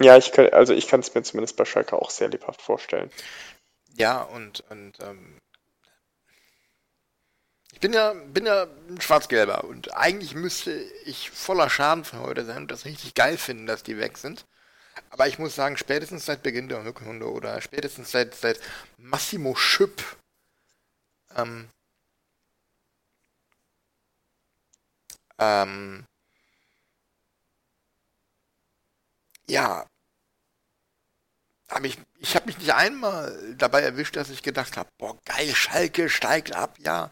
Ja, 0.00 0.16
ich 0.16 0.32
kann, 0.32 0.48
also 0.52 0.72
ich 0.72 0.88
kann 0.88 1.00
es 1.00 1.14
mir 1.14 1.22
zumindest 1.22 1.56
bei 1.56 1.64
Schalke 1.64 1.96
auch 1.96 2.10
sehr 2.10 2.28
lebhaft 2.28 2.60
vorstellen. 2.62 3.10
Ja, 3.96 4.22
und, 4.22 4.64
und 4.70 4.98
ähm, 5.00 5.38
ich 7.72 7.80
bin 7.80 7.92
ja, 7.92 8.12
bin 8.12 8.46
ja 8.46 8.66
ein 8.88 9.00
Schwarz-Gelber 9.00 9.64
und 9.64 9.94
eigentlich 9.94 10.34
müsste 10.34 10.72
ich 11.04 11.30
voller 11.30 11.70
Schadenfreude 11.70 12.44
sein 12.44 12.62
und 12.62 12.70
das 12.70 12.84
richtig 12.84 13.14
geil 13.14 13.36
finden, 13.38 13.66
dass 13.66 13.82
die 13.82 13.98
weg 13.98 14.18
sind. 14.18 14.46
Aber 15.10 15.28
ich 15.28 15.38
muss 15.38 15.54
sagen, 15.54 15.76
spätestens 15.76 16.26
seit 16.26 16.42
Beginn 16.42 16.68
der 16.68 16.84
Rückrunde 16.84 17.30
oder 17.30 17.60
spätestens 17.60 18.10
seit, 18.10 18.34
seit 18.34 18.60
Massimo 18.96 19.54
Schüpp 19.54 20.02
ähm, 21.36 21.68
ähm, 25.38 26.04
ja, 29.48 29.86
aber 31.68 31.86
ich, 31.86 31.98
ich 32.18 32.36
habe 32.36 32.46
mich 32.46 32.58
nicht 32.58 32.72
einmal 32.72 33.54
dabei 33.56 33.80
erwischt, 33.82 34.16
dass 34.16 34.30
ich 34.30 34.42
gedacht 34.42 34.76
habe, 34.76 34.88
boah, 34.98 35.18
geil, 35.24 35.52
Schalke 35.54 36.08
steigt 36.08 36.54
ab, 36.54 36.76
ja. 36.78 37.10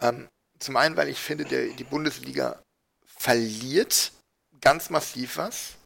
Ähm, 0.00 0.28
zum 0.58 0.76
einen, 0.76 0.96
weil 0.96 1.08
ich 1.08 1.18
finde, 1.18 1.44
der, 1.44 1.68
die 1.68 1.84
Bundesliga 1.84 2.62
verliert 3.06 4.12
ganz 4.60 4.90
massiv 4.90 5.36
was. 5.36 5.76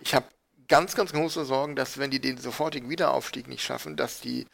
Ich 0.00 0.14
habe 0.14 0.26
ganz, 0.68 0.96
ganz 0.96 1.12
große 1.12 1.44
Sorgen, 1.44 1.76
dass 1.76 1.98
wenn 1.98 2.10
die 2.10 2.20
den 2.20 2.38
sofortigen 2.38 2.90
Wiederaufstieg 2.90 3.46
nicht 3.46 3.62
schaffen, 3.62 3.96
dass 3.96 4.20
die 4.20 4.46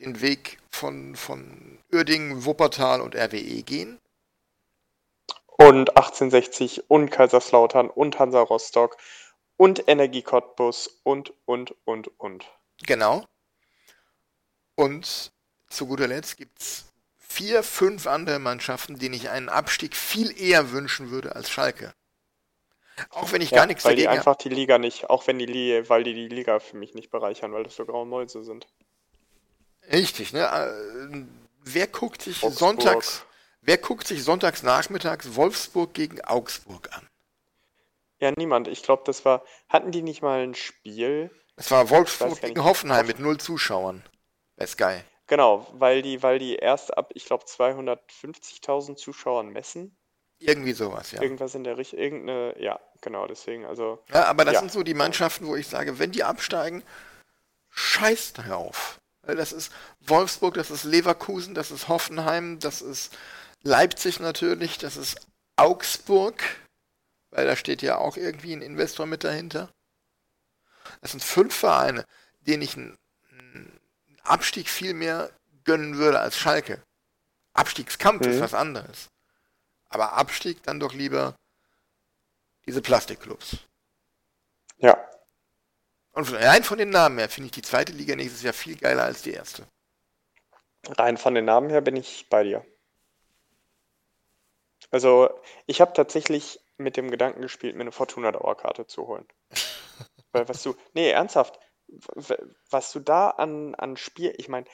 den 0.00 0.20
Weg 0.20 0.58
von, 0.70 1.14
von 1.14 1.78
Uerdingen, 1.92 2.44
Wuppertal 2.44 3.00
und 3.00 3.14
RWE 3.14 3.62
gehen. 3.62 3.99
Und 5.60 5.94
1860 5.94 6.88
und 6.88 7.10
Kaiserslautern 7.10 7.90
und 7.90 8.18
Hansa 8.18 8.40
Rostock 8.40 8.96
und 9.58 9.86
Energie 9.88 10.22
Cottbus 10.22 11.00
und, 11.02 11.34
und, 11.44 11.74
und, 11.84 12.08
und. 12.18 12.46
Genau. 12.86 13.26
Und 14.74 15.32
zu 15.68 15.86
guter 15.86 16.08
Letzt 16.08 16.38
gibt 16.38 16.62
es 16.62 16.86
vier, 17.18 17.62
fünf 17.62 18.06
andere 18.06 18.38
Mannschaften, 18.38 18.98
denen 18.98 19.14
ich 19.14 19.28
einen 19.28 19.50
Abstieg 19.50 19.94
viel 19.94 20.34
eher 20.40 20.72
wünschen 20.72 21.10
würde 21.10 21.36
als 21.36 21.50
Schalke. 21.50 21.92
Auch 23.10 23.30
wenn 23.32 23.42
ich 23.42 23.50
ja, 23.50 23.58
gar 23.58 23.66
nichts 23.66 23.84
weil 23.84 23.96
dagegen 23.96 24.12
die 24.12 24.16
einfach 24.18 24.36
die 24.36 24.48
Liga 24.48 24.78
nicht, 24.78 25.10
auch 25.10 25.26
wenn 25.26 25.38
die 25.38 25.44
Liga, 25.44 25.86
weil 25.90 26.04
die 26.04 26.14
die 26.14 26.28
Liga 26.28 26.58
für 26.58 26.78
mich 26.78 26.94
nicht 26.94 27.10
bereichern, 27.10 27.52
weil 27.52 27.64
das 27.64 27.76
so 27.76 27.84
graue 27.84 28.06
Mäuse 28.06 28.44
sind. 28.44 28.66
Richtig, 29.92 30.32
ne? 30.32 30.40
Äh, 30.40 31.24
wer 31.64 31.86
guckt 31.86 32.22
sich 32.22 32.42
Augsburg. 32.42 32.58
sonntags, 32.58 33.26
wer 33.70 33.78
guckt 33.78 34.08
sich 34.08 34.24
sonntags 34.24 34.64
nachmittags 34.64 35.36
Wolfsburg 35.36 35.94
gegen 35.94 36.20
Augsburg 36.22 36.88
an? 36.90 37.06
Ja, 38.18 38.32
niemand. 38.36 38.66
Ich 38.66 38.82
glaube, 38.82 39.04
das 39.06 39.24
war, 39.24 39.44
hatten 39.68 39.92
die 39.92 40.02
nicht 40.02 40.22
mal 40.22 40.42
ein 40.42 40.56
Spiel? 40.56 41.30
Das 41.54 41.70
war 41.70 41.88
Wolfsburg 41.88 42.40
gegen 42.40 42.64
Hoffenheim 42.64 43.06
mit 43.06 43.20
null 43.20 43.38
Zuschauern. 43.38 44.02
Bei 44.56 44.66
Sky. 44.66 45.02
Genau, 45.28 45.68
weil 45.74 46.02
die, 46.02 46.20
weil 46.20 46.40
die 46.40 46.56
erst 46.56 46.98
ab, 46.98 47.12
ich 47.14 47.26
glaube, 47.26 47.44
250.000 47.44 48.96
Zuschauern 48.96 49.50
messen. 49.50 49.96
Irgendwie 50.40 50.72
sowas, 50.72 51.12
ja. 51.12 51.22
Irgendwas 51.22 51.54
in 51.54 51.62
der 51.62 51.78
Richtung, 51.78 52.00
irgendeine, 52.00 52.60
ja, 52.60 52.80
genau, 53.02 53.28
deswegen, 53.28 53.66
also. 53.66 54.02
Ja, 54.12 54.24
aber 54.24 54.44
das 54.44 54.54
ja. 54.54 54.60
sind 54.60 54.72
so 54.72 54.82
die 54.82 54.94
Mannschaften, 54.94 55.46
wo 55.46 55.54
ich 55.54 55.68
sage, 55.68 56.00
wenn 56.00 56.10
die 56.10 56.24
absteigen, 56.24 56.82
scheiß 57.68 58.32
drauf. 58.32 58.98
Das 59.22 59.52
ist 59.52 59.70
Wolfsburg, 60.00 60.54
das 60.54 60.72
ist 60.72 60.82
Leverkusen, 60.82 61.54
das 61.54 61.70
ist 61.70 61.86
Hoffenheim, 61.86 62.58
das 62.58 62.82
ist 62.82 63.16
Leipzig 63.62 64.20
natürlich, 64.20 64.78
das 64.78 64.96
ist 64.96 65.26
Augsburg, 65.56 66.42
weil 67.30 67.46
da 67.46 67.56
steht 67.56 67.82
ja 67.82 67.98
auch 67.98 68.16
irgendwie 68.16 68.52
ein 68.52 68.62
Investor 68.62 69.06
mit 69.06 69.24
dahinter. 69.24 69.70
Das 71.00 71.12
sind 71.12 71.22
fünf 71.22 71.54
Vereine, 71.54 72.04
denen 72.40 72.62
ich 72.62 72.76
einen 72.76 72.98
Abstieg 74.22 74.68
viel 74.68 74.94
mehr 74.94 75.30
gönnen 75.64 75.98
würde 75.98 76.20
als 76.20 76.38
Schalke. 76.38 76.82
Abstiegskampf 77.52 78.26
mhm. 78.26 78.32
ist 78.32 78.40
was 78.40 78.54
anderes. 78.54 79.08
Aber 79.88 80.14
Abstieg 80.14 80.62
dann 80.62 80.80
doch 80.80 80.94
lieber 80.94 81.34
diese 82.66 82.80
Plastikclubs. 82.80 83.58
Ja. 84.78 84.96
Und 86.12 86.32
rein 86.32 86.64
von 86.64 86.78
den 86.78 86.90
Namen 86.90 87.18
her 87.18 87.28
finde 87.28 87.46
ich 87.46 87.52
die 87.52 87.62
zweite 87.62 87.92
Liga 87.92 88.16
nächstes 88.16 88.42
Jahr 88.42 88.52
viel 88.52 88.76
geiler 88.76 89.04
als 89.04 89.22
die 89.22 89.32
erste. 89.32 89.66
Rein 90.86 91.16
von 91.16 91.34
den 91.34 91.44
Namen 91.44 91.70
her 91.70 91.80
bin 91.80 91.96
ich 91.96 92.28
bei 92.30 92.42
dir. 92.42 92.64
Also, 94.90 95.30
ich 95.66 95.80
habe 95.80 95.92
tatsächlich 95.92 96.60
mit 96.76 96.96
dem 96.96 97.10
Gedanken 97.10 97.42
gespielt, 97.42 97.76
mir 97.76 97.82
eine 97.82 97.92
Fortuna-Dauerkarte 97.92 98.86
zu 98.86 99.06
holen. 99.06 99.26
Weil 100.32 100.48
was 100.48 100.62
du, 100.62 100.74
nee, 100.94 101.10
ernsthaft, 101.10 101.58
was 102.70 102.92
du 102.92 103.00
da 103.00 103.30
an, 103.30 103.74
an 103.74 103.96
Spiel, 103.96 104.34
ich 104.38 104.48
meine, 104.48 104.66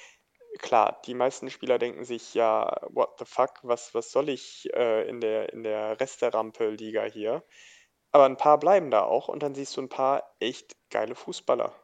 klar, 0.58 1.00
die 1.06 1.14
meisten 1.14 1.50
Spieler 1.50 1.78
denken 1.78 2.04
sich 2.04 2.34
ja, 2.34 2.76
what 2.90 3.18
the 3.18 3.24
fuck, 3.24 3.58
was, 3.62 3.94
was 3.94 4.10
soll 4.10 4.28
ich 4.28 4.72
äh, 4.74 5.08
in 5.08 5.20
der, 5.20 5.52
in 5.52 5.62
der 5.62 6.00
Rest 6.00 6.22
der 6.22 6.32
Rampel-Liga 6.34 7.04
hier? 7.04 7.42
Aber 8.12 8.24
ein 8.24 8.36
paar 8.36 8.58
bleiben 8.58 8.90
da 8.90 9.02
auch 9.02 9.28
und 9.28 9.42
dann 9.42 9.54
siehst 9.54 9.76
du 9.76 9.82
ein 9.82 9.88
paar 9.88 10.34
echt 10.40 10.76
geile 10.90 11.14
Fußballer. 11.14 11.74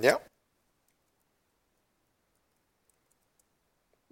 Ja. 0.00 0.20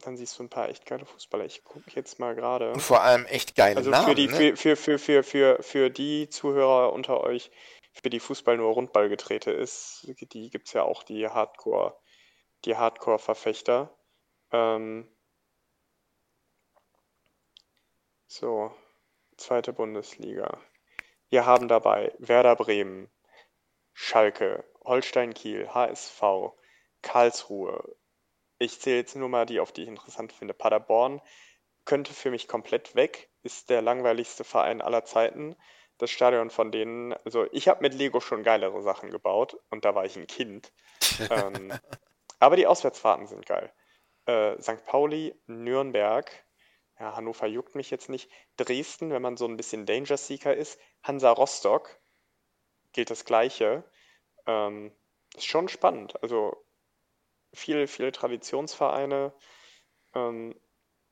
Dann 0.01 0.16
siehst 0.16 0.39
du 0.39 0.43
ein 0.43 0.48
paar 0.48 0.68
echt 0.68 0.86
geile 0.86 1.05
Fußballer. 1.05 1.44
Ich 1.44 1.64
gucke 1.64 1.90
jetzt 1.94 2.18
mal 2.18 2.35
gerade. 2.35 2.72
Und 2.72 2.81
vor 2.81 3.02
allem 3.02 3.27
echt 3.27 3.55
geile 3.55 3.77
also 3.77 3.90
Namen. 3.90 4.09
Für 4.09 4.14
die, 4.14 4.28
ne? 4.28 4.56
für, 4.56 4.77
für, 4.77 4.98
für, 4.98 5.22
für, 5.22 5.62
für 5.62 5.90
die 5.90 6.28
Zuhörer 6.28 6.93
unter 6.93 7.22
euch, 7.22 7.51
für 7.93 8.10
die 8.10 8.20
Fußball 8.20 8.56
nur 8.56 8.72
Rundballgetrete 8.72 9.51
ist, 9.51 10.06
die 10.32 10.51
gibt 10.51 10.68
es 10.68 10.72
ja 10.72 10.82
auch, 10.82 11.02
die 11.02 11.28
Hardcore, 11.28 11.98
die 12.64 12.77
Hardcore-Verfechter. 12.77 13.97
Ähm, 14.52 15.09
so, 18.27 18.72
zweite 19.36 19.72
Bundesliga. 19.72 20.60
Wir 21.28 21.47
haben 21.47 21.68
dabei 21.68 22.14
Werder 22.18 22.56
Bremen, 22.56 23.10
Schalke, 23.93 24.64
Holstein 24.85 25.35
Kiel, 25.35 25.68
HSV, 25.68 26.22
Karlsruhe. 27.02 27.97
Ich 28.61 28.81
zähle 28.81 28.99
jetzt 28.99 29.16
nur 29.16 29.28
mal 29.28 29.47
die, 29.47 29.59
auf 29.59 29.73
die 29.73 29.82
ich 29.82 29.89
interessant 29.89 30.32
finde. 30.32 30.55
Paderborn 30.55 31.20
könnte 31.85 32.15
für 32.15 32.31
mich 32.31 32.47
komplett 32.47 32.95
weg, 32.95 33.31
ist 33.43 33.70
der 33.70 33.82
langweiligste 33.82 34.45
Verein 34.45 34.81
aller 34.81 35.05
Zeiten 35.05 35.57
das 36.01 36.11
Stadion 36.11 36.51
von 36.51 36.73
denen, 36.73 37.12
also 37.24 37.47
ich 37.53 37.69
habe 37.69 37.82
mit 37.82 37.95
Lego 37.95 38.20
schon 38.20 38.43
geilere 38.43 38.82
Sachen 38.82 39.11
gebaut 39.11 39.59
und 39.69 39.85
da 39.85 39.95
war 39.95 40.05
ich 40.05 40.16
ein 40.16 40.27
Kind. 40.27 40.73
ähm, 41.31 41.73
aber 42.39 42.57
die 42.57 42.66
Auswärtsfahrten 42.66 43.27
sind 43.27 43.47
geil. 43.47 43.73
Äh, 44.24 44.61
St. 44.61 44.85
Pauli, 44.87 45.35
Nürnberg, 45.47 46.31
ja, 46.99 47.16
Hannover 47.16 47.47
juckt 47.47 47.74
mich 47.74 47.91
jetzt 47.91 48.09
nicht. 48.09 48.31
Dresden, 48.57 49.11
wenn 49.11 49.23
man 49.23 49.37
so 49.37 49.47
ein 49.47 49.57
bisschen 49.57 49.87
Danger 49.87 50.16
Seeker 50.16 50.55
ist. 50.55 50.78
Hansa 51.03 51.31
Rostock 51.31 52.01
gilt 52.93 53.11
das 53.11 53.24
Gleiche. 53.24 53.85
Ähm, 54.47 54.93
ist 55.35 55.47
schon 55.47 55.69
spannend. 55.69 56.23
Also 56.23 56.65
viele, 57.52 57.86
viele 57.86 58.12
Traditionsvereine. 58.12 59.32
Ähm, 60.14 60.59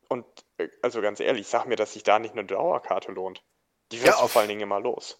und 0.08 0.24
äh, 0.58 0.68
also 0.82 1.00
ganz 1.00 1.20
ehrlich, 1.20 1.46
sag 1.46 1.66
mir, 1.66 1.76
dass 1.76 1.92
sich 1.92 2.02
da 2.02 2.18
nicht 2.18 2.32
eine 2.32 2.44
Dauerkarte 2.44 3.12
lohnt. 3.12 3.42
Die 3.92 4.02
wirst 4.02 4.18
ja, 4.18 4.24
auf, 4.24 4.32
vor 4.32 4.40
allen 4.40 4.48
Dingen 4.48 4.62
immer 4.62 4.80
los. 4.80 5.18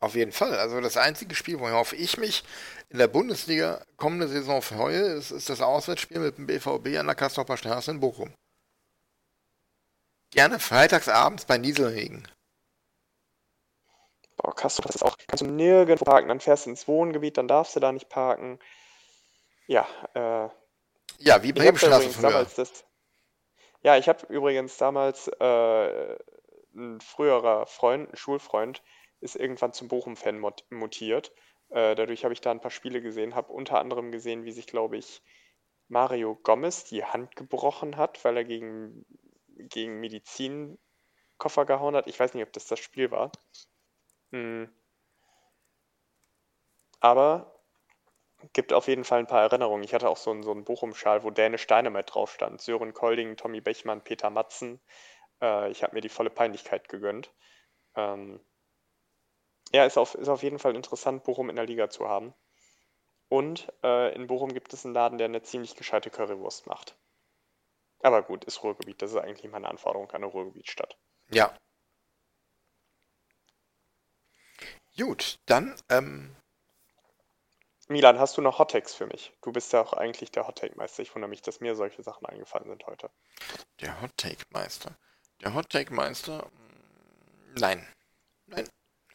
Auf 0.00 0.14
jeden 0.14 0.32
Fall. 0.32 0.58
Also 0.58 0.80
das 0.80 0.96
einzige 0.96 1.34
Spiel, 1.34 1.60
worauf 1.60 1.92
ich 1.92 2.16
mich 2.16 2.42
in 2.88 2.98
der 2.98 3.08
Bundesliga 3.08 3.84
kommende 3.96 4.28
Saison 4.28 4.62
freue, 4.62 5.00
ist, 5.00 5.30
ist 5.30 5.50
das 5.50 5.60
Auswärtsspiel 5.60 6.20
mit 6.20 6.38
dem 6.38 6.46
BVB 6.46 6.98
an 6.98 7.06
der 7.06 7.14
Kastropper 7.14 7.56
Straße 7.58 7.90
in 7.90 8.00
Bochum. 8.00 8.32
Gerne 10.30 10.58
freitagsabends 10.58 11.44
bei 11.44 11.58
Nieselregen. 11.58 12.26
Boah, 14.36 14.54
Kastrop 14.54 14.94
ist 14.94 15.02
auch, 15.02 15.16
kannst 15.28 15.42
du 15.42 15.46
nirgendwo 15.46 16.04
parken, 16.04 16.28
dann 16.28 16.40
fährst 16.40 16.64
du 16.64 16.70
ins 16.70 16.88
Wohngebiet, 16.88 17.36
dann 17.36 17.48
darfst 17.48 17.76
du 17.76 17.80
da 17.80 17.92
nicht 17.92 18.08
parken. 18.08 18.58
Ja, 19.70 19.86
äh. 20.14 20.48
Ja, 21.18 21.44
wie 21.44 21.52
Bremenstraße 21.52 22.10
früher. 22.10 22.44
Das, 22.56 22.84
ja, 23.82 23.96
ich 23.96 24.08
habe 24.08 24.26
übrigens 24.26 24.76
damals 24.78 25.28
äh, 25.28 26.18
ein 26.74 27.00
früherer 27.00 27.66
Freund, 27.66 28.12
ein 28.12 28.16
Schulfreund, 28.16 28.82
ist 29.20 29.36
irgendwann 29.36 29.72
zum 29.72 29.86
Bochum-Fan 29.86 30.44
mutiert. 30.70 31.30
Äh, 31.68 31.94
dadurch 31.94 32.24
habe 32.24 32.34
ich 32.34 32.40
da 32.40 32.50
ein 32.50 32.60
paar 32.60 32.72
Spiele 32.72 33.00
gesehen, 33.00 33.36
habe 33.36 33.52
unter 33.52 33.78
anderem 33.78 34.10
gesehen, 34.10 34.44
wie 34.44 34.50
sich, 34.50 34.66
glaube 34.66 34.96
ich, 34.96 35.22
Mario 35.86 36.34
Gomez 36.42 36.82
die 36.86 37.04
Hand 37.04 37.36
gebrochen 37.36 37.96
hat, 37.96 38.24
weil 38.24 38.38
er 38.38 38.44
gegen, 38.44 39.06
gegen 39.56 40.00
Medizinkoffer 40.00 41.64
gehauen 41.64 41.94
hat. 41.94 42.08
Ich 42.08 42.18
weiß 42.18 42.34
nicht, 42.34 42.42
ob 42.42 42.52
das 42.52 42.66
das 42.66 42.80
Spiel 42.80 43.12
war. 43.12 43.30
Hm. 44.32 44.68
Aber 46.98 47.59
gibt 48.52 48.72
auf 48.72 48.88
jeden 48.88 49.04
Fall 49.04 49.20
ein 49.20 49.26
paar 49.26 49.42
Erinnerungen. 49.42 49.84
Ich 49.84 49.94
hatte 49.94 50.08
auch 50.08 50.16
so 50.16 50.30
einen, 50.30 50.42
so 50.42 50.50
einen 50.50 50.64
Bochum-Schal, 50.64 51.22
wo 51.22 51.30
Däne 51.30 51.58
Steinemeit 51.58 52.14
drauf 52.14 52.32
stand. 52.32 52.60
Sören 52.60 52.94
Kolding, 52.94 53.36
Tommy 53.36 53.60
Bechmann, 53.60 54.02
Peter 54.02 54.30
Matzen. 54.30 54.80
Äh, 55.40 55.70
ich 55.70 55.82
habe 55.82 55.94
mir 55.94 56.00
die 56.00 56.08
volle 56.08 56.30
Peinlichkeit 56.30 56.88
gegönnt. 56.88 57.32
Ähm, 57.94 58.40
ja, 59.72 59.84
ist 59.84 59.98
auf, 59.98 60.14
ist 60.14 60.28
auf 60.28 60.42
jeden 60.42 60.58
Fall 60.58 60.74
interessant, 60.74 61.24
Bochum 61.24 61.50
in 61.50 61.56
der 61.56 61.66
Liga 61.66 61.90
zu 61.90 62.08
haben. 62.08 62.34
Und 63.28 63.72
äh, 63.84 64.14
in 64.14 64.26
Bochum 64.26 64.52
gibt 64.52 64.72
es 64.72 64.84
einen 64.84 64.94
Laden, 64.94 65.18
der 65.18 65.26
eine 65.26 65.42
ziemlich 65.42 65.76
gescheite 65.76 66.10
Currywurst 66.10 66.66
macht. 66.66 66.96
Aber 68.02 68.22
gut, 68.22 68.44
ist 68.44 68.62
Ruhrgebiet. 68.62 69.00
Das 69.02 69.12
ist 69.12 69.16
eigentlich 69.16 69.50
meine 69.50 69.68
Anforderung 69.68 70.08
an 70.10 70.16
eine 70.16 70.26
Ruhrgebietstadt. 70.26 70.98
Ja. 71.30 71.56
Gut, 74.96 75.38
dann. 75.46 75.76
Ähm... 75.88 76.34
Milan, 77.90 78.20
hast 78.20 78.36
du 78.36 78.40
noch 78.40 78.60
Hottakes 78.60 78.94
für 78.94 79.08
mich? 79.08 79.32
Du 79.42 79.50
bist 79.50 79.72
ja 79.72 79.80
auch 79.80 79.92
eigentlich 79.92 80.30
der 80.30 80.46
Hottake-Meister. 80.46 81.02
Ich 81.02 81.12
wundere 81.12 81.28
mich, 81.28 81.42
dass 81.42 81.58
mir 81.58 81.74
solche 81.74 82.04
Sachen 82.04 82.24
eingefallen 82.24 82.68
sind 82.68 82.86
heute. 82.86 83.10
Der 83.80 84.00
Hottake-Meister. 84.00 84.96
Der 85.42 85.54
Hot 85.54 85.70
Take 85.70 85.92
Meister? 85.92 86.48
Nein. 87.58 87.84
Nein. 88.46 88.68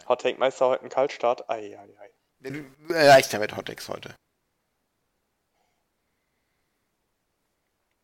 Hot 0.10 0.22
Take 0.22 0.38
Meister 0.40 0.68
heute 0.68 0.84
ein 0.84 0.90
Kaltstart? 0.90 1.50
Ei, 1.50 1.80
ei, 1.80 1.90
ja 3.32 3.40
mit 3.40 3.56
Hot 3.56 3.66
Takes 3.66 3.88
heute. 3.88 4.14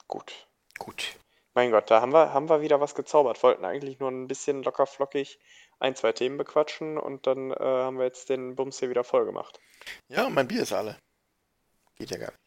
Gut. 0.07 0.47
Gut. 0.79 1.17
Mein 1.53 1.71
Gott, 1.71 1.91
da 1.91 1.99
haben 1.99 2.13
wir, 2.13 2.31
haben 2.31 2.47
wir 2.47 2.61
wieder 2.61 2.79
was 2.79 2.95
gezaubert. 2.95 3.43
Wollten 3.43 3.65
eigentlich 3.65 3.99
nur 3.99 4.09
ein 4.09 4.29
bisschen 4.29 4.63
locker 4.63 4.87
flockig 4.87 5.37
ein, 5.81 5.95
zwei 5.95 6.11
Themen 6.11 6.37
bequatschen 6.37 6.97
und 6.97 7.27
dann 7.27 7.51
äh, 7.51 7.55
haben 7.59 7.97
wir 7.97 8.05
jetzt 8.05 8.29
den 8.29 8.55
Bums 8.55 8.79
hier 8.79 8.89
wieder 8.89 9.03
voll 9.03 9.25
gemacht. 9.25 9.59
Ja, 10.07 10.29
mein 10.29 10.47
Bier 10.47 10.63
ist 10.63 10.73
alle. 10.73 10.97
Geht 11.95 12.11
ja 12.11 12.17
gar 12.17 12.27
nicht. 12.27 12.37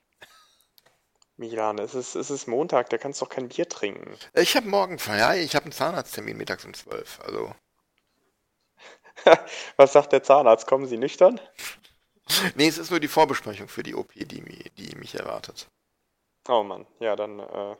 Milan, 1.37 1.79
es 1.79 1.95
ist, 1.97 2.15
es 2.15 2.31
ist 2.31 2.47
Montag, 2.47 2.91
da 2.91 2.99
kannst 2.99 3.21
du 3.21 3.25
doch 3.25 3.33
kein 3.33 3.49
Bier 3.49 3.69
trinken. 3.69 4.17
Ich 4.35 4.57
habe 4.57 4.69
morgen 4.69 5.01
frei, 5.01 5.43
ich 5.43 5.57
habe 5.57 5.65
einen 5.65 5.73
Zahnarzttermin 5.73 6.37
mittags 6.37 6.65
um 6.65 6.75
12, 6.75 7.21
also. 7.25 7.55
Was 9.77 9.93
sagt 9.93 10.13
der 10.13 10.23
Zahnarzt? 10.23 10.67
Kommen 10.69 10.87
Sie 10.87 10.97
nüchtern? 10.97 11.41
nee, 12.55 12.69
es 12.69 12.79
ist 12.79 12.91
nur 12.91 13.01
die 13.01 13.09
Vorbesprechung 13.09 13.69
für 13.69 13.83
die 13.83 13.97
OP, 13.97 14.13
die, 14.15 14.71
die 14.77 14.97
mich 14.97 15.15
erwartet. 15.17 15.69
Oh 16.49 16.63
Mann, 16.63 16.87
ja, 17.01 17.17
dann 17.17 17.41
äh, 17.41 17.77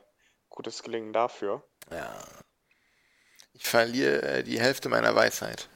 gutes 0.49 0.83
Gelingen 0.83 1.13
dafür. 1.13 1.63
Ja. 1.91 2.13
Ich 3.55 3.67
verliere 3.67 4.21
äh, 4.21 4.43
die 4.43 4.59
Hälfte 4.59 4.89
meiner 4.89 5.15
Weisheit. 5.15 5.69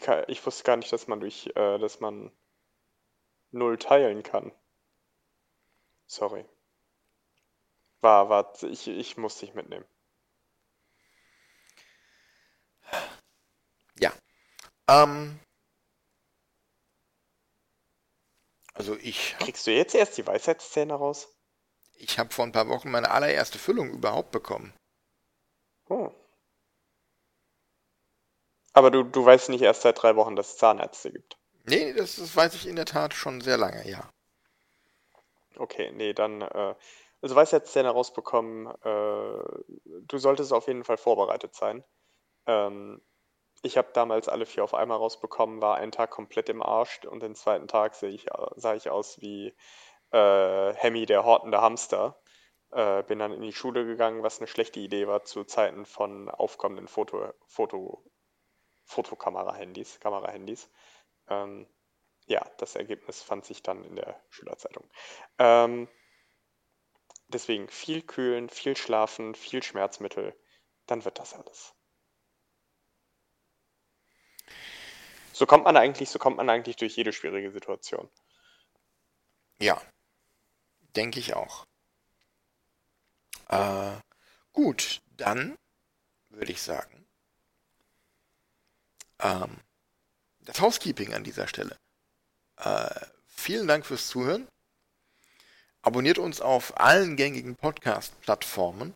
Kann, 0.00 0.24
ich 0.26 0.44
wusste 0.46 0.64
gar 0.64 0.76
nicht, 0.76 0.90
dass 0.90 1.06
man 1.06 1.20
durch, 1.20 1.48
äh, 1.54 1.78
dass 1.78 2.00
man 2.00 2.32
null 3.50 3.76
teilen 3.76 4.22
kann. 4.22 4.50
Sorry. 6.06 6.46
War, 8.00 8.30
war, 8.30 8.54
ich, 8.62 8.88
ich 8.88 9.16
muss 9.18 9.38
dich 9.38 9.52
mitnehmen. 9.52 9.84
Ja. 13.98 14.12
Ähm. 14.88 15.38
Also 18.72 18.96
ich. 18.96 19.36
Kriegst 19.38 19.66
du 19.66 19.72
jetzt 19.72 19.94
erst 19.94 20.16
die 20.16 20.26
Weisheitszähne 20.26 20.94
raus? 20.94 21.28
Ich 22.02 22.18
habe 22.18 22.34
vor 22.34 22.44
ein 22.44 22.50
paar 22.50 22.68
Wochen 22.68 22.90
meine 22.90 23.12
allererste 23.12 23.60
Füllung 23.60 23.90
überhaupt 23.90 24.32
bekommen. 24.32 24.74
Oh. 25.88 26.10
Aber 28.72 28.90
du, 28.90 29.04
du 29.04 29.24
weißt 29.24 29.50
nicht 29.50 29.62
erst 29.62 29.82
seit 29.82 30.02
drei 30.02 30.16
Wochen, 30.16 30.34
dass 30.34 30.50
es 30.50 30.56
Zahnärzte 30.56 31.12
gibt. 31.12 31.36
Nee, 31.64 31.92
das, 31.92 32.16
das 32.16 32.34
weiß 32.34 32.54
ich 32.54 32.66
in 32.66 32.74
der 32.74 32.86
Tat 32.86 33.14
schon 33.14 33.40
sehr 33.40 33.56
lange, 33.56 33.88
ja. 33.88 34.10
Okay, 35.56 35.92
nee, 35.92 36.12
dann, 36.12 36.42
äh, 36.42 36.74
also 37.20 37.44
Szene 37.44 37.90
rausbekommen, 37.90 38.66
äh, 38.66 39.62
du 39.84 40.18
solltest 40.18 40.52
auf 40.52 40.66
jeden 40.66 40.82
Fall 40.82 40.96
vorbereitet 40.96 41.54
sein. 41.54 41.84
Ähm, 42.46 43.00
ich 43.62 43.76
habe 43.76 43.90
damals 43.92 44.28
alle 44.28 44.46
vier 44.46 44.64
auf 44.64 44.74
einmal 44.74 44.98
rausbekommen, 44.98 45.60
war 45.60 45.76
einen 45.76 45.92
Tag 45.92 46.10
komplett 46.10 46.48
im 46.48 46.62
Arsch 46.62 47.04
und 47.04 47.22
den 47.22 47.36
zweiten 47.36 47.68
Tag 47.68 47.94
seh 47.94 48.08
ich, 48.08 48.26
sah 48.56 48.74
ich 48.74 48.90
aus 48.90 49.20
wie 49.20 49.54
äh, 50.12 50.74
Hemmy, 50.74 51.06
der 51.06 51.24
hortende 51.24 51.60
Hamster. 51.60 52.22
Äh, 52.70 53.02
bin 53.02 53.18
dann 53.18 53.32
in 53.32 53.42
die 53.42 53.52
Schule 53.52 53.84
gegangen, 53.84 54.22
was 54.22 54.38
eine 54.38 54.46
schlechte 54.46 54.80
Idee 54.80 55.06
war 55.06 55.24
zu 55.24 55.44
Zeiten 55.44 55.84
von 55.84 56.30
aufkommenden 56.30 56.88
Foto, 56.88 57.32
Foto, 57.46 58.02
Fotokamera-Handys, 58.84 60.00
Kamera-Handys. 60.00 60.70
Ähm, 61.28 61.66
ja, 62.26 62.44
das 62.58 62.76
Ergebnis 62.76 63.22
fand 63.22 63.44
sich 63.44 63.62
dann 63.62 63.84
in 63.84 63.96
der 63.96 64.22
Schülerzeitung. 64.30 64.88
Ähm, 65.38 65.88
deswegen 67.28 67.68
viel 67.68 68.02
kühlen, 68.02 68.48
viel 68.48 68.76
schlafen, 68.76 69.34
viel 69.34 69.62
Schmerzmittel, 69.62 70.34
dann 70.86 71.04
wird 71.04 71.18
das 71.18 71.34
alles. 71.34 71.74
So 75.32 75.46
kommt 75.46 75.64
man 75.64 75.76
eigentlich, 75.76 76.08
so 76.10 76.18
kommt 76.18 76.36
man 76.36 76.48
eigentlich 76.48 76.76
durch 76.76 76.96
jede 76.96 77.12
schwierige 77.12 77.50
Situation. 77.50 78.08
Ja, 79.58 79.80
denke 80.96 81.20
ich 81.20 81.34
auch. 81.34 81.66
Äh, 83.48 83.96
gut, 84.52 85.00
dann 85.16 85.56
würde 86.30 86.52
ich 86.52 86.62
sagen, 86.62 87.06
ähm, 89.20 89.58
das 90.40 90.60
Housekeeping 90.60 91.14
an 91.14 91.24
dieser 91.24 91.46
Stelle. 91.46 91.76
Äh, 92.56 93.06
vielen 93.26 93.66
Dank 93.66 93.86
fürs 93.86 94.08
Zuhören. 94.08 94.48
Abonniert 95.82 96.18
uns 96.18 96.40
auf 96.40 96.78
allen 96.78 97.16
gängigen 97.16 97.56
Podcast-Plattformen. 97.56 98.94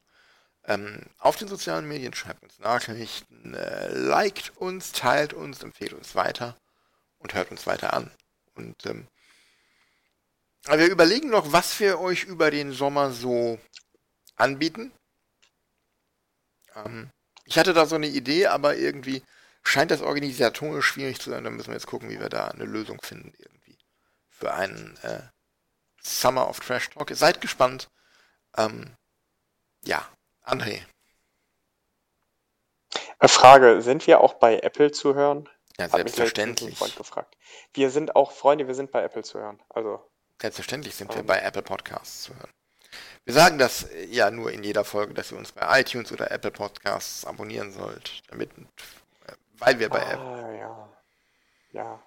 Ähm, 0.64 1.02
auf 1.18 1.36
den 1.36 1.48
sozialen 1.48 1.86
Medien 1.86 2.14
schreibt 2.14 2.42
uns 2.42 2.58
Nachrichten, 2.58 3.54
äh, 3.54 3.88
liked 3.92 4.56
uns, 4.56 4.92
teilt 4.92 5.32
uns, 5.32 5.62
empfehlt 5.62 5.92
uns 5.92 6.14
weiter 6.14 6.56
und 7.18 7.34
hört 7.34 7.50
uns 7.50 7.66
weiter 7.66 7.92
an. 7.92 8.10
Und 8.54 8.86
ähm, 8.86 9.06
wir 10.66 10.88
überlegen 10.88 11.30
noch, 11.30 11.52
was 11.52 11.78
wir 11.80 12.00
euch 12.00 12.24
über 12.24 12.50
den 12.50 12.72
Sommer 12.72 13.12
so 13.12 13.58
anbieten. 14.36 14.92
Ähm, 16.74 17.10
ich 17.44 17.58
hatte 17.58 17.72
da 17.72 17.86
so 17.86 17.94
eine 17.94 18.08
Idee, 18.08 18.46
aber 18.46 18.76
irgendwie 18.76 19.22
scheint 19.62 19.90
das 19.90 20.02
organisatorisch 20.02 20.86
schwierig 20.86 21.20
zu 21.20 21.30
sein. 21.30 21.44
Da 21.44 21.50
müssen 21.50 21.68
wir 21.68 21.74
jetzt 21.74 21.86
gucken, 21.86 22.10
wie 22.10 22.20
wir 22.20 22.28
da 22.28 22.48
eine 22.48 22.64
Lösung 22.64 23.00
finden 23.02 23.32
irgendwie. 23.38 23.78
Für 24.28 24.52
einen 24.54 24.96
äh, 25.02 25.22
Summer 26.02 26.48
of 26.48 26.60
Trash 26.60 26.90
Talk. 26.90 27.10
Seid 27.14 27.40
gespannt. 27.40 27.88
Ähm, 28.56 28.96
ja, 29.84 30.06
André. 30.44 30.82
Frage, 33.20 33.82
sind 33.82 34.06
wir 34.06 34.20
auch 34.20 34.34
bei 34.34 34.58
Apple 34.58 34.92
zu 34.92 35.14
hören? 35.14 35.48
Ja, 35.78 35.88
selbstverständlich. 35.88 36.76
Freund 36.78 36.96
gefragt. 36.96 37.36
Wir 37.72 37.90
sind 37.90 38.16
auch 38.16 38.32
Freunde, 38.32 38.66
wir 38.66 38.74
sind 38.74 38.90
bei 38.90 39.02
Apple 39.02 39.22
zu 39.22 39.38
hören. 39.38 39.62
Also. 39.68 40.04
Selbstverständlich 40.40 40.94
sind 40.94 41.14
wir 41.14 41.22
bei 41.22 41.40
Apple 41.40 41.62
Podcasts 41.62 42.22
zu 42.22 42.34
hören. 42.36 42.50
Wir 43.24 43.34
sagen 43.34 43.58
das 43.58 43.84
äh, 43.84 44.04
ja 44.06 44.30
nur 44.30 44.52
in 44.52 44.62
jeder 44.62 44.84
Folge, 44.84 45.14
dass 45.14 45.32
ihr 45.32 45.38
uns 45.38 45.52
bei 45.52 45.80
iTunes 45.80 46.12
oder 46.12 46.30
Apple 46.30 46.50
Podcasts 46.50 47.24
abonnieren 47.24 47.72
sollt, 47.72 48.22
damit, 48.28 48.50
äh, 48.56 49.32
weil 49.58 49.78
wir 49.78 49.88
bei 49.88 50.02
ah, 50.02 50.12
Apple. 50.12 50.58
Ja, 50.58 50.92
ja. 51.72 52.02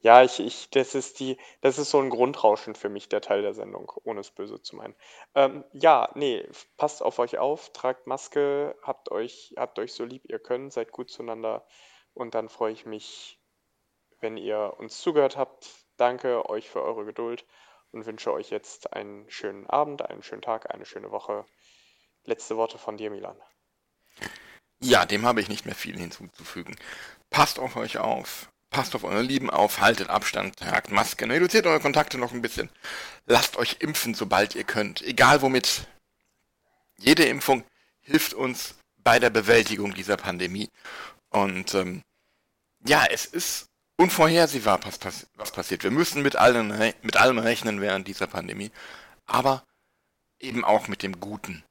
Ja, 0.00 0.22
ich, 0.22 0.38
ich, 0.38 0.70
das 0.70 0.94
ist 0.94 1.18
die, 1.18 1.38
das 1.60 1.78
ist 1.78 1.90
so 1.90 1.98
ein 1.98 2.10
Grundrauschen 2.10 2.74
für 2.74 2.88
mich, 2.88 3.08
der 3.08 3.20
Teil 3.20 3.42
der 3.42 3.54
Sendung, 3.54 3.90
ohne 4.04 4.20
es 4.20 4.30
böse 4.30 4.60
zu 4.60 4.76
meinen. 4.76 4.94
Ähm, 5.34 5.64
ja, 5.72 6.10
nee, 6.14 6.46
passt 6.76 7.02
auf 7.02 7.18
euch 7.18 7.38
auf, 7.38 7.72
tragt 7.72 8.06
Maske, 8.06 8.76
habt 8.82 9.10
euch, 9.10 9.54
habt 9.56 9.78
euch 9.78 9.92
so 9.92 10.04
lieb 10.04 10.24
ihr 10.28 10.38
könnt, 10.38 10.72
seid 10.72 10.92
gut 10.92 11.10
zueinander 11.10 11.66
und 12.12 12.34
dann 12.34 12.48
freue 12.48 12.72
ich 12.72 12.86
mich, 12.86 13.40
wenn 14.20 14.36
ihr 14.36 14.74
uns 14.78 15.00
zugehört 15.00 15.36
habt. 15.36 15.68
Danke 15.96 16.48
euch 16.48 16.68
für 16.68 16.82
eure 16.82 17.04
Geduld 17.04 17.44
und 17.94 18.06
wünsche 18.06 18.32
euch 18.32 18.50
jetzt 18.50 18.92
einen 18.92 19.30
schönen 19.30 19.68
Abend, 19.70 20.02
einen 20.02 20.22
schönen 20.22 20.42
Tag, 20.42 20.74
eine 20.74 20.84
schöne 20.84 21.10
Woche. 21.10 21.46
Letzte 22.24 22.56
Worte 22.56 22.78
von 22.78 22.96
dir, 22.96 23.10
Milan. 23.10 23.36
Ja, 24.80 25.06
dem 25.06 25.24
habe 25.24 25.40
ich 25.40 25.48
nicht 25.48 25.64
mehr 25.64 25.74
viel 25.74 25.96
hinzuzufügen. 25.98 26.76
Passt 27.30 27.58
auf 27.58 27.76
euch 27.76 27.98
auf. 27.98 28.50
Passt 28.70 28.94
auf 28.96 29.04
eure 29.04 29.22
Lieben 29.22 29.50
auf, 29.50 29.80
haltet 29.80 30.10
Abstand, 30.10 30.56
tragt 30.58 30.90
Masken, 30.90 31.30
reduziert 31.30 31.66
eure 31.66 31.78
Kontakte 31.78 32.18
noch 32.18 32.32
ein 32.32 32.42
bisschen. 32.42 32.68
Lasst 33.24 33.56
euch 33.56 33.76
impfen, 33.78 34.14
sobald 34.14 34.56
ihr 34.56 34.64
könnt. 34.64 35.00
Egal 35.02 35.42
womit. 35.42 35.86
Jede 36.98 37.24
Impfung 37.24 37.64
hilft 38.00 38.34
uns 38.34 38.74
bei 38.98 39.20
der 39.20 39.30
Bewältigung 39.30 39.94
dieser 39.94 40.16
Pandemie. 40.16 40.70
Und 41.28 41.74
ähm, 41.74 42.02
ja, 42.84 43.04
es 43.08 43.26
ist 43.26 43.68
unvorhersehbar, 43.96 44.80
was, 44.84 45.26
was 45.36 45.52
passiert. 45.52 45.84
Wir 45.84 45.90
müssen 45.90 46.22
mit, 46.22 46.36
allen, 46.36 46.68
mit 47.02 47.16
allem 47.16 47.38
rechnen 47.38 47.80
während 47.80 48.08
dieser 48.08 48.26
Pandemie, 48.26 48.70
aber 49.26 49.64
eben 50.40 50.64
auch 50.64 50.88
mit 50.88 51.02
dem 51.02 51.20
Guten. 51.20 51.64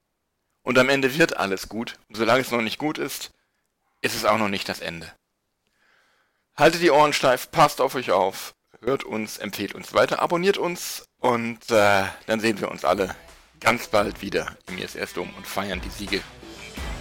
Und 0.64 0.78
am 0.78 0.90
Ende 0.90 1.18
wird 1.18 1.38
alles 1.38 1.68
gut. 1.70 2.00
Und 2.08 2.16
solange 2.16 2.41
es 2.41 2.52
noch 2.52 2.62
nicht 2.62 2.78
gut 2.78 2.98
ist, 2.98 3.32
ist 4.02 4.16
es 4.16 4.26
auch 4.26 4.38
noch 4.38 4.50
nicht 4.50 4.68
das 4.70 4.80
Ende. 4.80 5.12
Haltet 6.56 6.82
die 6.82 6.91
Ohren 6.91 7.14
steif, 7.14 7.52
passt 7.52 7.82
auf 7.82 7.95
euch 7.95 8.12
auf, 8.12 8.54
hört 8.82 9.04
uns, 9.04 9.38
empfehlt 9.40 9.74
uns 9.74 9.94
weiter, 9.94 10.22
abonniert 10.22 10.58
uns 10.58 11.08
und 11.18 11.72
äh, 11.72 12.04
dann 12.28 12.40
sehen 12.40 12.60
wir 12.60 12.70
uns 12.70 12.86
alle 12.86 13.16
ganz 13.60 13.88
bald 13.88 14.22
wieder 14.22 14.56
im 14.68 14.78
ISS-Dom 14.78 15.34
und 15.36 15.48
feiern 15.48 15.82
die 15.82 15.90
Siege 15.90 16.22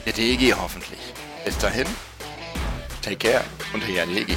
der 0.07 0.13
DEG 0.13 0.55
hoffentlich. 0.57 1.01
Bis 1.45 1.59
dahin, 1.59 1.87
take 3.03 3.17
care 3.17 3.45
und 3.73 3.81
hey 3.83 4.07
DEG. 4.07 4.37